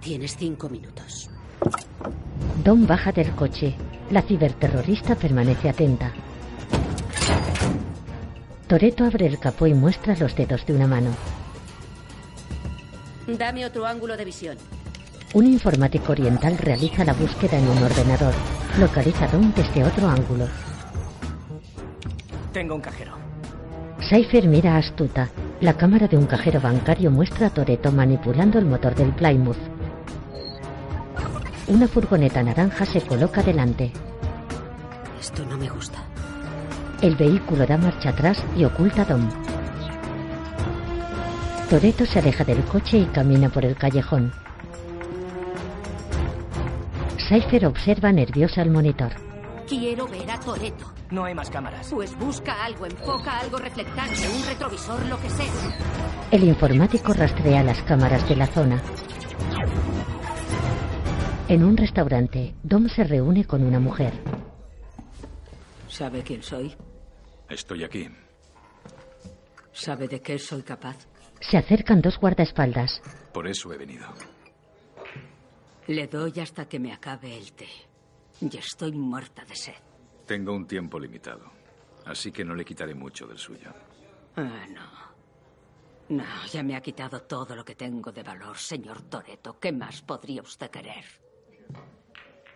Tienes 0.00 0.34
cinco 0.36 0.70
minutos. 0.70 1.28
Dom 2.64 2.86
baja 2.86 3.12
del 3.12 3.32
coche. 3.32 3.74
La 4.10 4.22
ciberterrorista 4.22 5.14
permanece 5.14 5.68
atenta. 5.68 6.10
Toreto 8.66 9.04
abre 9.04 9.26
el 9.26 9.38
capó 9.38 9.66
y 9.66 9.74
muestra 9.74 10.16
los 10.16 10.34
dedos 10.34 10.64
de 10.64 10.72
una 10.72 10.86
mano. 10.86 11.10
Dame 13.26 13.66
otro 13.66 13.84
ángulo 13.84 14.16
de 14.16 14.24
visión. 14.24 14.56
Un 15.34 15.46
informático 15.46 16.12
oriental 16.12 16.56
realiza 16.56 17.04
la 17.04 17.12
búsqueda 17.12 17.58
en 17.58 17.68
un 17.68 17.82
ordenador. 17.82 18.32
Localiza 18.78 19.26
a 19.26 19.28
Dom 19.28 19.52
desde 19.54 19.84
otro 19.84 20.08
ángulo. 20.08 20.48
Tengo 22.54 22.74
un 22.74 22.80
cajero. 22.80 23.12
Cypher 24.08 24.48
mira 24.48 24.78
astuta. 24.78 25.28
La 25.60 25.74
cámara 25.76 26.08
de 26.08 26.16
un 26.16 26.24
cajero 26.24 26.58
bancario 26.58 27.10
muestra 27.10 27.48
a 27.48 27.50
Toreto 27.50 27.92
manipulando 27.92 28.58
el 28.58 28.64
motor 28.64 28.94
del 28.94 29.12
Plymouth. 29.12 29.79
Una 31.70 31.86
furgoneta 31.86 32.42
naranja 32.42 32.84
se 32.84 33.00
coloca 33.00 33.44
delante. 33.44 33.92
Esto 35.20 35.46
no 35.46 35.56
me 35.56 35.68
gusta. 35.68 36.02
El 37.00 37.14
vehículo 37.14 37.64
da 37.64 37.78
marcha 37.78 38.08
atrás 38.08 38.42
y 38.56 38.64
oculta 38.64 39.02
a 39.02 39.04
Dom. 39.04 39.30
Toreto 41.70 42.04
se 42.06 42.18
aleja 42.18 42.42
del 42.42 42.64
coche 42.64 42.98
y 42.98 43.04
camina 43.04 43.50
por 43.50 43.64
el 43.64 43.76
callejón. 43.76 44.32
Cypher 47.28 47.66
observa 47.66 48.10
nerviosa 48.10 48.62
el 48.62 48.70
monitor. 48.70 49.12
Quiero 49.68 50.08
ver 50.08 50.28
a 50.28 50.40
Toreto. 50.40 50.92
No 51.12 51.24
hay 51.26 51.36
más 51.36 51.50
cámaras. 51.50 51.88
Pues 51.92 52.18
busca 52.18 52.64
algo, 52.64 52.86
enfoca 52.86 53.38
algo 53.38 53.58
reflectante, 53.58 54.28
un 54.36 54.44
retrovisor, 54.44 55.06
lo 55.06 55.20
que 55.20 55.30
sea. 55.30 55.46
El 56.32 56.42
informático 56.42 57.12
rastrea 57.12 57.62
las 57.62 57.80
cámaras 57.82 58.28
de 58.28 58.34
la 58.34 58.48
zona. 58.48 58.82
En 61.50 61.64
un 61.64 61.76
restaurante, 61.76 62.54
Dom 62.62 62.88
se 62.88 63.02
reúne 63.02 63.44
con 63.44 63.64
una 63.64 63.80
mujer. 63.80 64.12
¿Sabe 65.88 66.22
quién 66.22 66.44
soy? 66.44 66.76
Estoy 67.48 67.82
aquí. 67.82 68.08
¿Sabe 69.72 70.06
de 70.06 70.22
qué 70.22 70.38
soy 70.38 70.62
capaz? 70.62 71.08
Se 71.40 71.56
acercan 71.56 72.00
dos 72.02 72.20
guardaespaldas. 72.20 73.02
Por 73.34 73.48
eso 73.48 73.72
he 73.72 73.76
venido. 73.76 74.06
Le 75.88 76.06
doy 76.06 76.38
hasta 76.38 76.68
que 76.68 76.78
me 76.78 76.92
acabe 76.92 77.36
el 77.36 77.52
té. 77.54 77.66
Y 78.40 78.56
estoy 78.56 78.92
muerta 78.92 79.44
de 79.44 79.56
sed. 79.56 79.74
Tengo 80.26 80.52
un 80.52 80.68
tiempo 80.68 81.00
limitado, 81.00 81.50
así 82.06 82.30
que 82.30 82.44
no 82.44 82.54
le 82.54 82.64
quitaré 82.64 82.94
mucho 82.94 83.26
del 83.26 83.38
suyo. 83.38 83.72
Ah, 84.36 84.66
no. 84.72 86.16
No, 86.16 86.46
ya 86.52 86.62
me 86.62 86.76
ha 86.76 86.80
quitado 86.80 87.22
todo 87.22 87.56
lo 87.56 87.64
que 87.64 87.74
tengo 87.74 88.12
de 88.12 88.22
valor, 88.22 88.56
señor 88.56 89.02
Toreto. 89.02 89.58
¿Qué 89.58 89.72
más 89.72 90.00
podría 90.02 90.42
usted 90.42 90.70
querer? 90.70 91.29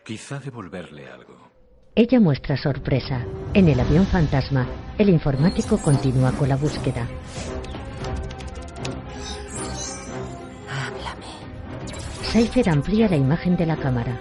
Quizá 0.05 0.39
devolverle 0.39 1.09
algo. 1.09 1.51
Ella 1.95 2.19
muestra 2.19 2.57
sorpresa. 2.57 3.25
En 3.55 3.69
el 3.69 3.79
avión 3.79 4.07
fantasma, 4.07 4.67
el 4.99 5.09
informático 5.09 5.79
continúa 5.79 6.33
con 6.33 6.49
la 6.49 6.57
búsqueda. 6.57 7.07
Háblame. 10.69 11.27
Cypher 12.33 12.69
amplía 12.69 13.09
la 13.09 13.17
imagen 13.17 13.57
de 13.57 13.67
la 13.67 13.77
cámara. 13.77 14.19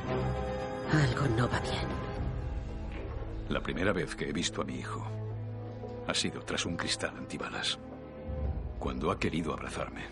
Algo 0.91 1.27
no 1.35 1.49
va 1.49 1.59
bien. 1.61 1.87
La 3.49 3.61
primera 3.61 3.91
vez 3.91 4.15
que 4.15 4.29
he 4.29 4.33
visto 4.33 4.61
a 4.61 4.65
mi 4.65 4.75
hijo 4.75 5.05
ha 6.07 6.13
sido 6.13 6.41
tras 6.41 6.65
un 6.65 6.77
cristal 6.77 7.17
antibalas. 7.17 7.79
Cuando 8.79 9.09
ha 9.09 9.19
querido 9.19 9.53
abrazarme, 9.53 10.03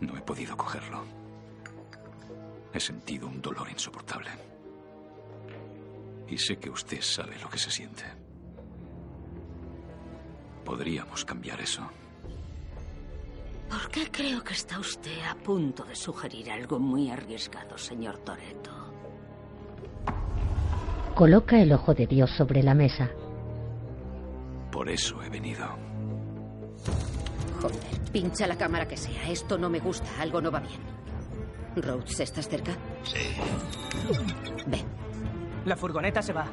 no 0.00 0.16
he 0.16 0.22
podido 0.22 0.56
cogerlo. 0.56 1.17
He 2.72 2.80
sentido 2.80 3.26
un 3.26 3.40
dolor 3.40 3.68
insoportable. 3.70 4.30
Y 6.28 6.36
sé 6.36 6.58
que 6.58 6.70
usted 6.70 7.00
sabe 7.00 7.38
lo 7.38 7.48
que 7.48 7.58
se 7.58 7.70
siente. 7.70 8.04
Podríamos 10.64 11.24
cambiar 11.24 11.60
eso. 11.60 11.88
¿Por 13.68 13.90
qué 13.90 14.10
creo 14.10 14.42
que 14.42 14.52
está 14.52 14.78
usted 14.78 15.20
a 15.30 15.34
punto 15.34 15.84
de 15.84 15.94
sugerir 15.94 16.50
algo 16.50 16.78
muy 16.78 17.10
arriesgado, 17.10 17.76
señor 17.76 18.18
Toreto? 18.18 18.70
Coloca 21.14 21.60
el 21.60 21.72
ojo 21.72 21.94
de 21.94 22.06
Dios 22.06 22.30
sobre 22.30 22.62
la 22.62 22.74
mesa. 22.74 23.10
Por 24.70 24.88
eso 24.88 25.22
he 25.22 25.28
venido. 25.28 25.66
Joder, 27.60 28.00
pincha 28.12 28.46
la 28.46 28.56
cámara 28.56 28.86
que 28.86 28.96
sea. 28.96 29.28
Esto 29.28 29.58
no 29.58 29.68
me 29.68 29.80
gusta. 29.80 30.08
Algo 30.20 30.40
no 30.40 30.50
va 30.50 30.60
bien. 30.60 30.97
Rhodes, 31.82 32.20
¿estás 32.20 32.48
cerca? 32.48 32.72
Sí. 33.04 33.18
Ven. 34.66 34.84
La 35.64 35.76
furgoneta 35.76 36.22
se 36.22 36.32
va. 36.32 36.46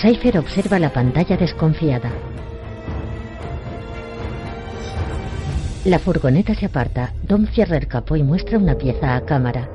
Cypher 0.00 0.38
observa 0.38 0.78
la 0.78 0.92
pantalla 0.92 1.36
desconfiada. 1.36 2.10
La 5.84 5.98
furgoneta 5.98 6.54
se 6.54 6.66
aparta. 6.66 7.12
Dom 7.22 7.46
cierra 7.46 7.76
el 7.76 7.88
capó 7.88 8.16
y 8.16 8.22
muestra 8.22 8.58
una 8.58 8.74
pieza 8.74 9.16
a 9.16 9.24
cámara. 9.24 9.68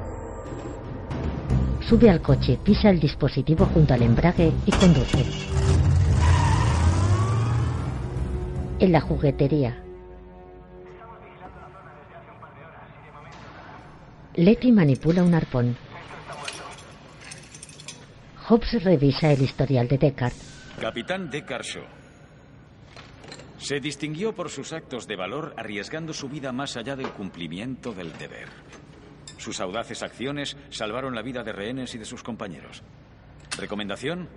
Sube 1.88 2.10
al 2.10 2.22
coche, 2.22 2.58
pisa 2.64 2.90
el 2.90 3.00
dispositivo 3.00 3.66
junto 3.74 3.94
al 3.94 4.04
embrague 4.04 4.52
y 4.66 4.72
conduce. 4.72 5.26
En 8.80 8.92
la 8.92 9.02
juguetería. 9.02 9.83
Letty 14.36 14.72
manipula 14.72 15.24
un 15.24 15.34
arpón. 15.34 15.76
Hobbs 18.50 18.84
revisa 18.84 19.32
el 19.32 19.42
historial 19.42 19.88
de 19.88 19.98
Deckard. 19.98 20.34
Capitán 20.80 21.30
Deckard 21.30 21.64
Shaw. 21.64 21.84
Se 23.58 23.80
distinguió 23.80 24.34
por 24.36 24.50
sus 24.50 24.74
actos 24.74 25.08
de 25.08 25.16
valor 25.16 25.54
arriesgando 25.58 26.14
su 26.14 26.28
vida 26.28 26.52
más 26.52 26.76
allá 26.76 26.96
del 26.96 27.10
cumplimiento 27.10 27.94
del 27.94 28.12
deber. 28.18 28.50
Sus 29.38 29.62
audaces 29.62 30.04
acciones 30.04 30.58
salvaron 30.70 31.16
la 31.16 31.22
vida 31.22 31.44
de 31.44 31.54
rehenes 31.54 31.96
y 31.96 31.98
de 31.98 32.06
sus 32.06 32.24
compañeros. 32.24 32.82
Recomendación, 33.58 34.28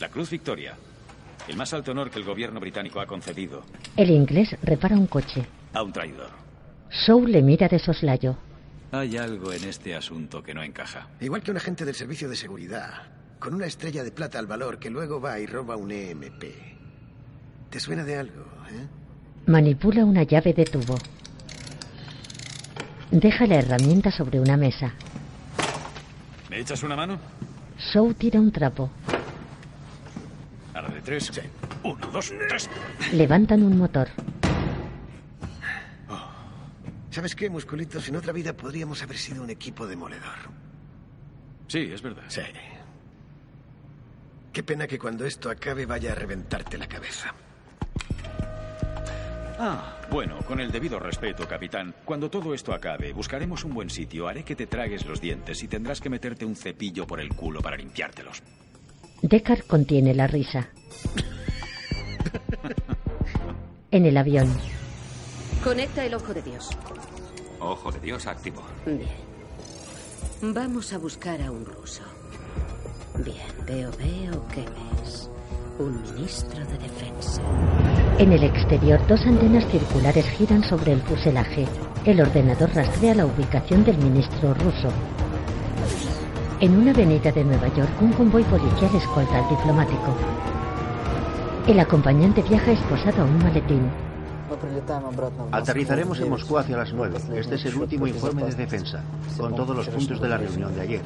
la 0.00 0.08
Cruz 0.08 0.30
Victoria, 0.30 0.74
el 1.46 1.56
más 1.56 1.72
alto 1.74 1.92
honor 1.92 2.10
que 2.10 2.18
el 2.18 2.24
gobierno 2.24 2.58
británico 2.58 3.00
ha 3.00 3.06
concedido 3.06 3.62
El 3.96 4.10
inglés 4.10 4.56
repara 4.62 4.96
un 4.96 5.06
coche. 5.06 5.46
a 5.72 5.82
un 5.82 5.92
traidor. 5.92 6.30
Shaw 6.90 7.26
le 7.26 7.42
mira 7.42 7.68
de 7.68 7.78
soslayo. 7.78 8.36
Hay 8.94 9.16
algo 9.16 9.52
en 9.52 9.64
este 9.64 9.96
asunto 9.96 10.40
que 10.40 10.54
no 10.54 10.62
encaja. 10.62 11.08
Igual 11.20 11.42
que 11.42 11.50
un 11.50 11.56
agente 11.56 11.84
del 11.84 11.96
servicio 11.96 12.28
de 12.28 12.36
seguridad, 12.36 12.92
con 13.40 13.52
una 13.52 13.66
estrella 13.66 14.04
de 14.04 14.12
plata 14.12 14.38
al 14.38 14.46
valor 14.46 14.78
que 14.78 14.88
luego 14.88 15.20
va 15.20 15.40
y 15.40 15.46
roba 15.46 15.76
un 15.76 15.90
EMP. 15.90 16.44
¿Te 17.70 17.80
suena 17.80 18.04
de 18.04 18.16
algo, 18.18 18.44
eh? 18.70 18.86
Manipula 19.46 20.04
una 20.04 20.22
llave 20.22 20.52
de 20.52 20.64
tubo. 20.64 20.96
Deja 23.10 23.46
la 23.48 23.56
herramienta 23.56 24.12
sobre 24.12 24.38
una 24.38 24.56
mesa. 24.56 24.94
¿Me 26.48 26.60
echas 26.60 26.84
una 26.84 26.94
mano? 26.94 27.18
Shaw 27.76 28.14
tira 28.14 28.38
un 28.38 28.52
trapo. 28.52 28.90
A 30.72 30.82
la 30.82 30.88
de 30.88 31.00
tres. 31.00 31.32
Uno, 31.82 32.06
dos, 32.12 32.32
tres. 32.48 32.70
Levantan 33.12 33.64
un 33.64 33.76
motor. 33.76 34.06
¿Sabes 37.14 37.36
qué, 37.36 37.48
musculitos? 37.48 38.08
En 38.08 38.16
otra 38.16 38.32
vida 38.32 38.54
podríamos 38.54 39.00
haber 39.04 39.16
sido 39.16 39.44
un 39.44 39.48
equipo 39.48 39.86
demoledor. 39.86 40.50
Sí, 41.68 41.88
es 41.92 42.02
verdad. 42.02 42.24
Sí. 42.26 42.40
Qué 44.52 44.64
pena 44.64 44.88
que 44.88 44.98
cuando 44.98 45.24
esto 45.24 45.48
acabe 45.48 45.86
vaya 45.86 46.10
a 46.10 46.16
reventarte 46.16 46.76
la 46.76 46.88
cabeza. 46.88 47.32
Ah, 49.60 50.00
bueno, 50.10 50.38
con 50.40 50.58
el 50.58 50.72
debido 50.72 50.98
respeto, 50.98 51.46
capitán. 51.46 51.94
Cuando 52.04 52.28
todo 52.28 52.52
esto 52.52 52.74
acabe, 52.74 53.12
buscaremos 53.12 53.62
un 53.62 53.74
buen 53.74 53.90
sitio, 53.90 54.26
haré 54.26 54.42
que 54.42 54.56
te 54.56 54.66
tragues 54.66 55.06
los 55.06 55.20
dientes 55.20 55.62
y 55.62 55.68
tendrás 55.68 56.00
que 56.00 56.10
meterte 56.10 56.44
un 56.44 56.56
cepillo 56.56 57.06
por 57.06 57.20
el 57.20 57.28
culo 57.28 57.60
para 57.60 57.76
limpiártelos. 57.76 58.42
Deckard 59.22 59.68
contiene 59.68 60.14
la 60.14 60.26
risa. 60.26 60.68
En 63.92 64.06
el 64.06 64.16
avión, 64.16 64.52
Conecta 65.64 66.04
el 66.04 66.12
ojo 66.12 66.34
de 66.34 66.42
Dios. 66.42 66.68
Ojo 67.64 67.90
de 67.90 68.00
Dios 68.00 68.26
activo. 68.26 68.62
Bien. 68.84 69.08
Vamos 70.42 70.92
a 70.92 70.98
buscar 70.98 71.40
a 71.40 71.50
un 71.50 71.64
ruso. 71.64 72.02
Bien, 73.24 73.48
veo, 73.66 73.90
veo 73.92 74.46
que 74.48 74.66
es 75.02 75.30
un 75.78 76.02
ministro 76.02 76.60
de 76.66 76.78
defensa. 76.78 77.40
en 78.18 78.32
el 78.32 78.44
exterior, 78.44 79.00
dos 79.08 79.20
antenas 79.22 79.66
circulares 79.70 80.26
giran 80.36 80.62
sobre 80.62 80.92
el 80.92 81.00
fuselaje. 81.02 81.66
El 82.04 82.20
ordenador 82.20 82.70
rastrea 82.74 83.14
la 83.14 83.26
ubicación 83.26 83.82
del 83.82 83.96
ministro 83.96 84.52
ruso. 84.54 84.88
En 86.60 86.76
una 86.76 86.90
avenida 86.90 87.32
de 87.32 87.44
Nueva 87.44 87.68
York, 87.74 87.90
un 88.00 88.12
convoy 88.12 88.44
policial 88.44 88.94
escolta 88.94 89.38
al 89.38 89.48
diplomático. 89.48 90.14
El 91.66 91.80
acompañante 91.80 92.42
viaja 92.42 92.72
esposado 92.72 93.22
a 93.22 93.24
un 93.24 93.38
maletín. 93.38 94.03
Aterrizaremos 95.52 96.20
en 96.20 96.30
Moscú 96.30 96.58
hacia 96.58 96.76
las 96.76 96.92
9. 96.92 97.16
Este 97.36 97.54
es 97.56 97.64
el 97.66 97.76
último 97.76 98.06
informe 98.06 98.44
de 98.44 98.54
defensa, 98.54 99.02
con 99.36 99.54
todos 99.54 99.76
los 99.76 99.88
puntos 99.88 100.20
de 100.20 100.28
la 100.28 100.36
reunión 100.36 100.74
de 100.74 100.80
ayer. 100.80 101.02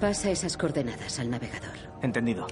Pasa 0.00 0.30
esas 0.30 0.56
coordenadas 0.56 1.18
al 1.18 1.30
navegador. 1.30 1.74
Entendido. 2.02 2.46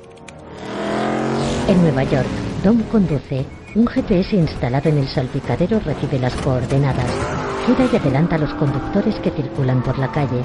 En 1.68 1.82
Nueva 1.82 2.04
York, 2.04 2.26
Dom 2.64 2.82
conduce. 2.90 3.44
Un 3.74 3.86
GPS 3.86 4.36
instalado 4.36 4.88
en 4.88 4.98
el 4.98 5.08
salpicadero 5.08 5.80
recibe 5.80 6.18
las 6.18 6.34
coordenadas. 6.36 7.10
Gira 7.66 7.88
y 7.92 7.96
adelanta 7.96 8.36
a 8.36 8.38
los 8.38 8.54
conductores 8.54 9.14
que 9.16 9.30
circulan 9.30 9.82
por 9.82 9.98
la 9.98 10.10
calle. 10.10 10.42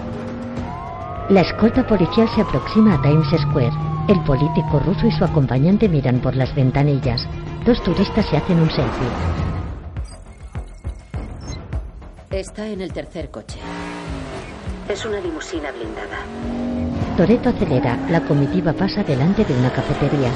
La 1.30 1.42
escolta 1.42 1.88
policial 1.88 2.28
se 2.36 2.42
aproxima 2.42 2.96
a 2.96 3.02
Times 3.02 3.30
Square. 3.42 3.72
El 4.08 4.20
político 4.22 4.80
ruso 4.80 5.08
y 5.08 5.12
su 5.12 5.24
acompañante 5.24 5.88
miran 5.88 6.20
por 6.20 6.36
las 6.36 6.54
ventanillas. 6.54 7.28
Dos 7.66 7.80
turistas 7.84 8.26
se 8.26 8.38
hacen 8.38 8.60
un 8.60 8.70
selfie. 8.72 9.08
Está 12.32 12.68
en 12.68 12.82
el 12.82 12.92
tercer 12.92 13.30
coche. 13.30 13.60
Es 14.90 15.06
una 15.06 15.20
limusina 15.20 15.72
blindada. 15.72 16.26
Toreto 17.16 17.50
acelera. 17.50 17.98
La 18.10 18.22
comitiva 18.22 18.74
pasa 18.74 19.04
delante 19.04 19.46
de 19.46 19.54
una 19.54 19.72
cafetería. 19.72 20.32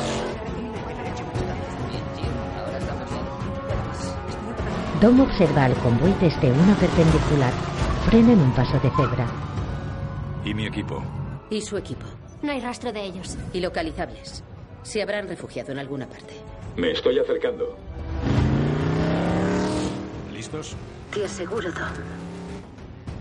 Dom 5.02 5.22
observa 5.22 5.66
al 5.66 5.74
convoy 5.78 6.14
desde 6.22 6.52
una 6.52 6.76
perpendicular. 6.76 7.54
Frena 8.06 8.34
en 8.34 8.40
un 8.40 8.52
paso 8.52 8.80
de 8.82 8.92
cebra. 8.92 9.26
¿Y 10.44 10.54
mi 10.54 10.68
equipo? 10.68 11.04
¿Y 11.50 11.62
su 11.62 11.76
equipo? 11.76 12.06
No 12.44 12.52
hay 12.52 12.62
rastro 12.62 12.94
de 12.94 13.04
ellos. 13.04 13.36
Y 13.52 13.62
localizables. 13.62 14.44
Se 14.84 15.02
habrán 15.02 15.28
refugiado 15.28 15.72
en 15.72 15.80
alguna 15.80 16.06
parte. 16.08 16.36
Me 16.76 16.92
estoy 16.92 17.20
acercando. 17.20 17.78
¿Listos? 20.34 20.76
Te 21.14 21.24
aseguro, 21.24 21.72
Dom, 21.72 21.94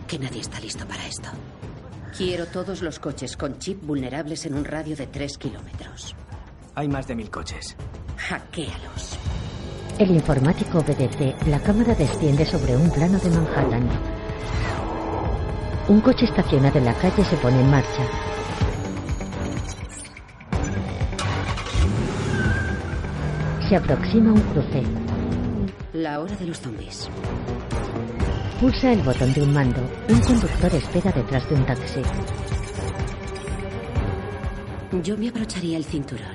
que 0.08 0.18
nadie 0.18 0.40
está 0.40 0.58
listo 0.60 0.84
para 0.86 1.06
esto. 1.06 1.28
Quiero 2.16 2.46
todos 2.46 2.82
los 2.82 2.98
coches 2.98 3.36
con 3.36 3.58
chip 3.58 3.82
vulnerables 3.84 4.46
en 4.46 4.54
un 4.54 4.64
radio 4.64 4.96
de 4.96 5.06
3 5.06 5.38
kilómetros. 5.38 6.14
Hay 6.74 6.88
más 6.88 7.06
de 7.06 7.14
mil 7.14 7.30
coches. 7.30 7.76
Hackéalos. 8.16 9.18
El 9.98 10.10
informático 10.10 10.78
obedece. 10.78 11.36
La 11.46 11.60
cámara 11.60 11.94
desciende 11.94 12.44
sobre 12.44 12.76
un 12.76 12.90
plano 12.90 13.18
de 13.18 13.30
Manhattan. 13.30 13.88
Un 15.88 16.00
coche 16.00 16.24
estacionado 16.24 16.78
en 16.78 16.86
la 16.86 16.94
calle 16.94 17.24
se 17.24 17.36
pone 17.36 17.60
en 17.60 17.70
marcha. 17.70 18.02
Se 23.68 23.76
aproxima 23.76 24.30
un 24.30 24.40
cruce. 24.40 24.82
La 25.94 26.20
hora 26.20 26.36
de 26.36 26.46
los 26.46 26.60
zombies. 26.60 27.08
Pulsa 28.60 28.92
el 28.92 29.00
botón 29.00 29.32
de 29.32 29.42
un 29.42 29.54
mando. 29.54 29.80
Un 30.08 30.20
conductor 30.20 30.74
espera 30.74 31.10
detrás 31.12 31.48
de 31.48 31.54
un 31.54 31.64
taxi. 31.64 32.02
Yo 35.02 35.16
me 35.16 35.28
abrocharía 35.28 35.78
el 35.78 35.84
cinturón. 35.84 36.26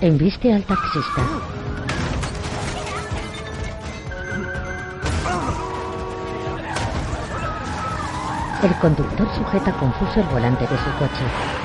Embiste 0.00 0.50
al 0.52 0.64
taxista. 0.64 1.22
El 8.62 8.74
conductor 8.80 9.28
sujeta 9.36 9.72
confuso 9.72 10.20
el 10.20 10.26
volante 10.28 10.62
de 10.62 10.78
su 10.78 10.90
coche. 10.98 11.57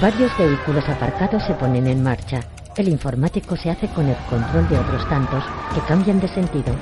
Varios 0.00 0.36
vehículos 0.38 0.88
aparcados 0.88 1.42
se 1.44 1.52
ponen 1.52 1.86
en 1.86 2.02
marcha. 2.02 2.40
El 2.76 2.88
informático 2.88 3.56
se 3.56 3.68
hace 3.68 3.88
con 3.88 4.08
el 4.08 4.16
control 4.30 4.66
de 4.70 4.78
otros 4.78 5.06
tantos 5.06 5.44
que 5.74 5.80
cambian 5.82 6.18
de 6.18 6.28
sentido. 6.28 6.74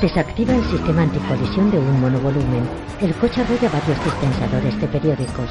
Desactiva 0.00 0.54
el 0.54 0.64
sistema 0.70 1.02
anticolisión 1.02 1.72
de 1.72 1.78
un 1.78 2.00
monovolumen. 2.00 2.68
El 3.00 3.12
coche 3.14 3.42
arrolla 3.42 3.68
varios 3.68 4.04
dispensadores 4.04 4.80
de 4.80 4.86
periódicos. 4.86 5.50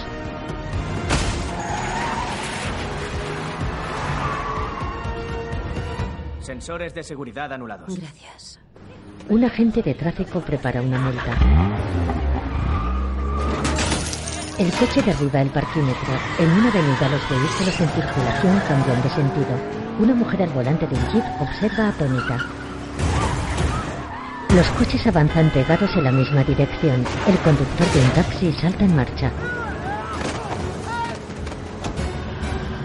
Sensores 6.40 6.94
de 6.94 7.04
seguridad 7.04 7.52
anulados. 7.52 7.94
Gracias. 8.00 8.60
Un 9.28 9.44
agente 9.44 9.84
de 9.84 9.94
tráfico 9.96 10.40
prepara 10.40 10.82
una 10.82 10.98
multa. 10.98 12.31
El 14.58 14.72
coche 14.74 15.02
derriba 15.02 15.42
el 15.42 15.50
parquímetro. 15.50 16.14
En 16.38 16.52
una 16.52 16.70
avenida 16.70 17.10
los 17.10 17.30
vehículos 17.30 17.82
en 17.82 17.90
circulación 17.90 18.62
cambian 18.68 19.02
de 19.02 19.10
sentido. 19.10 19.58
Una 20.00 20.14
mujer 20.14 20.44
al 20.44 20.50
volante 20.50 20.86
de 20.88 20.96
un 20.96 21.08
jeep 21.12 21.24
observa 21.40 21.88
atónita. 21.88 22.38
Los 24.54 24.68
coches 24.78 25.08
avanzan 25.08 25.50
pegados 25.52 25.90
en 25.96 26.04
la 26.04 26.12
misma 26.12 26.44
dirección. 26.44 27.06
El 27.28 27.38
conductor 27.40 27.88
de 27.94 28.02
un 28.02 28.10
taxi 28.12 28.52
salta 28.54 28.84
en 28.84 28.96
marcha. 28.96 29.32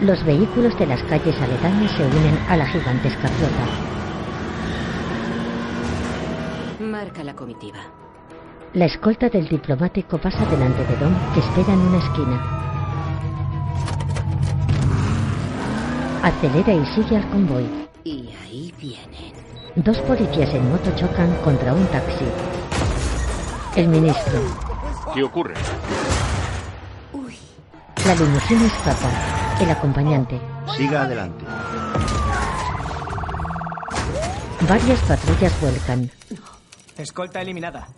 Los 0.00 0.24
vehículos 0.24 0.78
de 0.78 0.86
las 0.86 1.02
calles 1.04 1.36
aledañas 1.40 1.90
se 1.92 2.04
unen 2.04 2.38
a 2.48 2.56
la 2.56 2.66
gigantesca 2.66 3.28
flota. 3.28 3.66
Marca 6.80 7.24
la 7.24 7.34
comitiva. 7.34 8.05
La 8.76 8.84
escolta 8.84 9.30
del 9.30 9.48
diplomático 9.48 10.18
pasa 10.18 10.44
delante 10.44 10.84
de 10.84 10.96
Dom, 10.98 11.14
que 11.32 11.40
espera 11.40 11.72
en 11.72 11.78
una 11.78 11.96
esquina. 11.96 12.36
Acelera 16.22 16.74
y 16.74 16.84
sigue 16.94 17.16
al 17.16 17.26
convoy. 17.30 17.66
Y 18.04 18.28
ahí 18.44 18.74
vienen. 18.78 19.32
Dos 19.76 19.96
policías 20.02 20.52
en 20.52 20.68
moto 20.68 20.94
chocan 20.94 21.34
contra 21.42 21.72
un 21.72 21.86
taxi. 21.86 22.26
El 23.76 23.88
ministro. 23.88 24.40
¿Qué 25.14 25.22
ocurre? 25.22 25.54
La 28.04 28.14
limusina 28.14 28.66
escapa. 28.66 29.10
El 29.58 29.70
acompañante. 29.70 30.38
Siga 30.76 31.04
adelante. 31.04 31.46
Varias 34.68 35.00
patrullas 35.00 35.60
vuelcan. 35.62 36.10
Escolta 36.98 37.40
eliminada. 37.40 37.88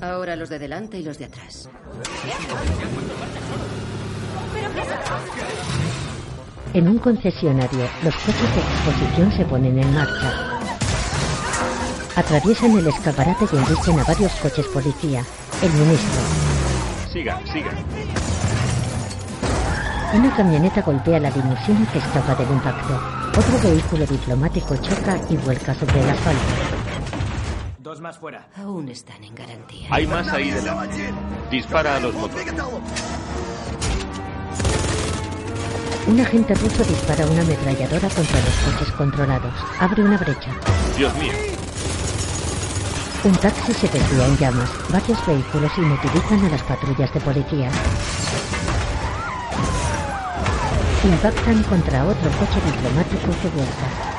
Ahora 0.00 0.36
los 0.36 0.48
de 0.48 0.58
delante 0.58 0.98
y 0.98 1.02
los 1.02 1.18
de 1.18 1.24
atrás. 1.24 1.68
En 6.74 6.88
un 6.88 6.98
concesionario, 6.98 7.88
los 8.02 8.14
coches 8.16 8.54
de 8.54 8.60
exposición 8.60 9.32
se 9.32 9.44
ponen 9.46 9.78
en 9.78 9.94
marcha. 9.94 10.58
Atraviesan 12.14 12.76
el 12.78 12.86
escaparate 12.86 13.46
y 13.50 13.56
embisten 13.56 13.98
a 13.98 14.04
varios 14.04 14.32
coches 14.34 14.66
policía. 14.66 15.24
El 15.62 15.72
ministro. 15.72 16.20
Siga, 17.10 17.40
siga. 17.50 17.70
Una 20.12 20.36
camioneta 20.36 20.82
golpea 20.82 21.20
la 21.20 21.30
limusina 21.30 21.90
que 21.90 21.98
escapa 21.98 22.34
del 22.34 22.50
impacto. 22.50 23.00
Otro 23.38 23.70
vehículo 23.70 24.06
diplomático 24.06 24.76
choca 24.76 25.18
y 25.30 25.36
vuelca 25.38 25.74
sobre 25.74 26.00
el 26.00 26.10
asfalto. 26.10 26.75
Dos 27.96 28.02
más 28.02 28.18
fuera. 28.18 28.46
Aún 28.58 28.90
están 28.90 29.24
en 29.24 29.34
garantía. 29.34 29.88
Hay 29.90 30.06
más 30.06 30.28
ahí 30.28 30.50
delante. 30.50 31.14
Dispara 31.50 31.96
a 31.96 32.00
los 32.00 32.14
motores. 32.14 32.52
Un 36.06 36.20
agente 36.20 36.54
ruso 36.56 36.84
dispara 36.84 37.24
una 37.24 37.40
ametralladora 37.40 38.06
contra 38.10 38.38
los 38.38 38.54
coches 38.66 38.92
controlados. 38.92 39.54
Abre 39.80 40.02
una 40.02 40.18
brecha. 40.18 40.50
Dios 40.98 41.14
mío. 41.14 41.32
Un 43.24 43.32
taxi 43.36 43.72
se 43.72 43.88
desvía 43.88 44.26
en 44.26 44.36
llamas. 44.36 44.70
Varios 44.90 45.26
vehículos 45.26 45.72
inutilizan 45.78 46.44
a 46.44 46.48
las 46.50 46.62
patrullas 46.64 47.14
de 47.14 47.20
policía. 47.20 47.70
Impactan 51.02 51.62
contra 51.62 52.04
otro 52.04 52.30
coche 52.32 52.60
diplomático 52.60 53.30
que 53.40 53.48
vuelca. 53.56 54.15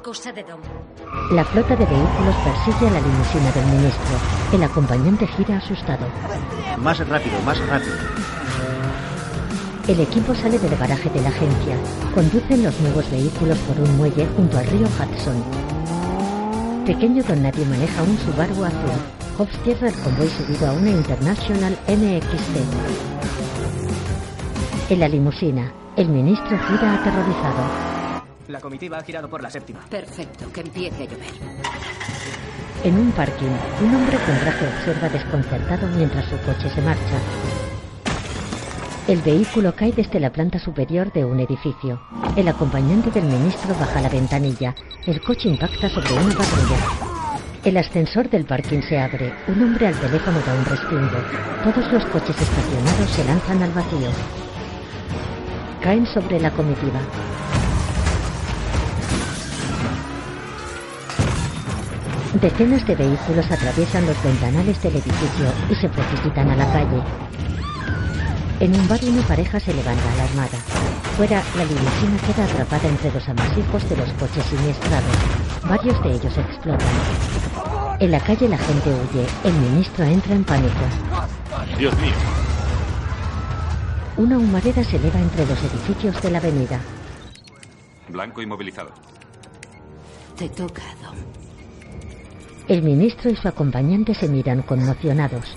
Es 0.00 0.04
cosa 0.04 0.32
de 0.32 0.42
Dom. 0.42 0.60
La 1.32 1.44
flota 1.44 1.76
de 1.76 1.84
vehículos 1.84 2.34
persigue 2.44 2.88
a 2.88 2.90
la 2.90 3.00
limusina 3.00 3.52
del 3.52 3.66
ministro. 3.66 4.16
El 4.52 4.62
acompañante 4.62 5.26
gira 5.26 5.58
asustado. 5.58 6.06
Más 6.78 6.98
rápido, 7.06 7.40
más 7.44 7.58
rápido. 7.66 7.94
El 9.88 10.00
equipo 10.00 10.34
sale 10.34 10.58
del 10.58 10.76
garaje 10.76 11.10
de 11.10 11.20
la 11.20 11.28
agencia. 11.28 11.76
Conducen 12.14 12.62
los 12.62 12.78
nuevos 12.80 13.10
vehículos 13.10 13.58
por 13.58 13.80
un 13.80 13.96
muelle 13.96 14.26
junto 14.36 14.58
al 14.58 14.66
río 14.66 14.86
Hudson. 14.86 15.42
Pequeño 16.86 17.22
Don 17.24 17.42
Nadie 17.42 17.64
maneja 17.66 18.02
un 18.02 18.18
Subaru 18.18 18.64
azul. 18.64 19.00
Hobbs 19.38 19.58
cierra 19.64 19.88
el 19.88 19.94
convoy 19.94 20.28
subido 20.28 20.68
a 20.68 20.72
una 20.72 20.90
International 20.90 21.76
NXT. 21.88 22.56
En 24.90 25.00
la 25.00 25.08
limusina, 25.08 25.72
el 25.96 26.08
ministro 26.08 26.58
gira 26.68 26.94
aterrorizado. 26.94 27.89
La 28.50 28.60
comitiva 28.60 28.98
ha 28.98 29.04
girado 29.04 29.28
por 29.28 29.40
la 29.42 29.48
séptima. 29.48 29.78
Perfecto, 29.88 30.52
que 30.52 30.60
empiece 30.62 31.04
a 31.04 31.06
llover. 31.06 31.30
En 32.82 32.98
un 32.98 33.12
parking, 33.12 33.54
un 33.80 33.94
hombre 33.94 34.18
con 34.26 34.36
traje 34.40 34.66
observa 34.66 35.08
desconcertado 35.08 35.86
mientras 35.96 36.24
su 36.24 36.36
coche 36.38 36.68
se 36.68 36.82
marcha. 36.82 37.18
El 39.06 39.22
vehículo 39.22 39.72
cae 39.76 39.92
desde 39.92 40.18
la 40.18 40.32
planta 40.32 40.58
superior 40.58 41.12
de 41.12 41.24
un 41.24 41.38
edificio. 41.38 42.00
El 42.34 42.48
acompañante 42.48 43.12
del 43.12 43.24
ministro 43.24 43.72
baja 43.78 44.00
la 44.00 44.08
ventanilla. 44.08 44.74
El 45.06 45.20
coche 45.20 45.48
impacta 45.48 45.88
sobre 45.88 46.12
una 46.12 46.34
patrulla. 46.34 46.76
El 47.64 47.76
ascensor 47.76 48.28
del 48.30 48.46
parking 48.46 48.82
se 48.82 48.98
abre. 48.98 49.32
Un 49.46 49.62
hombre 49.62 49.86
al 49.86 49.94
teléfono 49.94 50.40
da 50.40 50.54
un 50.54 50.64
respingo. 50.64 51.18
Todos 51.62 51.92
los 51.92 52.04
coches 52.06 52.36
estacionados 52.40 53.10
se 53.10 53.24
lanzan 53.24 53.62
al 53.62 53.70
vacío. 53.70 54.10
Caen 55.82 56.06
sobre 56.06 56.40
la 56.40 56.50
comitiva. 56.50 57.00
Decenas 62.34 62.86
de 62.86 62.94
vehículos 62.94 63.50
atraviesan 63.50 64.06
los 64.06 64.22
ventanales 64.22 64.80
del 64.80 64.94
edificio 64.94 65.52
y 65.68 65.74
se 65.74 65.88
precipitan 65.88 66.48
a 66.48 66.56
la 66.56 66.72
calle. 66.72 67.02
En 68.60 68.72
un 68.72 68.86
bar 68.86 69.00
una 69.02 69.22
pareja 69.22 69.58
se 69.58 69.74
levanta 69.74 70.12
alarmada. 70.12 70.58
Fuera, 71.16 71.42
la 71.56 71.64
limusina 71.64 72.16
queda 72.24 72.44
atrapada 72.44 72.88
entre 72.88 73.10
los 73.10 73.28
amasijos 73.28 73.88
de 73.88 73.96
los 73.96 74.12
coches 74.12 74.44
siniestrados. 74.44 75.16
Varios 75.68 76.02
de 76.04 76.12
ellos 76.12 76.38
explotan. 76.38 77.98
En 77.98 78.10
la 78.12 78.20
calle 78.20 78.48
la 78.48 78.58
gente 78.58 78.90
huye. 78.90 79.26
El 79.42 79.52
ministro 79.54 80.04
entra 80.04 80.34
en 80.34 80.44
pánico. 80.44 80.84
Dios 81.76 81.98
mío. 81.98 82.14
Una 84.16 84.38
humareda 84.38 84.84
se 84.84 84.96
eleva 84.96 85.18
entre 85.18 85.46
los 85.46 85.58
edificios 85.58 86.22
de 86.22 86.30
la 86.30 86.38
avenida. 86.38 86.78
Blanco 88.08 88.40
inmovilizado. 88.40 88.90
Te 90.36 90.48
toca, 90.48 90.82
Dom. 91.02 91.39
El 92.70 92.84
ministro 92.84 93.28
y 93.28 93.34
su 93.34 93.48
acompañante 93.48 94.14
se 94.14 94.28
miran 94.28 94.62
conmocionados. 94.62 95.56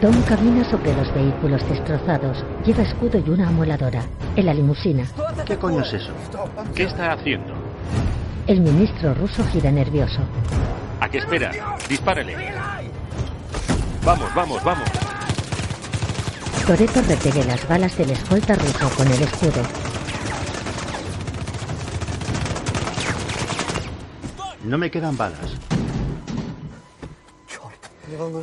Dom 0.00 0.20
camina 0.22 0.68
sobre 0.68 0.92
los 0.92 1.14
vehículos 1.14 1.62
destrozados. 1.68 2.44
Lleva 2.66 2.82
escudo 2.82 3.22
y 3.24 3.30
una 3.30 3.46
amoladora. 3.46 4.02
En 4.34 4.46
la 4.46 4.54
limusina. 4.54 5.06
¿Qué 5.46 5.56
coño 5.56 5.82
es 5.82 5.92
eso? 5.92 6.10
¿Qué 6.74 6.82
está 6.82 7.12
haciendo? 7.12 7.54
El 8.48 8.60
ministro 8.60 9.14
ruso 9.14 9.44
gira 9.52 9.70
nervioso. 9.70 10.22
¿A 10.98 11.08
qué 11.08 11.18
espera? 11.18 11.52
Dispárele. 11.88 12.34
Vamos, 14.04 14.34
vamos, 14.34 14.64
vamos. 14.64 14.90
Toreto 16.66 17.02
recibe 17.02 17.44
las 17.44 17.68
balas 17.68 17.96
del 17.96 18.10
escolta 18.10 18.56
ruso 18.56 18.90
con 18.96 19.06
el 19.06 19.22
escudo. 19.22 19.81
No 24.64 24.78
me 24.78 24.90
quedan 24.90 25.16
balas. 25.16 25.56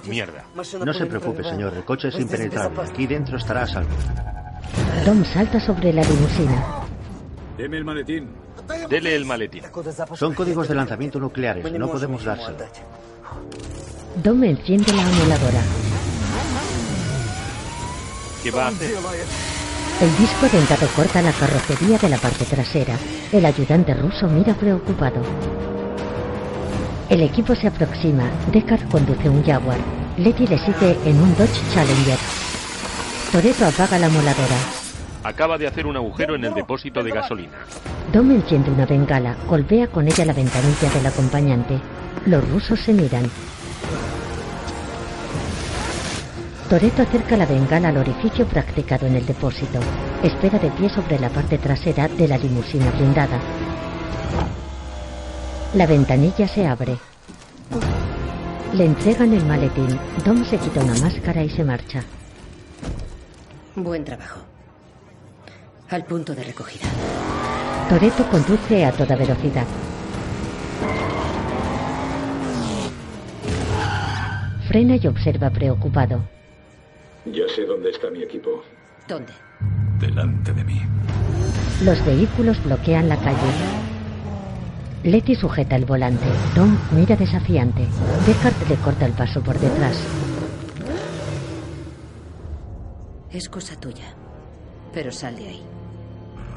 Mierda. 0.07 0.45
No 0.55 0.93
se 0.93 1.05
preocupe, 1.05 1.43
señor. 1.43 1.73
El 1.73 1.83
coche 1.83 2.09
es 2.09 2.19
impenetrable. 2.19 2.81
Aquí 2.81 3.07
dentro 3.07 3.37
estará 3.37 3.63
a 3.63 3.67
salvo. 3.67 3.89
Dom 5.05 5.23
salta 5.23 5.59
sobre 5.59 5.93
la 5.93 6.01
limusina. 6.01 6.65
Deme 7.57 7.77
el 7.77 7.85
maletín. 7.85 8.29
Dele 8.89 9.15
el 9.15 9.25
maletín. 9.25 9.63
Son 10.13 10.33
códigos 10.33 10.67
de 10.67 10.75
lanzamiento 10.75 11.19
nucleares. 11.19 11.71
No 11.71 11.89
podemos 11.89 12.23
dárselo. 12.23 12.57
Dom 14.23 14.43
enciende 14.43 14.93
la 14.93 15.05
amoladora. 15.05 15.61
¿Qué 18.43 18.51
va 18.51 18.65
a 18.65 18.67
hacer? 18.69 18.91
El 20.01 20.17
disco 20.17 20.47
dentado 20.51 20.87
corta 20.95 21.21
la 21.21 21.31
carrocería 21.33 21.97
de 21.97 22.09
la 22.09 22.17
parte 22.17 22.45
trasera. 22.45 22.95
El 23.31 23.45
ayudante 23.45 23.93
ruso 23.93 24.27
mira 24.27 24.53
preocupado. 24.53 25.21
El 27.09 27.21
equipo 27.21 27.55
se 27.55 27.67
aproxima. 27.67 28.29
Deckard 28.51 28.87
conduce 28.87 29.27
un 29.27 29.43
Jaguar. 29.43 29.79
Letty 30.17 30.45
le 30.45 30.59
sigue 30.59 30.95
en 31.05 31.19
un 31.19 31.35
Dodge 31.35 31.59
Challenger. 31.73 32.19
Toreto 33.31 33.65
apaga 33.65 33.97
la 33.97 34.09
moladora. 34.09 34.57
Acaba 35.23 35.57
de 35.57 35.65
hacer 35.65 35.87
un 35.87 35.97
agujero 35.97 36.35
en 36.35 36.45
el 36.45 36.53
depósito 36.53 37.01
de 37.01 37.09
gasolina. 37.09 37.57
Dom 38.13 38.29
enciende 38.29 38.69
una 38.69 38.85
bengala. 38.85 39.35
Golpea 39.47 39.87
con 39.87 40.07
ella 40.07 40.23
la 40.23 40.33
ventanilla 40.33 40.89
del 40.93 41.05
acompañante. 41.07 41.79
Los 42.27 42.47
rusos 42.47 42.79
se 42.79 42.93
miran. 42.93 43.23
Toreto 46.69 47.01
acerca 47.01 47.35
la 47.35 47.47
bengala 47.47 47.87
al 47.89 47.97
orificio 47.97 48.45
practicado 48.45 49.07
en 49.07 49.15
el 49.15 49.25
depósito. 49.25 49.79
Espera 50.21 50.59
de 50.59 50.69
pie 50.69 50.89
sobre 50.89 51.17
la 51.17 51.29
parte 51.29 51.57
trasera 51.57 52.07
de 52.07 52.27
la 52.27 52.37
limusina 52.37 52.91
blindada. 52.91 53.39
La 55.75 55.85
ventanilla 55.85 56.47
se 56.47 56.65
abre. 56.65 56.97
Le 58.73 58.85
entregan 58.85 59.33
el 59.33 59.45
maletín. 59.45 59.99
Dom 60.25 60.43
se 60.43 60.57
quita 60.57 60.83
una 60.83 60.95
máscara 60.95 61.43
y 61.43 61.49
se 61.49 61.63
marcha. 61.63 62.03
Buen 63.75 64.03
trabajo. 64.03 64.39
Al 65.89 66.05
punto 66.05 66.33
de 66.33 66.43
recogida. 66.43 66.87
Toreto 67.87 68.27
conduce 68.29 68.83
a 68.83 68.91
toda 68.91 69.15
velocidad. 69.15 69.65
Frena 74.67 74.95
y 74.95 75.07
observa 75.07 75.51
preocupado. 75.51 76.23
Ya 77.25 77.47
sé 77.55 77.65
dónde 77.65 77.91
está 77.91 78.09
mi 78.09 78.23
equipo. 78.23 78.63
¿Dónde? 79.07 79.33
Delante 79.99 80.51
de 80.51 80.63
mí. 80.63 80.81
Los 81.83 82.03
vehículos 82.05 82.63
bloquean 82.63 83.07
la 83.07 83.17
calle. 83.17 83.88
Letty 85.03 85.35
sujeta 85.35 85.77
el 85.77 85.85
volante. 85.85 86.25
Tom 86.53 86.77
mira 86.91 87.15
desafiante. 87.15 87.87
Deckard 88.25 88.67
le 88.67 88.75
corta 88.75 89.05
el 89.05 89.13
paso 89.13 89.41
por 89.41 89.57
detrás. 89.57 89.97
Es 93.31 93.47
cosa 93.47 93.79
tuya. 93.79 94.13
Pero 94.93 95.11
sal 95.11 95.37
de 95.37 95.47
ahí. 95.47 95.63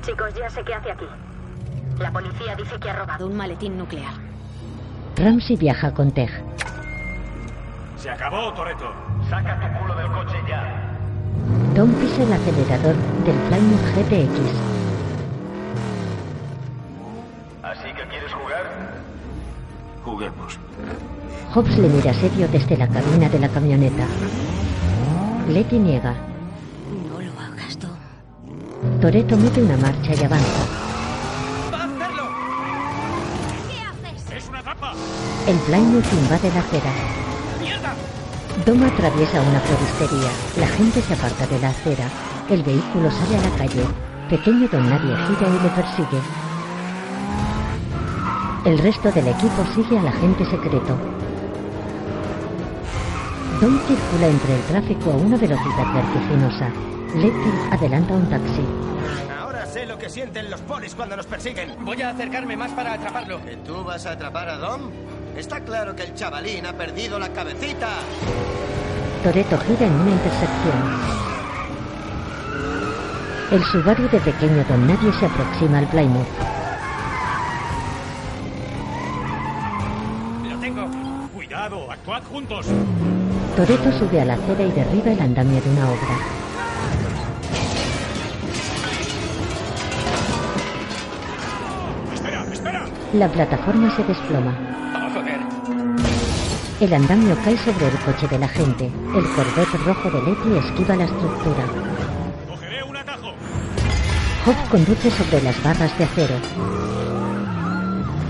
Chicos, 0.04 0.34
ya 0.34 0.50
sé 0.50 0.62
qué 0.64 0.74
hace 0.74 0.90
aquí. 0.90 1.04
La 1.98 2.10
policía 2.10 2.56
dice 2.56 2.80
que 2.80 2.90
ha 2.90 2.96
robado 2.96 3.26
un 3.26 3.36
maletín 3.36 3.78
nuclear. 3.78 4.14
Ramsey 5.16 5.56
viaja 5.56 5.94
con 5.94 6.10
Tej. 6.10 6.30
Se 7.96 8.10
acabó, 8.10 8.52
Toreto. 8.54 8.90
Saca 9.30 9.60
tu 9.60 9.78
culo 9.78 9.94
del 9.94 10.10
coche 10.10 10.36
ya. 10.48 10.92
Dom 11.76 11.92
pisa 11.94 12.22
el 12.24 12.32
acelerador 12.32 12.96
del 13.24 13.36
Plymouth 13.48 13.84
GTX. 13.94 14.81
Juguemos. 20.04 20.58
Hobbs 21.54 21.78
le 21.78 21.88
mira 21.88 22.12
serio 22.14 22.48
desde 22.48 22.76
la 22.76 22.88
cabina 22.88 23.28
de 23.28 23.38
la 23.38 23.48
camioneta. 23.48 24.06
Letty 25.48 25.78
niega. 25.78 26.14
No 27.08 27.20
lo 27.20 27.32
hagas, 27.40 27.78
Dom. 27.78 29.00
Toreto 29.00 29.36
mete 29.36 29.62
una 29.62 29.76
marcha 29.76 30.14
y 30.14 30.24
avanza. 30.24 30.64
¡Es 34.36 34.48
una 34.48 34.62
trampa! 34.62 34.92
El 35.46 35.56
Plymouth 35.58 36.12
invade 36.12 36.50
la 36.54 36.60
acera. 36.60 36.92
¡Mierda! 37.60 37.94
Dom 38.64 38.82
atraviesa 38.82 39.40
una 39.42 39.60
floristería. 39.60 40.30
La 40.58 40.66
gente 40.68 41.02
se 41.02 41.14
aparta 41.14 41.46
de 41.46 41.60
la 41.60 41.68
acera. 41.68 42.08
El 42.48 42.62
vehículo 42.62 43.10
sale 43.10 43.36
a 43.36 43.42
la 43.42 43.56
calle. 43.56 43.84
Pequeño 44.30 44.68
Don 44.68 44.88
Nadie 44.88 45.14
gira 45.26 45.48
y 45.48 45.62
le 45.62 45.68
persigue. 45.70 46.20
El 48.64 48.78
resto 48.78 49.10
del 49.10 49.26
equipo 49.26 49.64
sigue 49.74 49.98
al 49.98 50.06
agente 50.06 50.44
secreto. 50.44 50.96
Dom 53.60 53.76
circula 53.88 54.28
entre 54.28 54.54
el 54.54 54.62
tráfico 54.62 55.10
a 55.10 55.16
una 55.16 55.36
velocidad 55.36 55.92
vertiginosa. 55.92 56.68
Letty 57.16 57.50
adelanta 57.72 58.14
un 58.14 58.30
taxi. 58.30 58.64
Ahora 59.36 59.66
sé 59.66 59.84
lo 59.84 59.98
que 59.98 60.08
sienten 60.08 60.48
los 60.48 60.60
polis 60.60 60.94
cuando 60.94 61.16
nos 61.16 61.26
persiguen. 61.26 61.74
Voy 61.84 62.02
a 62.02 62.10
acercarme 62.10 62.56
más 62.56 62.70
para 62.70 62.92
atraparlo. 62.92 63.44
¿Que 63.44 63.56
tú 63.56 63.82
vas 63.82 64.06
a 64.06 64.12
atrapar 64.12 64.48
a 64.48 64.58
Dom? 64.58 64.82
Está 65.36 65.58
claro 65.64 65.96
que 65.96 66.04
el 66.04 66.14
chavalín 66.14 66.64
ha 66.64 66.72
perdido 66.72 67.18
la 67.18 67.32
cabecita. 67.32 67.88
Toreto 69.24 69.58
gira 69.58 69.86
en 69.86 69.92
una 69.92 70.10
intersección. 70.12 71.22
El 73.50 73.64
Subaru 73.64 74.08
de 74.08 74.20
pequeño 74.20 74.64
Don 74.68 74.86
Nadie 74.86 75.12
se 75.14 75.26
aproxima 75.26 75.78
al 75.78 75.88
Plymouth. 75.88 76.51
¡Cuidado! 82.30 82.58
¡Actuad 82.58 82.66
juntos! 82.66 82.66
Toreto 83.56 83.92
sube 83.98 84.20
a 84.20 84.24
la 84.24 84.34
acera 84.34 84.62
y 84.62 84.72
derriba 84.72 85.12
el 85.12 85.20
andamio 85.20 85.60
de 85.60 85.70
una 85.70 85.90
obra. 85.90 86.18
¡Espera! 92.14 92.44
¡Espera! 92.52 92.86
La 93.14 93.28
plataforma 93.28 93.94
se 93.96 94.04
desploma. 94.04 94.56
Oh, 94.94 95.10
joder. 95.14 95.40
El 96.80 96.94
andamio 96.94 97.36
cae 97.44 97.56
sobre 97.58 97.88
el 97.88 97.98
coche 98.00 98.28
de 98.28 98.38
la 98.38 98.48
gente. 98.48 98.86
El 98.86 99.24
Corvette 99.34 99.84
rojo 99.84 100.10
de 100.10 100.22
Letty 100.22 100.56
esquiva 100.66 100.96
la 100.96 101.04
estructura. 101.04 101.64
¡Cogeré 102.48 102.82
un 102.82 102.96
atajo! 102.96 103.34
Hobbs 104.46 104.68
conduce 104.70 105.10
sobre 105.10 105.42
las 105.42 105.62
barras 105.62 105.96
de 105.98 106.04
acero. 106.04 106.34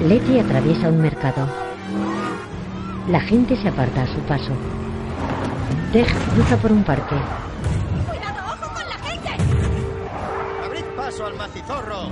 Letty 0.00 0.40
atraviesa 0.40 0.88
un 0.88 1.00
mercado. 1.00 1.61
La 3.08 3.20
gente 3.20 3.56
se 3.56 3.68
aparta 3.68 4.02
a 4.02 4.06
su 4.06 4.20
paso. 4.20 4.52
Tej 5.92 6.06
cruza 6.34 6.56
por 6.56 6.70
un 6.70 6.84
parque. 6.84 7.16
¡Abrid 10.64 10.84
paso 10.96 11.26
al 11.26 11.36
macizorro! 11.36 12.10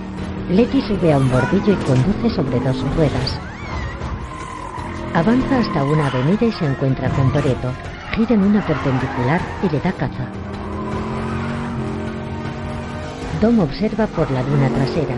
Letty 0.51 0.83
sube 0.83 1.13
a 1.13 1.19
un 1.19 1.31
bordillo 1.31 1.75
y 1.75 1.85
conduce 1.85 2.35
sobre 2.35 2.59
dos 2.59 2.83
ruedas. 2.97 3.39
Avanza 5.15 5.61
hasta 5.61 5.85
una 5.85 6.09
avenida 6.09 6.45
y 6.47 6.53
se 6.53 6.67
encuentra 6.67 7.09
con 7.11 7.33
Toreto. 7.33 7.73
Gira 8.17 8.35
en 8.35 8.43
una 8.43 8.67
perpendicular 8.67 9.41
y 9.63 9.69
le 9.69 9.79
da 9.79 9.93
caza. 9.93 10.27
Dom 13.41 13.61
observa 13.61 14.09
por 14.09 14.29
la 14.33 14.43
luna 14.43 14.69
trasera. 14.71 15.15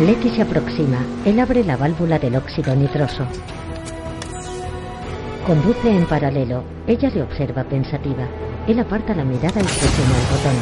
Letty 0.00 0.30
se 0.30 0.42
aproxima. 0.42 0.98
Él 1.24 1.38
abre 1.38 1.62
la 1.62 1.76
válvula 1.76 2.18
del 2.18 2.34
óxido 2.34 2.74
nitroso. 2.74 3.24
Conduce 5.46 5.88
en 5.88 6.04
paralelo. 6.06 6.64
Ella 6.88 7.08
le 7.08 7.22
observa 7.22 7.62
pensativa. 7.62 8.26
Él 8.66 8.80
aparta 8.80 9.14
la 9.14 9.22
mirada 9.22 9.60
y 9.60 9.64
presiona 9.64 10.18
el 10.18 10.26
botón. 10.32 10.56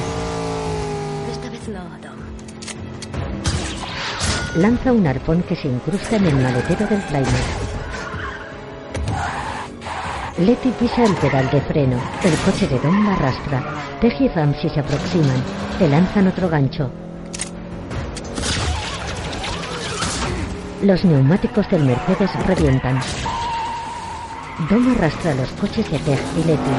Esta 1.32 1.48
vez 1.48 1.68
no, 1.68 1.80
Dom. 2.02 2.18
Lanza 4.60 4.92
un 4.92 5.06
arpón 5.06 5.42
que 5.44 5.56
se 5.56 5.68
incrusta 5.68 6.16
en 6.16 6.26
el 6.26 6.34
maletero 6.34 6.86
del 6.86 7.00
Plymouth. 7.00 7.74
Letty 10.40 10.70
pisa 10.78 11.04
el 11.04 11.14
pedal 11.14 11.50
de 11.50 11.62
freno. 11.62 11.96
El 12.22 12.36
coche 12.44 12.68
de 12.68 12.78
Dom 12.78 13.06
la 13.06 13.14
arrastra. 13.14 13.62
Tej 14.02 14.20
y 14.20 14.28
Ramsey 14.28 14.68
se 14.68 14.80
aproximan. 14.80 15.42
Le 15.80 15.88
lanzan 15.88 16.28
otro 16.28 16.50
gancho. 16.50 16.90
Los 20.82 21.02
neumáticos 21.06 21.70
del 21.70 21.84
Mercedes 21.84 22.30
revientan. 22.46 23.00
Dom 24.56 24.88
arrastra 24.92 25.34
los 25.34 25.50
coches 25.50 25.90
de 25.90 25.98
Tej 25.98 26.20
y 26.38 26.44
Letty. 26.44 26.70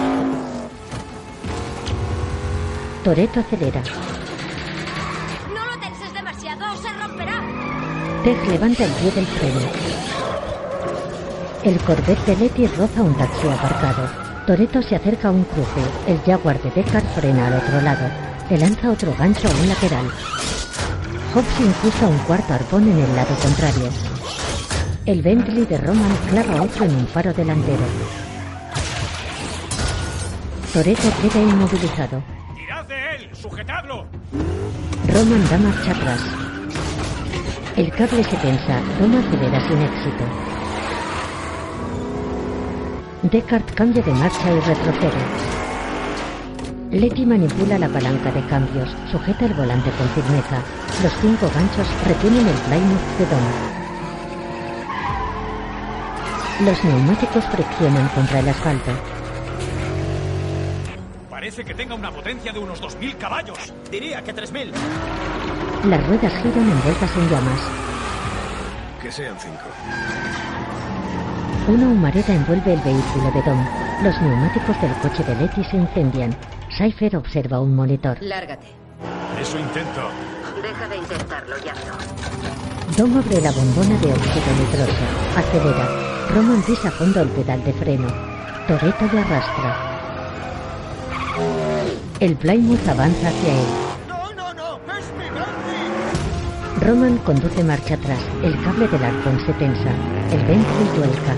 Toreto 3.04 3.42
acelera. 3.42 3.84
No 5.54 5.66
lo 5.66 5.78
tenses 5.82 6.14
demasiado, 6.14 6.66
se 6.78 6.88
romperá. 6.94 7.42
Levanta 8.50 8.86
el 8.86 8.92
pie 8.92 9.12
del 9.12 9.28
freno. 9.28 9.60
El 11.64 11.78
Corvette 11.80 12.26
de 12.28 12.36
Letty 12.38 12.68
roza 12.68 13.02
un 13.04 13.14
taxi 13.18 13.50
aparcado. 13.50 14.10
Toreto 14.48 14.82
se 14.82 14.96
acerca 14.96 15.28
a 15.28 15.32
un 15.32 15.44
cruce. 15.44 15.82
El 16.08 16.22
Jaguar 16.22 16.62
de 16.62 16.72
Deckard 16.72 17.06
frena 17.14 17.48
al 17.48 17.56
otro 17.56 17.82
lado. 17.82 18.10
Le 18.50 18.58
lanza 18.58 18.90
otro 18.90 19.14
gancho 19.20 19.50
a 19.50 19.52
un 19.52 19.68
lateral. 19.68 20.06
Hobbs 21.36 21.60
incrusta 21.60 22.08
un 22.08 22.20
cuarto 22.20 22.54
arpón 22.54 22.84
en 22.84 23.00
el 23.00 23.16
lado 23.18 23.36
contrario. 23.44 24.15
El 25.06 25.22
Bentley 25.22 25.66
de 25.68 25.78
Roman 25.78 26.18
clava 26.32 26.64
otro 26.64 26.84
en 26.84 26.96
un 26.96 27.06
faro 27.06 27.32
delantero. 27.32 27.84
Toreto 30.74 31.04
queda 31.22 31.44
inmovilizado. 31.44 32.24
¡Tirad 32.56 32.86
de 32.86 33.16
él! 33.16 33.30
¡Sujetadlo! 33.34 34.08
Roman 35.08 35.48
da 35.52 35.58
marcha 35.60 35.92
atrás. 35.92 36.22
El 37.78 37.92
cable 37.92 38.24
se 38.24 38.36
tensa. 38.38 38.82
Dom 39.00 39.16
acelera 39.16 39.68
sin 39.68 39.80
éxito. 39.80 40.26
Deckard 43.32 43.76
cambia 43.76 44.02
de 44.02 44.12
marcha 44.12 44.52
y 44.52 44.60
retrocede. 44.60 45.24
Letty 46.90 47.28
manipula 47.28 47.78
la 47.78 47.90
palanca 47.90 48.32
de 48.32 48.44
cambios, 48.48 48.90
sujeta 49.12 49.46
el 49.46 49.54
volante 49.54 49.92
con 49.92 50.10
firmeza. 50.10 50.64
Los 51.04 51.14
cinco 51.22 51.48
ganchos 51.54 51.88
retienen 52.08 52.48
el 52.48 52.56
Plymouth 52.56 53.18
de 53.20 53.26
Dom. 53.28 53.75
Los 56.62 56.82
neumáticos 56.86 57.44
friccionan 57.48 58.08
contra 58.10 58.40
el 58.40 58.48
asfalto. 58.48 58.92
Parece 61.30 61.66
que 61.66 61.74
tenga 61.74 61.96
una 61.96 62.10
potencia 62.12 62.54
de 62.54 62.60
unos 62.60 62.82
2.000 62.82 63.18
caballos. 63.18 63.58
Diría 63.92 64.24
que 64.24 64.34
3.000. 64.34 64.72
Las 65.84 66.08
ruedas 66.08 66.34
giran 66.42 66.72
envueltas 66.72 67.12
en 67.18 67.30
llamas. 67.30 67.60
Que 69.02 69.12
sean 69.12 69.36
cinco. 69.38 69.66
Una 71.68 71.88
humareda 71.88 72.34
envuelve 72.34 72.74
el 72.74 72.80
vehículo 72.80 73.32
de 73.32 73.42
Dom. 73.42 73.66
Los 74.02 74.22
neumáticos 74.22 74.82
del 74.82 74.94
coche 74.94 75.24
de 75.26 75.36
Letty 75.36 75.64
se 75.66 75.76
incendian. 75.76 76.34
Cypher 76.78 77.18
observa 77.18 77.60
un 77.60 77.76
monitor. 77.76 78.18
Lárgate. 78.22 78.68
Eso 79.42 79.60
intento. 79.60 80.10
Deja 80.62 80.88
de 80.88 80.98
intentarlo, 80.98 81.56
ya 81.66 81.74
no. 81.74 82.96
Dom 82.96 83.18
abre 83.18 83.42
la 83.42 83.52
bombona 83.52 84.00
de 84.00 84.14
óxido 84.14 84.52
nitroso. 84.58 85.04
Acelera. 85.36 86.15
Roman 86.34 86.62
pisa 86.64 86.92
fondo 86.92 87.22
el 87.22 87.30
pedal 87.30 87.64
de 87.64 87.74
freno. 87.74 88.08
Toreto 88.68 89.06
le 89.12 89.20
arrastra. 89.20 89.76
El 92.20 92.36
Plymouth 92.36 92.88
avanza 92.88 93.28
hacia 93.30 93.54
él. 93.54 93.68
Roman 96.82 97.18
conduce 97.20 97.64
marcha 97.64 97.96
atrás. 97.96 98.20
El 98.44 98.62
cable 98.64 98.88
del 98.88 99.04
arpón 99.04 99.40
se 99.46 99.54
tensa. 99.54 99.92
El 100.32 100.44
Bentley 100.46 100.88
vuelca. 100.98 101.36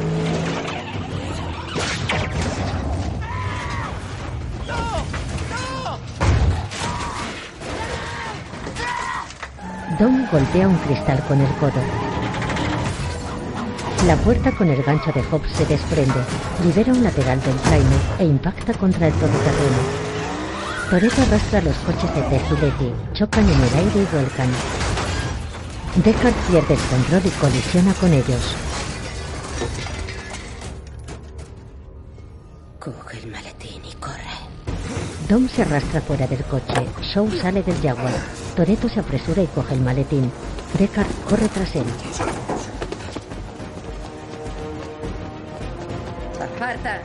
Dom 10.00 10.28
golpea 10.32 10.68
un 10.68 10.76
cristal 10.76 11.24
con 11.28 11.42
el 11.42 11.52
codo. 11.56 12.07
La 14.06 14.16
puerta 14.16 14.52
con 14.52 14.70
el 14.70 14.84
gancho 14.84 15.12
de 15.12 15.22
Hobbs 15.22 15.52
se 15.58 15.66
desprende, 15.66 16.20
libera 16.64 16.94
un 16.94 17.04
lateral 17.04 17.42
del 17.42 17.56
Plymouth 17.56 18.20
e 18.20 18.26
impacta 18.26 18.74
contra 18.74 19.08
el 19.08 19.14
todoterreno. 19.14 20.08
Toreto 20.90 21.22
arrastra 21.24 21.62
los 21.62 21.76
coches 21.78 22.14
de 22.14 22.22
Letty, 22.22 22.94
chocan 23.14 23.44
en 23.44 23.62
el 23.62 23.74
aire 23.74 24.02
y 24.02 24.16
vuelcan. 24.16 24.50
Deckard 26.04 26.36
pierde 26.50 26.76
el 26.76 26.80
control 26.80 27.22
y 27.26 27.30
colisiona 27.32 27.94
con 27.96 28.14
ellos. 28.14 28.56
Coge 32.80 33.20
el 33.24 33.32
maletín 33.32 33.84
y 33.84 33.94
corre. 33.96 34.38
Dom 35.28 35.50
se 35.50 35.64
arrastra 35.64 36.02
fuera 36.02 36.28
del 36.28 36.44
coche. 36.46 36.88
Shaw 37.02 37.30
sale 37.32 37.64
del 37.64 37.82
Jaguar. 37.82 38.14
Toreto 38.56 38.88
se 38.88 39.00
apresura 39.00 39.42
y 39.42 39.48
coge 39.48 39.74
el 39.74 39.82
maletín. 39.82 40.32
Deckard 40.78 41.08
corre 41.28 41.50
tras 41.50 41.76
él. 41.76 41.86
Aparta. 46.58 47.02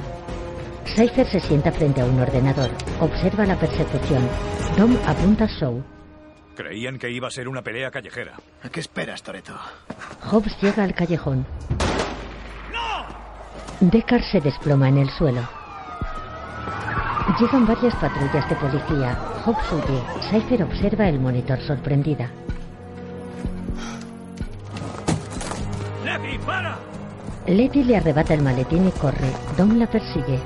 Cypher 0.86 1.26
se 1.26 1.38
sienta 1.40 1.70
frente 1.70 2.00
a 2.00 2.06
un 2.06 2.18
ordenador. 2.18 2.70
Observa 3.00 3.44
la 3.44 3.56
persecución. 3.56 4.26
Dom 4.78 4.96
apunta 5.06 5.44
a 5.44 5.46
Shaw. 5.46 5.82
Creían 6.56 6.98
que 6.98 7.10
iba 7.10 7.28
a 7.28 7.30
ser 7.30 7.48
una 7.48 7.60
pelea 7.60 7.90
callejera. 7.90 8.32
¿A 8.62 8.70
qué 8.70 8.80
esperas, 8.80 9.22
Toreto? 9.22 9.52
Hobbs 10.30 10.56
llega 10.62 10.84
al 10.84 10.94
callejón. 10.94 11.46
Deckard 13.80 14.22
se 14.22 14.40
desploma 14.40 14.88
en 14.88 14.98
el 14.98 15.10
suelo. 15.10 15.46
Llegan 17.38 17.66
varias 17.66 17.94
patrullas 17.96 18.48
de 18.48 18.56
policía. 18.56 19.18
Hobbs 19.44 19.72
huye. 19.72 20.02
Cypher 20.30 20.62
observa 20.62 21.08
el 21.08 21.20
monitor 21.20 21.60
sorprendida. 21.60 22.30
¡Letty, 26.04 26.38
para! 26.38 26.91
Letty 27.46 27.82
le 27.82 27.96
arrebata 27.96 28.34
el 28.34 28.42
maletín 28.42 28.86
y 28.86 28.92
corre. 28.92 29.32
Dom 29.56 29.76
la 29.76 29.88
persigue. 29.88 30.38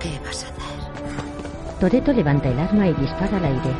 ¿Qué 0.00 0.18
vas 0.24 0.44
a 0.44 0.48
hacer? 0.48 1.78
Toreto 1.78 2.12
levanta 2.14 2.48
el 2.48 2.58
arma 2.58 2.88
y 2.88 2.94
dispara 2.94 3.36
al 3.36 3.44
aire. 3.44 3.70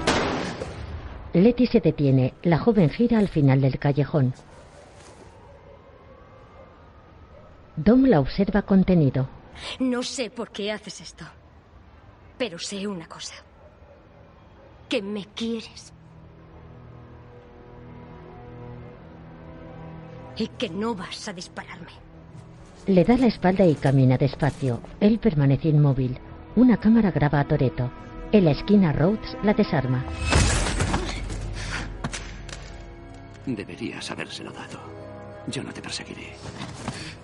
Letty 1.33 1.67
se 1.67 1.81
detiene. 1.81 2.35
La 2.43 2.59
joven 2.59 2.91
gira 2.91 3.19
al 3.19 3.29
final 3.29 3.63
del 3.63 3.79
callejón. 3.79 4.35
Dom 7.77 8.05
la 8.05 8.21
observa 8.21 8.61
contenido. 8.63 9.27
No 9.81 10.03
sé 10.03 10.29
por 10.29 10.51
qué 10.51 10.71
haces 10.71 11.01
esto. 11.01 11.25
Pero 12.37 12.59
sé 12.59 12.87
una 12.87 13.07
cosa. 13.07 13.37
Que 14.91 15.01
me 15.01 15.25
quieres. 15.35 15.94
Y 20.37 20.49
que 20.49 20.69
no 20.69 20.95
vas 20.95 21.29
a 21.29 21.33
dispararme. 21.33 21.93
Le 22.87 23.05
da 23.05 23.17
la 23.17 23.27
espalda 23.27 23.65
y 23.65 23.75
camina 23.75 24.19
despacio. 24.19 24.81
Él 25.01 25.19
permanece 25.19 25.69
inmóvil. 25.69 26.19
Una 26.57 26.77
cámara 26.77 27.11
graba 27.11 27.41
a 27.41 27.45
Toreto. 27.45 27.91
En 28.33 28.45
la 28.45 28.51
esquina 28.51 28.93
Rhodes 28.93 29.37
la 29.43 29.55
desarma. 29.55 30.05
Deberías 33.47 34.11
habérselo 34.11 34.51
dado. 34.53 34.81
Yo 35.47 35.63
no 35.63 35.73
te 35.73 35.83
perseguiré. 35.83 36.33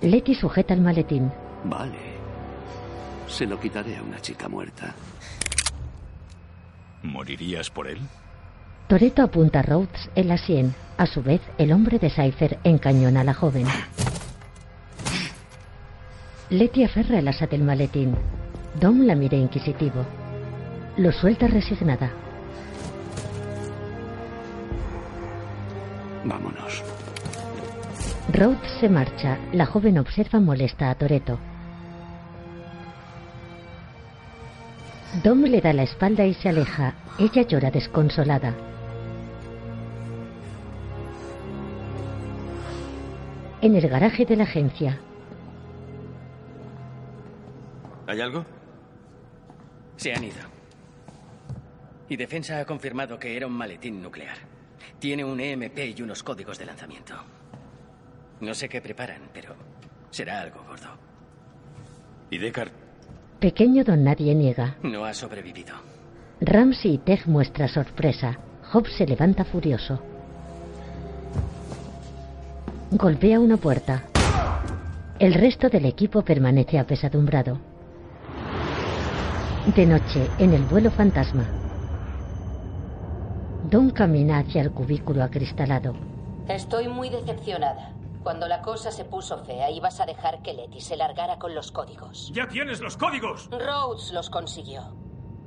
Letty 0.03 0.35
sujeta 0.35 0.75
el 0.75 0.81
maletín. 0.81 1.31
Vale. 1.65 1.99
Se 3.27 3.47
lo 3.47 3.59
quitaré 3.59 3.97
a 3.97 4.03
una 4.03 4.21
chica 4.21 4.49
muerta. 4.49 4.95
¿Morirías 7.03 7.71
por 7.71 7.89
él? 7.89 7.99
Toreto 8.91 9.23
apunta 9.23 9.61
a 9.61 9.63
Rhodes 9.63 10.11
en 10.17 10.27
la 10.27 10.37
sien. 10.37 10.75
A 10.97 11.07
su 11.07 11.23
vez, 11.23 11.41
el 11.59 11.71
hombre 11.71 12.01
de 12.01 12.11
Cypher 12.11 12.59
encañona 12.65 13.21
a 13.21 13.25
la 13.25 13.35
joven. 13.35 13.65
Letty 16.51 16.83
aferra 16.83 17.21
el 17.21 17.29
asa 17.29 17.47
del 17.47 17.63
maletín. 17.63 18.17
Dom 18.81 19.03
la 19.03 19.15
mira 19.15 19.37
inquisitivo. 19.37 20.05
Lo 20.97 21.13
suelta 21.13 21.47
resignada. 21.47 22.11
Vámonos. 26.25 26.83
Rhodes 28.33 28.73
se 28.81 28.89
marcha. 28.89 29.39
La 29.53 29.67
joven 29.67 29.99
observa 29.99 30.41
molesta 30.41 30.91
a 30.91 30.97
Toreto. 30.97 31.39
Dom 35.23 35.43
le 35.43 35.61
da 35.61 35.73
la 35.73 35.85
espalda 35.85 36.27
y 36.27 36.35
se 36.35 36.49
aleja. 36.49 36.95
Ella 37.21 37.43
llora 37.43 37.71
desconsolada. 37.71 38.53
En 43.63 43.77
el 43.77 43.89
garaje 43.89 44.25
de 44.25 44.37
la 44.37 44.45
agencia, 44.45 44.99
¿Hay 48.07 48.21
algo? 48.21 48.45
Se 49.97 50.13
han 50.13 50.25
ido. 50.25 50.41
Y 52.09 52.17
Defensa 52.17 52.59
ha 52.59 52.65
confirmado 52.65 53.21
que 53.21 53.37
era 53.37 53.47
un 53.47 53.53
maletín 53.53 54.03
nuclear. 54.03 54.37
Tiene 54.99 55.23
un 55.25 55.39
EMP 55.39 55.79
y 55.97 56.03
unos 56.03 56.25
códigos 56.25 56.59
de 56.59 56.67
lanzamiento. 56.67 57.15
No 58.41 58.53
sé 58.53 58.69
qué 58.69 58.81
preparan, 58.81 59.23
pero 59.33 59.55
será 60.11 60.41
algo 60.41 60.65
gordo. 60.67 60.89
¿Y 62.31 62.39
Deckard? 62.39 62.73
pequeño 63.39 63.85
don 63.85 64.03
Nadie 64.03 64.35
niega. 64.35 64.77
No 64.83 65.05
ha 65.05 65.15
sobrevivido. 65.15 65.75
Ramsey 66.41 66.95
y 66.95 66.99
Teg 66.99 67.29
muestra 67.29 67.69
sorpresa. 67.69 68.39
Hobbs 68.73 68.93
se 68.97 69.07
levanta 69.07 69.45
furioso. 69.45 70.03
Golpea 72.93 73.39
una 73.39 73.57
puerta. 73.57 74.03
El 75.21 75.35
resto 75.35 75.69
del 75.69 75.85
equipo 75.85 76.23
permanece 76.23 76.77
apesadumbrado. 76.77 77.59
De 79.77 79.87
noche, 79.87 80.29
en 80.39 80.53
el 80.55 80.63
vuelo 80.65 80.91
fantasma. 80.91 81.47
Don 83.71 83.91
camina 83.91 84.39
hacia 84.39 84.63
el 84.63 84.73
cubículo 84.73 85.23
acristalado. 85.23 85.95
Estoy 86.49 86.89
muy 86.89 87.11
decepcionada. 87.11 87.93
Cuando 88.25 88.49
la 88.49 88.61
cosa 88.61 88.91
se 88.91 89.05
puso 89.05 89.39
fea, 89.45 89.71
ibas 89.71 90.01
a 90.01 90.07
dejar 90.07 90.43
que 90.43 90.53
Letty 90.53 90.81
se 90.81 90.97
largara 90.97 91.39
con 91.39 91.55
los 91.55 91.71
códigos. 91.71 92.33
¡Ya 92.35 92.49
tienes 92.49 92.81
los 92.81 92.97
códigos! 92.97 93.49
Rhodes 93.53 94.11
los 94.13 94.29
consiguió. 94.31 94.97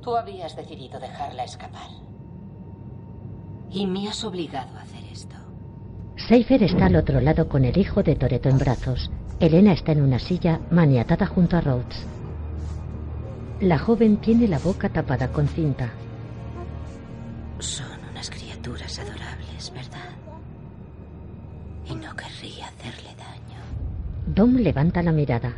Tú 0.00 0.16
habías 0.16 0.56
decidido 0.56 0.98
dejarla 0.98 1.44
escapar. 1.44 1.90
Y 3.70 3.86
me 3.86 4.08
has 4.08 4.24
obligado 4.24 4.78
a 4.78 4.80
hacer 4.80 5.04
esto. 5.04 5.43
Seifer 6.16 6.62
está 6.62 6.86
al 6.86 6.96
otro 6.96 7.20
lado 7.20 7.48
con 7.48 7.64
el 7.64 7.76
hijo 7.76 8.02
de 8.02 8.14
Toreto 8.14 8.48
en 8.48 8.58
brazos. 8.58 9.10
Elena 9.40 9.72
está 9.72 9.92
en 9.92 10.02
una 10.02 10.18
silla 10.18 10.60
maniatada 10.70 11.26
junto 11.26 11.56
a 11.56 11.60
Rhodes. 11.60 12.06
La 13.60 13.78
joven 13.78 14.18
tiene 14.18 14.46
la 14.46 14.58
boca 14.58 14.88
tapada 14.88 15.28
con 15.28 15.48
cinta. 15.48 15.90
Son 17.58 17.86
unas 18.10 18.30
criaturas 18.30 18.98
adorables, 18.98 19.72
¿verdad? 19.72 20.10
Y 21.86 21.94
no 21.94 22.14
querría 22.16 22.68
hacerle 22.68 23.14
daño. 23.16 23.60
Dom 24.26 24.56
levanta 24.56 25.02
la 25.02 25.12
mirada. 25.12 25.52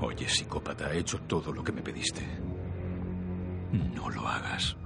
Oye, 0.00 0.28
psicópata, 0.28 0.92
he 0.92 0.98
hecho 0.98 1.18
todo 1.28 1.52
lo 1.52 1.62
que 1.62 1.72
me 1.72 1.80
pediste. 1.80 2.22
No 3.94 4.10
lo 4.10 4.26
hagas. 4.26 4.76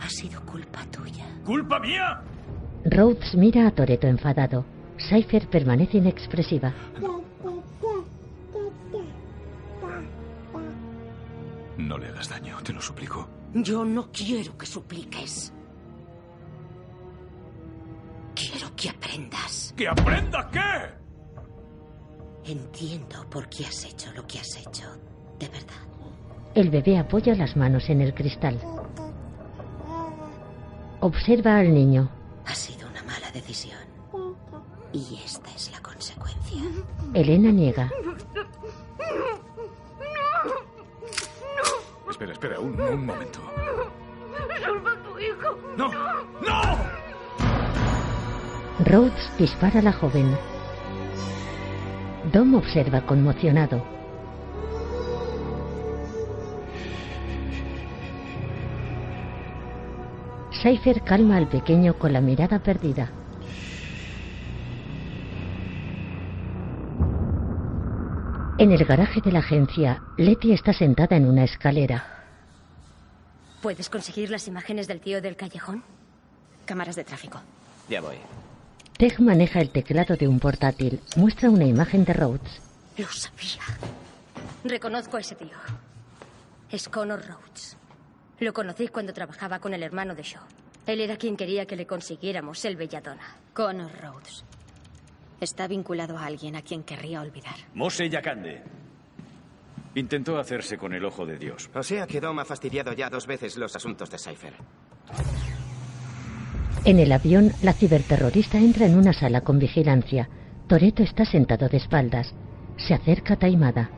Ha 0.00 0.08
sido 0.08 0.40
culpa 0.46 0.84
tuya. 0.90 1.26
¿Culpa 1.44 1.78
mía? 1.78 2.22
Rhodes 2.88 3.34
mira 3.34 3.66
a 3.66 3.72
Toreto 3.72 4.06
enfadado. 4.06 4.64
Seifer 4.96 5.48
permanece 5.48 5.98
inexpresiva. 5.98 6.72
No 11.76 11.98
le 11.98 12.06
hagas 12.08 12.28
daño, 12.28 12.56
te 12.62 12.72
lo 12.72 12.80
suplico. 12.80 13.28
Yo 13.54 13.84
no 13.84 14.08
quiero 14.12 14.56
que 14.56 14.66
supliques. 14.66 15.52
Quiero 18.34 18.74
que 18.76 18.90
aprendas. 18.90 19.74
¿Que 19.76 19.88
aprenda 19.88 20.48
qué? 20.52 20.96
Entiendo 22.52 23.26
por 23.28 23.48
qué 23.48 23.66
has 23.66 23.84
hecho 23.84 24.12
lo 24.12 24.24
que 24.26 24.38
has 24.38 24.56
hecho. 24.56 24.84
De 25.40 25.48
verdad. 25.48 25.74
El 26.54 26.70
bebé 26.70 26.98
apoya 26.98 27.34
las 27.34 27.56
manos 27.56 27.90
en 27.90 28.00
el 28.00 28.14
cristal. 28.14 28.58
Observa 31.00 31.58
al 31.58 31.74
niño. 31.74 32.15
Ha 32.46 32.54
sido 32.54 32.88
una 32.88 33.02
mala 33.02 33.30
decisión. 33.32 33.80
Y 34.92 35.20
esta 35.24 35.50
es 35.54 35.70
la 35.72 35.80
consecuencia. 35.80 36.62
Elena 37.14 37.50
niega. 37.50 37.90
Espera, 42.08 42.32
espera, 42.32 42.60
un, 42.60 42.80
un 42.80 43.06
momento. 43.06 43.40
¡Salva 44.60 44.92
a 44.92 45.02
tu 45.02 45.18
hijo! 45.18 45.58
¡No! 45.76 45.90
¡No! 46.40 46.96
Rhodes 48.84 49.32
dispara 49.38 49.80
a 49.80 49.82
la 49.82 49.92
joven. 49.92 50.36
Dom 52.32 52.54
observa 52.54 53.04
conmocionado. 53.04 53.95
Seifer 60.66 61.04
calma 61.04 61.36
al 61.36 61.46
pequeño 61.46 61.96
con 61.96 62.12
la 62.12 62.20
mirada 62.20 62.58
perdida. 62.58 63.08
En 68.58 68.72
el 68.72 68.84
garaje 68.84 69.20
de 69.20 69.30
la 69.30 69.38
agencia, 69.38 70.02
Letty 70.18 70.50
está 70.50 70.72
sentada 70.72 71.14
en 71.14 71.28
una 71.28 71.44
escalera. 71.44 72.04
¿Puedes 73.62 73.88
conseguir 73.88 74.28
las 74.28 74.48
imágenes 74.48 74.88
del 74.88 74.98
tío 74.98 75.22
del 75.22 75.36
callejón? 75.36 75.84
Cámaras 76.64 76.96
de 76.96 77.04
tráfico. 77.04 77.40
Ya 77.88 78.00
voy. 78.00 78.16
Teg 78.98 79.20
maneja 79.20 79.60
el 79.60 79.70
teclado 79.70 80.16
de 80.16 80.26
un 80.26 80.40
portátil. 80.40 81.00
Muestra 81.14 81.48
una 81.48 81.64
imagen 81.64 82.04
de 82.04 82.12
Rhodes. 82.12 82.60
Lo 82.98 83.06
sabía. 83.06 83.62
Reconozco 84.64 85.16
a 85.16 85.20
ese 85.20 85.36
tío. 85.36 85.56
Es 86.72 86.88
Connor 86.88 87.20
Rhodes. 87.24 87.76
Lo 88.38 88.52
conocí 88.52 88.88
cuando 88.88 89.12
trabajaba 89.12 89.58
con 89.58 89.72
el 89.72 89.82
hermano 89.82 90.14
de 90.14 90.22
Shaw. 90.22 90.42
Él 90.86 91.00
era 91.00 91.16
quien 91.16 91.36
quería 91.36 91.66
que 91.66 91.74
le 91.74 91.86
consiguiéramos 91.86 92.64
el 92.64 92.76
Belladonna. 92.76 93.36
Connor 93.54 93.90
Rhodes. 94.00 94.44
Está 95.40 95.66
vinculado 95.66 96.16
a 96.16 96.26
alguien 96.26 96.54
a 96.56 96.62
quien 96.62 96.82
querría 96.82 97.20
olvidar. 97.20 97.56
Mose 97.74 98.08
Yakande. 98.08 98.62
Intentó 99.94 100.38
hacerse 100.38 100.76
con 100.76 100.92
el 100.92 101.04
ojo 101.04 101.24
de 101.24 101.38
Dios. 101.38 101.70
O 101.74 101.82
sea 101.82 102.06
que 102.06 102.20
Dom 102.20 102.38
ha 102.38 102.44
fastidiado 102.44 102.92
ya 102.92 103.08
dos 103.08 103.26
veces 103.26 103.56
los 103.56 103.74
asuntos 103.74 104.10
de 104.10 104.18
Cypher. 104.18 104.52
En 106.84 106.98
el 107.00 107.10
avión, 107.10 107.52
la 107.62 107.72
ciberterrorista 107.72 108.58
entra 108.58 108.86
en 108.86 108.96
una 108.96 109.12
sala 109.12 109.40
con 109.40 109.58
vigilancia. 109.58 110.28
Toreto 110.68 111.02
está 111.02 111.24
sentado 111.24 111.68
de 111.68 111.78
espaldas. 111.78 112.34
Se 112.76 112.92
acerca 112.92 113.36
taimada. 113.36 113.90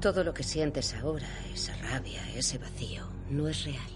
Todo 0.00 0.22
lo 0.22 0.34
que 0.34 0.42
sientes 0.42 0.94
ahora, 0.94 1.28
esa 1.52 1.74
rabia, 1.76 2.22
ese 2.34 2.58
vacío, 2.58 3.08
no 3.30 3.48
es 3.48 3.64
real. 3.64 3.90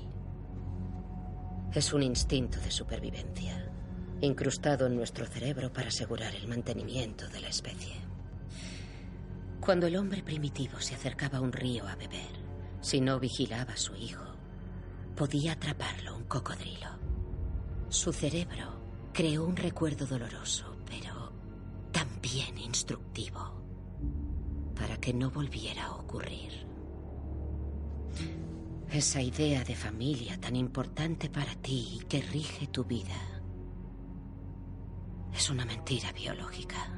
Es 1.75 1.93
un 1.93 2.03
instinto 2.03 2.59
de 2.59 2.71
supervivencia, 2.71 3.71
incrustado 4.23 4.87
en 4.87 4.97
nuestro 4.97 5.27
cerebro 5.27 5.73
para 5.73 5.89
asegurar 5.89 6.35
el 6.35 6.49
mantenimiento 6.49 7.29
de 7.29 7.41
la 7.41 7.49
especie. 7.49 7.95
Cuando 9.61 9.87
el 9.87 9.97
hombre 9.97 10.23
primitivo 10.23 10.81
se 10.81 10.95
acercaba 10.95 11.39
a 11.39 11.43
un 11.43 11.53
río 11.53 11.87
a 11.87 11.97
beber, 11.97 12.41
si 12.81 13.01
no 13.03 13.21
vigilaba 13.21 13.75
a 13.75 13.77
su 13.77 13.95
hijo, 13.95 14.25
podía 15.15 15.53
atraparlo 15.53 16.17
un 16.17 16.25
cocodrilo. 16.25 16.89
Su 17.91 18.13
cerebro 18.13 18.81
creó 19.13 19.45
un 19.45 19.57
recuerdo 19.57 20.07
doloroso, 20.07 20.77
pero 20.87 21.33
también 21.93 22.57
instructivo, 22.57 23.60
para 24.81 24.97
que 24.97 25.13
no 25.13 25.31
volviera 25.31 25.85
a 25.85 25.97
ocurrir. 25.97 26.67
Esa 28.91 29.21
idea 29.21 29.63
de 29.63 29.77
familia 29.77 30.41
tan 30.41 30.57
importante 30.57 31.29
para 31.29 31.55
ti 31.55 31.99
y 32.01 32.05
que 32.07 32.23
rige 32.23 32.67
tu 32.67 32.85
vida 32.85 33.21
es 35.35 35.51
una 35.51 35.67
mentira 35.67 36.11
biológica. 36.13 36.89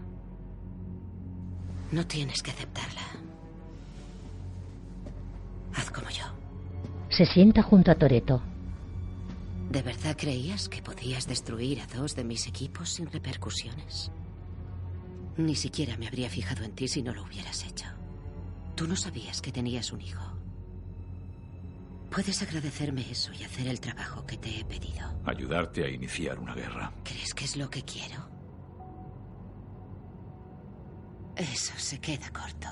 No 1.91 2.07
tienes 2.07 2.43
que 2.43 2.53
aceptarla. 2.53 3.03
Haz 5.75 5.91
como 5.91 6.09
yo. 6.09 6.25
Se 7.11 7.27
sienta 7.27 7.63
junto 7.63 7.91
a 7.91 7.97
Toreto. 7.97 8.41
¿De 9.71 9.83
verdad 9.83 10.17
creías 10.17 10.69
que 10.69 10.83
podías 10.83 11.27
destruir 11.27 11.81
a 11.81 11.87
dos 11.89 12.15
de 12.15 12.25
mis 12.25 12.47
equipos 12.47 12.91
sin 12.91 13.11
repercusiones? 13.11 14.13
Ni 15.37 15.55
siquiera 15.55 15.97
me 15.97 16.07
habría 16.07 16.29
fijado 16.29 16.65
en 16.65 16.73
ti 16.73 16.89
si 16.89 17.03
no 17.03 17.15
lo 17.15 17.23
hubieras 17.23 17.65
hecho. 17.65 17.87
Tú 18.75 18.87
no 18.87 18.97
sabías 18.97 19.41
que 19.41 19.53
tenías 19.53 19.93
un 19.93 20.01
hijo. 20.03 20.23
Puedes 22.11 22.43
agradecerme 22.43 23.11
eso 23.11 23.33
y 23.33 23.43
hacer 23.43 23.67
el 23.69 23.81
trabajo 23.81 24.27
que 24.27 24.37
te 24.37 24.61
he 24.61 24.65
pedido. 24.65 25.19
Ayudarte 25.25 25.85
a 25.85 25.89
iniciar 25.89 26.39
una 26.39 26.55
guerra. 26.55 26.93
¿Crees 27.03 27.33
que 27.33 27.47
es 27.47 27.57
lo 27.57 27.71
que 27.71 27.83
quiero? 27.83 28.29
Eso 31.37 31.73
se 31.79 31.99
queda 31.99 32.31
corto. 32.31 32.69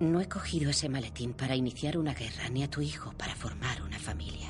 No 0.00 0.20
he 0.20 0.28
cogido 0.28 0.70
ese 0.70 0.88
maletín 0.88 1.34
para 1.34 1.54
iniciar 1.54 1.98
una 1.98 2.14
guerra 2.14 2.48
ni 2.48 2.62
a 2.62 2.70
tu 2.70 2.80
hijo 2.80 3.12
para 3.12 3.34
formar 3.34 3.82
una 3.82 3.98
familia. 3.98 4.48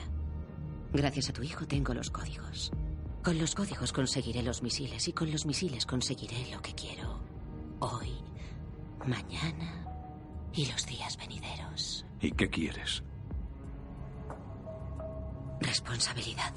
Gracias 0.93 1.29
a 1.29 1.33
tu 1.33 1.43
hijo 1.43 1.67
tengo 1.67 1.93
los 1.93 2.11
códigos. 2.11 2.71
Con 3.25 3.39
los 3.39 3.55
códigos 3.55 3.91
conseguiré 3.91 4.43
los 4.43 4.63
misiles 4.63 5.09
y 5.09 5.15
con 5.15 5.33
los 5.33 5.47
misiles 5.47 5.87
conseguiré 5.87 6.47
lo 6.53 6.61
que 6.61 6.75
quiero. 6.75 7.21
Hoy, 7.81 8.11
mañana 9.07 10.51
y 10.53 10.67
los 10.67 10.85
días 10.85 11.17
venideros. 11.17 12.05
¿Y 12.21 12.31
qué 12.33 12.51
quieres? 12.51 13.03
Responsabilidad. 15.59 16.53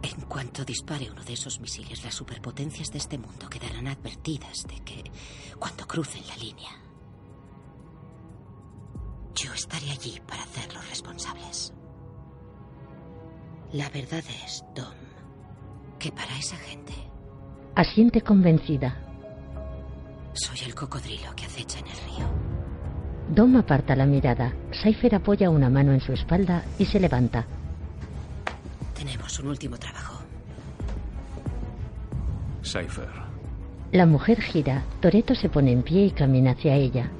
En 0.00 0.22
cuanto 0.22 0.64
dispare 0.64 1.10
uno 1.10 1.22
de 1.22 1.34
esos 1.34 1.60
misiles, 1.60 2.02
las 2.02 2.14
superpotencias 2.14 2.90
de 2.90 2.98
este 2.98 3.18
mundo 3.18 3.50
quedarán 3.50 3.86
advertidas 3.86 4.62
de 4.66 4.80
que 4.82 5.04
cuando 5.58 5.86
crucen 5.86 6.26
la 6.26 6.36
línea, 6.38 6.70
yo 9.34 9.52
estaré 9.52 9.90
allí 9.90 10.18
para 10.26 10.42
hacerlos 10.42 10.88
responsables. 10.88 11.74
La 13.72 13.88
verdad 13.90 14.22
es, 14.44 14.64
Tom, 14.74 14.94
que 15.98 16.10
para 16.10 16.36
esa 16.38 16.56
gente 16.56 16.92
Asiente 17.76 18.20
convencida. 18.20 18.96
soy 20.32 20.58
el 20.66 20.74
cocodrilo 20.74 21.34
que 21.36 21.44
acecha 21.44 21.78
en 21.78 21.86
el 21.86 21.92
río. 21.92 22.26
Dom 23.34 23.56
aparta 23.56 23.94
la 23.94 24.06
mirada. 24.06 24.52
Cypher 24.82 25.14
apoya 25.14 25.50
una 25.50 25.70
mano 25.70 25.92
en 25.92 26.00
su 26.00 26.12
espalda 26.12 26.64
y 26.78 26.84
se 26.84 26.98
levanta. 26.98 27.46
Tenemos 28.94 29.38
un 29.38 29.46
último 29.48 29.78
trabajo. 29.78 30.20
Cypher, 32.62 33.08
La 33.92 34.04
mujer 34.06 34.40
gira. 34.40 34.82
Toreto 35.00 35.34
se 35.36 35.48
pone 35.48 35.70
en 35.72 35.82
pie 35.82 36.06
y 36.06 36.10
camina 36.10 36.52
hacia 36.52 36.74
ella. 36.74 37.10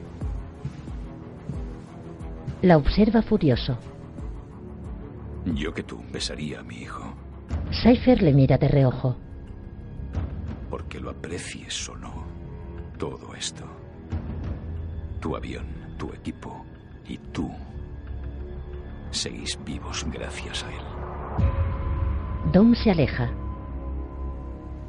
La 2.62 2.76
observa 2.76 3.22
furioso. 3.22 3.78
Yo 5.44 5.72
que 5.74 5.82
tú 5.82 6.02
besaría 6.12 6.60
a 6.60 6.62
mi 6.62 6.76
hijo, 6.82 7.14
Cypher 7.82 8.22
le 8.22 8.32
mira 8.32 8.58
de 8.58 8.68
reojo. 8.68 9.16
porque 10.68 11.00
lo 11.00 11.10
aprecies 11.10 11.88
o 11.88 11.96
no. 11.96 12.24
Todo 12.98 13.34
esto. 13.34 13.64
Tu 15.20 15.34
avión, 15.34 15.64
tu 15.98 16.12
equipo 16.12 16.64
y 17.08 17.16
tú 17.18 17.50
seguís 19.10 19.58
vivos 19.64 20.06
gracias 20.12 20.64
a 20.64 20.70
él. 20.70 22.52
Dom 22.52 22.74
se 22.74 22.90
aleja. 22.90 23.30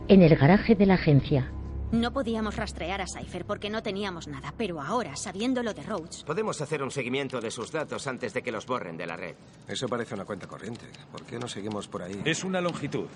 En 0.08 0.22
el 0.22 0.36
garaje 0.36 0.76
de 0.76 0.86
la 0.86 0.96
agencia, 0.96 1.52
No 1.92 2.14
podíamos 2.14 2.56
rastrear 2.56 3.02
a 3.02 3.08
Cypher 3.08 3.44
porque 3.46 3.70
no 3.70 3.84
teníamos 3.84 4.28
nada, 4.28 4.54
pero 4.58 4.80
ahora, 4.80 5.16
sabiendo 5.18 5.62
lo 5.62 5.74
de 5.74 5.84
Rhodes, 5.84 6.24
Podemos 6.24 6.62
hacer 6.62 6.82
un 6.84 6.92
seguimiento 6.92 7.42
de 7.42 7.52
sus 7.52 7.72
datos 7.72 8.08
antes 8.08 8.34
de 8.34 8.42
que 8.42 8.52
los 8.52 8.66
borren 8.66 8.96
de 8.96 9.06
la 9.06 9.18
red. 9.18 9.36
Eso 9.68 9.90
parece 9.90 10.16
una 10.16 10.24
cuenta 10.24 10.48
corriente. 10.48 10.86
¿Por 11.12 11.24
qué 11.24 11.38
no 11.38 11.50
seguimos 11.50 11.88
por 11.90 12.04
ahí? 12.04 12.22
Es 12.24 12.44
una 12.46 12.62
longitud. 12.62 13.08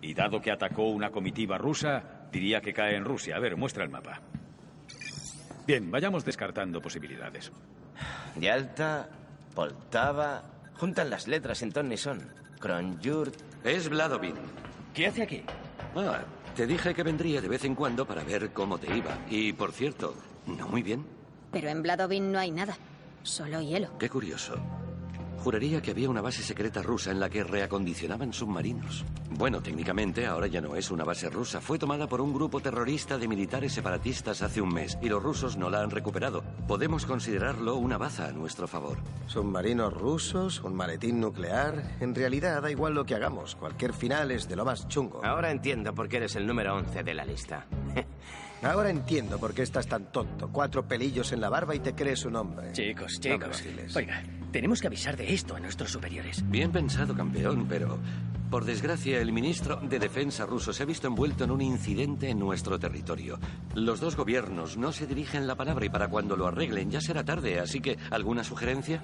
Y 0.00 0.14
dado 0.14 0.40
que 0.40 0.52
atacó 0.52 0.84
una 0.84 1.10
comitiva 1.10 1.58
rusa, 1.58 2.28
diría 2.30 2.60
que 2.60 2.72
cae 2.72 2.94
en 2.94 3.04
Rusia. 3.04 3.36
A 3.36 3.40
ver, 3.40 3.56
muestra 3.56 3.82
el 3.82 3.90
mapa. 3.90 4.20
Bien, 5.66 5.90
vayamos 5.90 6.24
descartando 6.24 6.80
posibilidades. 6.80 7.50
Yalta, 8.36 9.08
Poltava. 9.54 10.42
Juntan 10.76 11.10
las 11.10 11.26
letras 11.26 11.62
en 11.62 11.72
ton 11.72 11.88
ni 11.88 11.96
son. 11.96 12.20
Kronjurt. 12.60 13.34
Es 13.64 13.88
Vladovin. 13.88 14.34
¿Qué 14.92 15.06
hace 15.06 15.22
aquí? 15.22 15.42
Ah, 15.96 16.22
te 16.54 16.66
dije 16.66 16.94
que 16.94 17.02
vendría 17.02 17.40
de 17.40 17.48
vez 17.48 17.64
en 17.64 17.74
cuando 17.74 18.06
para 18.06 18.22
ver 18.24 18.52
cómo 18.52 18.78
te 18.78 18.94
iba. 18.96 19.18
Y, 19.28 19.52
por 19.52 19.72
cierto, 19.72 20.14
no 20.46 20.68
muy 20.68 20.82
bien. 20.82 21.04
pero 21.52 21.68
en 21.68 21.82
Vladovin 21.82 22.32
no 22.32 22.38
hay 22.38 22.50
nada. 22.50 22.76
Solo 23.22 23.60
hielo. 23.60 23.96
Qué 23.98 24.08
curioso. 24.10 24.54
Juraría 25.44 25.82
que 25.82 25.90
había 25.90 26.08
una 26.08 26.22
base 26.22 26.42
secreta 26.42 26.80
rusa 26.80 27.10
en 27.10 27.20
la 27.20 27.28
que 27.28 27.44
reacondicionaban 27.44 28.32
submarinos. 28.32 29.04
Bueno, 29.28 29.60
técnicamente 29.60 30.24
ahora 30.24 30.46
ya 30.46 30.62
no 30.62 30.74
es 30.74 30.90
una 30.90 31.04
base 31.04 31.28
rusa. 31.28 31.60
Fue 31.60 31.78
tomada 31.78 32.06
por 32.08 32.22
un 32.22 32.32
grupo 32.32 32.60
terrorista 32.60 33.18
de 33.18 33.28
militares 33.28 33.74
separatistas 33.74 34.40
hace 34.40 34.62
un 34.62 34.72
mes 34.72 34.96
y 35.02 35.10
los 35.10 35.22
rusos 35.22 35.58
no 35.58 35.68
la 35.68 35.82
han 35.82 35.90
recuperado. 35.90 36.42
Podemos 36.66 37.04
considerarlo 37.04 37.76
una 37.76 37.98
baza 37.98 38.28
a 38.28 38.32
nuestro 38.32 38.66
favor. 38.66 38.96
Submarinos 39.26 39.92
rusos, 39.92 40.62
un 40.62 40.74
maletín 40.74 41.20
nuclear. 41.20 41.96
En 42.00 42.14
realidad 42.14 42.62
da 42.62 42.70
igual 42.70 42.94
lo 42.94 43.04
que 43.04 43.14
hagamos. 43.14 43.54
Cualquier 43.54 43.92
final 43.92 44.30
es 44.30 44.48
de 44.48 44.56
lo 44.56 44.64
más 44.64 44.88
chungo. 44.88 45.22
Ahora 45.22 45.50
entiendo 45.50 45.94
por 45.94 46.08
qué 46.08 46.16
eres 46.16 46.36
el 46.36 46.46
número 46.46 46.74
11 46.74 47.02
de 47.02 47.12
la 47.12 47.26
lista. 47.26 47.66
Ahora 48.62 48.88
entiendo 48.88 49.38
por 49.38 49.52
qué 49.52 49.60
estás 49.60 49.86
tan 49.86 50.10
tonto. 50.10 50.48
Cuatro 50.50 50.88
pelillos 50.88 51.32
en 51.32 51.42
la 51.42 51.50
barba 51.50 51.74
y 51.74 51.80
te 51.80 51.94
crees 51.94 52.24
un 52.24 52.36
hombre. 52.36 52.72
Chicos, 52.72 53.20
No 53.22 53.28
me 53.28 53.34
chicos. 53.34 53.48
vaciles. 53.50 53.94
Oiga, 53.96 54.22
tenemos 54.54 54.80
que 54.80 54.86
avisar 54.86 55.16
de 55.16 55.34
esto 55.34 55.56
a 55.56 55.58
nuestros 55.58 55.90
superiores. 55.90 56.48
Bien 56.48 56.70
pensado, 56.70 57.12
campeón, 57.12 57.66
pero 57.68 57.98
por 58.52 58.64
desgracia 58.64 59.18
el 59.18 59.32
ministro 59.32 59.80
de 59.82 59.98
Defensa 59.98 60.46
ruso 60.46 60.72
se 60.72 60.84
ha 60.84 60.86
visto 60.86 61.08
envuelto 61.08 61.42
en 61.42 61.50
un 61.50 61.60
incidente 61.60 62.28
en 62.28 62.38
nuestro 62.38 62.78
territorio. 62.78 63.40
Los 63.74 63.98
dos 63.98 64.14
gobiernos 64.14 64.76
no 64.76 64.92
se 64.92 65.08
dirigen 65.08 65.48
la 65.48 65.56
palabra 65.56 65.84
y 65.86 65.88
para 65.88 66.06
cuando 66.06 66.36
lo 66.36 66.46
arreglen 66.46 66.88
ya 66.88 67.00
será 67.00 67.24
tarde, 67.24 67.58
así 67.58 67.80
que 67.80 67.98
¿alguna 68.12 68.44
sugerencia? 68.44 69.02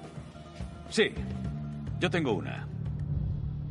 Sí, 0.89 1.09
yo 1.99 2.09
tengo 2.09 2.31
una. 2.31 2.65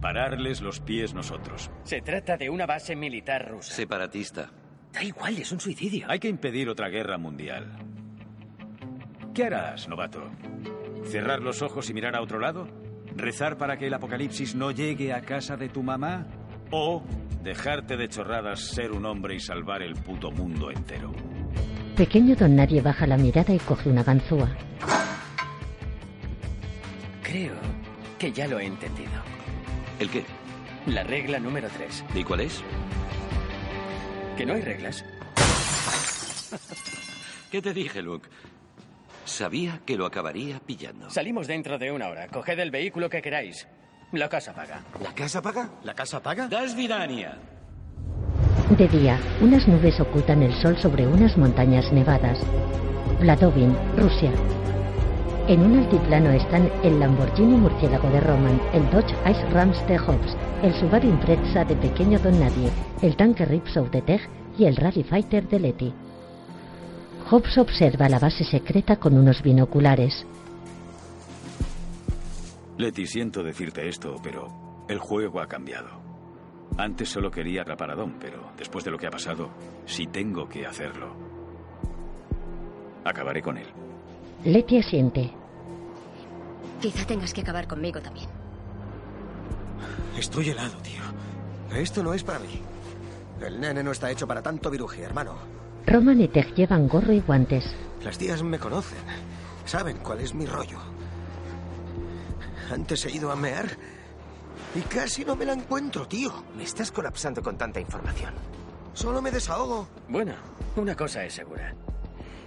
pararles 0.02 0.60
los 0.60 0.80
pies 0.80 1.14
nosotros. 1.14 1.70
Se 1.84 2.02
trata 2.02 2.36
de 2.36 2.50
una 2.50 2.66
base 2.66 2.94
militar 2.94 3.48
rusa. 3.50 3.72
Separatista. 3.72 4.50
Da 4.92 5.02
igual, 5.02 5.38
es 5.38 5.50
un 5.50 5.60
suicidio. 5.60 6.04
Hay 6.10 6.18
que 6.18 6.28
impedir 6.28 6.68
otra 6.68 6.90
guerra 6.90 7.16
mundial. 7.16 7.72
¿Qué 9.32 9.44
harás, 9.44 9.88
novato? 9.88 10.30
¿Cerrar 11.04 11.40
los 11.40 11.62
ojos 11.62 11.90
y 11.90 11.94
mirar 11.94 12.16
a 12.16 12.22
otro 12.22 12.38
lado? 12.38 12.68
¿Rezar 13.16 13.56
para 13.56 13.76
que 13.76 13.86
el 13.86 13.94
apocalipsis 13.94 14.54
no 14.54 14.70
llegue 14.70 15.12
a 15.12 15.22
casa 15.22 15.56
de 15.56 15.68
tu 15.68 15.82
mamá? 15.82 16.26
¿O 16.70 17.02
dejarte 17.42 17.96
de 17.96 18.08
chorradas, 18.08 18.60
ser 18.60 18.92
un 18.92 19.04
hombre 19.06 19.34
y 19.34 19.40
salvar 19.40 19.82
el 19.82 19.94
puto 19.94 20.30
mundo 20.30 20.70
entero? 20.70 21.12
Pequeño 21.96 22.36
don 22.36 22.54
Nadie 22.54 22.80
baja 22.80 23.06
la 23.06 23.16
mirada 23.16 23.52
y 23.52 23.58
coge 23.58 23.88
una 23.90 24.04
ganzúa. 24.04 24.48
Creo 27.22 27.54
que 28.18 28.32
ya 28.32 28.46
lo 28.46 28.58
he 28.58 28.66
entendido. 28.66 29.10
¿El 29.98 30.08
qué? 30.10 30.24
La 30.86 31.02
regla 31.02 31.38
número 31.38 31.68
3. 31.76 32.04
¿Y 32.14 32.24
cuál 32.24 32.40
es? 32.40 32.62
Que 34.36 34.46
no 34.46 34.54
hay 34.54 34.62
reglas. 34.62 35.04
¿Qué 37.50 37.60
te 37.60 37.74
dije, 37.74 38.00
Luke? 38.00 38.28
Sabía 39.30 39.80
que 39.86 39.96
lo 39.96 40.06
acabaría 40.06 40.58
pillando. 40.58 41.08
Salimos 41.08 41.46
dentro 41.46 41.78
de 41.78 41.92
una 41.92 42.08
hora. 42.08 42.26
Coged 42.26 42.58
el 42.58 42.72
vehículo 42.72 43.08
que 43.08 43.22
queráis. 43.22 43.66
La 44.12 44.28
casa 44.28 44.52
paga. 44.52 44.82
¿La 45.00 45.14
casa 45.14 45.40
paga? 45.40 45.70
¿La 45.84 45.94
casa 45.94 46.20
paga? 46.20 46.48
Das 46.48 46.74
Vidania. 46.74 47.38
De 48.76 48.88
día, 48.88 49.18
unas 49.40 49.68
nubes 49.68 50.00
ocultan 50.00 50.42
el 50.42 50.52
sol 50.54 50.76
sobre 50.78 51.06
unas 51.06 51.38
montañas 51.38 51.92
nevadas. 51.92 52.40
Vladovin, 53.20 53.74
Rusia. 53.96 54.32
En 55.46 55.60
un 55.62 55.78
altiplano 55.78 56.30
están 56.30 56.68
el 56.82 56.98
Lamborghini 56.98 57.56
murciélago 57.56 58.10
de 58.10 58.20
Roman, 58.20 58.60
el 58.74 58.90
Dodge 58.90 59.14
Ice 59.30 59.48
Rams 59.50 59.86
de 59.86 59.96
Hobbs, 59.96 60.36
el 60.62 60.74
Subaru 60.74 61.08
Impreza 61.08 61.64
de 61.64 61.76
Pequeño 61.76 62.18
Don 62.18 62.38
Nadie, 62.38 62.70
el 63.00 63.16
tanque 63.16 63.44
Ripsaw 63.44 63.88
de 63.90 64.02
Tej 64.02 64.28
y 64.58 64.64
el 64.64 64.76
Rally 64.76 65.04
Fighter 65.04 65.48
de 65.48 65.60
Letty. 65.60 65.94
Hobbs 67.30 67.58
observa 67.58 68.08
la 68.08 68.18
base 68.18 68.42
secreta 68.42 68.96
con 68.96 69.16
unos 69.16 69.40
binoculares. 69.40 70.26
Letty, 72.76 73.06
siento 73.06 73.44
decirte 73.44 73.86
esto, 73.88 74.16
pero 74.20 74.48
el 74.88 74.98
juego 74.98 75.40
ha 75.40 75.46
cambiado. 75.46 75.88
Antes 76.76 77.08
solo 77.08 77.30
quería 77.30 77.62
atrapar 77.62 77.92
a 77.92 77.94
Don, 77.94 78.14
pero 78.18 78.50
después 78.58 78.84
de 78.84 78.90
lo 78.90 78.98
que 78.98 79.06
ha 79.06 79.10
pasado, 79.10 79.50
si 79.86 80.08
tengo 80.08 80.48
que 80.48 80.66
hacerlo, 80.66 81.14
acabaré 83.04 83.42
con 83.42 83.58
él. 83.58 83.68
Letty 84.44 84.78
asiente. 84.78 85.30
Quizá 86.80 87.06
tengas 87.06 87.32
que 87.32 87.42
acabar 87.42 87.68
conmigo 87.68 88.00
también. 88.00 88.28
Estoy 90.18 90.48
helado, 90.48 90.78
tío. 90.78 91.02
Esto 91.76 92.02
no 92.02 92.12
es 92.12 92.24
para 92.24 92.40
mí. 92.40 92.60
El 93.40 93.60
nene 93.60 93.84
no 93.84 93.92
está 93.92 94.10
hecho 94.10 94.26
para 94.26 94.42
tanto 94.42 94.68
viruje, 94.68 95.02
hermano. 95.02 95.59
Roman 95.90 96.20
y 96.20 96.28
Tej 96.28 96.54
llevan 96.54 96.86
gorro 96.86 97.12
y 97.12 97.18
guantes. 97.18 97.64
Las 98.04 98.16
tías 98.16 98.44
me 98.44 98.60
conocen. 98.60 98.98
Saben 99.64 99.96
cuál 99.96 100.20
es 100.20 100.32
mi 100.32 100.46
rollo. 100.46 100.78
Antes 102.72 103.06
he 103.06 103.10
ido 103.10 103.32
a 103.32 103.34
mear 103.34 103.66
y 104.76 104.82
casi 104.82 105.24
no 105.24 105.34
me 105.34 105.44
la 105.44 105.52
encuentro, 105.52 106.06
tío. 106.06 106.44
Me 106.56 106.62
estás 106.62 106.92
colapsando 106.92 107.42
con 107.42 107.58
tanta 107.58 107.80
información. 107.80 108.34
Solo 108.94 109.20
me 109.20 109.32
desahogo. 109.32 109.88
Bueno, 110.08 110.34
una 110.76 110.94
cosa 110.94 111.24
es 111.24 111.34
segura. 111.34 111.74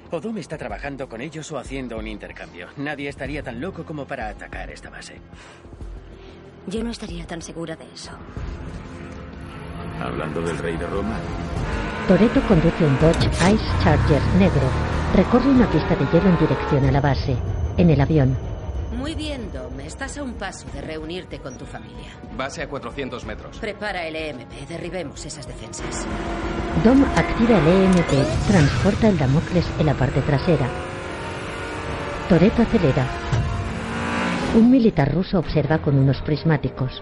Odom 0.10 0.38
está 0.38 0.58
trabajando 0.58 1.10
con 1.10 1.20
ellos 1.20 1.52
o 1.52 1.58
haciendo 1.58 1.98
un 1.98 2.08
intercambio. 2.08 2.70
Nadie 2.78 3.10
estaría 3.10 3.44
tan 3.44 3.60
loco 3.60 3.84
como 3.84 4.08
para 4.08 4.30
atacar 4.30 4.70
esta 4.72 4.90
base. 4.90 5.20
Yo 6.68 6.82
no 6.82 6.92
estaría 6.92 7.28
tan 7.28 7.42
segura 7.42 7.76
de 7.76 7.92
eso. 7.94 8.12
Hablando 10.02 10.42
del 10.42 10.58
rey 10.58 10.76
de 10.78 10.88
Roma, 10.88 11.18
Toretto 12.08 12.42
conduce 12.48 12.84
un 12.86 13.00
Dodge 13.00 13.28
Ice 13.54 13.66
Charger 13.82 14.22
negro. 14.38 14.68
Recorre 15.16 15.50
una 15.50 15.70
pista 15.70 15.96
de 15.96 16.06
hielo 16.12 16.30
en 16.30 16.40
dirección 16.40 16.86
a 16.86 16.92
la 16.92 17.00
base. 17.00 17.38
En 17.78 17.90
el 17.90 18.02
avión, 18.02 18.36
Muy 18.98 19.16
bien, 19.16 19.50
Dom. 19.52 19.80
Estás 19.80 20.18
a 20.18 20.24
un 20.24 20.34
paso 20.34 20.68
de 20.74 20.82
reunirte 20.82 21.40
con 21.40 21.58
tu 21.58 21.66
familia. 21.66 22.10
Base 22.38 22.62
a 22.62 22.68
400 22.68 23.26
metros. 23.26 23.58
Prepara 23.58 24.06
el 24.06 24.16
EMP. 24.16 24.52
Derribemos 24.68 25.26
esas 25.26 25.48
defensas. 25.48 26.06
Dom 26.84 27.04
activa 27.16 27.58
el 27.58 27.68
EMP, 27.68 28.48
transporta 28.48 29.08
el 29.08 29.18
Damocles 29.18 29.66
en 29.80 29.86
la 29.86 29.94
parte 29.94 30.22
trasera. 30.22 30.68
Toretto 32.30 32.62
acelera. 32.62 33.08
Un 34.56 34.70
militar 34.70 35.12
ruso 35.12 35.40
observa 35.40 35.80
con 35.80 35.98
unos 35.98 36.22
prismáticos. 36.22 37.02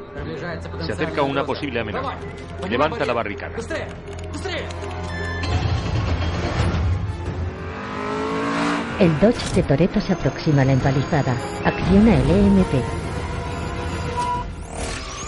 Se 0.85 0.93
acerca 0.93 1.21
una 1.21 1.43
posible 1.43 1.81
amenaza. 1.81 2.15
Levanta 2.69 3.05
la 3.05 3.11
barricada. 3.11 3.55
El 8.99 9.19
Dodge 9.19 9.55
de 9.55 9.63
Toretto 9.63 9.99
se 9.99 10.13
aproxima 10.13 10.61
a 10.61 10.65
la 10.65 10.73
empalizada. 10.73 11.35
Acciona 11.65 12.15
el 12.15 12.29
EMP. 12.29 12.73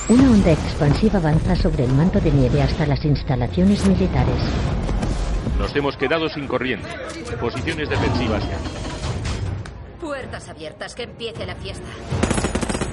Una 0.09 0.31
onda 0.31 0.51
expansiva 0.51 1.19
avanza 1.19 1.55
sobre 1.55 1.83
el 1.83 1.91
manto 1.91 2.21
de 2.21 2.31
nieve 2.31 2.61
hasta 2.61 2.85
las 2.85 3.03
instalaciones 3.03 3.85
militares. 3.85 4.35
Nos 5.59 5.75
hemos 5.75 5.97
quedado 5.97 6.29
sin 6.29 6.47
corriente. 6.47 6.87
Posiciones 7.39 7.89
defensivas 7.89 8.43
ya. 8.47 8.92
Puertas 10.03 10.49
abiertas, 10.49 10.95
que 10.95 11.03
empiece 11.03 11.45
la 11.45 11.55
fiesta. 11.55 11.87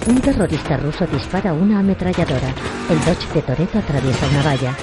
Un 0.06 0.20
terrorista 0.20 0.76
ruso 0.76 1.08
dispara 1.08 1.52
una 1.52 1.80
ametralladora. 1.80 2.54
El 2.88 3.00
Dodge 3.00 3.34
de 3.34 3.42
Toretto 3.42 3.78
atraviesa 3.80 4.28
una 4.28 4.42
valla. 4.44 4.76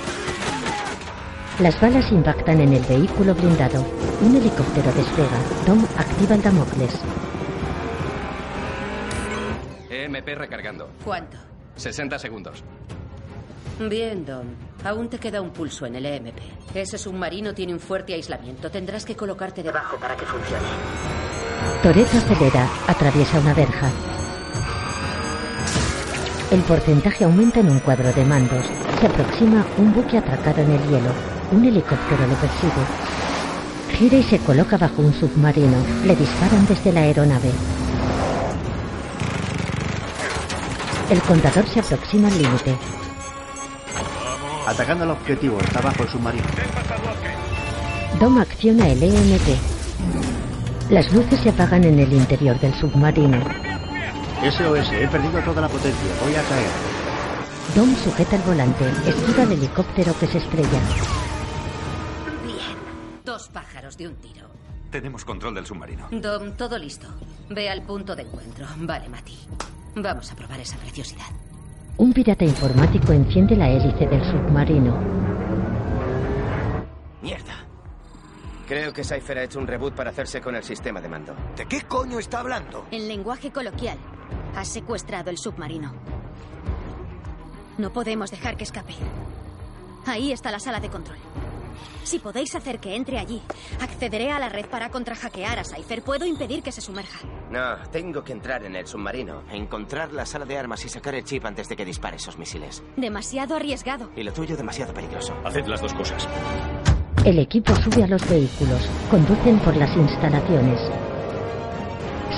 Las 1.60 1.80
balas 1.80 2.12
impactan 2.12 2.60
en 2.60 2.74
el 2.74 2.84
vehículo 2.84 3.34
blindado. 3.34 3.82
Un 4.22 4.36
helicóptero 4.36 4.92
despega. 4.92 5.40
Dom 5.66 5.82
activa 5.98 6.36
el 6.36 6.42
Damocles. 6.42 7.02
EMP 9.90 10.28
recargando. 10.36 10.90
¿Cuánto? 11.06 11.38
60 11.78 12.20
segundos. 12.20 12.62
Bien, 13.80 14.26
Dom. 14.26 14.48
Aún 14.84 15.08
te 15.08 15.20
queda 15.20 15.40
un 15.40 15.52
pulso 15.52 15.86
en 15.86 15.96
el 15.96 16.06
EMP. 16.06 16.38
Ese 16.74 16.98
submarino 16.98 17.54
tiene 17.54 17.74
un 17.74 17.80
fuerte 17.80 18.14
aislamiento. 18.14 18.72
Tendrás 18.72 19.06
que 19.06 19.16
colocarte 19.16 19.62
debajo 19.62 19.98
para 19.98 20.16
que 20.16 20.26
funcione. 20.26 20.66
Toretto 21.84 22.18
acelera. 22.18 22.68
Atraviesa 22.88 23.40
una 23.40 23.54
verja. 23.54 23.92
El 26.50 26.62
porcentaje 26.62 27.24
aumenta 27.24 27.60
en 27.60 27.70
un 27.70 27.80
cuadro 27.80 28.12
de 28.12 28.26
mandos. 28.26 28.66
Se 29.00 29.06
aproxima 29.06 29.66
un 29.78 29.94
buque 29.94 30.18
atracado 30.18 30.62
en 30.62 30.72
el 30.72 30.84
hielo. 30.84 31.12
Un 31.52 31.66
helicóptero 31.66 32.26
lo 32.28 32.36
persigue. 32.36 32.72
Gira 33.92 34.18
y 34.18 34.24
se 34.24 34.40
coloca 34.40 34.78
bajo 34.78 35.02
un 35.02 35.14
submarino. 35.14 35.78
Le 36.04 36.16
disparan 36.16 36.66
desde 36.66 36.94
la 36.94 37.02
aeronave. 37.02 37.52
El 41.12 41.22
contador 41.22 41.68
se 41.68 41.80
aproxima 41.80 42.28
al 42.28 42.42
límite. 42.42 42.76
Atacando 44.68 45.06
al 45.06 45.12
objetivo, 45.12 45.62
está 45.62 45.80
bajo 45.80 46.04
el 46.04 46.10
submarino. 46.10 46.44
Dom 48.20 48.38
acciona 48.38 48.90
el 48.90 49.02
EMP. 49.02 49.58
Las 50.90 51.14
luces 51.14 51.40
se 51.40 51.50
apagan 51.52 51.86
en 51.86 51.98
el 51.98 52.12
interior 52.12 52.60
del 52.60 52.74
submarino. 52.74 53.40
SOS, 54.42 54.92
he 54.92 55.08
perdido 55.08 55.40
toda 55.44 55.62
la 55.62 55.70
potencia, 55.70 56.10
voy 56.22 56.36
a 56.36 56.44
caer. 56.44 56.70
Dom 57.76 57.96
sujeta 57.96 58.36
el 58.36 58.42
volante, 58.42 58.90
esquiva 59.08 59.44
el 59.44 59.54
helicóptero 59.54 60.14
que 60.20 60.28
se 60.28 60.40
estrella. 60.40 60.82
Bien. 62.46 62.60
Dos 63.24 63.48
pájaros 63.48 63.96
de 63.96 64.10
un 64.10 64.16
tiro. 64.16 64.48
Tenemos 64.92 65.24
control 65.24 65.56
del 65.56 65.66
submarino. 65.66 66.10
Dom, 66.12 66.58
todo 66.58 66.78
listo. 66.78 67.08
Ve 67.50 67.70
al 67.70 67.84
punto 67.84 68.18
de 68.18 68.24
encuentro. 68.24 68.68
Vale, 68.80 69.08
Mati. 69.08 69.38
Vamos 69.96 70.30
a 70.30 70.36
probar 70.36 70.60
esa 70.60 70.76
preciosidad. 70.76 71.28
Un 72.00 72.14
pirata 72.14 72.46
informático 72.46 73.12
enciende 73.12 73.56
la 73.56 73.70
hélice 73.70 74.06
del 74.06 74.24
submarino. 74.24 74.96
Mierda. 77.24 77.56
Creo 78.68 78.94
que 78.94 79.04
Cypher 79.04 79.40
ha 79.40 79.44
hecho 79.44 79.58
un 79.58 79.66
reboot 79.66 79.96
para 79.96 80.12
hacerse 80.12 80.40
con 80.40 80.56
el 80.56 80.64
sistema 80.64 81.02
de 81.02 81.10
mando. 81.10 81.34
¿De 81.56 81.66
qué 81.66 81.82
coño 81.82 82.20
está 82.20 82.42
hablando? 82.42 82.86
En 82.92 83.08
lenguaje 83.08 83.50
coloquial, 83.50 83.98
has 84.56 84.68
secuestrado 84.68 85.32
el 85.32 85.40
submarino. 85.40 85.92
No 87.80 87.92
podemos 87.92 88.30
dejar 88.30 88.58
que 88.58 88.66
escape. 88.66 88.94
Ahí 90.06 90.32
está 90.32 90.52
la 90.52 90.60
sala 90.60 90.80
de 90.80 90.90
control. 90.90 91.18
Si 92.04 92.20
podéis 92.20 92.56
hacer 92.56 92.80
que 92.80 92.96
entre 92.96 93.20
allí, 93.20 93.42
accederé 93.82 94.32
a 94.32 94.40
la 94.40 94.50
red 94.50 94.66
para 94.68 94.90
contrahackear 94.90 95.60
a 95.60 95.64
Cypher. 95.64 96.02
Puedo 96.04 96.26
impedir 96.26 96.64
que 96.64 96.72
se 96.72 96.82
sumerja. 96.82 97.20
No, 97.52 97.78
tengo 97.92 98.24
que 98.24 98.32
entrar 98.34 98.64
en 98.64 98.76
el 98.76 98.88
submarino, 98.88 99.44
encontrar 99.52 100.14
la 100.14 100.26
sala 100.26 100.46
de 100.46 100.58
armas 100.58 100.84
y 100.86 100.90
sacar 100.90 101.16
el 101.16 101.24
chip 101.24 101.46
antes 101.46 101.68
de 101.68 101.76
que 101.76 101.86
dispare 101.86 102.18
esos 102.18 102.38
misiles. 102.38 102.84
Demasiado 102.96 103.56
arriesgado. 103.56 104.10
Y 104.16 104.24
lo 104.24 104.32
tuyo 104.34 104.56
demasiado 104.56 104.94
peligroso. 104.94 105.34
haced 105.44 105.66
las 105.68 105.82
dos 105.82 105.94
cosas. 105.94 106.28
El 107.26 107.40
equipo 107.40 107.76
sube 107.76 108.04
a 108.04 108.08
los 108.08 108.28
vehículos. 108.30 108.88
Conducen 109.10 109.60
por 109.60 109.76
las 109.76 109.94
instalaciones. 109.98 110.80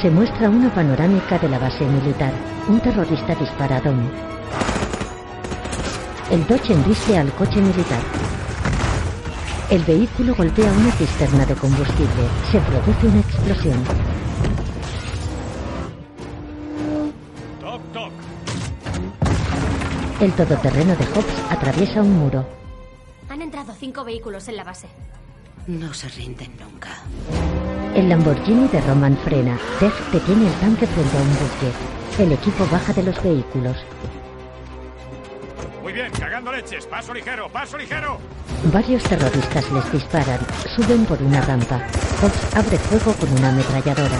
Se 0.02 0.10
muestra 0.10 0.50
una 0.50 0.74
panorámica 0.74 1.38
de 1.38 1.50
la 1.50 1.60
base 1.60 1.86
militar. 1.86 2.34
Un 2.68 2.80
terrorista 2.80 3.36
dispara 3.36 3.78
a 3.78 3.82
Dom. 3.82 4.10
El 6.32 6.46
Dodge 6.48 6.74
embiste 6.74 7.18
al 7.18 7.32
coche 7.34 7.60
militar. 7.60 8.00
El 9.70 9.84
vehículo 9.84 10.34
golpea 10.34 10.72
una 10.72 10.92
cisterna 10.94 11.46
de 11.46 11.54
combustible. 11.54 12.24
Se 12.52 12.60
produce 12.60 13.06
una 13.06 13.20
explosión. 13.20 13.84
Toc, 17.60 17.82
toc. 17.94 18.12
El 20.22 20.32
todoterreno 20.34 20.96
de 20.96 21.06
Hobbs 21.06 21.52
atraviesa 21.52 22.02
un 22.02 22.18
muro. 22.18 22.48
Han 23.30 23.44
entrado 23.44 23.76
cinco 23.80 24.04
vehículos 24.04 24.48
en 24.48 24.58
la 24.58 24.64
base. 24.64 24.88
No 25.68 25.94
se 25.94 26.10
rinden 26.10 26.52
nunca. 26.60 26.90
El 27.94 28.10
Lamborghini 28.10 28.68
de 28.70 28.82
Roman 28.82 29.16
frena. 29.18 29.60
Tej 29.80 29.94
detiene 30.12 30.48
el 30.48 30.54
tanque 30.54 30.88
frente 30.88 31.16
a 31.16 31.22
un 31.22 31.30
buque. 31.30 32.24
El 32.24 32.32
equipo 32.32 32.66
baja 32.72 32.92
de 32.92 33.04
los 33.04 33.22
vehículos. 33.22 33.78
Muy 35.90 35.96
bien, 35.96 36.12
cagando 36.12 36.52
leches. 36.52 36.86
Paso 36.86 37.12
ligero, 37.16 37.50
paso 37.50 37.76
ligero. 37.76 38.20
Varios 38.66 39.02
terroristas 39.02 39.72
les 39.72 39.92
disparan. 39.92 40.40
Suben 40.76 41.04
por 41.08 41.20
una 41.20 41.42
rampa. 41.42 41.78
Hobbs 42.22 42.56
abre 42.56 42.78
fuego 42.78 43.12
con 43.14 43.28
una 43.32 43.50
ametralladora. 43.50 44.18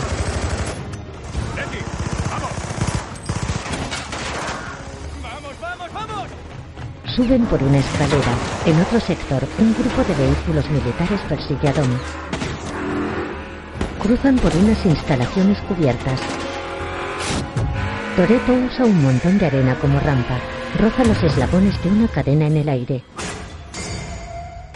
Vamos, 5.22 5.62
vamos, 5.62 5.94
vamos. 5.94 6.28
Suben 7.16 7.46
por 7.46 7.62
una 7.62 7.78
escalera. 7.78 8.34
En 8.66 8.82
otro 8.82 9.00
sector, 9.00 9.44
un 9.60 9.72
grupo 9.76 10.04
de 10.06 10.16
vehículos 10.26 10.68
militares 10.72 11.22
persigue 11.30 11.70
a 11.70 11.74
Dom. 11.74 11.90
Cruzan 14.02 14.38
por 14.38 14.56
unas 14.56 14.84
instalaciones 14.88 15.60
cubiertas. 15.68 16.20
Toreto 18.16 18.54
usa 18.54 18.86
un 18.86 19.04
montón 19.04 19.38
de 19.38 19.46
arena 19.46 19.76
como 19.76 20.00
rampa. 20.00 20.40
Roza 20.78 21.04
los 21.04 21.22
eslabones 21.24 21.82
de 21.84 21.90
una 21.90 22.08
cadena 22.08 22.48
en 22.48 22.58
el 22.58 22.70
aire. 22.70 23.04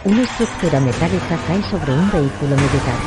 Una 0.04 0.22
estructura 0.22 0.80
metálica 0.80 1.38
cae 1.46 1.62
sobre 1.70 1.92
un 1.92 2.10
vehículo 2.10 2.56
militar. 2.56 2.98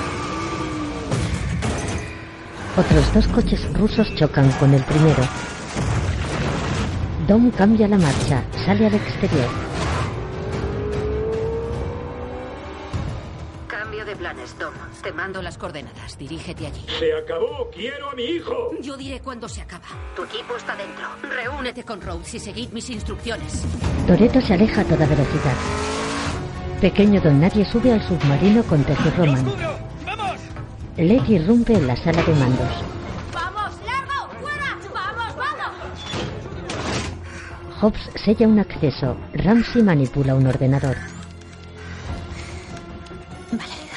Otros 2.78 3.14
dos 3.14 3.28
coches 3.28 3.74
rusos 3.74 4.08
chocan 4.16 4.50
con 4.54 4.74
el 4.74 4.84
primero. 4.84 5.24
Dom 7.28 7.52
cambia 7.52 7.88
la 7.88 7.98
marcha, 7.98 8.44
sale 8.66 8.88
al 8.88 8.94
exterior. 8.96 9.67
Te 15.08 15.14
mando 15.14 15.42
las 15.42 15.58
coordenadas. 15.58 16.18
Dirígete 16.18 16.68
allí. 16.68 16.86
Se 17.00 17.14
acabó. 17.16 17.70
Quiero 17.74 18.10
a 18.10 18.14
mi 18.14 18.24
hijo. 18.24 18.72
Yo 18.82 18.98
diré 18.98 19.22
cuándo 19.22 19.48
se 19.48 19.62
acaba. 19.62 19.86
Tu 20.18 20.26
equipo 20.26 20.58
está 20.58 20.76
dentro. 20.76 21.08
Reúnete 21.34 21.86
con 21.86 22.02
Rhodes 22.02 22.34
y 22.34 22.40
seguid 22.40 22.72
mis 22.72 22.90
instrucciones. 22.90 23.64
Toreto 24.06 24.42
se 24.42 24.56
aleja 24.56 24.82
a 24.82 24.84
toda 24.84 25.06
velocidad. 25.06 25.56
Pequeño 26.82 27.22
Don 27.22 27.40
Nadie 27.40 27.64
sube 27.64 27.94
al 27.94 28.06
submarino 28.06 28.64
con 28.64 28.84
Tej 28.84 28.98
y 29.06 29.10
Roman. 29.12 29.46
¡Vamos! 30.06 30.42
Letty 30.98 31.36
irrumpe 31.36 31.76
en 31.76 31.88
la 31.88 31.96
sala 31.96 32.22
de 32.24 32.34
mandos. 32.34 32.84
¡Vamos, 33.34 33.80
largo! 33.86 34.30
¡Fuera! 34.42 34.78
¡Vamos, 34.94 35.36
vamos! 35.38 35.78
Hobbs 37.82 38.10
sella 38.26 38.46
un 38.46 38.60
acceso. 38.60 39.16
Ramsey 39.36 39.84
manipula 39.84 40.36
un 40.36 40.48
ordenador. 40.48 40.98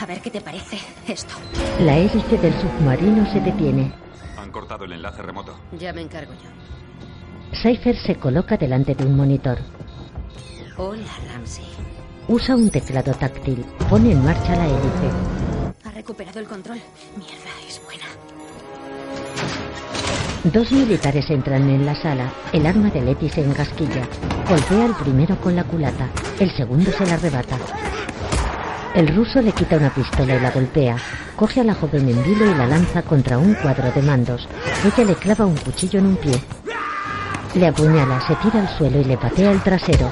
A 0.00 0.06
ver 0.06 0.22
qué 0.22 0.30
te 0.30 0.40
parece 0.40 0.78
esto. 1.06 1.34
La 1.80 1.96
hélice 1.98 2.38
del 2.38 2.54
submarino 2.54 3.30
se 3.30 3.40
detiene. 3.40 3.92
Han 4.38 4.50
cortado 4.50 4.86
el 4.86 4.92
enlace 4.92 5.20
remoto. 5.20 5.54
Ya 5.78 5.92
me 5.92 6.00
encargo 6.00 6.32
yo. 6.32 6.48
Cypher 7.62 7.96
se 7.96 8.14
coloca 8.14 8.56
delante 8.56 8.94
de 8.94 9.04
un 9.04 9.14
monitor. 9.14 9.58
Hola, 10.78 11.04
Ramsey. 11.30 11.66
Usa 12.28 12.56
un 12.56 12.70
teclado 12.70 13.12
táctil. 13.12 13.62
Pone 13.90 14.12
en 14.12 14.24
marcha 14.24 14.56
la 14.56 14.66
hélice. 14.66 15.10
Ha 15.84 15.90
recuperado 15.90 16.40
el 16.40 16.46
control. 16.46 16.78
Mierda, 17.18 17.50
es 17.68 17.82
buena. 17.84 18.06
Dos 20.44 20.72
militares 20.72 21.28
entran 21.28 21.68
en 21.68 21.84
la 21.84 21.94
sala. 21.94 22.32
El 22.54 22.64
arma 22.64 22.88
de 22.88 23.02
Letty 23.02 23.28
se 23.28 23.44
engasquilla. 23.44 24.08
Golpea 24.48 24.86
al 24.86 24.96
primero 24.96 25.38
con 25.42 25.54
la 25.54 25.64
culata. 25.64 26.08
El 26.38 26.50
segundo 26.56 26.90
se 26.90 27.04
la 27.04 27.14
arrebata. 27.14 27.58
El 28.94 29.14
ruso 29.14 29.40
le 29.40 29.52
quita 29.52 29.76
una 29.76 29.94
pistola 29.94 30.34
y 30.34 30.40
la 30.40 30.50
golpea. 30.50 30.96
Coge 31.36 31.60
a 31.60 31.64
la 31.64 31.74
joven 31.74 32.08
en 32.08 32.24
vilo 32.24 32.44
y 32.44 32.54
la 32.54 32.66
lanza 32.66 33.02
contra 33.02 33.38
un 33.38 33.54
cuadro 33.54 33.90
de 33.92 34.02
mandos. 34.02 34.48
Ella 34.84 35.04
le 35.04 35.14
clava 35.14 35.46
un 35.46 35.56
cuchillo 35.56 36.00
en 36.00 36.06
un 36.06 36.16
pie. 36.16 36.40
Le 37.54 37.68
apuñala, 37.68 38.20
se 38.26 38.34
tira 38.36 38.60
al 38.60 38.68
suelo 38.76 39.00
y 39.00 39.04
le 39.04 39.16
patea 39.16 39.52
el 39.52 39.62
trasero. 39.62 40.10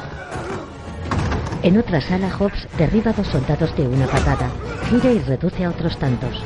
En 1.64 1.76
otra 1.76 2.00
sala, 2.00 2.30
Hobbs 2.38 2.68
derriba 2.78 3.10
a 3.10 3.14
dos 3.14 3.26
soldados 3.26 3.76
de 3.76 3.88
una 3.88 4.06
patada. 4.06 4.48
Gira 4.88 5.10
y 5.10 5.18
reduce 5.18 5.64
a 5.64 5.70
otros 5.70 5.98
tantos. 5.98 6.40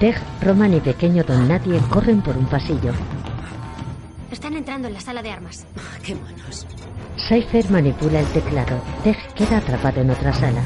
Tej, 0.00 0.16
Roman 0.40 0.74
y 0.74 0.80
pequeño 0.80 1.22
Don 1.22 1.46
Nadie 1.46 1.78
corren 1.90 2.22
por 2.22 2.36
un 2.36 2.46
pasillo. 2.46 2.92
Están 4.32 4.56
entrando 4.56 4.88
en 4.88 4.94
la 4.94 5.00
sala 5.00 5.22
de 5.22 5.30
armas. 5.30 5.66
Qué 6.02 6.14
monos. 6.14 6.66
Cypher 7.28 7.70
manipula 7.70 8.20
el 8.20 8.26
teclado. 8.28 8.82
Tej 9.04 9.16
queda 9.34 9.58
atrapado 9.58 10.00
en 10.00 10.08
otra 10.08 10.32
sala. 10.32 10.62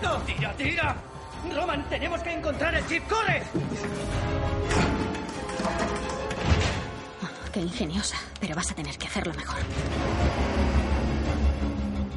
¡No! 0.00 0.16
¡Tira, 0.18 0.52
tira! 0.56 0.96
Roman, 1.52 1.88
tenemos 1.88 2.22
que 2.22 2.32
encontrar 2.32 2.76
el 2.76 2.86
chip. 2.86 3.02
¡Corre! 3.08 3.42
Qué 7.52 7.60
ingeniosa, 7.60 8.16
pero 8.40 8.54
vas 8.54 8.70
a 8.70 8.74
tener 8.74 8.96
que 8.96 9.08
hacerlo 9.08 9.34
mejor. 9.34 9.58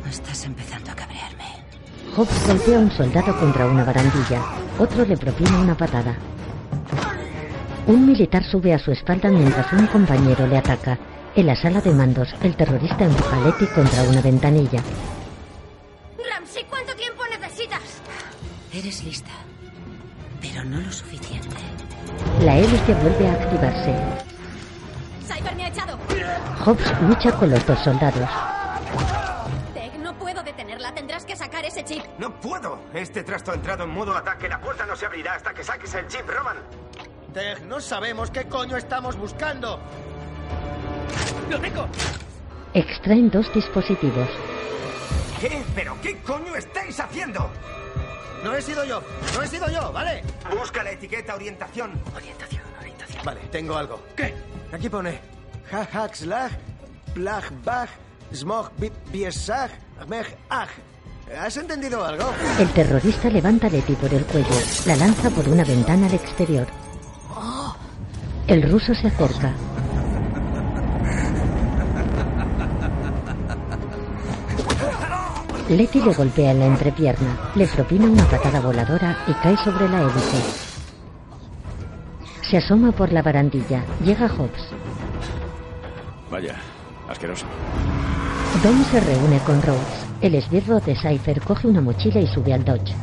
Estás 0.07 0.45
empezando 0.45 0.91
a 0.91 0.95
cabrearme. 0.95 1.43
Hobbs 2.15 2.47
golpea 2.47 2.77
a 2.77 2.81
un 2.81 2.91
soldado 2.91 3.39
contra 3.39 3.65
una 3.65 3.83
barandilla. 3.83 4.43
Otro 4.77 5.03
le 5.05 5.17
propina 5.17 5.59
una 5.59 5.75
patada. 5.75 6.15
Un 7.87 8.05
militar 8.05 8.43
sube 8.43 8.73
a 8.73 8.79
su 8.79 8.91
espalda 8.91 9.29
mientras 9.29 9.71
un 9.71 9.87
compañero 9.87 10.45
le 10.45 10.57
ataca. 10.57 10.97
En 11.35 11.45
la 11.47 11.55
sala 11.55 11.79
de 11.79 11.93
mandos, 11.93 12.35
el 12.41 12.53
terrorista 12.53 13.05
empuja 13.05 13.37
a 13.37 13.39
Letty 13.39 13.65
contra 13.67 14.03
una 14.03 14.21
ventanilla. 14.21 14.81
Ramsey, 16.29 16.65
¿cuánto 16.69 16.93
tiempo 16.95 17.23
necesitas? 17.31 18.01
Eres 18.73 19.03
lista. 19.05 19.31
Pero 20.41 20.65
no 20.65 20.81
lo 20.81 20.91
suficiente. 20.91 21.55
La 22.41 22.57
hélice 22.57 22.93
vuelve 22.95 23.29
a 23.29 23.33
activarse. 23.33 23.95
Cypher 25.25 25.55
me 25.55 25.63
ha 25.63 25.67
echado. 25.69 25.97
Hobbs 26.65 27.01
lucha 27.03 27.31
con 27.31 27.49
los 27.51 27.65
dos 27.65 27.79
soldados. 27.79 28.29
Tech, 29.73 29.93
no 29.99 30.13
puedo 30.15 30.43
detenerla. 30.43 30.93
Tendrás 30.93 31.23
que 31.23 31.37
sacar 31.37 31.63
ese 31.63 31.85
chip. 31.85 32.03
¡No 32.19 32.37
puedo! 32.41 32.79
Este 32.93 33.23
trasto 33.23 33.51
ha 33.51 33.55
entrado 33.55 33.85
en 33.85 33.91
modo 33.91 34.13
ataque. 34.13 34.49
La 34.49 34.59
puerta 34.59 34.85
no 34.85 34.97
se 34.97 35.05
abrirá 35.05 35.35
hasta 35.35 35.53
que 35.53 35.63
saques 35.63 35.93
el 35.95 36.05
chip, 36.07 36.27
Roman. 36.27 36.57
No 37.67 37.79
sabemos 37.79 38.31
qué 38.31 38.45
coño 38.45 38.77
estamos 38.77 39.15
buscando. 39.15 39.79
¡Lo 41.49 41.59
tengo! 41.59 41.87
Extraen 42.73 43.29
dos 43.29 43.53
dispositivos. 43.53 44.27
¿Qué? 45.39 45.61
¿Pero 45.75 45.95
qué 46.01 46.17
coño 46.19 46.55
estáis 46.55 46.99
haciendo? 46.99 47.49
No 48.43 48.55
he 48.55 48.61
sido 48.61 48.83
yo. 48.85 49.01
No 49.35 49.43
he 49.43 49.47
sido 49.47 49.69
yo, 49.69 49.91
¿vale? 49.91 50.23
Busca 50.57 50.83
la 50.83 50.91
etiqueta 50.91 51.35
orientación. 51.35 51.91
Orientación, 52.15 52.63
orientación. 52.79 53.23
Vale, 53.23 53.41
tengo 53.51 53.77
algo. 53.77 54.01
¿Qué? 54.15 54.33
Aquí 54.71 54.89
pone. 54.89 55.19
Hahak 55.71 56.15
slag, 56.15 56.51
plag 57.13 57.43
bag, 57.63 57.89
smog 58.33 58.71
biesag, 59.11 59.71
meg 60.07 60.25
ag. 60.49 60.69
¿Has 61.39 61.57
entendido 61.57 62.03
algo? 62.03 62.33
El 62.59 62.69
terrorista 62.73 63.29
levanta 63.29 63.67
a 63.67 63.69
Letty 63.69 63.93
por 63.93 64.13
el 64.13 64.23
cuello. 64.25 64.55
La 64.85 64.95
lanza 64.95 65.29
por 65.29 65.47
una 65.49 65.63
ventana 65.63 66.07
al 66.07 66.13
exterior. 66.13 66.65
El 68.47 68.63
ruso 68.63 68.95
se 68.95 69.07
acerca. 69.07 69.51
Letty 75.67 76.01
le 76.01 76.13
golpea 76.13 76.51
en 76.51 76.59
la 76.59 76.65
entrepierna, 76.67 77.51
le 77.55 77.67
propina 77.67 78.05
una 78.05 78.23
patada 78.23 78.61
voladora 78.61 79.17
y 79.27 79.33
cae 79.33 79.57
sobre 79.57 79.89
la 79.89 80.01
hélice. 80.01 80.41
Se 82.49 82.55
asoma 82.55 82.93
por 82.93 83.11
la 83.11 83.21
barandilla. 83.21 83.83
Llega 84.01 84.27
Hobbs. 84.27 84.69
Vaya, 86.31 86.55
asqueroso. 87.09 87.45
Dom 88.63 88.81
se 88.85 89.01
reúne 89.01 89.39
con 89.39 89.61
Rhodes. 89.61 90.05
El 90.21 90.35
esbirro 90.35 90.79
de 90.79 90.95
Cypher 90.95 91.41
coge 91.41 91.67
una 91.67 91.81
mochila 91.81 92.21
y 92.21 92.27
sube 92.27 92.53
al 92.53 92.63
Dodge. 92.63 92.95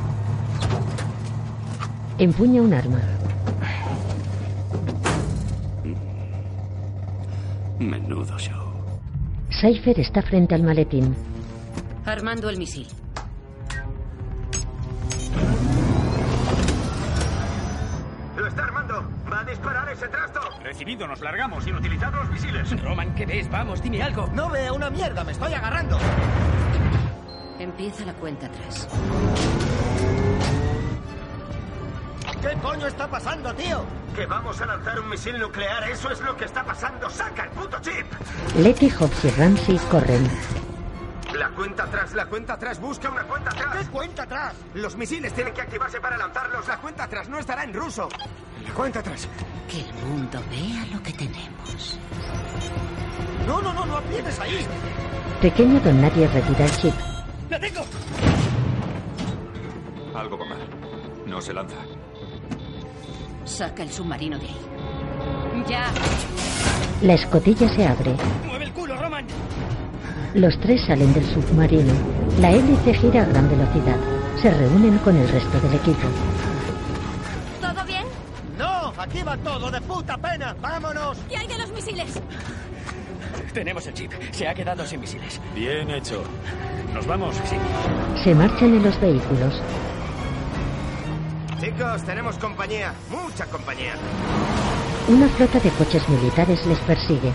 Empuña 2.17 2.63
un 2.63 2.73
arma. 2.73 3.14
Menudo 7.89 8.39
show. 8.39 8.73
Cypher 9.51 10.01
está 10.01 10.23
frente 10.23 10.55
al 10.55 10.63
maletín. 10.63 11.15
Armando 12.05 12.49
el 12.49 12.59
misil. 12.59 12.87
ese 19.95 20.09
trasto! 20.09 20.41
Recibido, 20.63 21.07
nos 21.07 21.21
largamos. 21.21 21.67
Inutilizad 21.67 22.13
los 22.13 22.29
misiles. 22.31 22.83
Roman, 22.83 23.15
¿qué 23.15 23.27
ves? 23.27 23.49
Vamos, 23.51 23.83
dime 23.83 24.03
algo. 24.03 24.29
No 24.35 24.51
veo 24.51 24.75
una 24.75 24.91
mierda, 24.91 25.25
me 25.25 25.33
estoy 25.33 25.55
agarrando. 25.55 25.99
Empieza 27.59 28.05
la 28.05 28.15
cuenta 28.15 28.47
atrás. 28.47 28.89
¿Qué 32.45 32.55
coño 32.59 32.87
está 32.87 33.09
pasando, 33.09 33.55
tío? 33.55 33.83
Que 34.15 34.27
vamos 34.27 34.61
a 34.61 34.67
lanzar 34.67 35.01
un 35.01 35.09
misil 35.09 35.39
nuclear, 35.39 35.89
eso 35.89 36.11
es 36.11 36.21
lo 36.21 36.37
que 36.37 36.45
está 36.45 36.63
pasando. 36.63 37.09
¡Saca 37.09 37.45
el 37.45 37.51
puto 37.53 37.79
chip! 37.81 38.05
Letty, 38.57 38.91
Hobbs 38.91 39.25
y 39.25 39.31
Ramsey 39.31 39.79
corren. 39.91 40.29
La 41.33 41.49
cuenta 41.49 41.85
atrás, 41.85 42.13
la 42.13 42.27
cuenta 42.27 42.53
atrás, 42.53 42.79
busca 42.79 43.09
una 43.09 43.23
cuenta 43.23 43.51
atrás. 43.51 43.79
¿Qué 43.79 43.91
cuenta 43.91 44.23
atrás? 44.25 44.55
Los 44.75 44.95
misiles 44.95 45.33
tienen 45.33 45.55
que 45.55 45.63
activarse 45.63 45.99
para 46.01 46.19
lanzarlos. 46.19 46.69
La 46.69 46.77
cuenta 46.77 47.05
atrás 47.05 47.31
no 47.31 47.39
estará 47.39 47.65
en 47.65 47.73
ruso. 47.73 48.11
La 48.63 48.75
cuenta 48.75 48.99
atrás. 49.01 49.27
Que 49.67 49.81
el 49.81 49.95
mundo 49.95 50.39
vea 50.51 50.85
lo 50.93 51.03
que 51.03 51.15
tenemos. 51.15 51.99
No, 53.47 53.63
no, 53.63 53.73
no, 53.73 53.87
no 53.87 53.97
aprietes 53.97 54.39
ahí. 54.39 54.67
Pequeño 55.41 55.81
Don 55.81 55.99
Nadie 55.99 56.29
retira 56.29 56.67
el 56.67 56.77
chip. 56.77 56.95
¡La 57.49 57.59
tengo! 57.59 57.81
Algo 60.15 60.39
va 60.39 60.45
mal. 60.45 60.59
No 61.27 61.41
se 61.41 61.55
lanza. 61.55 61.77
Saca 63.45 63.83
el 63.83 63.91
submarino 63.91 64.39
de 64.39 64.47
ahí. 64.47 64.57
¡Ya! 65.69 65.87
La 67.03 67.15
escotilla 67.15 67.69
se 67.69 67.87
abre. 67.87 68.15
¡Mueve 68.47 68.65
el 68.65 68.73
culo, 68.73 68.97
Roman! 68.97 69.27
Los 70.35 70.59
tres 70.61 70.85
salen 70.87 71.13
del 71.13 71.25
submarino. 71.27 71.93
La 72.41 72.51
hélice 72.51 72.95
gira 72.95 73.23
a 73.23 73.27
gran 73.27 73.49
velocidad. 73.49 73.97
Se 74.41 74.51
reúnen 74.51 74.99
con 74.99 75.17
el 75.17 75.29
resto 75.29 75.61
del 75.61 75.75
equipo. 75.75 76.09
¿Todo 77.61 77.85
bien? 77.85 78.05
No, 78.59 78.93
aquí 78.99 79.23
va 79.23 79.37
todo 79.37 79.71
de 79.71 79.81
puta 79.83 80.17
pena. 80.17 80.57
¡Vámonos! 80.61 81.19
¿Qué 81.29 81.37
hay 81.37 81.47
de 81.47 81.59
los 81.59 81.71
misiles? 81.73 82.21
Tenemos 83.53 83.87
el 83.87 83.95
chip. 83.95 84.11
Se 84.33 84.49
ha 84.49 84.55
quedado 84.55 84.85
sin 84.85 85.01
misiles. 85.01 85.41
Bien 85.55 85.89
hecho. 85.91 86.25
¿Nos 86.93 87.07
vamos? 87.07 87.37
Sí. 87.45 87.57
Se 88.25 88.35
marchan 88.35 88.75
en 88.75 88.83
los 88.83 89.01
vehículos. 89.01 89.61
Chicos, 91.61 92.03
tenemos 92.05 92.37
compañía. 92.39 92.93
Mucha 93.11 93.47
compañía. 93.47 93.95
Una 95.09 95.29
flota 95.29 95.59
de 95.61 95.71
coches 95.71 96.09
militares 96.09 96.67
les 96.67 96.79
persigue. 96.81 97.33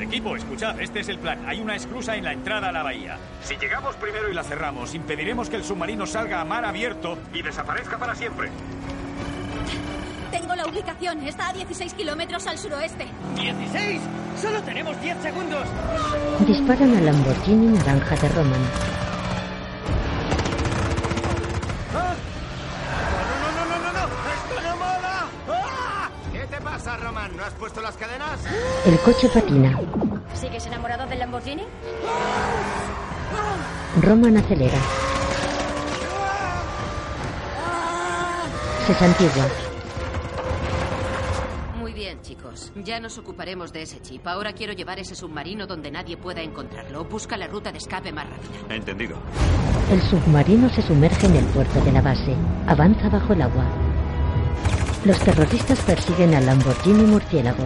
Equipo, 0.00 0.34
escuchad, 0.34 0.80
este 0.80 1.00
es 1.00 1.08
el 1.08 1.18
plan. 1.18 1.44
Hay 1.46 1.60
una 1.60 1.76
esclusa 1.76 2.16
en 2.16 2.24
la 2.24 2.32
entrada 2.32 2.70
a 2.70 2.72
la 2.72 2.82
bahía. 2.82 3.16
Si 3.42 3.56
llegamos 3.56 3.94
primero 3.96 4.28
y 4.28 4.34
la 4.34 4.42
cerramos, 4.42 4.94
impediremos 4.94 5.48
que 5.48 5.56
el 5.56 5.64
submarino 5.64 6.06
salga 6.06 6.40
a 6.40 6.44
mar 6.44 6.64
abierto 6.64 7.16
y 7.32 7.42
desaparezca 7.42 7.96
para 7.96 8.14
siempre. 8.14 8.50
Tengo 10.30 10.54
la 10.56 10.66
ubicación. 10.66 11.22
Está 11.26 11.50
a 11.50 11.52
16 11.52 11.94
kilómetros 11.94 12.46
al 12.46 12.58
suroeste. 12.58 13.06
¡16! 13.36 14.00
¡Solo 14.40 14.62
tenemos 14.62 15.00
10 15.00 15.18
segundos! 15.22 15.66
Disparan 16.46 16.96
al 16.96 17.06
Lamborghini 17.06 17.78
naranja 17.78 18.16
de 18.16 18.28
Roman. 18.30 19.09
¿No 27.40 27.46
has 27.46 27.54
puesto 27.54 27.80
las 27.80 27.96
cadenas? 27.96 28.38
El 28.84 28.98
coche 28.98 29.26
patina. 29.32 29.80
¿Sigues 30.34 30.66
enamorado 30.66 31.06
del 31.06 31.20
Lamborghini? 31.20 31.62
Roman 34.02 34.36
acelera. 34.36 34.78
Se 38.86 38.92
santigua. 38.92 39.48
Muy 41.78 41.94
bien, 41.94 42.20
chicos. 42.20 42.72
Ya 42.84 43.00
nos 43.00 43.16
ocuparemos 43.16 43.72
de 43.72 43.82
ese 43.84 44.02
chip. 44.02 44.26
Ahora 44.26 44.52
quiero 44.52 44.74
llevar 44.74 44.98
ese 44.98 45.14
submarino 45.14 45.66
donde 45.66 45.90
nadie 45.90 46.18
pueda 46.18 46.42
encontrarlo. 46.42 47.06
Busca 47.06 47.38
la 47.38 47.46
ruta 47.46 47.72
de 47.72 47.78
escape 47.78 48.12
más 48.12 48.28
rápida. 48.28 48.74
Entendido. 48.74 49.16
El 49.90 50.02
submarino 50.02 50.68
se 50.68 50.82
sumerge 50.82 51.24
en 51.24 51.36
el 51.36 51.44
puerto 51.46 51.80
de 51.80 51.92
la 51.92 52.02
base. 52.02 52.36
Avanza 52.66 53.08
bajo 53.08 53.32
el 53.32 53.40
agua. 53.40 53.64
Los 55.04 55.18
terroristas 55.20 55.80
persiguen 55.80 56.34
al 56.34 56.44
Lamborghini 56.44 57.04
murciélago. 57.04 57.64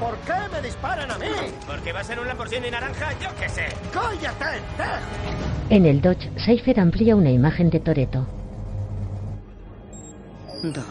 ¿Por 0.00 0.16
qué 0.18 0.34
me 0.52 0.60
disparan 0.60 1.10
a 1.10 1.18
mí? 1.18 1.26
Porque 1.66 1.92
va 1.92 2.00
a 2.00 2.04
ser 2.04 2.18
un 2.18 2.26
Lamborghini 2.26 2.70
naranja, 2.70 3.12
yo 3.20 3.28
qué 3.38 3.48
sé. 3.48 3.66
¡Cállate! 3.92 4.60
En 5.70 5.86
el 5.86 6.00
Dodge, 6.00 6.30
Cypher 6.44 6.80
amplía 6.80 7.14
una 7.14 7.30
imagen 7.30 7.70
de 7.70 7.80
Toreto. 7.80 8.26
Dom, 10.62 10.84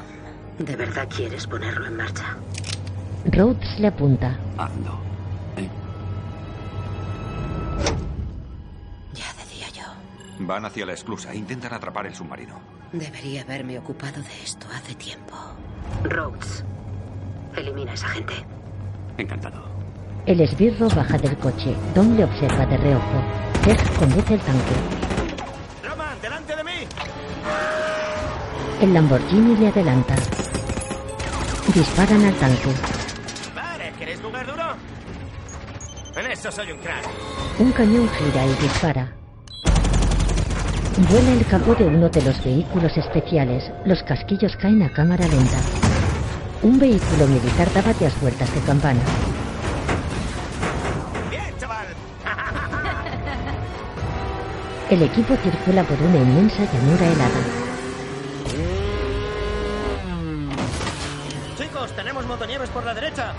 ¿de 0.59 0.75
verdad 0.75 1.07
quieres 1.13 1.45
ponerlo 1.45 1.87
en 1.87 1.97
marcha? 1.97 2.37
Rhodes 3.25 3.79
le 3.79 3.87
apunta. 3.87 4.37
Hazlo. 4.57 4.99
Ya 9.13 9.33
decía 9.33 9.67
yo. 9.73 9.83
Van 10.39 10.65
hacia 10.65 10.85
la 10.85 10.93
esclusa. 10.93 11.35
Intentan 11.35 11.73
atrapar 11.73 12.05
el 12.05 12.15
submarino. 12.15 12.82
Debería 12.93 13.41
haberme 13.41 13.79
ocupado 13.79 14.21
de 14.21 14.43
esto 14.43 14.67
hace 14.71 14.93
tiempo. 14.93 15.33
Rhodes, 16.03 16.63
elimina 17.57 17.89
a 17.91 17.95
esa 17.95 18.07
gente. 18.07 18.33
Encantado. 19.17 19.63
El 20.27 20.39
esbirro 20.41 20.87
baja 20.89 21.17
del 21.17 21.35
coche. 21.37 21.75
Dom 21.95 22.15
le 22.15 22.23
observa 22.23 22.67
de 22.67 22.77
reojo. 22.77 23.23
Tech 23.65 23.97
conduce 23.97 24.35
el 24.35 24.39
tanque. 24.41 24.75
¡Roman, 25.83 26.21
delante 26.21 26.55
de 26.55 26.63
mí! 26.63 26.87
El 28.79 28.93
Lamborghini 28.93 29.57
le 29.57 29.67
adelanta. 29.69 30.15
Disparan 31.73 32.25
al 32.25 32.35
tanque. 32.35 32.73
Vale, 33.55 33.91
¿queréis 33.97 34.21
jugar 34.21 34.45
duro? 34.45 34.63
En 36.15 36.31
eso 36.31 36.51
soy 36.51 36.71
un 36.71 36.77
crack. 36.77 37.09
Un 37.57 37.71
cañón 37.71 38.07
gira 38.07 38.45
y 38.45 38.53
dispara. 38.61 39.22
Vuela 40.95 41.31
el 41.33 41.45
capó 41.47 41.73
de 41.73 41.85
uno 41.85 42.07
de 42.07 42.21
los 42.21 42.43
vehículos 42.43 42.95
especiales. 42.95 43.71
Los 43.83 44.03
casquillos 44.03 44.55
caen 44.57 44.83
a 44.83 44.93
cámara 44.93 45.27
lenta. 45.27 45.57
Un 46.61 46.77
vehículo 46.77 47.25
militar 47.25 47.67
da 47.73 47.81
varias 47.81 48.19
vueltas 48.21 48.53
de 48.53 48.61
campana. 48.61 48.99
¡Bien, 51.31 51.51
chaval! 51.59 51.87
El 54.91 55.01
equipo 55.01 55.35
circula 55.37 55.83
por 55.83 55.99
una 55.99 56.17
inmensa 56.17 56.63
llanura 56.63 57.07
helada. 57.07 57.41
Chicos, 61.57 61.91
tenemos 61.93 62.27
motonieves 62.27 62.69
por 62.69 62.85
la 62.85 62.93
derecha. 62.93 63.33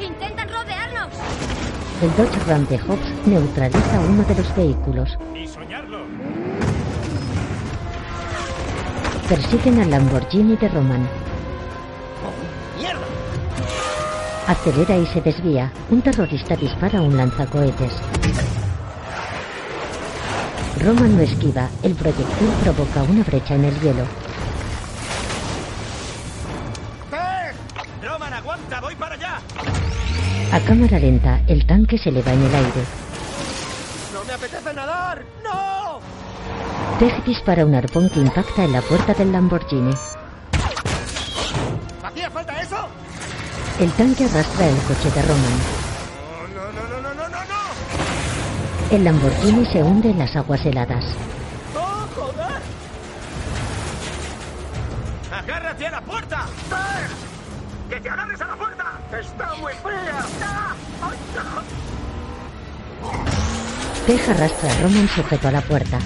¡Intentan 0.00 0.48
rodearnos! 0.48 1.08
El 2.02 2.14
Dodge 2.16 2.38
Ram 2.46 2.66
de 2.66 2.78
Hobbs 2.78 3.26
neutraliza 3.26 4.00
uno 4.00 4.22
de 4.22 4.34
los 4.34 4.56
vehículos. 4.56 5.18
Persiguen 9.28 9.80
al 9.80 9.90
Lamborghini 9.90 10.56
de 10.56 10.68
Roman. 10.68 11.08
Acelera 14.46 14.96
y 14.96 15.06
se 15.06 15.20
desvía. 15.20 15.72
Un 15.90 16.00
terrorista 16.00 16.54
dispara 16.54 17.00
un 17.00 17.16
lanzacohetes. 17.16 17.92
Roman 20.78 21.16
no 21.16 21.22
esquiva. 21.22 21.68
El 21.82 21.94
proyectil 21.96 22.48
provoca 22.62 23.02
una 23.02 23.24
brecha 23.24 23.56
en 23.56 23.64
el 23.64 23.80
hielo. 23.80 24.04
¡Roman, 28.04 28.32
aguanta! 28.32 28.80
¡Voy 28.80 28.94
para 28.94 29.16
allá! 29.16 29.40
A 30.52 30.60
cámara 30.60 31.00
lenta, 31.00 31.40
el 31.48 31.66
tanque 31.66 31.98
se 31.98 32.10
eleva 32.10 32.32
en 32.32 32.42
el 32.44 32.54
aire. 32.54 32.84
¡No 34.14 34.24
me 34.24 34.32
apetece 34.32 34.72
nadar! 34.72 35.24
¡No! 35.42 35.98
Tech 36.98 37.24
dispara 37.24 37.66
un 37.66 37.74
arpón 37.74 38.08
que 38.08 38.20
impacta 38.20 38.64
en 38.64 38.72
la 38.72 38.80
puerta 38.80 39.12
del 39.12 39.30
Lamborghini. 39.30 39.94
¿Hacía 42.02 42.30
falta 42.30 42.58
eso? 42.62 42.88
El 43.78 43.92
tanque 43.92 44.24
arrastra 44.24 44.66
el 44.66 44.78
coche 44.78 45.10
de 45.10 45.20
Roman. 45.20 45.60
¡Oh, 46.32 46.46
no, 46.54 46.72
no, 46.72 46.88
no, 46.88 47.02
no, 47.02 47.12
no, 47.12 47.28
no, 47.28 47.38
no! 47.44 48.96
El 48.96 49.04
Lamborghini 49.04 49.66
se 49.66 49.82
hunde 49.82 50.08
en 50.12 50.18
las 50.20 50.34
aguas 50.36 50.64
heladas. 50.64 51.04
¡Oh, 51.76 52.06
joder! 52.14 52.62
¡Agárrate 55.38 55.86
a 55.86 55.90
la 55.90 56.00
puerta! 56.00 56.46
¡Que 57.90 58.00
te 58.00 58.08
agarres 58.08 58.40
a 58.40 58.46
la 58.46 58.56
puerta! 58.56 58.84
¡Está 59.20 59.54
muy 59.56 59.74
fría! 59.74 60.24
¡Ah! 60.42 60.74
¡Ay, 61.02 61.18
no! 61.34 61.62
Tech 64.06 64.28
arrastra 64.30 64.72
a 64.72 64.82
Roman 64.82 65.08
sujeto 65.08 65.48
a 65.48 65.50
la 65.50 65.60
puerta. 65.60 65.98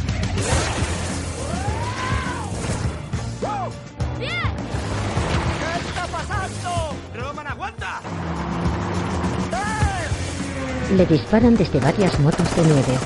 le 10.96 11.06
disparan 11.06 11.56
desde 11.56 11.78
varias 11.78 12.18
motos 12.18 12.56
de 12.56 12.62
nieve. 12.62 12.98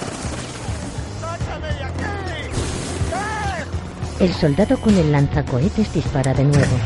El 4.20 4.32
soldado 4.32 4.78
con 4.78 4.96
el 4.96 5.12
lanzacohetes 5.12 5.92
dispara 5.92 6.32
de 6.32 6.44
nuevo. 6.44 6.76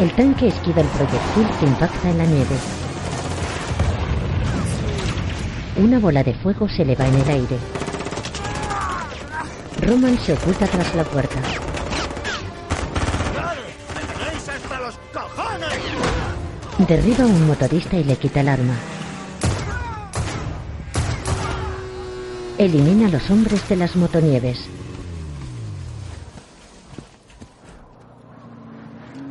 El 0.00 0.12
tanque 0.14 0.48
esquiva 0.48 0.82
el 0.82 0.88
proyectil 0.88 1.58
que 1.58 1.66
impacta 1.66 2.10
en 2.10 2.18
la 2.18 2.26
nieve. 2.26 2.56
Una 5.76 5.98
bola 5.98 6.22
de 6.22 6.34
fuego 6.34 6.68
se 6.68 6.82
eleva 6.82 7.06
en 7.06 7.14
el 7.14 7.28
aire. 7.28 7.58
Roman 9.80 10.18
se 10.18 10.34
oculta 10.34 10.66
tras 10.66 10.94
la 10.94 11.04
puerta. 11.04 11.40
Derriba 16.92 17.24
a 17.24 17.26
un 17.26 17.46
motorista 17.46 17.96
y 17.96 18.04
le 18.04 18.16
quita 18.16 18.40
el 18.40 18.48
arma. 18.50 18.74
Elimina 22.58 23.06
a 23.06 23.10
los 23.12 23.30
hombres 23.30 23.66
de 23.66 23.76
las 23.76 23.96
motonieves. 23.96 24.68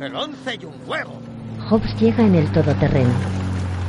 El 0.00 0.16
once 0.16 0.58
y 0.60 0.64
un 0.64 0.74
huevo. 0.88 1.22
Hobbs 1.70 1.94
llega 2.00 2.24
en 2.24 2.34
el 2.34 2.50
todoterreno. 2.50 3.14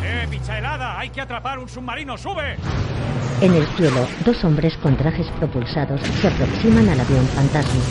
¡Eh, 0.03 0.27
picha 0.29 0.59
helada! 0.59 0.99
¡Hay 0.99 1.09
que 1.09 1.21
atrapar 1.21 1.57
un 1.57 1.67
submarino! 1.67 2.15
¡Sube! 2.15 2.57
En 3.41 3.55
el 3.55 3.65
cielo, 3.75 4.07
dos 4.23 4.43
hombres 4.43 4.77
con 4.83 4.95
trajes 4.97 5.25
propulsados 5.39 5.99
se 6.21 6.27
aproximan 6.27 6.89
al 6.89 6.99
avión 6.99 7.25
fantasma. 7.25 7.81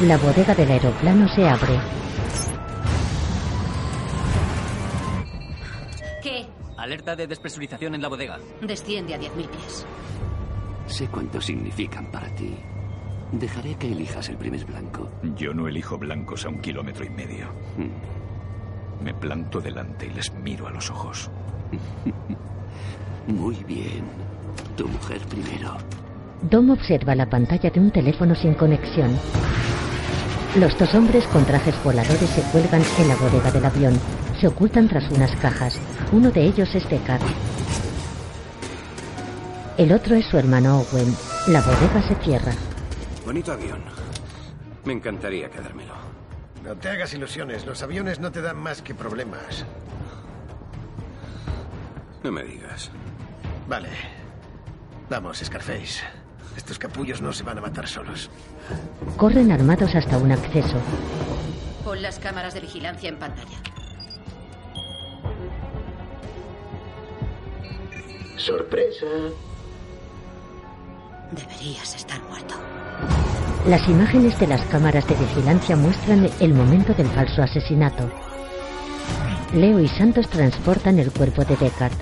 La 0.00 0.16
bodega 0.16 0.54
del 0.54 0.70
aeroplano 0.70 1.28
se 1.28 1.46
abre. 1.46 2.03
Alerta 6.94 7.16
de 7.16 7.26
despresurización 7.26 7.96
en 7.96 8.02
la 8.02 8.06
bodega. 8.06 8.38
Desciende 8.60 9.14
a 9.14 9.18
10.000 9.18 9.48
pies. 9.48 9.84
Sé 10.86 11.08
cuánto 11.08 11.40
significan 11.40 12.06
para 12.06 12.32
ti. 12.36 12.54
Dejaré 13.32 13.74
que 13.74 13.90
elijas 13.90 14.28
el 14.28 14.36
primer 14.36 14.64
blanco. 14.64 15.10
Yo 15.34 15.52
no 15.52 15.66
elijo 15.66 15.98
blancos 15.98 16.44
a 16.44 16.50
un 16.50 16.60
kilómetro 16.60 17.04
y 17.04 17.10
medio. 17.10 17.48
Me 19.02 19.12
planto 19.12 19.60
delante 19.60 20.06
y 20.06 20.10
les 20.10 20.32
miro 20.34 20.68
a 20.68 20.70
los 20.70 20.88
ojos. 20.88 21.32
Muy 23.26 23.56
bien. 23.64 24.04
Tu 24.76 24.86
mujer 24.86 25.20
primero. 25.22 25.76
Dom 26.42 26.70
observa 26.70 27.16
la 27.16 27.28
pantalla 27.28 27.70
de 27.70 27.80
un 27.80 27.90
teléfono 27.90 28.36
sin 28.36 28.54
conexión. 28.54 29.18
Los 30.54 30.78
dos 30.78 30.94
hombres 30.94 31.26
con 31.26 31.44
trajes 31.44 31.74
voladores 31.82 32.30
se 32.30 32.42
cuelgan 32.52 32.82
en 33.00 33.08
la 33.08 33.16
bodega 33.16 33.50
del 33.50 33.64
avión. 33.64 34.23
Se 34.44 34.48
ocultan 34.48 34.88
tras 34.88 35.10
unas 35.10 35.34
cajas. 35.36 35.80
Uno 36.12 36.30
de 36.30 36.44
ellos 36.44 36.68
es 36.74 36.86
Deckard. 36.90 37.22
El 39.78 39.90
otro 39.90 40.16
es 40.16 40.26
su 40.26 40.36
hermano 40.36 40.80
Owen. 40.80 41.16
La 41.46 41.62
bodega 41.62 42.06
se 42.06 42.14
cierra. 42.16 42.52
Bonito 43.24 43.52
avión. 43.52 43.82
Me 44.84 44.92
encantaría 44.92 45.48
quedármelo. 45.48 45.94
No 46.62 46.76
te 46.76 46.90
hagas 46.90 47.14
ilusiones. 47.14 47.64
Los 47.64 47.82
aviones 47.82 48.20
no 48.20 48.32
te 48.32 48.42
dan 48.42 48.58
más 48.58 48.82
que 48.82 48.94
problemas. 48.94 49.64
No 52.22 52.30
me 52.30 52.42
digas. 52.42 52.90
Vale. 53.66 53.88
Vamos, 55.08 55.38
Scarface. 55.42 56.02
Estos 56.54 56.78
capullos 56.78 57.22
no 57.22 57.32
se 57.32 57.44
van 57.44 57.56
a 57.56 57.62
matar 57.62 57.88
solos. 57.88 58.28
Corren 59.16 59.52
armados 59.52 59.94
hasta 59.94 60.18
un 60.18 60.32
acceso. 60.32 60.76
Pon 61.82 62.02
las 62.02 62.18
cámaras 62.18 62.52
de 62.52 62.60
vigilancia 62.60 63.08
en 63.08 63.16
pantalla. 63.16 63.56
Sorpresa. 68.44 69.06
Deberías 71.30 71.94
estar 71.94 72.22
muerto. 72.24 72.54
Las 73.66 73.88
imágenes 73.88 74.38
de 74.38 74.46
las 74.46 74.60
cámaras 74.66 75.08
de 75.08 75.14
vigilancia 75.14 75.76
muestran 75.76 76.28
el 76.40 76.52
momento 76.52 76.92
del 76.92 77.06
falso 77.06 77.42
asesinato. 77.42 78.10
Leo 79.54 79.80
y 79.80 79.88
Santos 79.88 80.28
transportan 80.28 80.98
el 80.98 81.10
cuerpo 81.10 81.42
de 81.46 81.56
Deckard. 81.56 81.94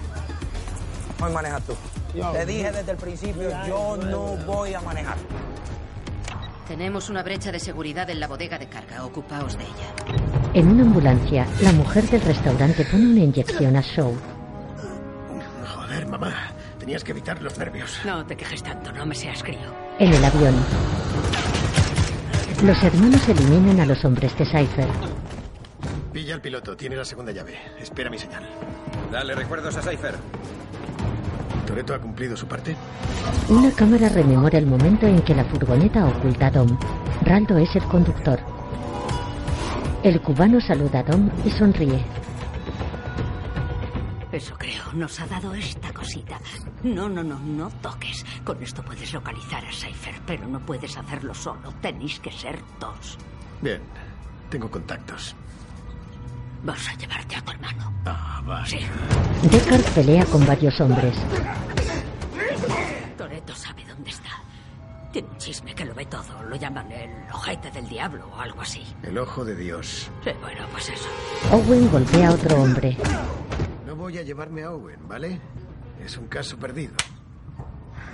Voy 1.21 1.31
a 1.31 1.33
manejar 1.33 1.63
tú. 1.63 1.75
Te 2.33 2.45
dije 2.45 2.73
desde 2.73 2.91
el 2.91 2.97
principio, 2.97 3.49
yo 3.69 3.97
no 3.97 4.37
voy 4.45 4.75
a 4.75 4.81
manejar. 4.81 5.19
Tenemos 6.67 7.09
una 7.09 7.23
brecha 7.23 7.53
de 7.53 7.61
seguridad 7.61 8.11
en 8.11 8.19
la 8.19 8.27
bodega 8.27 8.59
de 8.59 8.67
carga. 8.67 9.05
Ocupaos 9.05 9.57
de 9.57 9.63
ella. 9.63 10.51
En 10.55 10.67
una 10.67 10.83
ambulancia, 10.83 11.47
la 11.61 11.71
mujer 11.71 12.03
del 12.11 12.23
restaurante 12.23 12.85
pone 12.85 13.07
una 13.07 13.21
inyección 13.21 13.77
a 13.77 13.81
Shaw. 13.81 14.13
Tenías 16.83 17.05
que 17.05 17.13
evitar 17.13 17.41
los 17.41 17.57
nervios. 17.59 18.01
No 18.05 18.27
te 18.27 18.37
quejes 18.37 18.61
tanto, 18.61 18.91
no 18.91 19.07
me 19.07 19.15
seas 19.15 19.41
crío. 19.45 19.73
En 20.01 20.13
el 20.13 20.25
avión. 20.25 20.53
Los 22.65 22.83
hermanos 22.83 23.29
eliminan 23.29 23.79
a 23.79 23.87
los 23.87 24.05
hombres 24.05 24.37
de 24.37 24.45
Cypher. 24.45 24.89
Pilla 26.13 26.35
al 26.35 26.41
piloto, 26.41 26.77
tiene 26.77 26.97
la 26.97 27.05
segunda 27.05 27.31
llave. 27.31 27.57
Espera 27.79 28.11
mi 28.11 28.19
señal. 28.19 28.49
Dale 29.13 29.37
recuerdos 29.37 29.77
a 29.77 29.83
Cypher. 29.83 30.17
¿Toreto 31.69 31.95
ha 31.95 32.01
cumplido 32.01 32.37
su 32.37 32.49
parte? 32.49 32.75
Una 33.49 33.71
cámara 33.71 34.09
rememora 34.09 34.59
el 34.59 34.67
momento 34.67 35.07
en 35.07 35.23
que 35.23 35.37
la 35.37 35.45
furgoneta 35.45 36.05
oculta 36.05 36.49
a 36.49 36.51
Dom. 36.51 36.77
Raldo 37.25 37.59
es 37.59 37.77
el 37.77 37.85
conductor. 37.85 38.41
El 40.03 40.21
cubano 40.21 40.61
saluda 40.61 40.99
a 40.99 41.03
Dom 41.05 41.31
y 41.45 41.51
sonríe. 41.51 42.03
Eso 44.33 44.57
creo, 44.59 44.83
nos 44.95 45.21
ha 45.21 45.27
dado 45.27 45.53
esta 45.53 45.93
cosita. 45.93 46.41
No, 46.83 47.07
no, 47.07 47.23
no, 47.23 47.39
no 47.39 47.69
toques. 47.83 48.25
Con 48.45 48.63
esto 48.63 48.83
puedes 48.83 49.13
localizar 49.13 49.63
a 49.63 49.71
Cypher, 49.71 50.15
pero 50.27 50.49
no 50.49 50.59
puedes 50.61 50.97
hacerlo 50.97 51.35
solo. 51.35 51.71
Tenéis 51.83 52.19
que 52.19 52.33
ser 52.33 52.59
dos. 52.81 53.19
Bien, 53.61 53.83
tengo 54.49 54.71
contactos. 54.71 55.37
Vas 56.65 56.89
a 56.89 56.95
llevarte 56.95 57.37
a 57.37 57.43
tu 57.43 57.51
hermano. 57.53 57.93
Ah, 58.07 58.41
vale. 58.47 58.69
Sí. 58.69 58.79
Deckard 59.51 59.85
pelea 59.95 60.25
con 60.25 60.47
varios 60.47 60.81
hombres. 60.81 61.15
Toreto 63.19 63.55
sabe 63.55 63.85
dónde 63.85 64.11
está. 64.11 64.31
Tiene 65.13 65.29
un 65.29 65.37
chisme 65.37 65.75
que 65.75 65.85
lo 65.85 65.95
ve 65.95 66.07
todo. 66.07 66.43
Lo 66.49 66.57
llaman 66.57 66.91
el 66.91 67.11
ojete 67.35 67.71
del 67.71 67.87
diablo 67.87 68.31
o 68.35 68.41
algo 68.41 68.63
así. 68.63 68.83
El 69.03 69.19
ojo 69.19 69.45
de 69.45 69.57
Dios. 69.57 70.11
Sí, 70.25 70.31
bueno, 70.41 70.67
pues 70.73 70.89
eso. 70.89 71.09
Owen 71.51 71.91
golpea 71.91 72.29
a 72.29 72.33
otro 72.33 72.63
hombre. 72.63 72.97
Voy 74.03 74.19
a 74.19 74.23
llevarme 74.23 74.65
a 74.65 74.73
Owen, 74.73 74.99
¿vale? 75.07 75.39
Es 76.05 76.19
un 76.19 76.27
caso 76.27 76.57
perdido. 76.57 76.93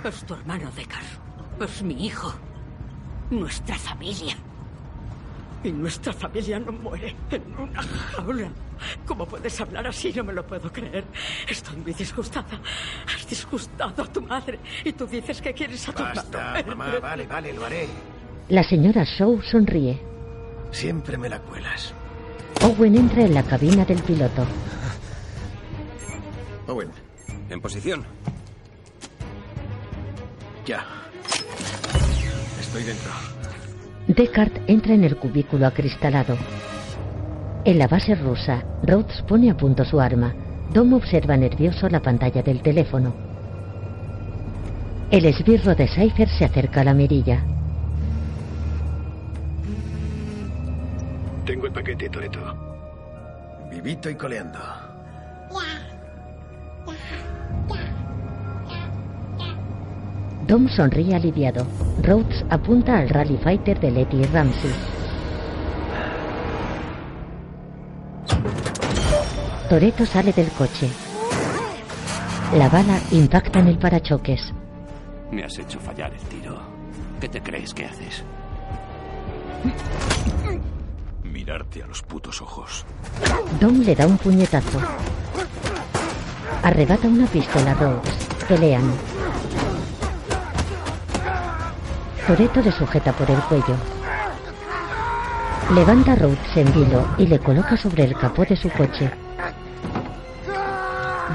Es 0.03 0.23
tu 0.23 0.35
hermano, 0.35 0.69
Deckard. 0.75 1.03
Es 1.67 1.81
mi 1.81 2.05
hijo. 2.05 2.31
Nuestra 3.31 3.75
familia. 3.75 4.35
Y 5.63 5.71
nuestra 5.71 6.13
familia 6.13 6.59
no 6.59 6.73
muere 6.73 7.15
en 7.31 7.41
una 7.57 7.81
jaula. 7.81 8.51
¿Cómo 9.07 9.25
puedes 9.25 9.59
hablar 9.59 9.87
así? 9.87 10.13
No 10.15 10.25
me 10.25 10.33
lo 10.33 10.45
puedo 10.45 10.71
creer. 10.71 11.05
Estoy 11.49 11.77
muy 11.77 11.93
disgustada. 11.93 12.61
Has 13.11 13.27
disgustado 13.27 14.03
a 14.03 14.05
tu 14.13 14.21
madre 14.21 14.59
y 14.85 14.93
tú 14.93 15.07
dices 15.07 15.41
que 15.41 15.55
quieres 15.55 15.89
a 15.89 15.91
tu 15.91 16.03
Basta, 16.03 16.59
hermano. 16.59 16.75
mamá, 16.77 16.99
vale, 16.99 17.25
vale, 17.25 17.51
lo 17.51 17.65
haré. 17.65 17.87
La 18.49 18.61
señora 18.61 19.03
Shaw 19.05 19.41
sonríe. 19.41 19.99
Siempre 20.69 21.17
me 21.17 21.29
la 21.29 21.39
cuelas. 21.39 21.95
Owen 22.61 22.95
entra 22.95 23.23
en 23.23 23.33
la 23.33 23.41
cabina 23.41 23.83
del 23.85 24.03
piloto. 24.03 24.45
Owen, 26.69 26.89
En 27.49 27.59
posición. 27.61 28.05
ya. 30.65 30.85
Estoy 32.59 32.83
dentro. 32.83 33.11
Deckard 34.07 34.51
entra 34.67 34.93
en 34.93 35.03
el 35.03 35.17
cubículo 35.17 35.65
acristalado. 35.65 36.37
En 37.65 37.79
la 37.79 37.87
base 37.87 38.13
rusa, 38.13 38.63
Rhodes 38.83 39.23
pone 39.23 39.49
a 39.49 39.57
punto 39.57 39.83
su 39.83 39.99
arma. 39.99 40.35
Dom 40.71 40.93
observa 40.93 41.35
nervioso 41.37 41.89
la 41.89 42.01
pantalla 42.01 42.43
del 42.43 42.61
teléfono. 42.61 43.15
El 45.09 45.25
esbirro 45.25 45.73
de 45.73 45.87
Cypher 45.87 46.29
se 46.29 46.45
acerca 46.45 46.81
a 46.81 46.83
la 46.83 46.93
mirilla. 46.93 47.43
Tengo 51.47 51.65
el 51.65 51.71
paquete, 51.71 52.09
Toreto. 52.09 52.39
Vivito 53.71 54.07
y 54.07 54.15
coleando. 54.15 54.59
Dom 60.49 60.67
sonríe 60.67 61.13
aliviado. 61.13 61.63
Rhodes 62.01 62.43
apunta 62.49 62.97
al 62.97 63.07
Rally 63.07 63.37
Fighter 63.37 63.79
de 63.79 63.91
Letty 63.91 64.23
Ramsey. 64.23 64.71
Toreto 69.69 70.07
sale 70.07 70.33
del 70.33 70.49
coche. 70.49 70.89
La 72.55 72.67
bala 72.67 72.97
impacta 73.11 73.59
en 73.59 73.67
el 73.67 73.77
parachoques. 73.77 74.51
Me 75.29 75.43
has 75.43 75.55
hecho 75.59 75.79
fallar 75.79 76.11
el 76.11 76.21
tiro. 76.21 76.59
¿Qué 77.21 77.29
te 77.29 77.41
crees 77.41 77.71
que 77.71 77.85
haces? 77.85 78.23
Mirarte 81.21 81.83
a 81.83 81.85
los 81.85 82.01
putos 82.01 82.41
ojos. 82.41 82.87
Dom 83.61 83.81
le 83.81 83.95
da 83.95 84.07
un 84.07 84.17
puñetazo. 84.17 84.79
Arrebata 86.63 87.07
una 87.07 87.27
pistola 87.27 87.69
a 87.69 87.75
Rhodes. 87.75 88.27
Pelean. 88.47 88.91
Toreto 92.29 92.61
le 92.61 92.71
sujeta 92.71 93.11
por 93.11 93.27
el 93.31 93.39
cuello. 93.39 93.75
Levanta 95.73 96.11
a 96.11 96.15
Rhodes 96.15 96.57
en 96.57 96.71
vilo 96.71 97.03
y 97.17 97.25
le 97.25 97.39
coloca 97.39 97.75
sobre 97.75 98.03
el 98.03 98.13
capó 98.15 98.45
de 98.45 98.55
su 98.55 98.69
coche. 98.69 99.09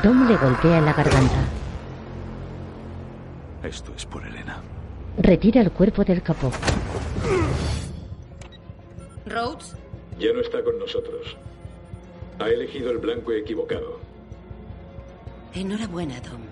Dom 0.05 0.29
le 0.29 0.37
golpea 0.37 0.79
en 0.79 0.85
la 0.85 0.93
garganta. 0.93 1.49
Esto 3.65 3.93
es 3.97 4.07
por 4.07 4.25
Elena. 4.25 4.63
Retira 5.19 5.63
el 5.63 5.73
cuerpo 5.73 6.05
del 6.05 6.23
capó. 6.23 6.53
¿Rhodes? 9.27 9.75
Ya 10.21 10.33
no 10.33 10.43
está 10.43 10.63
con 10.63 10.79
nosotros. 10.79 11.37
Ha 12.39 12.47
elegido 12.47 12.93
el 12.93 12.99
blanco 12.99 13.33
equivocado. 13.33 13.99
Enhorabuena, 15.55 16.21
Dom. 16.21 16.43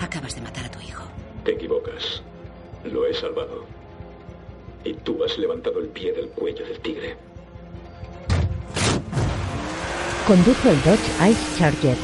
Acabas 0.00 0.34
de 0.34 0.42
matar 0.42 0.66
a 0.66 0.70
tu 0.70 0.80
hijo. 0.80 1.04
Te 1.44 1.52
equivocas. 1.52 2.22
Lo 2.84 3.06
he 3.06 3.14
salvado. 3.14 3.64
Y 4.84 4.94
tú 4.94 5.22
has 5.24 5.36
levantado 5.38 5.80
el 5.80 5.88
pie 5.88 6.12
del 6.12 6.28
cuello 6.28 6.64
del 6.64 6.78
tigre. 6.80 7.16
Conduce 10.26 10.70
el 10.70 10.82
Dodge 10.82 11.30
Ice 11.30 11.58
Charger. 11.58 11.96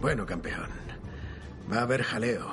Bueno, 0.00 0.26
campeón. 0.26 0.68
Va 1.72 1.78
a 1.78 1.82
haber 1.82 2.02
jaleo. 2.02 2.46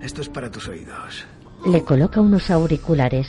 Esto 0.00 0.20
es 0.20 0.28
para 0.28 0.50
tus 0.50 0.68
oídos. 0.68 1.24
Le 1.64 1.82
coloca 1.82 2.20
unos 2.20 2.50
auriculares. 2.50 3.26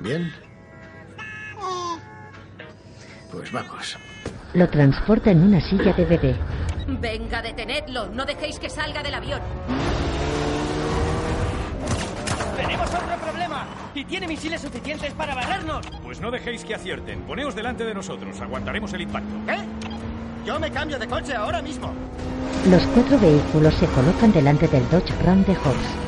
¿Bien? 0.00 0.32
Pues 3.32 3.50
vamos. 3.50 3.98
Lo 4.54 4.68
transporta 4.68 5.30
en 5.32 5.42
una 5.42 5.60
silla 5.60 5.92
de 5.92 6.04
bebé. 6.04 6.36
Venga, 6.86 7.42
detenedlo. 7.42 8.06
No 8.08 8.24
dejéis 8.24 8.58
que 8.58 8.70
salga 8.70 9.02
del 9.02 9.14
avión. 9.14 9.40
¡Tenemos 12.56 12.88
otro 12.88 13.16
problema! 13.22 13.66
Y 13.94 14.04
tiene 14.04 14.26
misiles 14.28 14.60
suficientes 14.60 15.12
para 15.14 15.34
barrernos. 15.34 15.84
Pues 16.02 16.20
no 16.20 16.30
dejéis 16.30 16.64
que 16.64 16.74
acierten. 16.74 17.22
Poneos 17.22 17.54
delante 17.54 17.84
de 17.84 17.94
nosotros. 17.94 18.40
Aguantaremos 18.40 18.92
el 18.92 19.02
impacto. 19.02 19.34
¿Qué? 19.46 19.56
Yo 20.44 20.60
me 20.60 20.70
cambio 20.70 20.98
de 20.98 21.08
coche 21.08 21.34
ahora 21.34 21.60
mismo. 21.60 21.92
Los 22.70 22.82
cuatro 22.86 23.18
vehículos 23.18 23.74
se 23.74 23.86
colocan 23.86 24.32
delante 24.32 24.68
del 24.68 24.88
Dodge 24.90 25.12
Ram 25.24 25.44
de 25.44 25.52
Horse. 25.52 26.06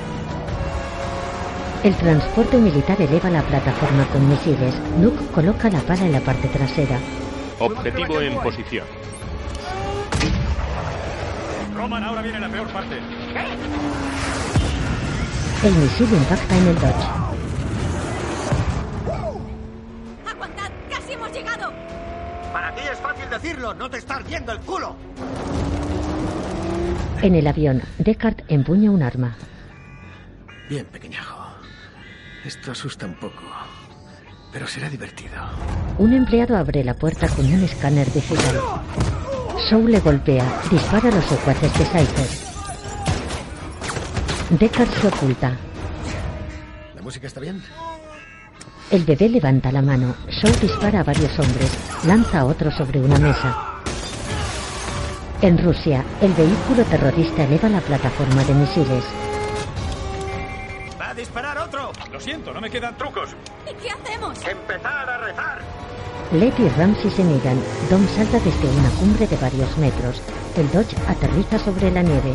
El 1.82 1.94
transporte 1.96 2.56
militar 2.58 3.00
eleva 3.00 3.30
la 3.30 3.42
plataforma 3.42 4.06
con 4.08 4.28
misiles. 4.28 4.74
Luke 5.00 5.24
coloca 5.34 5.68
la 5.70 5.80
pala 5.80 6.06
en 6.06 6.12
la 6.12 6.20
parte 6.20 6.48
trasera. 6.48 6.98
Objetivo 7.58 8.20
en 8.20 8.34
posición. 8.38 8.84
Roman, 11.78 12.02
ahora 12.02 12.22
viene 12.22 12.40
la 12.40 12.48
peor 12.48 12.66
parte. 12.70 12.98
El 15.62 15.74
misil 15.76 16.08
impacta 16.12 16.56
en 16.56 16.66
el 16.66 16.74
Dodge. 16.74 17.08
¡Aguantad! 20.28 20.70
¡Casi 20.90 21.12
hemos 21.12 21.32
llegado! 21.32 21.72
Para 22.52 22.74
ti 22.74 22.80
es 22.92 22.98
fácil 22.98 23.30
decirlo, 23.30 23.74
no 23.74 23.88
te 23.88 23.98
estás 23.98 24.26
viendo 24.26 24.50
el 24.50 24.58
culo. 24.58 24.96
En 27.22 27.36
el 27.36 27.46
avión, 27.46 27.80
Deckard 27.98 28.42
empuña 28.48 28.90
un 28.90 29.04
arma. 29.04 29.36
Bien, 30.68 30.84
pequeñajo. 30.84 31.46
Esto 32.44 32.72
asusta 32.72 33.06
un 33.06 33.14
poco. 33.14 33.44
Pero 34.52 34.66
será 34.66 34.90
divertido. 34.90 35.36
Un 35.98 36.12
empleado 36.12 36.56
abre 36.56 36.82
la 36.82 36.94
puerta 36.94 37.28
con 37.28 37.46
un 37.46 37.62
escáner 37.62 38.12
digital. 38.12 38.60
Shaw 39.66 39.86
le 39.86 40.00
golpea, 40.00 40.44
dispara 40.70 41.08
a 41.08 41.12
los 41.12 41.24
secuaces 41.24 41.72
de 41.78 41.84
Cypher. 41.84 42.28
Deckard 44.58 44.88
se 44.88 45.06
oculta. 45.08 45.56
¿La 46.94 47.02
música 47.02 47.26
está 47.26 47.40
bien? 47.40 47.62
El 48.90 49.04
bebé 49.04 49.28
levanta 49.28 49.70
la 49.72 49.82
mano. 49.82 50.14
Shaw 50.30 50.52
dispara 50.60 51.00
a 51.00 51.04
varios 51.04 51.38
hombres. 51.38 51.70
Lanza 52.06 52.40
a 52.40 52.44
otro 52.46 52.70
sobre 52.70 53.00
una 53.00 53.18
mesa. 53.18 53.56
En 55.42 55.58
Rusia, 55.58 56.04
el 56.22 56.32
vehículo 56.32 56.84
terrorista 56.84 57.44
eleva 57.44 57.68
la 57.68 57.80
plataforma 57.80 58.42
de 58.44 58.54
misiles. 58.54 59.04
¡Va 61.18 61.20
a 61.20 61.26
disparar 61.26 61.58
otro! 61.58 61.90
Lo 62.12 62.20
siento, 62.20 62.54
no 62.54 62.60
me 62.60 62.70
quedan 62.70 62.96
trucos. 62.96 63.30
¿Y 63.68 63.74
qué 63.82 63.90
hacemos? 63.90 64.38
¡Empezar 64.46 65.10
a 65.10 65.18
rezar! 65.18 65.58
Letty 66.30 66.62
y 66.62 66.68
Ramsey 66.68 67.10
se 67.10 67.24
miran. 67.24 67.60
Dom 67.90 68.06
salta 68.06 68.38
desde 68.38 68.68
una 68.68 68.88
cumbre 68.90 69.26
de 69.26 69.36
varios 69.36 69.76
metros. 69.78 70.22
El 70.56 70.70
Dodge 70.70 70.96
aterriza 71.08 71.58
sobre 71.58 71.90
la 71.90 72.02
nieve. 72.02 72.34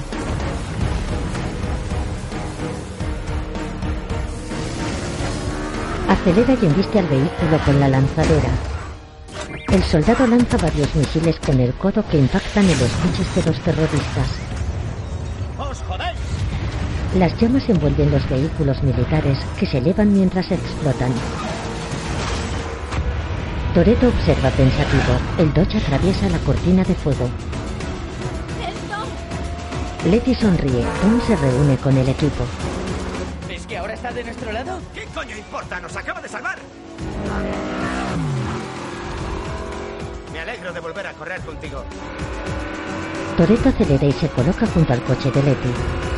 Acelera 6.10 6.53
y 6.61 6.65
embiste 6.65 6.99
al 6.99 7.07
vehículo 7.07 7.60
con 7.64 7.80
la 7.80 7.88
lanzadera. 7.88 8.49
El 9.72 9.84
soldado 9.84 10.27
lanza 10.27 10.57
varios 10.57 10.93
misiles 10.93 11.39
con 11.39 11.57
el 11.61 11.73
codo 11.76 12.05
que 12.10 12.18
impactan 12.18 12.69
en 12.69 12.77
los 12.77 12.91
coches 12.91 13.34
de 13.34 13.43
los 13.43 13.60
terroristas. 13.61 14.53
Las 17.15 17.40
llamas 17.40 17.69
envuelven 17.69 18.10
los 18.10 18.27
vehículos 18.27 18.81
militares 18.81 19.38
que 19.60 19.68
se 19.68 19.77
elevan 19.77 20.11
mientras 20.11 20.52
explotan. 20.52 21.14
Toreto 23.76 24.07
observa 24.07 24.49
pensativo. 24.49 25.14
El 25.38 25.53
Dodge 25.53 25.77
atraviesa 25.77 26.27
la 26.30 26.40
cortina 26.40 26.84
de 26.84 26.95
fuego. 26.95 27.30
Letty 30.06 30.34
sonríe. 30.34 30.84
Tom 31.02 31.22
se 31.27 31.35
reúne 31.35 31.77
con 31.77 31.95
el 31.95 32.10
equipo. 32.10 32.45
¿Es 33.48 33.68
que 33.68 33.77
ahora 33.77 33.94
está 33.94 34.11
de 34.11 34.23
nuestro 34.23 34.52
lado? 34.52 34.80
¿Qué 34.95 35.06
coño 35.14 35.38
importa? 35.38 35.80
¡Nos 35.80 35.95
acaba 35.95 36.19
de 36.19 36.30
salvar! 36.30 36.57
Me 40.34 40.40
alegro 40.40 40.73
de 40.73 40.80
volver 40.80 41.06
a 41.06 41.14
correr 41.14 41.41
contigo. 41.41 41.84
Toreto 43.38 43.69
acelera 43.69 44.06
y 44.06 44.11
se 44.14 44.30
coloca 44.30 44.65
junto 44.65 44.94
al 44.94 45.03
coche 45.03 45.30
de 45.30 45.44
Letty. 45.44 46.12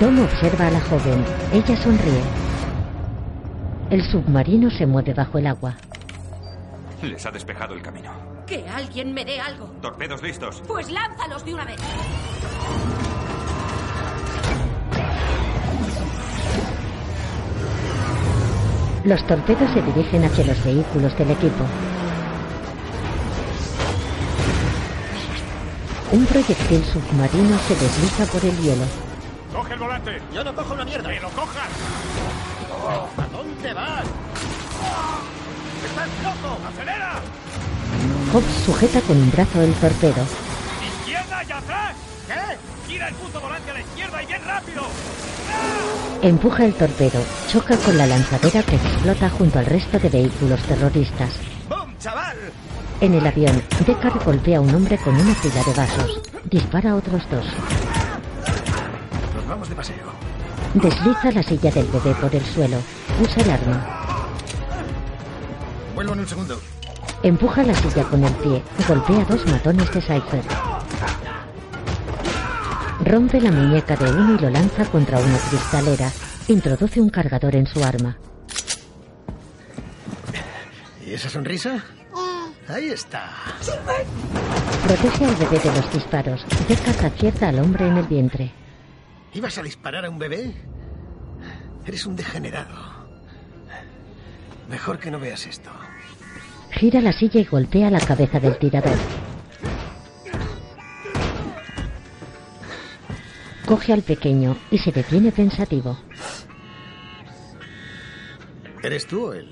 Dom 0.00 0.20
observa 0.20 0.68
a 0.68 0.70
la 0.70 0.80
joven. 0.80 1.24
Ella 1.52 1.76
sonríe. 1.76 2.22
El 3.90 4.02
submarino 4.02 4.70
se 4.70 4.86
mueve 4.86 5.12
bajo 5.12 5.38
el 5.38 5.46
agua. 5.48 5.74
Les 7.02 7.24
ha 7.26 7.30
despejado 7.32 7.74
el 7.74 7.82
camino. 7.82 8.12
Que 8.46 8.68
alguien 8.68 9.12
me 9.12 9.24
dé 9.24 9.40
algo. 9.40 9.66
Torpedos 9.82 10.22
listos. 10.22 10.62
Pues 10.68 10.90
lánzalos 10.90 11.44
de 11.44 11.54
una 11.54 11.64
vez. 11.64 11.80
Los 19.04 19.26
torpedos 19.26 19.70
se 19.72 19.82
dirigen 19.82 20.24
hacia 20.24 20.44
los 20.44 20.64
vehículos 20.64 21.16
del 21.18 21.30
equipo. 21.30 21.64
Un 26.12 26.24
proyectil 26.26 26.84
submarino 26.84 27.58
se 27.66 27.74
desliza 27.74 28.26
por 28.26 28.44
el 28.44 28.56
hielo. 28.58 29.07
¡Coge 29.52 29.74
el 29.74 29.78
volante! 29.78 30.22
Yo 30.32 30.44
no 30.44 30.54
cojo 30.54 30.74
una 30.74 30.84
mierda. 30.84 31.10
¡Que 31.10 31.20
lo 31.20 31.30
cojas! 31.30 31.68
¿A 33.16 33.26
dónde 33.28 33.72
vas? 33.72 34.04
¡Estás 35.84 36.08
loco! 36.22 36.58
¡Acelera! 36.68 37.20
Hobbs 38.32 38.64
sujeta 38.64 39.00
con 39.02 39.16
un 39.16 39.30
brazo 39.30 39.62
el 39.62 39.72
torpedo. 39.74 40.22
¡Izquierda 41.00 41.42
y 41.44 41.52
atrás! 41.52 41.96
¿Qué? 42.26 42.90
¡Gira 42.92 43.08
el 43.08 43.14
puto 43.14 43.40
volante 43.40 43.70
a 43.70 43.74
la 43.74 43.80
izquierda 43.80 44.22
y 44.22 44.26
bien 44.26 44.44
rápido! 44.44 44.82
Empuja 46.22 46.64
el 46.64 46.74
torpedo, 46.74 47.22
choca 47.48 47.76
con 47.78 47.96
la 47.96 48.06
lanzadera 48.06 48.62
que 48.62 48.76
explota 48.76 49.30
junto 49.30 49.58
al 49.58 49.66
resto 49.66 49.98
de 49.98 50.08
vehículos 50.08 50.60
terroristas. 50.62 51.30
¡Bum, 51.68 51.96
chaval! 51.98 52.36
En 53.00 53.14
el 53.14 53.26
avión, 53.26 53.62
Deckard 53.86 54.22
golpea 54.24 54.58
a 54.58 54.60
un 54.60 54.74
hombre 54.74 54.98
con 54.98 55.14
una 55.14 55.34
fila 55.36 55.62
de 55.64 55.72
vasos. 55.72 56.20
Dispara 56.44 56.90
a 56.90 56.96
otros 56.96 57.22
dos. 57.30 57.44
Desliza 60.74 61.32
la 61.32 61.42
silla 61.42 61.70
del 61.70 61.86
bebé 61.86 62.14
por 62.14 62.34
el 62.34 62.44
suelo. 62.44 62.78
Usa 63.20 63.42
el 63.42 63.50
arma. 63.50 63.86
Vuelvo 65.94 66.12
en 66.12 66.20
un 66.20 66.26
segundo. 66.26 66.60
Empuja 67.22 67.62
la 67.62 67.74
silla 67.74 68.04
con 68.04 68.22
el 68.22 68.32
pie. 68.34 68.62
Golpea 68.86 69.22
a 69.22 69.24
dos 69.24 69.46
matones 69.46 69.92
de 69.92 70.00
Cypher. 70.00 70.42
Rompe 73.04 73.40
la 73.40 73.50
muñeca 73.50 73.96
de 73.96 74.10
uno 74.10 74.34
y 74.34 74.38
lo 74.38 74.50
lanza 74.50 74.84
contra 74.84 75.18
una 75.18 75.38
cristalera. 75.38 76.10
Introduce 76.48 77.00
un 77.00 77.10
cargador 77.10 77.56
en 77.56 77.66
su 77.66 77.82
arma. 77.82 78.18
¿Y 81.04 81.14
esa 81.14 81.30
sonrisa? 81.30 81.82
Ahí 82.68 82.90
está. 82.90 83.30
Protege 84.86 85.24
al 85.24 85.34
bebé 85.36 85.58
de 85.58 85.72
los 85.74 85.92
disparos. 85.92 86.44
Deckard 86.68 87.06
acierta 87.06 87.48
al 87.48 87.60
hombre 87.60 87.88
en 87.88 87.96
el 87.96 88.06
vientre. 88.06 88.52
¿Ibas 89.34 89.58
a 89.58 89.62
disparar 89.62 90.04
a 90.04 90.10
un 90.10 90.18
bebé? 90.18 90.54
Eres 91.86 92.06
un 92.06 92.16
degenerado. 92.16 92.74
Mejor 94.68 94.98
que 94.98 95.10
no 95.10 95.18
veas 95.18 95.46
esto. 95.46 95.70
Gira 96.70 97.00
la 97.00 97.12
silla 97.12 97.40
y 97.40 97.44
golpea 97.44 97.90
la 97.90 98.00
cabeza 98.00 98.38
del 98.38 98.58
tirador. 98.58 98.96
Coge 103.66 103.92
al 103.92 104.02
pequeño 104.02 104.56
y 104.70 104.78
se 104.78 104.92
detiene 104.92 105.30
pensativo. 105.32 105.98
¿Eres 108.82 109.06
tú 109.06 109.26
o 109.26 109.32
él? 109.32 109.50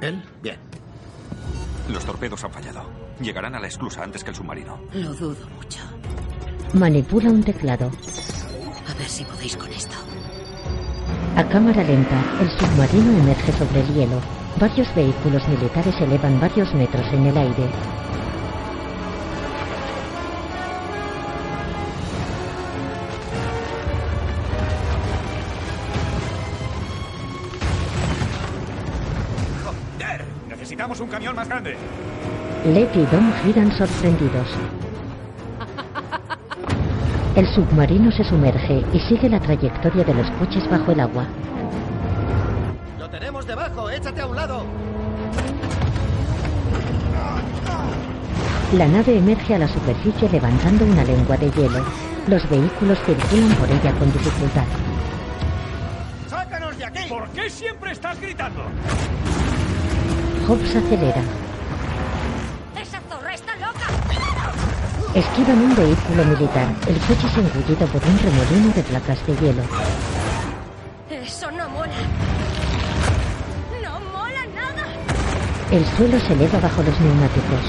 ¿Él? 0.00 0.22
Bien. 0.42 0.58
Los 1.88 2.04
torpedos 2.04 2.44
han 2.44 2.52
fallado. 2.52 2.88
Llegarán 3.20 3.54
a 3.54 3.60
la 3.60 3.68
esclusa 3.68 4.02
antes 4.02 4.22
que 4.22 4.30
el 4.30 4.36
submarino. 4.36 4.80
Lo 4.92 5.14
dudo 5.14 5.48
mucho. 5.50 5.80
Manipula 6.74 7.28
un 7.28 7.42
teclado. 7.42 7.90
A 8.88 8.94
ver 8.94 9.06
si 9.06 9.24
podéis 9.24 9.54
con 9.58 9.70
esto. 9.70 9.94
A 11.36 11.44
cámara 11.44 11.82
lenta, 11.84 12.18
el 12.40 12.48
submarino 12.48 13.18
emerge 13.18 13.52
sobre 13.52 13.80
el 13.80 13.94
hielo. 13.94 14.18
Varios 14.58 14.94
vehículos 14.94 15.46
militares 15.48 15.94
elevan 16.00 16.40
varios 16.40 16.72
metros 16.72 17.06
en 17.12 17.26
el 17.26 17.36
aire. 17.36 17.68
¡Joder! 29.62 30.24
Necesitamos 30.48 31.00
un 31.00 31.08
camión 31.08 31.36
más 31.36 31.48
grande. 31.48 31.76
Letty 32.64 33.00
y 33.00 33.06
Dom 33.06 33.30
giran 33.44 33.70
sorprendidos. 33.76 34.48
El 37.34 37.46
submarino 37.46 38.12
se 38.12 38.24
sumerge 38.24 38.84
y 38.92 39.00
sigue 39.00 39.26
la 39.30 39.40
trayectoria 39.40 40.04
de 40.04 40.12
los 40.12 40.30
coches 40.32 40.68
bajo 40.68 40.92
el 40.92 41.00
agua. 41.00 41.26
¡Lo 42.98 43.08
tenemos 43.08 43.46
debajo! 43.46 43.88
¡Échate 43.88 44.20
a 44.20 44.26
un 44.26 44.36
lado! 44.36 44.64
La 48.74 48.86
nave 48.86 49.16
emerge 49.16 49.54
a 49.54 49.58
la 49.60 49.68
superficie 49.68 50.28
levantando 50.28 50.84
una 50.84 51.04
lengua 51.04 51.38
de 51.38 51.50
hielo. 51.52 51.82
Los 52.28 52.46
vehículos 52.50 52.98
circulan 53.06 53.56
por 53.56 53.70
ella 53.70 53.92
con 53.98 54.12
dificultad. 54.12 54.64
¡Sácanos 56.28 56.76
de 56.76 56.84
aquí! 56.84 57.08
¿Por 57.08 57.28
qué 57.30 57.48
siempre 57.48 57.92
estás 57.92 58.20
gritando? 58.20 58.60
Hobbs 60.46 60.76
acelera. 60.76 61.41
Esquivan 65.14 65.58
un 65.58 65.76
vehículo 65.76 66.24
militar. 66.24 66.68
El 66.86 66.96
coche 67.00 67.26
es 67.26 67.36
engullido 67.36 67.86
por 67.86 68.02
un 68.02 68.18
remolino 68.18 68.72
de 68.74 68.82
placas 68.82 69.18
de 69.26 69.36
hielo. 69.36 69.62
Eso 71.10 71.50
no 71.50 71.68
mola. 71.68 71.92
No 73.82 74.00
mola 74.10 74.40
nada. 74.54 74.86
El 75.70 75.84
suelo 75.96 76.18
se 76.18 76.32
eleva 76.32 76.58
bajo 76.60 76.82
los 76.82 76.98
neumáticos. 76.98 77.60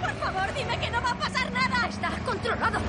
Por 0.00 0.10
favor, 0.14 0.54
dime 0.56 0.76
que 0.80 0.90
no 0.90 1.00
va 1.00 1.10
a 1.10 1.14
pasar 1.14 1.46
nada. 1.52 1.86
Está 1.88 2.10
controlado. 2.26 2.80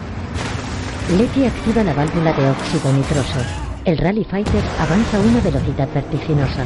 Letty 1.15 1.45
activa 1.45 1.83
la 1.83 1.93
válvula 1.93 2.33
de 2.33 2.49
óxido 2.49 2.91
nitroso. 2.91 3.39
El 3.85 3.99
Rally 3.99 4.23
Fighter 4.23 4.63
avanza 4.79 5.17
a 5.17 5.19
una 5.19 5.41
velocidad 5.41 5.89
vertiginosa. 5.93 6.65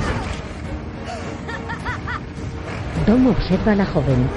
Dom 3.05 3.27
observa 3.27 3.73
a 3.73 3.75
la 3.75 3.85
joven. 3.85 4.29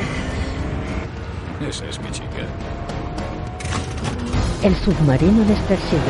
Esa 1.60 1.86
es 1.86 2.00
mi. 2.00 2.29
El 4.62 4.76
submarino 4.76 5.42
les 5.46 5.58
persigue. 5.60 6.00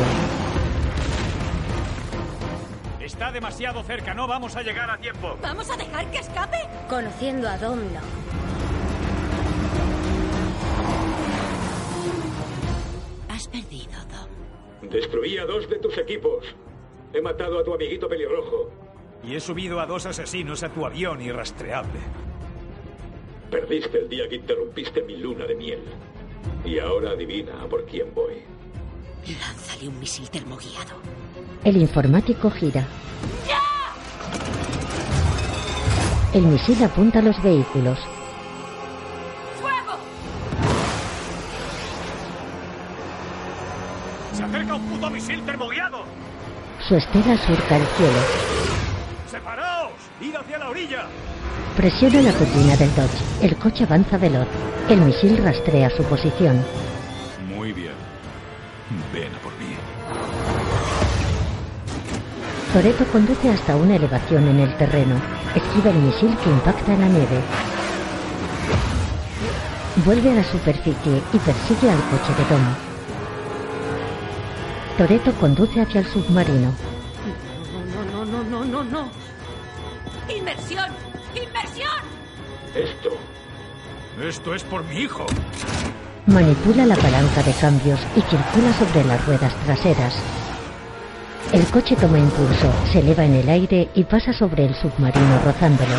Está 2.99 3.31
demasiado 3.31 3.81
cerca, 3.83 4.13
no 4.13 4.27
vamos 4.27 4.57
a 4.57 4.61
llegar 4.61 4.89
a 4.89 4.97
tiempo. 4.97 5.37
¿Vamos 5.41 5.69
a 5.69 5.77
dejar 5.77 6.11
que 6.11 6.17
escape? 6.17 6.57
Conociendo 6.89 7.47
a 7.47 7.57
Dom, 7.57 7.79
no. 7.79 8.01
Has 13.33 13.47
perdido, 13.47 13.93
Dom. 14.11 14.89
Destruí 14.89 15.37
a 15.37 15.45
dos 15.45 15.69
de 15.69 15.79
tus 15.79 15.97
equipos. 15.97 16.43
He 17.13 17.21
matado 17.21 17.57
a 17.57 17.63
tu 17.63 17.73
amiguito 17.73 18.09
pelirrojo. 18.09 18.69
Y 19.23 19.35
he 19.35 19.39
subido 19.39 19.79
a 19.79 19.85
dos 19.85 20.05
asesinos 20.05 20.61
a 20.63 20.69
tu 20.69 20.85
avión 20.85 21.21
irrastreable. 21.21 22.01
Perdiste 23.49 23.99
el 23.99 24.09
día 24.09 24.27
que 24.27 24.35
interrumpiste 24.35 25.03
mi 25.03 25.15
luna 25.15 25.45
de 25.45 25.55
miel. 25.55 25.83
Y 26.65 26.79
ahora 26.79 27.11
adivina 27.11 27.53
a 27.61 27.67
por 27.67 27.85
quién 27.85 28.13
voy. 28.13 28.43
Lánzale 29.27 29.87
un 29.87 29.99
misil 29.99 30.29
termoguiado. 30.29 30.95
El 31.63 31.77
informático 31.77 32.49
gira. 32.49 32.87
El 36.33 36.43
misil 36.43 36.81
apunta 36.81 37.19
a 37.19 37.21
los 37.21 37.43
vehículos. 37.43 37.99
¡Fuego! 39.59 39.97
¡Se 44.33 44.43
acerca 44.43 44.75
un 44.75 44.89
puto 44.89 45.09
misil 45.09 45.45
termoguiado! 45.45 46.05
Su 46.87 46.95
estela 46.95 47.37
surca 47.45 47.75
el 47.75 47.85
cielo. 47.85 48.19
¡Separaos! 49.29 49.91
¡Id 50.21 50.35
hacia 50.35 50.57
la 50.57 50.69
orilla! 50.69 51.07
Presiona 51.81 52.21
la 52.21 52.31
turbina 52.33 52.77
del 52.77 52.93
Dodge. 52.93 53.23
El 53.41 53.55
coche 53.55 53.85
avanza 53.85 54.15
veloz. 54.15 54.45
El 54.87 55.01
misil 55.01 55.37
rastrea 55.43 55.89
su 55.89 56.03
posición. 56.03 56.63
Muy 57.47 57.73
bien. 57.73 57.95
Ven 59.11 59.33
a 59.33 59.39
por 59.39 59.51
mí. 59.53 59.73
Toreto 62.71 63.03
conduce 63.11 63.49
hasta 63.49 63.75
una 63.75 63.95
elevación 63.95 64.47
en 64.49 64.59
el 64.59 64.77
terreno. 64.77 65.15
Esquiva 65.55 65.89
el 65.89 65.97
misil 65.97 66.37
que 66.43 66.51
impacta 66.51 66.93
en 66.93 67.01
la 67.01 67.07
nieve. 67.07 67.41
Vuelve 70.05 70.29
a 70.29 70.35
la 70.35 70.43
superficie 70.43 71.23
y 71.33 71.37
persigue 71.39 71.89
al 71.89 72.03
coche 72.11 72.33
de 72.37 72.43
Tom. 72.47 72.75
Toreto 74.99 75.33
conduce 75.39 75.81
hacia 75.81 76.01
el 76.01 76.05
submarino. 76.05 76.75
No, 78.13 78.23
no, 78.23 78.25
no, 78.25 78.43
no, 78.43 78.65
no, 78.65 78.83
no. 78.83 79.09
¡Inmersión! 80.29 81.10
¡Inmersión! 81.35 81.89
Esto. 82.75 83.09
Esto 84.21 84.53
es 84.53 84.63
por 84.63 84.83
mi 84.85 84.97
hijo. 84.97 85.25
Manipula 86.27 86.85
la 86.85 86.95
palanca 86.95 87.41
de 87.43 87.53
cambios 87.53 87.99
y 88.15 88.21
circula 88.21 88.73
sobre 88.73 89.03
las 89.05 89.25
ruedas 89.25 89.53
traseras. 89.65 90.15
El 91.51 91.65
coche 91.65 91.95
toma 91.95 92.19
impulso, 92.19 92.71
se 92.91 92.99
eleva 92.99 93.25
en 93.25 93.33
el 93.33 93.49
aire 93.49 93.89
y 93.93 94.03
pasa 94.03 94.31
sobre 94.31 94.65
el 94.65 94.75
submarino 94.75 95.41
rozándolo. 95.43 95.95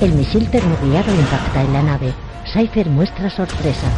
El 0.00 0.12
misil 0.12 0.50
termoguiado 0.50 1.14
impacta 1.14 1.62
en 1.62 1.72
la 1.72 1.82
nave. 1.82 2.12
Cypher 2.52 2.88
muestra 2.88 3.30
sorpresa. 3.30 3.88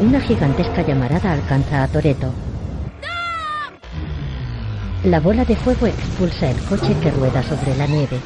Una 0.00 0.20
gigantesca 0.20 0.82
llamarada 0.82 1.32
alcanza 1.32 1.82
a 1.82 1.88
Toreto. 1.88 2.32
La 5.04 5.20
bola 5.20 5.44
de 5.44 5.56
fuego 5.56 5.86
expulsa 5.86 6.50
el 6.50 6.58
coche 6.64 6.96
que 7.02 7.10
rueda 7.10 7.42
sobre 7.42 7.76
la 7.76 7.86
nieve. 7.86 8.18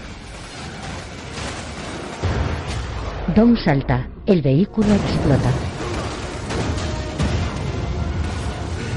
Dom 3.37 3.57
salta. 3.59 4.09
El 4.25 4.41
vehículo 4.41 4.87
explota. 4.95 5.51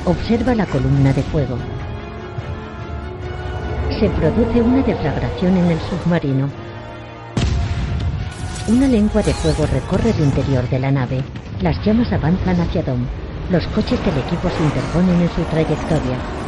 Observa 0.06 0.56
la 0.56 0.66
columna 0.66 1.12
de 1.12 1.22
fuego. 1.22 1.58
Se 3.99 4.10
produce 4.10 4.62
una 4.62 4.84
deflagración 4.84 5.58
en 5.58 5.66
el 5.72 5.80
submarino. 5.82 6.49
Una 8.70 8.88
lengua 8.88 9.22
de 9.22 9.34
fuego 9.34 9.66
recorre 9.66 10.12
el 10.12 10.24
interior 10.24 10.68
de 10.70 10.80
la 10.80 10.91
nave. 10.91 11.22
Las 11.62 11.84
llamas 11.86 12.14
avanzan 12.14 12.62
hacia 12.62 12.84
Dom. 12.84 13.06
Los 13.49 13.68
coches 13.68 13.99
del 14.06 14.18
equipo 14.18 14.49
se 14.49 14.64
interponen 14.64 15.22
en 15.22 15.30
su 15.36 15.41
trayectoria. 15.44 16.40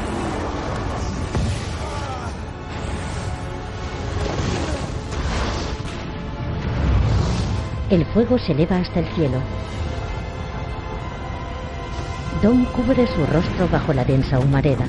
El 7.94 8.08
fuego 8.08 8.40
se 8.40 8.54
eleva 8.54 8.78
hasta 8.78 9.02
el 9.02 9.06
cielo. 9.14 9.38
Dom 12.42 12.66
cubre 12.66 13.06
su 13.06 13.24
rostro 13.28 13.68
bajo 13.72 13.94
la 13.94 14.04
densa 14.04 14.40
humareda. 14.40 14.88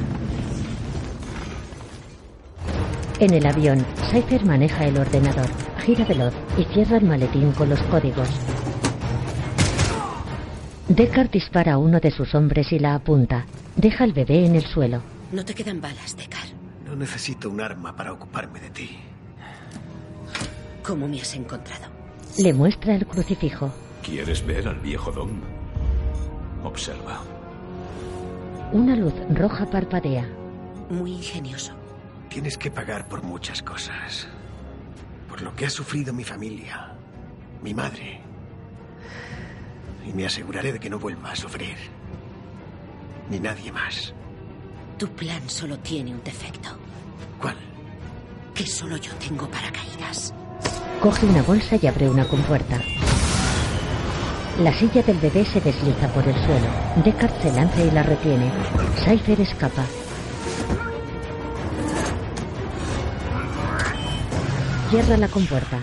En 3.21 3.35
el 3.35 3.45
avión, 3.45 3.85
Cypher 4.11 4.47
maneja 4.47 4.87
el 4.87 4.97
ordenador, 4.97 5.49
gira 5.85 6.07
veloz 6.07 6.33
y 6.57 6.65
cierra 6.73 6.97
el 6.97 7.05
maletín 7.05 7.53
con 7.53 7.69
los 7.69 7.83
códigos. 7.83 8.31
Deckard 10.89 11.31
dispara 11.31 11.75
a 11.75 11.79
uno 11.79 12.01
de 12.01 12.11
sus 12.11 12.35
hombres 12.35 12.73
y 12.73 12.79
la 12.79 12.95
apunta. 12.95 13.45
Deja 13.77 14.05
al 14.05 14.15
bebé 14.15 14.47
en 14.47 14.55
el 14.55 14.65
suelo. 14.65 15.03
No 15.31 15.45
te 15.45 15.55
quedan 15.55 15.79
balas, 15.79 16.17
Deckard. 16.17 16.49
No 16.87 16.97
necesito 16.97 17.51
un 17.51 17.61
arma 17.61 17.95
para 17.95 18.15
ocuparme 18.15 18.61
de 18.61 18.71
ti. 18.71 18.99
¿Cómo 20.83 21.07
me 21.07 21.21
has 21.21 21.35
encontrado? 21.35 21.94
Le 22.39 22.53
muestra 22.53 22.95
el 22.95 23.07
crucifijo. 23.07 23.73
¿Quieres 24.03 24.45
ver 24.45 24.67
al 24.69 24.81
viejo 24.81 25.13
Dom? 25.13 25.41
Observa. 26.65 27.21
Una 28.73 28.97
luz 28.97 29.15
roja 29.31 29.67
parpadea. 29.71 30.27
Muy 30.91 31.13
ingenioso. 31.13 31.73
Tienes 32.29 32.59
que 32.59 32.71
pagar 32.71 33.09
por 33.09 33.23
muchas 33.23 33.63
cosas. 33.63 34.27
Por 35.29 35.43
lo 35.43 35.55
que 35.55 35.67
ha 35.67 35.71
sufrido 35.71 36.13
mi 36.13 36.25
familia, 36.25 36.95
mi 37.63 37.73
madre. 37.73 38.21
Y 40.07 40.13
me 40.13 40.27
aseguraré 40.27 40.73
de 40.73 40.81
que 40.81 40.91
no 40.91 40.99
vuelva 40.99 41.31
a 41.33 41.37
sufrir. 41.37 41.77
ni 43.31 43.39
nadie 43.41 43.73
más. 43.73 44.13
Tu 44.99 45.09
plan 45.09 45.49
solo 45.49 45.79
tiene 45.79 46.13
un 46.13 46.23
defecto. 46.23 46.69
¿Cuál? 47.41 47.57
Que 48.55 48.67
solo 48.67 48.97
yo 48.99 49.13
tengo 49.15 49.49
paracaídas. 49.49 50.35
Coge 51.01 51.27
una 51.27 51.43
bolsa 51.43 51.77
y 51.81 51.87
abre 51.87 52.09
una 52.09 52.27
compuerta. 52.27 52.81
La 54.61 54.73
silla 54.73 55.03
del 55.03 55.19
bebé 55.19 55.45
se 55.45 55.61
desliza 55.61 56.09
por 56.09 56.27
el 56.27 56.35
suelo. 56.35 56.67
Deckard 57.05 57.43
se 57.43 57.53
lanza 57.53 57.83
y 57.83 57.91
la 57.91 58.03
retiene. 58.03 58.51
Cypher 59.05 59.41
escapa. 59.41 59.85
Cierra 64.91 65.17
la 65.17 65.29
compuerta. 65.29 65.81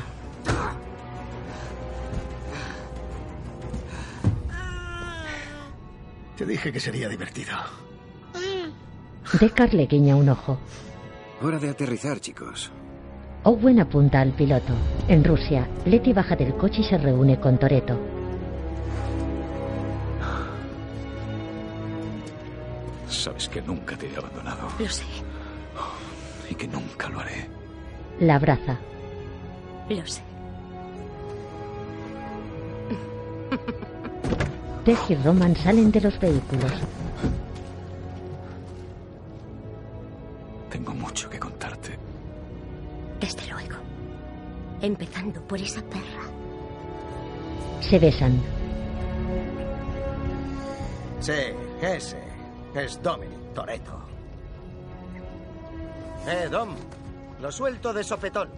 Te 6.37 6.45
dije 6.45 6.71
que 6.71 6.79
sería 6.79 7.09
divertido. 7.09 7.55
Deckard 9.39 9.73
le 9.73 9.85
guiña 9.85 10.15
un 10.15 10.29
ojo. 10.29 10.57
Hora 11.41 11.59
de 11.59 11.69
aterrizar, 11.69 12.19
chicos. 12.19 12.71
Owen 13.43 13.79
apunta 13.79 14.21
al 14.21 14.31
piloto. 14.33 14.73
En 15.07 15.23
Rusia, 15.23 15.67
Letty 15.85 16.13
baja 16.13 16.35
del 16.35 16.53
coche 16.55 16.81
y 16.81 16.83
se 16.83 16.97
reúne 16.97 17.39
con 17.39 17.57
Toreto. 17.57 17.97
Sabes 23.09 23.49
que 23.49 23.61
nunca 23.61 23.95
te 23.97 24.07
he 24.11 24.15
abandonado. 24.15 24.67
Lo 24.79 24.87
sé, 24.89 25.03
Y 26.49 26.55
que 26.55 26.67
nunca 26.67 27.09
lo 27.09 27.19
haré. 27.19 27.47
La 28.19 28.35
abraza. 28.35 28.77
lo 29.89 30.05
sé. 30.05 30.21
Tess 34.85 34.99
y 35.09 35.15
Roman 35.15 35.55
salen 35.55 35.91
de 35.91 36.01
los 36.01 36.19
vehículos. 36.19 36.71
Tengo 40.69 40.93
mucho. 40.93 41.30
Desde 43.21 43.47
luego. 43.51 43.77
Empezando 44.81 45.41
por 45.47 45.61
esa 45.61 45.81
perra. 45.83 46.23
Se 47.79 47.99
besan. 47.99 48.41
Sí, 51.19 51.33
ese 51.81 52.17
es 52.73 53.01
Dominic 53.03 53.53
Toretto. 53.53 54.01
Eh, 56.27 56.47
Dom, 56.49 56.75
lo 57.39 57.51
suelto 57.51 57.93
de 57.93 58.03
sopetón. 58.03 58.49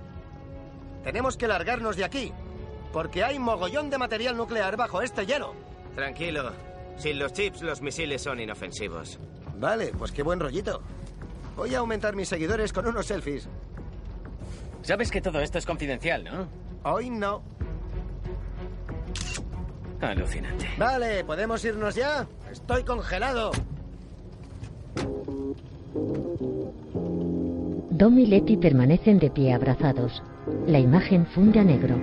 Tenemos 1.04 1.36
que 1.36 1.48
largarnos 1.48 1.98
de 1.98 2.06
aquí, 2.06 2.32
porque 2.94 3.24
hay 3.24 3.38
mogollón 3.40 3.90
de 3.90 3.98
material 3.98 4.38
nuclear 4.38 4.78
bajo 4.78 5.02
este 5.02 5.26
hielo. 5.26 5.54
Tranquilo. 5.94 6.52
Sin 6.98 7.20
los 7.20 7.34
chips, 7.34 7.62
los 7.62 7.82
misiles 7.82 8.22
son 8.22 8.40
inofensivos. 8.40 9.20
Vale, 9.58 9.92
pues 9.98 10.12
qué 10.14 10.24
buen 10.24 10.40
rollito. 10.40 10.82
Voy 11.58 11.76
a 11.76 11.80
aumentar 11.80 12.16
mis 12.16 12.30
seguidores 12.30 12.72
con 12.72 12.88
unos 12.88 13.08
selfies. 13.08 13.48
Sabes 14.84 15.10
que 15.10 15.22
todo 15.22 15.40
esto 15.40 15.58
es 15.58 15.66
confidencial, 15.66 16.26
¿no? 16.26 16.48
Hoy 16.84 17.10
no. 17.10 17.42
Alucinante. 20.02 20.68
Vale, 20.78 21.24
¿podemos 21.24 21.64
irnos 21.64 21.96
ya? 21.96 22.28
Estoy 22.52 22.84
congelado. 22.84 23.52
Dom 27.90 28.20
y 28.20 28.26
Letty 28.26 28.58
permanecen 28.58 29.20
de 29.20 29.30
pie 29.30 29.54
abrazados. 29.54 30.22
La 30.68 30.80
imagen 30.80 31.26
funde 31.28 31.62
a 31.62 31.64
negro. 31.64 31.96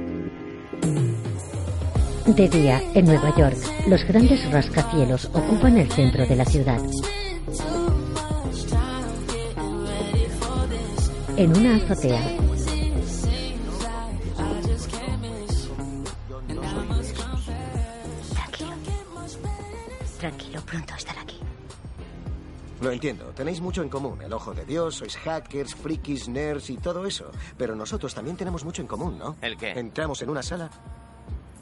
De 2.27 2.49
día, 2.49 2.81
en 2.95 3.05
Nueva 3.05 3.37
York, 3.37 3.57
los 3.89 4.03
grandes 4.05 4.51
rascacielos 4.51 5.27
ocupan 5.35 5.77
el 5.77 5.91
centro 5.93 6.27
de 6.27 6.37
la 6.37 6.45
ciudad. 6.47 6.81
En 11.37 11.57
una 11.57 11.77
azotea, 11.77 12.23
pronto 20.71 20.95
estará 20.95 21.23
aquí. 21.23 21.41
Lo 22.81 22.91
entiendo, 22.91 23.25
tenéis 23.35 23.61
mucho 23.61 23.83
en 23.83 23.89
común. 23.89 24.23
El 24.23 24.33
ojo 24.33 24.55
de 24.55 24.65
Dios, 24.65 24.95
sois 24.97 25.17
hackers, 25.17 25.75
frikis, 25.75 26.29
nerds 26.29 26.71
y 26.71 26.77
todo 26.79 27.05
eso. 27.07 27.31
Pero 27.59 27.75
nosotros 27.75 28.15
también 28.15 28.37
tenemos 28.37 28.65
mucho 28.65 28.81
en 28.81 28.89
común, 28.89 29.19
¿no? 29.19 29.37
¿El 29.43 29.57
qué? 29.57 29.73
Entramos 29.73 30.23
en 30.23 30.31
una 30.31 30.43
sala 30.43 30.71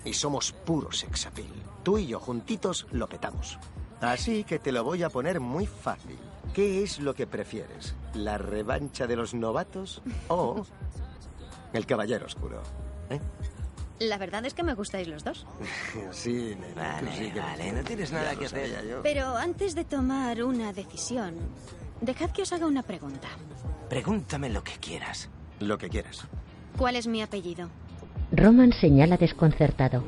y 0.05 0.13
somos 0.13 0.53
puro 0.53 0.93
sexapil. 0.93 1.51
Tú 1.83 1.99
y 1.99 2.07
yo 2.07 2.21
juntitos 2.21 2.87
lo 2.93 3.09
petamos. 3.09 3.59
Así 4.01 4.45
que 4.45 4.59
te 4.59 4.71
lo 4.71 4.85
voy 4.85 5.03
a 5.03 5.09
poner 5.09 5.41
muy 5.41 5.67
fácil. 5.67 6.19
¿Qué 6.55 6.83
es 6.83 7.01
lo 7.01 7.15
que 7.15 7.27
prefieres? 7.27 7.95
¿La 8.15 8.39
revancha 8.39 9.07
de 9.07 9.17
los 9.17 9.35
novatos 9.35 10.03
o 10.29 10.65
el 11.73 11.87
caballero 11.87 12.27
oscuro? 12.27 12.63
¿Eh? 13.11 13.19
La 14.01 14.17
verdad 14.19 14.45
es 14.47 14.55
que 14.55 14.63
me 14.63 14.75
gustáis 14.75 15.09
los 15.09 15.25
dos. 15.25 15.47
Sí, 16.13 16.57
nena, 16.59 16.99
tú 17.01 17.07
Vale, 17.07 17.17
sí 17.19 17.31
que 17.31 17.41
vale, 17.41 17.73
no 17.73 17.83
tienes 17.83 18.13
nada 18.13 18.35
que 18.37 18.47
hacer. 18.47 18.89
yo. 18.89 19.03
Pero 19.03 19.37
antes 19.37 19.75
de 19.75 19.85
tomar 19.85 20.43
una 20.43 20.73
decisión, 20.73 21.35
dejad 22.01 22.31
que 22.31 22.43
os 22.43 22.53
haga 22.53 22.67
una 22.67 22.83
pregunta. 22.83 23.29
Pregúntame 23.89 24.49
lo 24.51 24.63
que 24.63 24.73
quieras. 24.81 25.29
Lo 25.61 25.77
que 25.79 25.89
quieras. 25.89 26.27
¿Cuál 26.77 26.97
es 26.97 27.07
mi 27.07 27.23
apellido? 27.23 27.69
Roman 28.31 28.73
señala 28.73 29.17
desconcertado. 29.17 30.05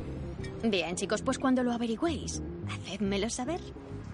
Bien, 0.63 0.95
chicos, 0.95 1.21
pues 1.23 1.39
cuando 1.39 1.63
lo 1.63 1.71
averigüéis, 1.73 2.41
hacedmelo 2.69 3.29
saber. 3.29 3.59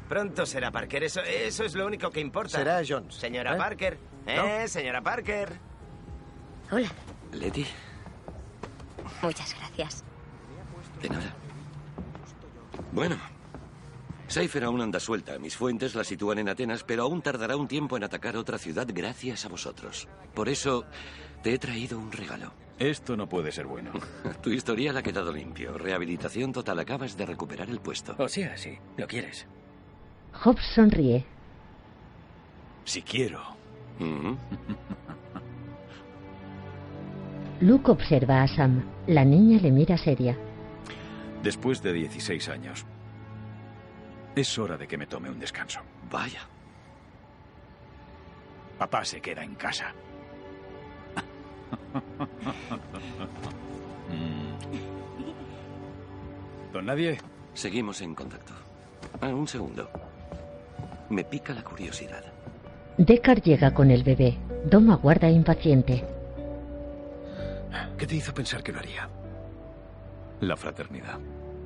Pronto 0.07 0.45
será 0.45 0.71
Parker, 0.71 1.03
eso, 1.03 1.21
eso 1.21 1.65
es 1.65 1.75
lo 1.75 1.85
único 1.85 2.09
que 2.09 2.21
importa. 2.21 2.57
Será 2.57 2.81
Jones. 2.87 3.15
Señora 3.15 3.53
¿eh? 3.55 3.57
Parker. 3.57 3.97
¿Eh, 4.25 4.65
señora 4.67 5.01
Parker? 5.01 5.49
Hola. 6.71 6.89
Letty, 7.33 7.65
Muchas 9.21 9.55
gracias. 9.55 10.03
de 11.01 11.09
nada. 11.09 11.33
Bueno, 12.91 13.17
Cypher 14.29 14.63
aún 14.65 14.81
anda 14.81 14.99
suelta. 14.99 15.37
Mis 15.39 15.55
fuentes 15.55 15.95
la 15.95 16.03
sitúan 16.03 16.39
en 16.39 16.49
Atenas, 16.49 16.83
pero 16.83 17.03
aún 17.03 17.21
tardará 17.21 17.55
un 17.55 17.67
tiempo 17.67 17.97
en 17.97 18.03
atacar 18.03 18.35
otra 18.37 18.57
ciudad 18.57 18.87
gracias 18.93 19.45
a 19.45 19.49
vosotros. 19.49 20.07
Por 20.33 20.49
eso 20.49 20.85
te 21.43 21.53
he 21.53 21.59
traído 21.59 21.97
un 21.99 22.11
regalo. 22.11 22.51
Esto 22.79 23.17
no 23.17 23.27
puede 23.27 23.51
ser 23.51 23.65
bueno. 23.65 23.91
Tu 24.41 24.51
historial 24.51 24.97
ha 24.97 25.03
quedado 25.03 25.31
limpio. 25.31 25.77
Rehabilitación 25.77 26.51
total. 26.51 26.79
Acabas 26.79 27.17
de 27.17 27.25
recuperar 27.25 27.69
el 27.69 27.79
puesto. 27.79 28.15
O 28.17 28.27
sea, 28.27 28.55
sí. 28.57 28.77
¿Lo 28.97 29.07
quieres? 29.07 29.47
Hobbs 30.43 30.63
sonríe. 30.75 31.25
Si 32.85 33.01
quiero. 33.01 33.41
Ujú. 33.99 34.37
Luke 37.61 37.91
observa 37.91 38.43
a 38.43 38.47
Sam. 38.47 38.83
La 39.07 39.25
niña 39.25 39.59
le 39.59 39.71
mira 39.71 39.97
seria. 39.97 40.37
Después 41.41 41.81
de 41.81 41.93
16 41.93 42.49
años, 42.49 42.85
es 44.35 44.59
hora 44.59 44.77
de 44.77 44.87
que 44.87 44.97
me 44.97 45.07
tome 45.07 45.29
un 45.29 45.39
descanso. 45.39 45.79
Vaya. 46.11 46.41
Papá 48.77 49.03
se 49.03 49.21
queda 49.21 49.43
en 49.43 49.55
casa. 49.55 49.93
¿Don 56.73 56.85
Nadie? 56.85 57.17
Seguimos 57.55 58.01
en 58.01 58.13
contacto. 58.13 58.53
Ah, 59.19 59.29
un 59.29 59.47
segundo. 59.47 59.89
Me 61.09 61.23
pica 61.23 61.55
la 61.55 61.63
curiosidad. 61.63 62.23
Deckard 62.99 63.41
llega 63.41 63.73
con 63.73 63.89
el 63.89 64.03
bebé. 64.03 64.37
Dom 64.65 64.91
aguarda 64.91 65.27
impaciente. 65.29 66.05
¿Qué 67.97 68.05
te 68.05 68.15
hizo 68.15 68.33
pensar 68.33 68.63
que 68.63 68.71
lo 68.71 68.79
haría? 68.79 69.09
La 70.41 70.55
fraternidad. 70.55 71.19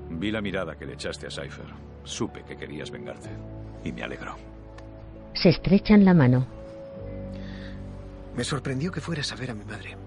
Vi 0.09 0.31
la 0.31 0.41
mirada 0.41 0.77
que 0.77 0.85
le 0.85 0.93
echaste 0.93 1.27
a 1.27 1.29
Cypher. 1.29 1.65
Supe 2.03 2.43
que 2.43 2.55
querías 2.55 2.89
vengarte. 2.89 3.29
Y 3.83 3.91
me 3.91 4.03
alegró. 4.03 4.37
Se 5.33 5.49
estrechan 5.49 6.05
la 6.05 6.13
mano. 6.13 6.45
Me 8.35 8.43
sorprendió 8.43 8.91
que 8.91 9.01
fueras 9.01 9.31
a 9.31 9.35
ver 9.35 9.51
a 9.51 9.53
mi 9.53 9.65
madre. 9.65 9.97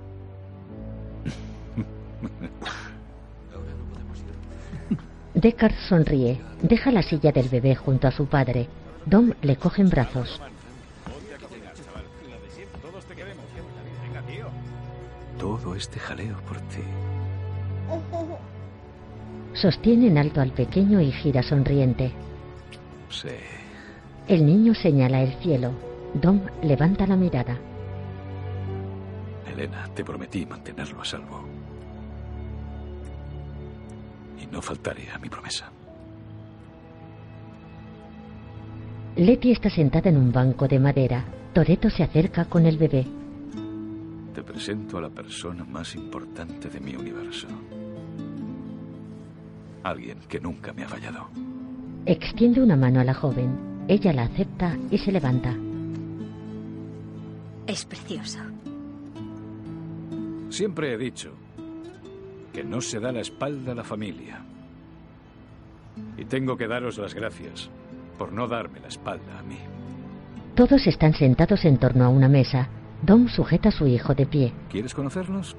Deckard 5.34 5.74
sonríe. 5.88 6.40
Deja 6.62 6.90
la 6.90 7.02
silla 7.02 7.32
del 7.32 7.48
bebé 7.50 7.74
junto 7.74 8.08
a 8.08 8.12
su 8.12 8.26
padre. 8.26 8.68
Dom 9.04 9.32
le 9.42 9.56
coge 9.56 9.82
en 9.82 9.90
brazos. 9.90 10.40
Todo 15.44 15.74
este 15.74 16.00
jaleo 16.00 16.38
por 16.48 16.56
ti. 16.72 16.80
Sostiene 19.52 20.06
en 20.06 20.16
alto 20.16 20.40
al 20.40 20.52
pequeño 20.52 21.02
y 21.02 21.12
gira 21.12 21.42
sonriente. 21.42 22.12
Sí. 23.10 23.28
El 24.26 24.46
niño 24.46 24.74
señala 24.74 25.20
el 25.20 25.34
cielo. 25.42 25.72
Dom 26.14 26.40
levanta 26.62 27.06
la 27.06 27.16
mirada. 27.16 27.58
Elena, 29.46 29.86
te 29.94 30.02
prometí 30.02 30.46
mantenerlo 30.46 31.02
a 31.02 31.04
salvo. 31.04 31.44
Y 34.42 34.46
no 34.46 34.62
faltaré 34.62 35.10
a 35.10 35.18
mi 35.18 35.28
promesa. 35.28 35.70
Letty 39.16 39.52
está 39.52 39.68
sentada 39.68 40.08
en 40.08 40.16
un 40.16 40.32
banco 40.32 40.66
de 40.66 40.78
madera. 40.78 41.26
Toreto 41.52 41.90
se 41.90 42.02
acerca 42.02 42.46
con 42.46 42.64
el 42.64 42.78
bebé. 42.78 43.04
Te 44.34 44.42
presento 44.42 44.98
a 44.98 45.00
la 45.00 45.10
persona 45.10 45.64
más 45.64 45.94
importante 45.94 46.68
de 46.68 46.80
mi 46.80 46.96
universo. 46.96 47.46
Alguien 49.84 50.18
que 50.28 50.40
nunca 50.40 50.72
me 50.72 50.82
ha 50.82 50.88
fallado. 50.88 51.28
Extiende 52.04 52.60
una 52.60 52.74
mano 52.74 52.98
a 52.98 53.04
la 53.04 53.14
joven. 53.14 53.84
Ella 53.86 54.12
la 54.12 54.24
acepta 54.24 54.76
y 54.90 54.98
se 54.98 55.12
levanta. 55.12 55.54
Es 57.68 57.84
precioso. 57.84 58.40
Siempre 60.50 60.92
he 60.92 60.98
dicho 60.98 61.32
que 62.52 62.64
no 62.64 62.80
se 62.80 62.98
da 62.98 63.12
la 63.12 63.20
espalda 63.20 63.70
a 63.70 63.76
la 63.76 63.84
familia. 63.84 64.44
Y 66.18 66.24
tengo 66.24 66.56
que 66.56 66.66
daros 66.66 66.98
las 66.98 67.14
gracias 67.14 67.70
por 68.18 68.32
no 68.32 68.48
darme 68.48 68.80
la 68.80 68.88
espalda 68.88 69.38
a 69.38 69.42
mí. 69.44 69.58
Todos 70.56 70.88
están 70.88 71.14
sentados 71.14 71.64
en 71.64 71.78
torno 71.78 72.04
a 72.04 72.08
una 72.08 72.28
mesa. 72.28 72.68
Dom 73.04 73.28
sujeta 73.28 73.68
a 73.68 73.72
su 73.72 73.86
hijo 73.86 74.14
de 74.14 74.24
pie. 74.24 74.54
¿Quieres 74.70 74.94
conocerlos? 74.94 75.54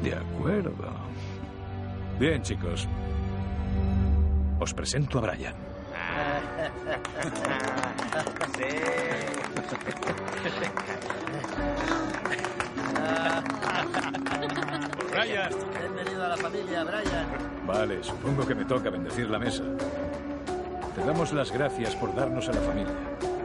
De 0.00 0.14
acuerdo. 0.14 0.70
Bien, 2.20 2.40
chicos. 2.40 2.86
Os 4.60 4.72
presento 4.74 5.18
a 5.18 5.22
Brian. 5.22 5.56
Brian. 15.10 15.50
Bienvenido 15.80 16.24
a 16.24 16.28
la 16.28 16.36
familia, 16.36 16.84
Brian. 16.84 17.26
Vale, 17.66 18.04
supongo 18.04 18.46
que 18.46 18.54
me 18.54 18.64
toca 18.64 18.88
bendecir 18.90 19.28
la 19.28 19.40
mesa. 19.40 19.64
Te 20.94 21.04
damos 21.04 21.32
las 21.32 21.50
gracias 21.50 21.96
por 21.96 22.14
darnos 22.14 22.48
a 22.48 22.52
la 22.52 22.60
familia. 22.60 22.94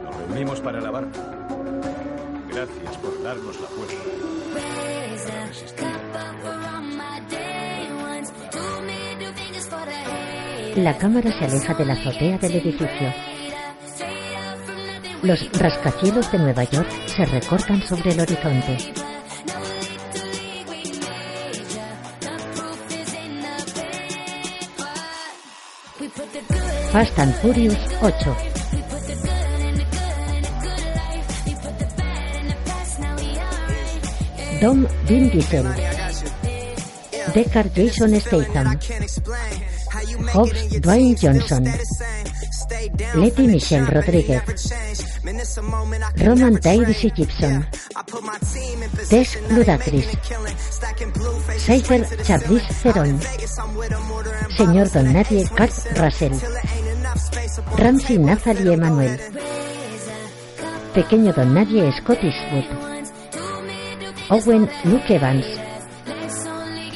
Nos 0.04 0.16
reunimos 0.18 0.60
para 0.60 0.78
alabarte. 0.78 1.18
Gracias 2.54 2.96
por 2.98 3.20
darnos 3.20 3.60
la 3.60 3.66
fuerza. 3.66 3.96
La 10.76 10.96
cámara 10.96 11.32
se 11.32 11.44
aleja 11.46 11.74
de 11.74 11.84
la 11.84 11.92
azotea 11.94 12.38
del 12.38 12.54
edificio. 12.54 13.12
Los 15.22 15.50
rascacielos 15.58 16.30
de 16.30 16.38
Nueva 16.38 16.62
York 16.62 16.88
se 17.06 17.24
recortan 17.24 17.82
sobre 17.82 18.12
el 18.12 18.20
horizonte. 18.20 18.92
Fast 26.92 27.18
and 27.18 27.34
Furious 27.40 27.78
8. 28.00 28.53
Dom 34.64 34.88
Vin 35.04 35.28
Diesel. 35.28 35.66
Deckard 37.34 37.68
Jason 37.76 38.18
Statham. 38.18 38.66
Hobbs 40.32 40.80
Dwayne 40.80 41.14
Johnson. 41.14 41.68
Letty 43.14 43.46
Michelle 43.46 43.84
Rodríguez. 43.84 44.40
Roman 46.16 46.56
Tyrese 46.60 47.12
Gibson. 47.14 47.66
Tess 49.10 49.36
Ludacris. 49.50 50.08
Cypher 51.58 52.24
Charlize 52.24 52.72
Theron. 52.82 53.20
Señor 54.56 54.90
Don 54.90 55.12
Nadie 55.12 55.44
Kurt 55.44 55.74
Russell. 56.00 56.32
Ramsey 57.76 58.16
Nathalie 58.16 58.72
Emanuel. 58.72 59.20
Pequeño 60.94 61.34
Don 61.34 61.52
Nadie 61.52 61.92
Scott 62.00 62.24
Eastwood. 62.24 62.93
Owen 64.30 64.70
Luke 64.84 65.14
Evans. 65.14 65.44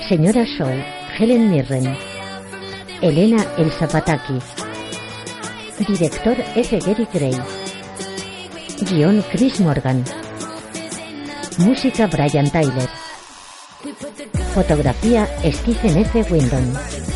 Señora 0.08 0.44
Shaw 0.44 0.72
Helen 1.18 1.50
Mirren. 1.50 1.94
Elena 3.02 3.44
El 3.58 3.70
Zapataki. 3.70 4.38
Director 5.86 6.36
F. 6.56 6.78
Gary 6.78 7.06
Gray. 7.12 7.36
Guión 8.90 9.22
Chris 9.30 9.60
Morgan. 9.60 10.02
Música 11.58 12.06
Brian 12.06 12.50
Tyler. 12.50 12.88
Fotografía 14.54 15.28
Stephen 15.44 15.98
F. 15.98 16.22
Windon. 16.30 17.07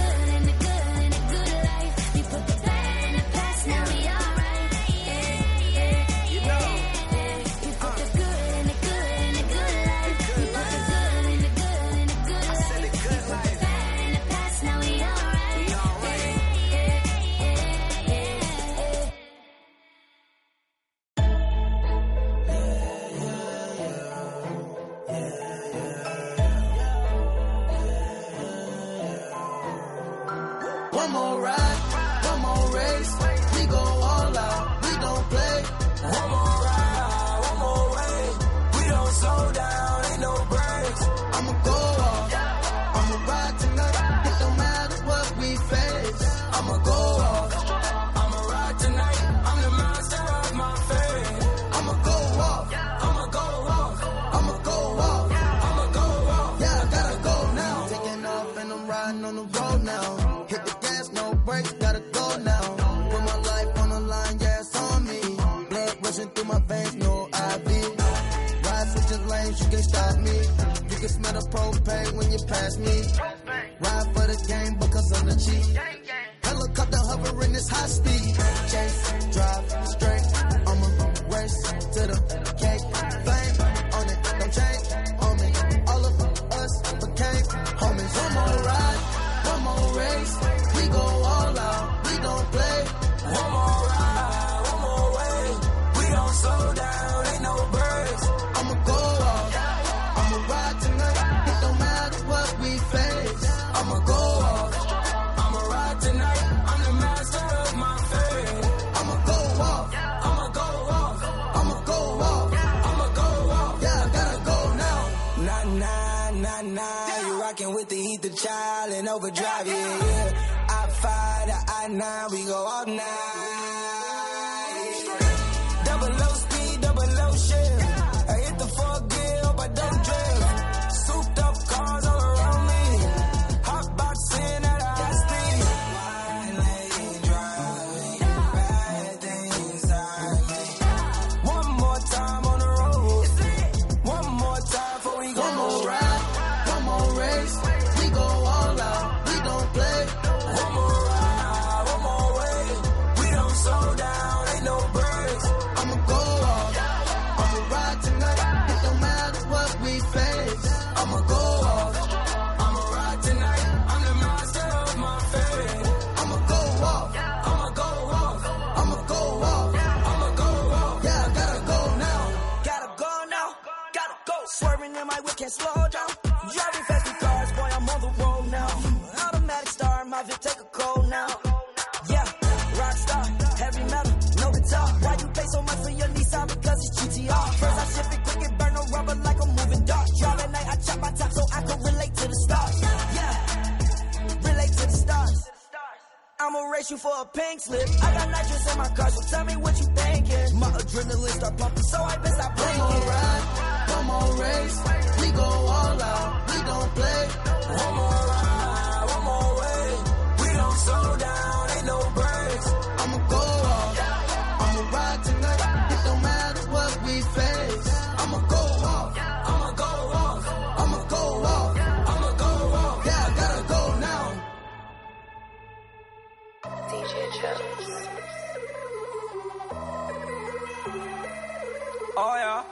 Oh 232.15 232.35
yeah. 232.37 232.63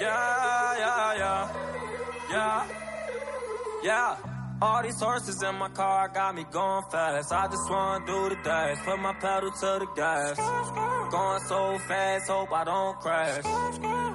Yeah, 0.00 0.78
yeah, 0.78 1.14
yeah. 1.18 1.52
Yeah. 2.30 2.66
Yeah. 3.82 4.16
All 4.62 4.82
these 4.82 4.98
horses 4.98 5.42
in 5.42 5.54
my 5.56 5.68
car 5.68 6.08
got 6.08 6.34
me 6.34 6.44
going 6.50 6.84
fast. 6.90 7.32
I 7.32 7.46
just 7.48 7.70
wanna 7.70 8.06
do 8.06 8.28
the 8.30 8.36
dash. 8.42 8.78
Put 8.86 8.98
my 8.98 9.12
pedal 9.12 9.50
to 9.50 9.78
the 9.80 9.88
gas. 9.94 10.36
Going 11.10 11.40
so 11.40 11.78
fast, 11.86 12.28
hope 12.30 12.52
I 12.52 12.64
don't 12.64 12.98
crash. 13.00 13.44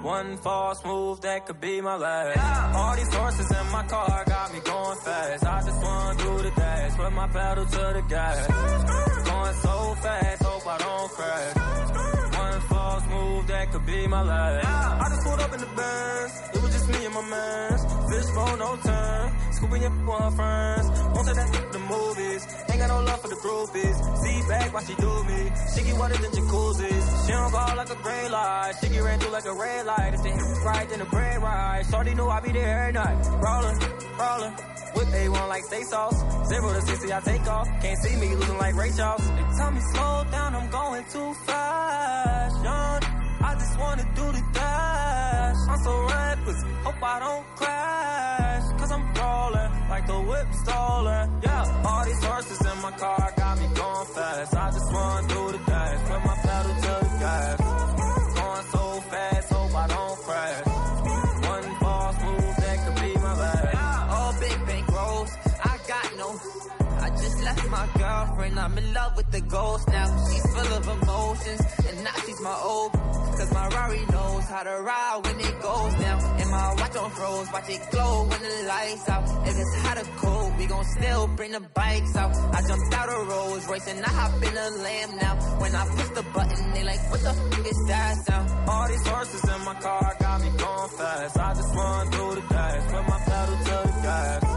One 0.04 0.38
false 0.38 0.84
move 0.84 1.22
that 1.22 1.46
could 1.46 1.62
be 1.62 1.82
my 1.82 1.98
last. 1.98 2.76
All 2.76 2.96
these 2.96 3.14
horses 3.14 3.52
in 3.52 3.72
my 3.72 3.84
car 3.84 4.24
got 4.28 4.54
me 4.54 4.60
going 4.62 5.00
fast. 5.02 5.46
I 5.46 5.62
just 5.62 5.82
wanna 5.84 6.24
do 6.24 6.42
the 6.42 6.52
dash. 6.56 6.98
Put 6.98 7.14
my 7.14 7.28
pedal 7.28 7.66
to 7.66 7.92
the 7.94 8.04
gas. 8.10 8.48
Going 8.48 9.54
so 9.54 9.96
fast, 10.02 10.44
hope 10.44 10.66
I 10.66 10.78
don't 10.80 11.12
crash. 11.12 12.09
One 13.60 13.68
false 13.68 13.68
move 13.68 13.68
that 13.68 13.72
could 13.72 13.86
be 13.86 14.07
my 14.07 14.22
last. 14.22 15.02
I 15.02 15.10
just 15.10 15.23
pulled 15.23 15.40
up 15.41 15.53
in 15.53 15.60
the 15.60 15.65
Benz. 15.65 16.31
It 16.56 16.61
was 16.61 16.72
just 16.72 16.88
me 16.90 17.06
and 17.06 17.14
my 17.14 17.22
mans. 17.22 17.99
For 18.30 18.57
no 18.57 18.77
turn. 18.84 19.53
Scooping 19.53 19.81
your 19.81 19.91
with 19.91 20.19
her 20.19 20.31
friends. 20.31 20.88
Won't 21.14 21.27
take 21.27 21.36
that 21.36 21.72
the 21.72 21.80
movies. 21.80 22.48
Ain't 22.69 22.80
got 22.80 22.88
no 22.88 23.02
love 23.02 23.22
for 23.22 23.27
the 23.27 23.36
groupies. 23.36 23.95
See 24.22 24.48
back 24.48 24.73
while 24.73 24.86
she 24.86 24.95
do 24.95 25.23
me. 25.23 25.52
She 25.76 25.81
get 25.84 25.98
wetter 25.98 26.18
than 26.22 26.31
jacuzzis. 26.31 27.26
She 27.26 27.31
don't 27.31 27.52
go 27.52 27.57
like 27.76 27.90
a 27.90 27.95
green 27.95 28.31
light. 28.31 28.73
She 28.80 28.90
get 28.90 29.03
ran 29.03 29.19
through 29.19 29.31
like 29.31 29.45
a 29.45 29.53
red 29.53 29.86
light. 29.86 30.14
If 30.14 30.23
the 30.23 30.30
hip 30.30 30.65
right, 30.65 30.90
then 30.90 30.99
the 30.99 31.06
bread 31.06 31.41
right. 31.41 31.84
Shorty 31.90 32.14
knew 32.14 32.27
I 32.27 32.40
be 32.40 32.52
there 32.52 32.80
every 32.80 32.94
night. 32.94 33.18
Rollin', 33.44 33.80
rollin'. 34.19 34.53
Whip 34.95 35.07
A1 35.07 35.48
like 35.49 35.64
steak 35.65 35.86
sauce. 35.86 36.18
Zero 36.48 36.73
to 36.73 36.81
60, 36.81 37.14
I 37.14 37.19
take 37.22 37.48
off. 37.48 37.68
Can't 37.81 37.99
see 38.03 38.15
me 38.15 38.36
losing 38.36 38.57
like 38.57 38.76
Ray 38.76 38.91
Charles. 38.95 39.27
They 39.27 39.45
tell 39.57 39.72
me 39.72 39.81
slow 39.94 40.23
down, 40.31 40.56
I'm 40.56 40.69
going 40.69 41.03
too 41.11 41.34
fast. 41.45 41.89
I 43.41 43.56
just 43.56 43.80
wanna 43.80 44.03
do 44.16 44.26
the 44.32 44.44
dash. 44.53 45.56
I'm 45.70 45.80
so 45.84 45.94
reckless, 46.07 46.64
hope 46.84 47.03
I 47.03 47.20
don't 47.20 47.45
crash. 47.56 48.64
Cause 48.80 48.91
I'm 48.91 49.06
rolling 49.14 49.72
like 49.90 50.06
the 50.07 50.20
whip 50.30 50.48
stolen. 50.64 51.41
Yeah, 51.44 51.84
all 51.86 52.06
these 52.06 52.24
horses 52.24 52.60
in 52.61 52.82
my 52.82 52.91
car 52.91 53.34
got 53.38 53.60
me 53.60 53.68
going 53.76 54.07
fast. 54.07 54.56
I 54.56 54.72
just 54.72 54.94
wanna 54.94 55.28
do 55.28 55.52
the 55.57 55.69
I'm 68.58 68.78
in 68.78 68.94
love 68.94 69.16
with 69.18 69.32
the 69.32 69.42
ghost 69.42 69.88
now. 69.90 70.08
She's 70.28 70.46
full 70.54 70.74
of 70.78 70.88
emotions, 70.88 71.62
and 71.88 72.04
now 72.04 72.18
she's 72.26 72.42
my 72.42 72.58
old. 72.64 72.92
Cause 73.40 73.54
my 73.54 73.68
Rari 73.68 74.06
knows 74.12 74.44
how 74.46 74.64
to 74.64 74.76
ride 74.82 75.20
when 75.24 75.40
it 75.40 75.62
goes 75.62 75.94
down. 75.96 76.20
And 76.42 76.50
my 76.50 76.74
watch 76.76 76.96
on 76.96 77.12
froze, 77.12 77.48
watch 77.54 77.70
it 77.70 77.82
glow 77.92 78.28
when 78.28 78.42
the 78.42 78.66
lights 78.68 79.10
out. 79.10 79.24
If 79.48 79.56
it's 79.58 79.76
hot 79.84 79.98
or 79.98 80.10
cold, 80.18 80.58
we 80.58 80.66
gon' 80.66 80.86
still 80.86 81.28
bring 81.38 81.52
the 81.52 81.62
bikes 81.62 82.16
out. 82.16 82.36
I 82.54 82.62
jumped 82.68 82.94
out 82.94 83.10
of 83.10 83.28
Rolls 83.28 83.68
Royce 83.68 83.88
and 83.88 84.04
I 84.04 84.10
hop 84.10 84.44
in 84.44 84.58
a 84.58 84.70
Lamb 84.84 85.18
now. 85.22 85.36
When 85.62 85.76
I 85.76 85.86
push 85.96 86.10
the 86.10 86.24
button, 86.34 86.74
they 86.74 86.84
like, 86.84 87.12
what 87.12 87.22
the 87.22 87.30
f 87.30 87.66
is 87.66 87.86
that 87.88 88.16
sound? 88.26 88.70
All 88.70 88.88
these 88.88 89.08
horses 89.08 89.44
in 89.44 89.66
my 89.66 89.76
car 89.76 90.16
got 90.20 90.42
me 90.42 90.50
going 90.58 90.90
fast. 90.98 91.38
I 91.38 91.54
just 91.54 91.76
wanna 91.76 92.12
do 92.12 92.36
the 92.36 92.42
dash. 92.50 92.92
Put 92.92 93.08
my 93.08 93.20
pedal 93.20 93.58
to 93.58 93.88
the 93.88 94.02
gas. 94.02 94.49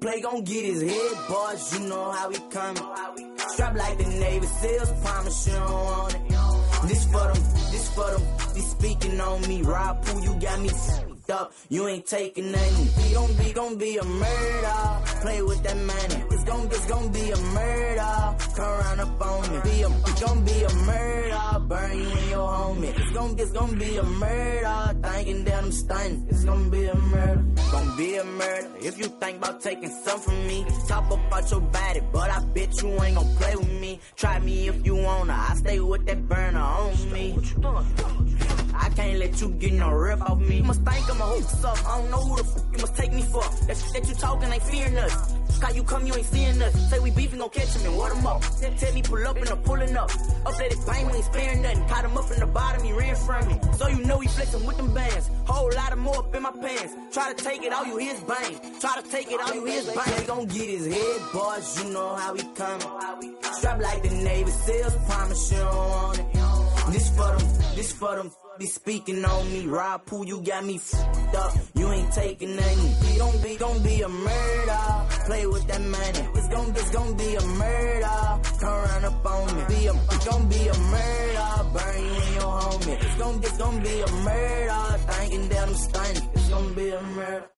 Play 0.00 0.20
gon' 0.22 0.44
get 0.44 0.64
his 0.64 0.80
head, 0.80 1.28
boys, 1.28 1.78
you 1.78 1.86
know 1.86 2.10
how 2.10 2.28
we 2.30 2.36
coming. 2.50 2.82
Strap 3.36 3.76
like 3.76 3.98
the 3.98 4.04
Navy 4.04 4.46
SEALs, 4.46 4.92
promise 5.02 5.46
you 5.46 5.52
don't 5.52 5.70
want 5.70 6.14
it. 6.14 6.20
This 6.88 7.04
for 7.04 7.32
them, 7.32 7.42
this 7.70 7.94
for 7.94 8.10
them, 8.10 8.22
they 8.54 8.60
speaking 8.60 9.20
on 9.20 9.42
me. 9.42 9.60
Rob 9.60 10.02
Pooh, 10.02 10.22
you 10.22 10.40
got 10.40 10.60
me 10.60 10.70
up, 11.30 11.52
you 11.68 11.86
ain't 11.86 12.06
taking 12.06 12.52
nothing. 12.52 12.88
We 13.02 13.14
gon' 13.14 13.34
be, 13.34 13.52
gon' 13.52 13.76
be 13.76 13.96
a 13.96 14.04
murder, 14.04 14.80
play 15.22 15.42
with 15.42 15.62
that 15.62 15.76
money. 15.76 16.24
It's 16.30 16.44
gon' 16.44 16.66
it's 16.66 16.86
gon' 16.86 17.12
be 17.12 17.30
a 17.30 17.36
murder, 17.36 18.36
come 18.56 18.78
round 18.80 19.00
up 19.00 19.20
on 19.20 19.52
me. 19.52 19.60
Be 19.64 19.82
a, 19.82 19.88
gon' 20.20 20.44
be 20.44 20.62
a 20.62 20.74
murder, 20.74 21.58
burn 21.60 21.98
you 21.98 22.10
and 22.10 22.30
your 22.30 22.48
homie. 22.48 22.98
It's 22.98 23.12
gon' 23.12 23.38
it's 23.38 23.52
gon' 23.52 23.78
be 23.78 23.96
a 23.96 24.02
murder, 24.02 24.98
thinking 25.02 25.44
that 25.44 25.64
I'm 25.64 25.72
stunning. 25.72 26.26
It's 26.28 26.44
gon' 26.44 26.70
be 26.70 26.84
a 26.86 26.94
murder, 26.94 27.44
gon' 27.70 27.96
be 27.96 28.16
a 28.16 28.24
murder. 28.24 28.68
If 28.82 28.98
you 28.98 29.04
think 29.04 29.38
about 29.38 29.60
taking 29.60 29.90
some 29.90 30.20
from 30.20 30.46
me, 30.46 30.66
talk 30.88 31.10
about 31.10 31.50
your 31.50 31.60
body, 31.60 32.00
but 32.12 32.30
I 32.30 32.40
bet 32.40 32.82
you 32.82 32.88
ain't 33.02 33.16
gon' 33.16 33.36
play 33.36 33.56
with 33.56 33.80
me. 33.80 34.00
Try 34.16 34.38
me 34.40 34.68
if 34.68 34.84
you 34.84 34.96
wanna, 34.96 35.34
I 35.34 35.54
stay 35.54 35.80
with 35.80 36.06
that 36.06 36.28
burner 36.28 36.60
on 36.60 37.12
me. 37.12 37.38
I 38.82 38.88
can't 38.90 39.18
let 39.18 39.40
you 39.40 39.50
get 39.50 39.74
no 39.74 39.90
rip 39.90 40.22
off 40.22 40.38
me. 40.38 40.62
Must 40.62 40.80
think 40.82 41.10
I'm 41.10 41.19
hoax 41.24 41.64
up. 41.64 41.78
I 41.86 41.98
don't 41.98 42.10
know 42.10 42.20
who 42.20 42.36
the 42.36 42.42
f 42.42 42.64
you 42.72 42.78
must 42.78 42.96
take 42.96 43.12
me 43.12 43.22
for. 43.22 43.42
That 43.66 43.76
shit 43.76 43.92
that 43.92 44.08
you 44.08 44.14
talking 44.14 44.52
ain't 44.52 44.62
fearing 44.62 44.96
us. 44.98 45.34
How 45.60 45.70
you 45.72 45.84
come, 45.84 46.06
you 46.06 46.14
ain't 46.14 46.24
seeing 46.24 46.62
us. 46.62 46.90
Say 46.90 46.98
we 47.00 47.10
beefing, 47.10 47.38
gon' 47.38 47.50
catch 47.50 47.76
him 47.76 47.86
and 47.86 47.96
what 47.96 48.16
him 48.16 48.26
up. 48.26 48.42
Then 48.60 48.76
tell 48.76 48.94
me 48.94 49.02
pull 49.02 49.26
up 49.26 49.36
and 49.36 49.48
I'm 49.48 49.58
pulling 49.58 49.94
up. 49.94 50.10
Updated 50.10 50.86
bang, 50.86 51.06
we 51.06 51.12
ain't 51.12 51.24
sparing 51.26 51.62
nothing. 51.62 51.86
Caught 51.86 52.04
him 52.06 52.16
up 52.16 52.30
in 52.30 52.40
the 52.40 52.46
bottom, 52.46 52.82
he 52.82 52.92
ran 52.92 53.14
from 53.14 53.46
me. 53.46 53.60
So 53.76 53.88
you 53.88 54.04
know 54.04 54.18
he 54.20 54.28
flexing 54.28 54.64
with 54.64 54.78
them 54.78 54.94
bands. 54.94 55.30
Whole 55.44 55.70
lot 55.74 55.92
of 55.92 55.98
more 55.98 56.16
up 56.16 56.34
in 56.34 56.42
my 56.42 56.50
pants. 56.50 56.94
Try 57.12 57.32
to 57.34 57.44
take 57.44 57.62
it, 57.62 57.72
all 57.74 57.84
you 57.84 57.98
hear 57.98 58.14
is 58.14 58.20
bang. 58.20 58.80
Try 58.80 59.02
to 59.02 59.10
take 59.10 59.30
it, 59.30 59.40
all 59.40 59.54
you 59.54 59.66
hear 59.66 59.80
is 59.80 59.86
bang. 59.86 60.16
They 60.16 60.24
gon' 60.24 60.46
get 60.46 60.68
his 60.70 60.86
head, 60.86 61.20
boys, 61.32 61.84
you 61.84 61.92
know 61.92 62.14
how 62.14 62.32
we 62.32 62.42
coming. 62.54 63.34
Strap 63.52 63.80
like 63.82 64.02
the 64.02 64.10
Navy 64.10 64.50
SEALs, 64.50 64.96
promise 65.06 65.52
you 65.52 65.58
want 65.58 66.18
it. 66.20 66.26
This 66.92 67.10
for 67.10 67.36
them, 67.36 67.48
this 67.76 67.92
for 67.92 68.16
them. 68.16 68.30
Be 68.60 68.66
speaking 68.66 69.24
on 69.24 69.50
me, 69.50 69.64
Rob 69.64 70.04
Pooh, 70.04 70.26
you 70.26 70.42
got 70.42 70.62
me 70.66 70.74
f***ed 70.76 71.34
up. 71.34 71.54
You 71.72 71.90
ain't 71.92 72.12
taking 72.12 72.56
nothing. 72.56 73.18
Gon' 73.18 73.42
be, 73.42 73.56
gon' 73.56 73.82
be 73.82 74.02
a 74.02 74.08
murder. 74.10 74.82
Play 75.24 75.46
with 75.46 75.66
that 75.68 75.80
money. 75.80 76.28
It's 76.34 76.48
gon' 76.48 76.70
it's 76.72 76.90
gon' 76.90 77.16
be 77.16 77.36
a 77.36 77.42
murder. 77.56 78.40
Come 78.60 78.84
run 78.84 79.04
up 79.06 79.24
on 79.24 79.56
me. 79.56 79.64
Be 79.66 79.86
a, 79.86 79.94
it's 79.94 80.26
gon' 80.28 80.46
be 80.50 80.68
a 80.68 80.78
murder. 80.78 81.50
Burn 81.72 82.04
you 82.04 82.12
and 82.12 82.34
your 82.34 82.52
homie. 82.60 83.02
It's 83.02 83.16
gon' 83.16 83.38
it's 83.42 83.56
gon' 83.56 83.82
be 83.82 84.00
a 84.02 84.12
murder. 84.28 84.98
Thinking 85.08 85.48
that 85.48 85.68
I'm 85.68 85.74
stunning. 85.74 86.30
It's 86.34 86.48
gon' 86.50 86.74
be 86.74 86.90
a 86.90 87.02
murder. 87.02 87.50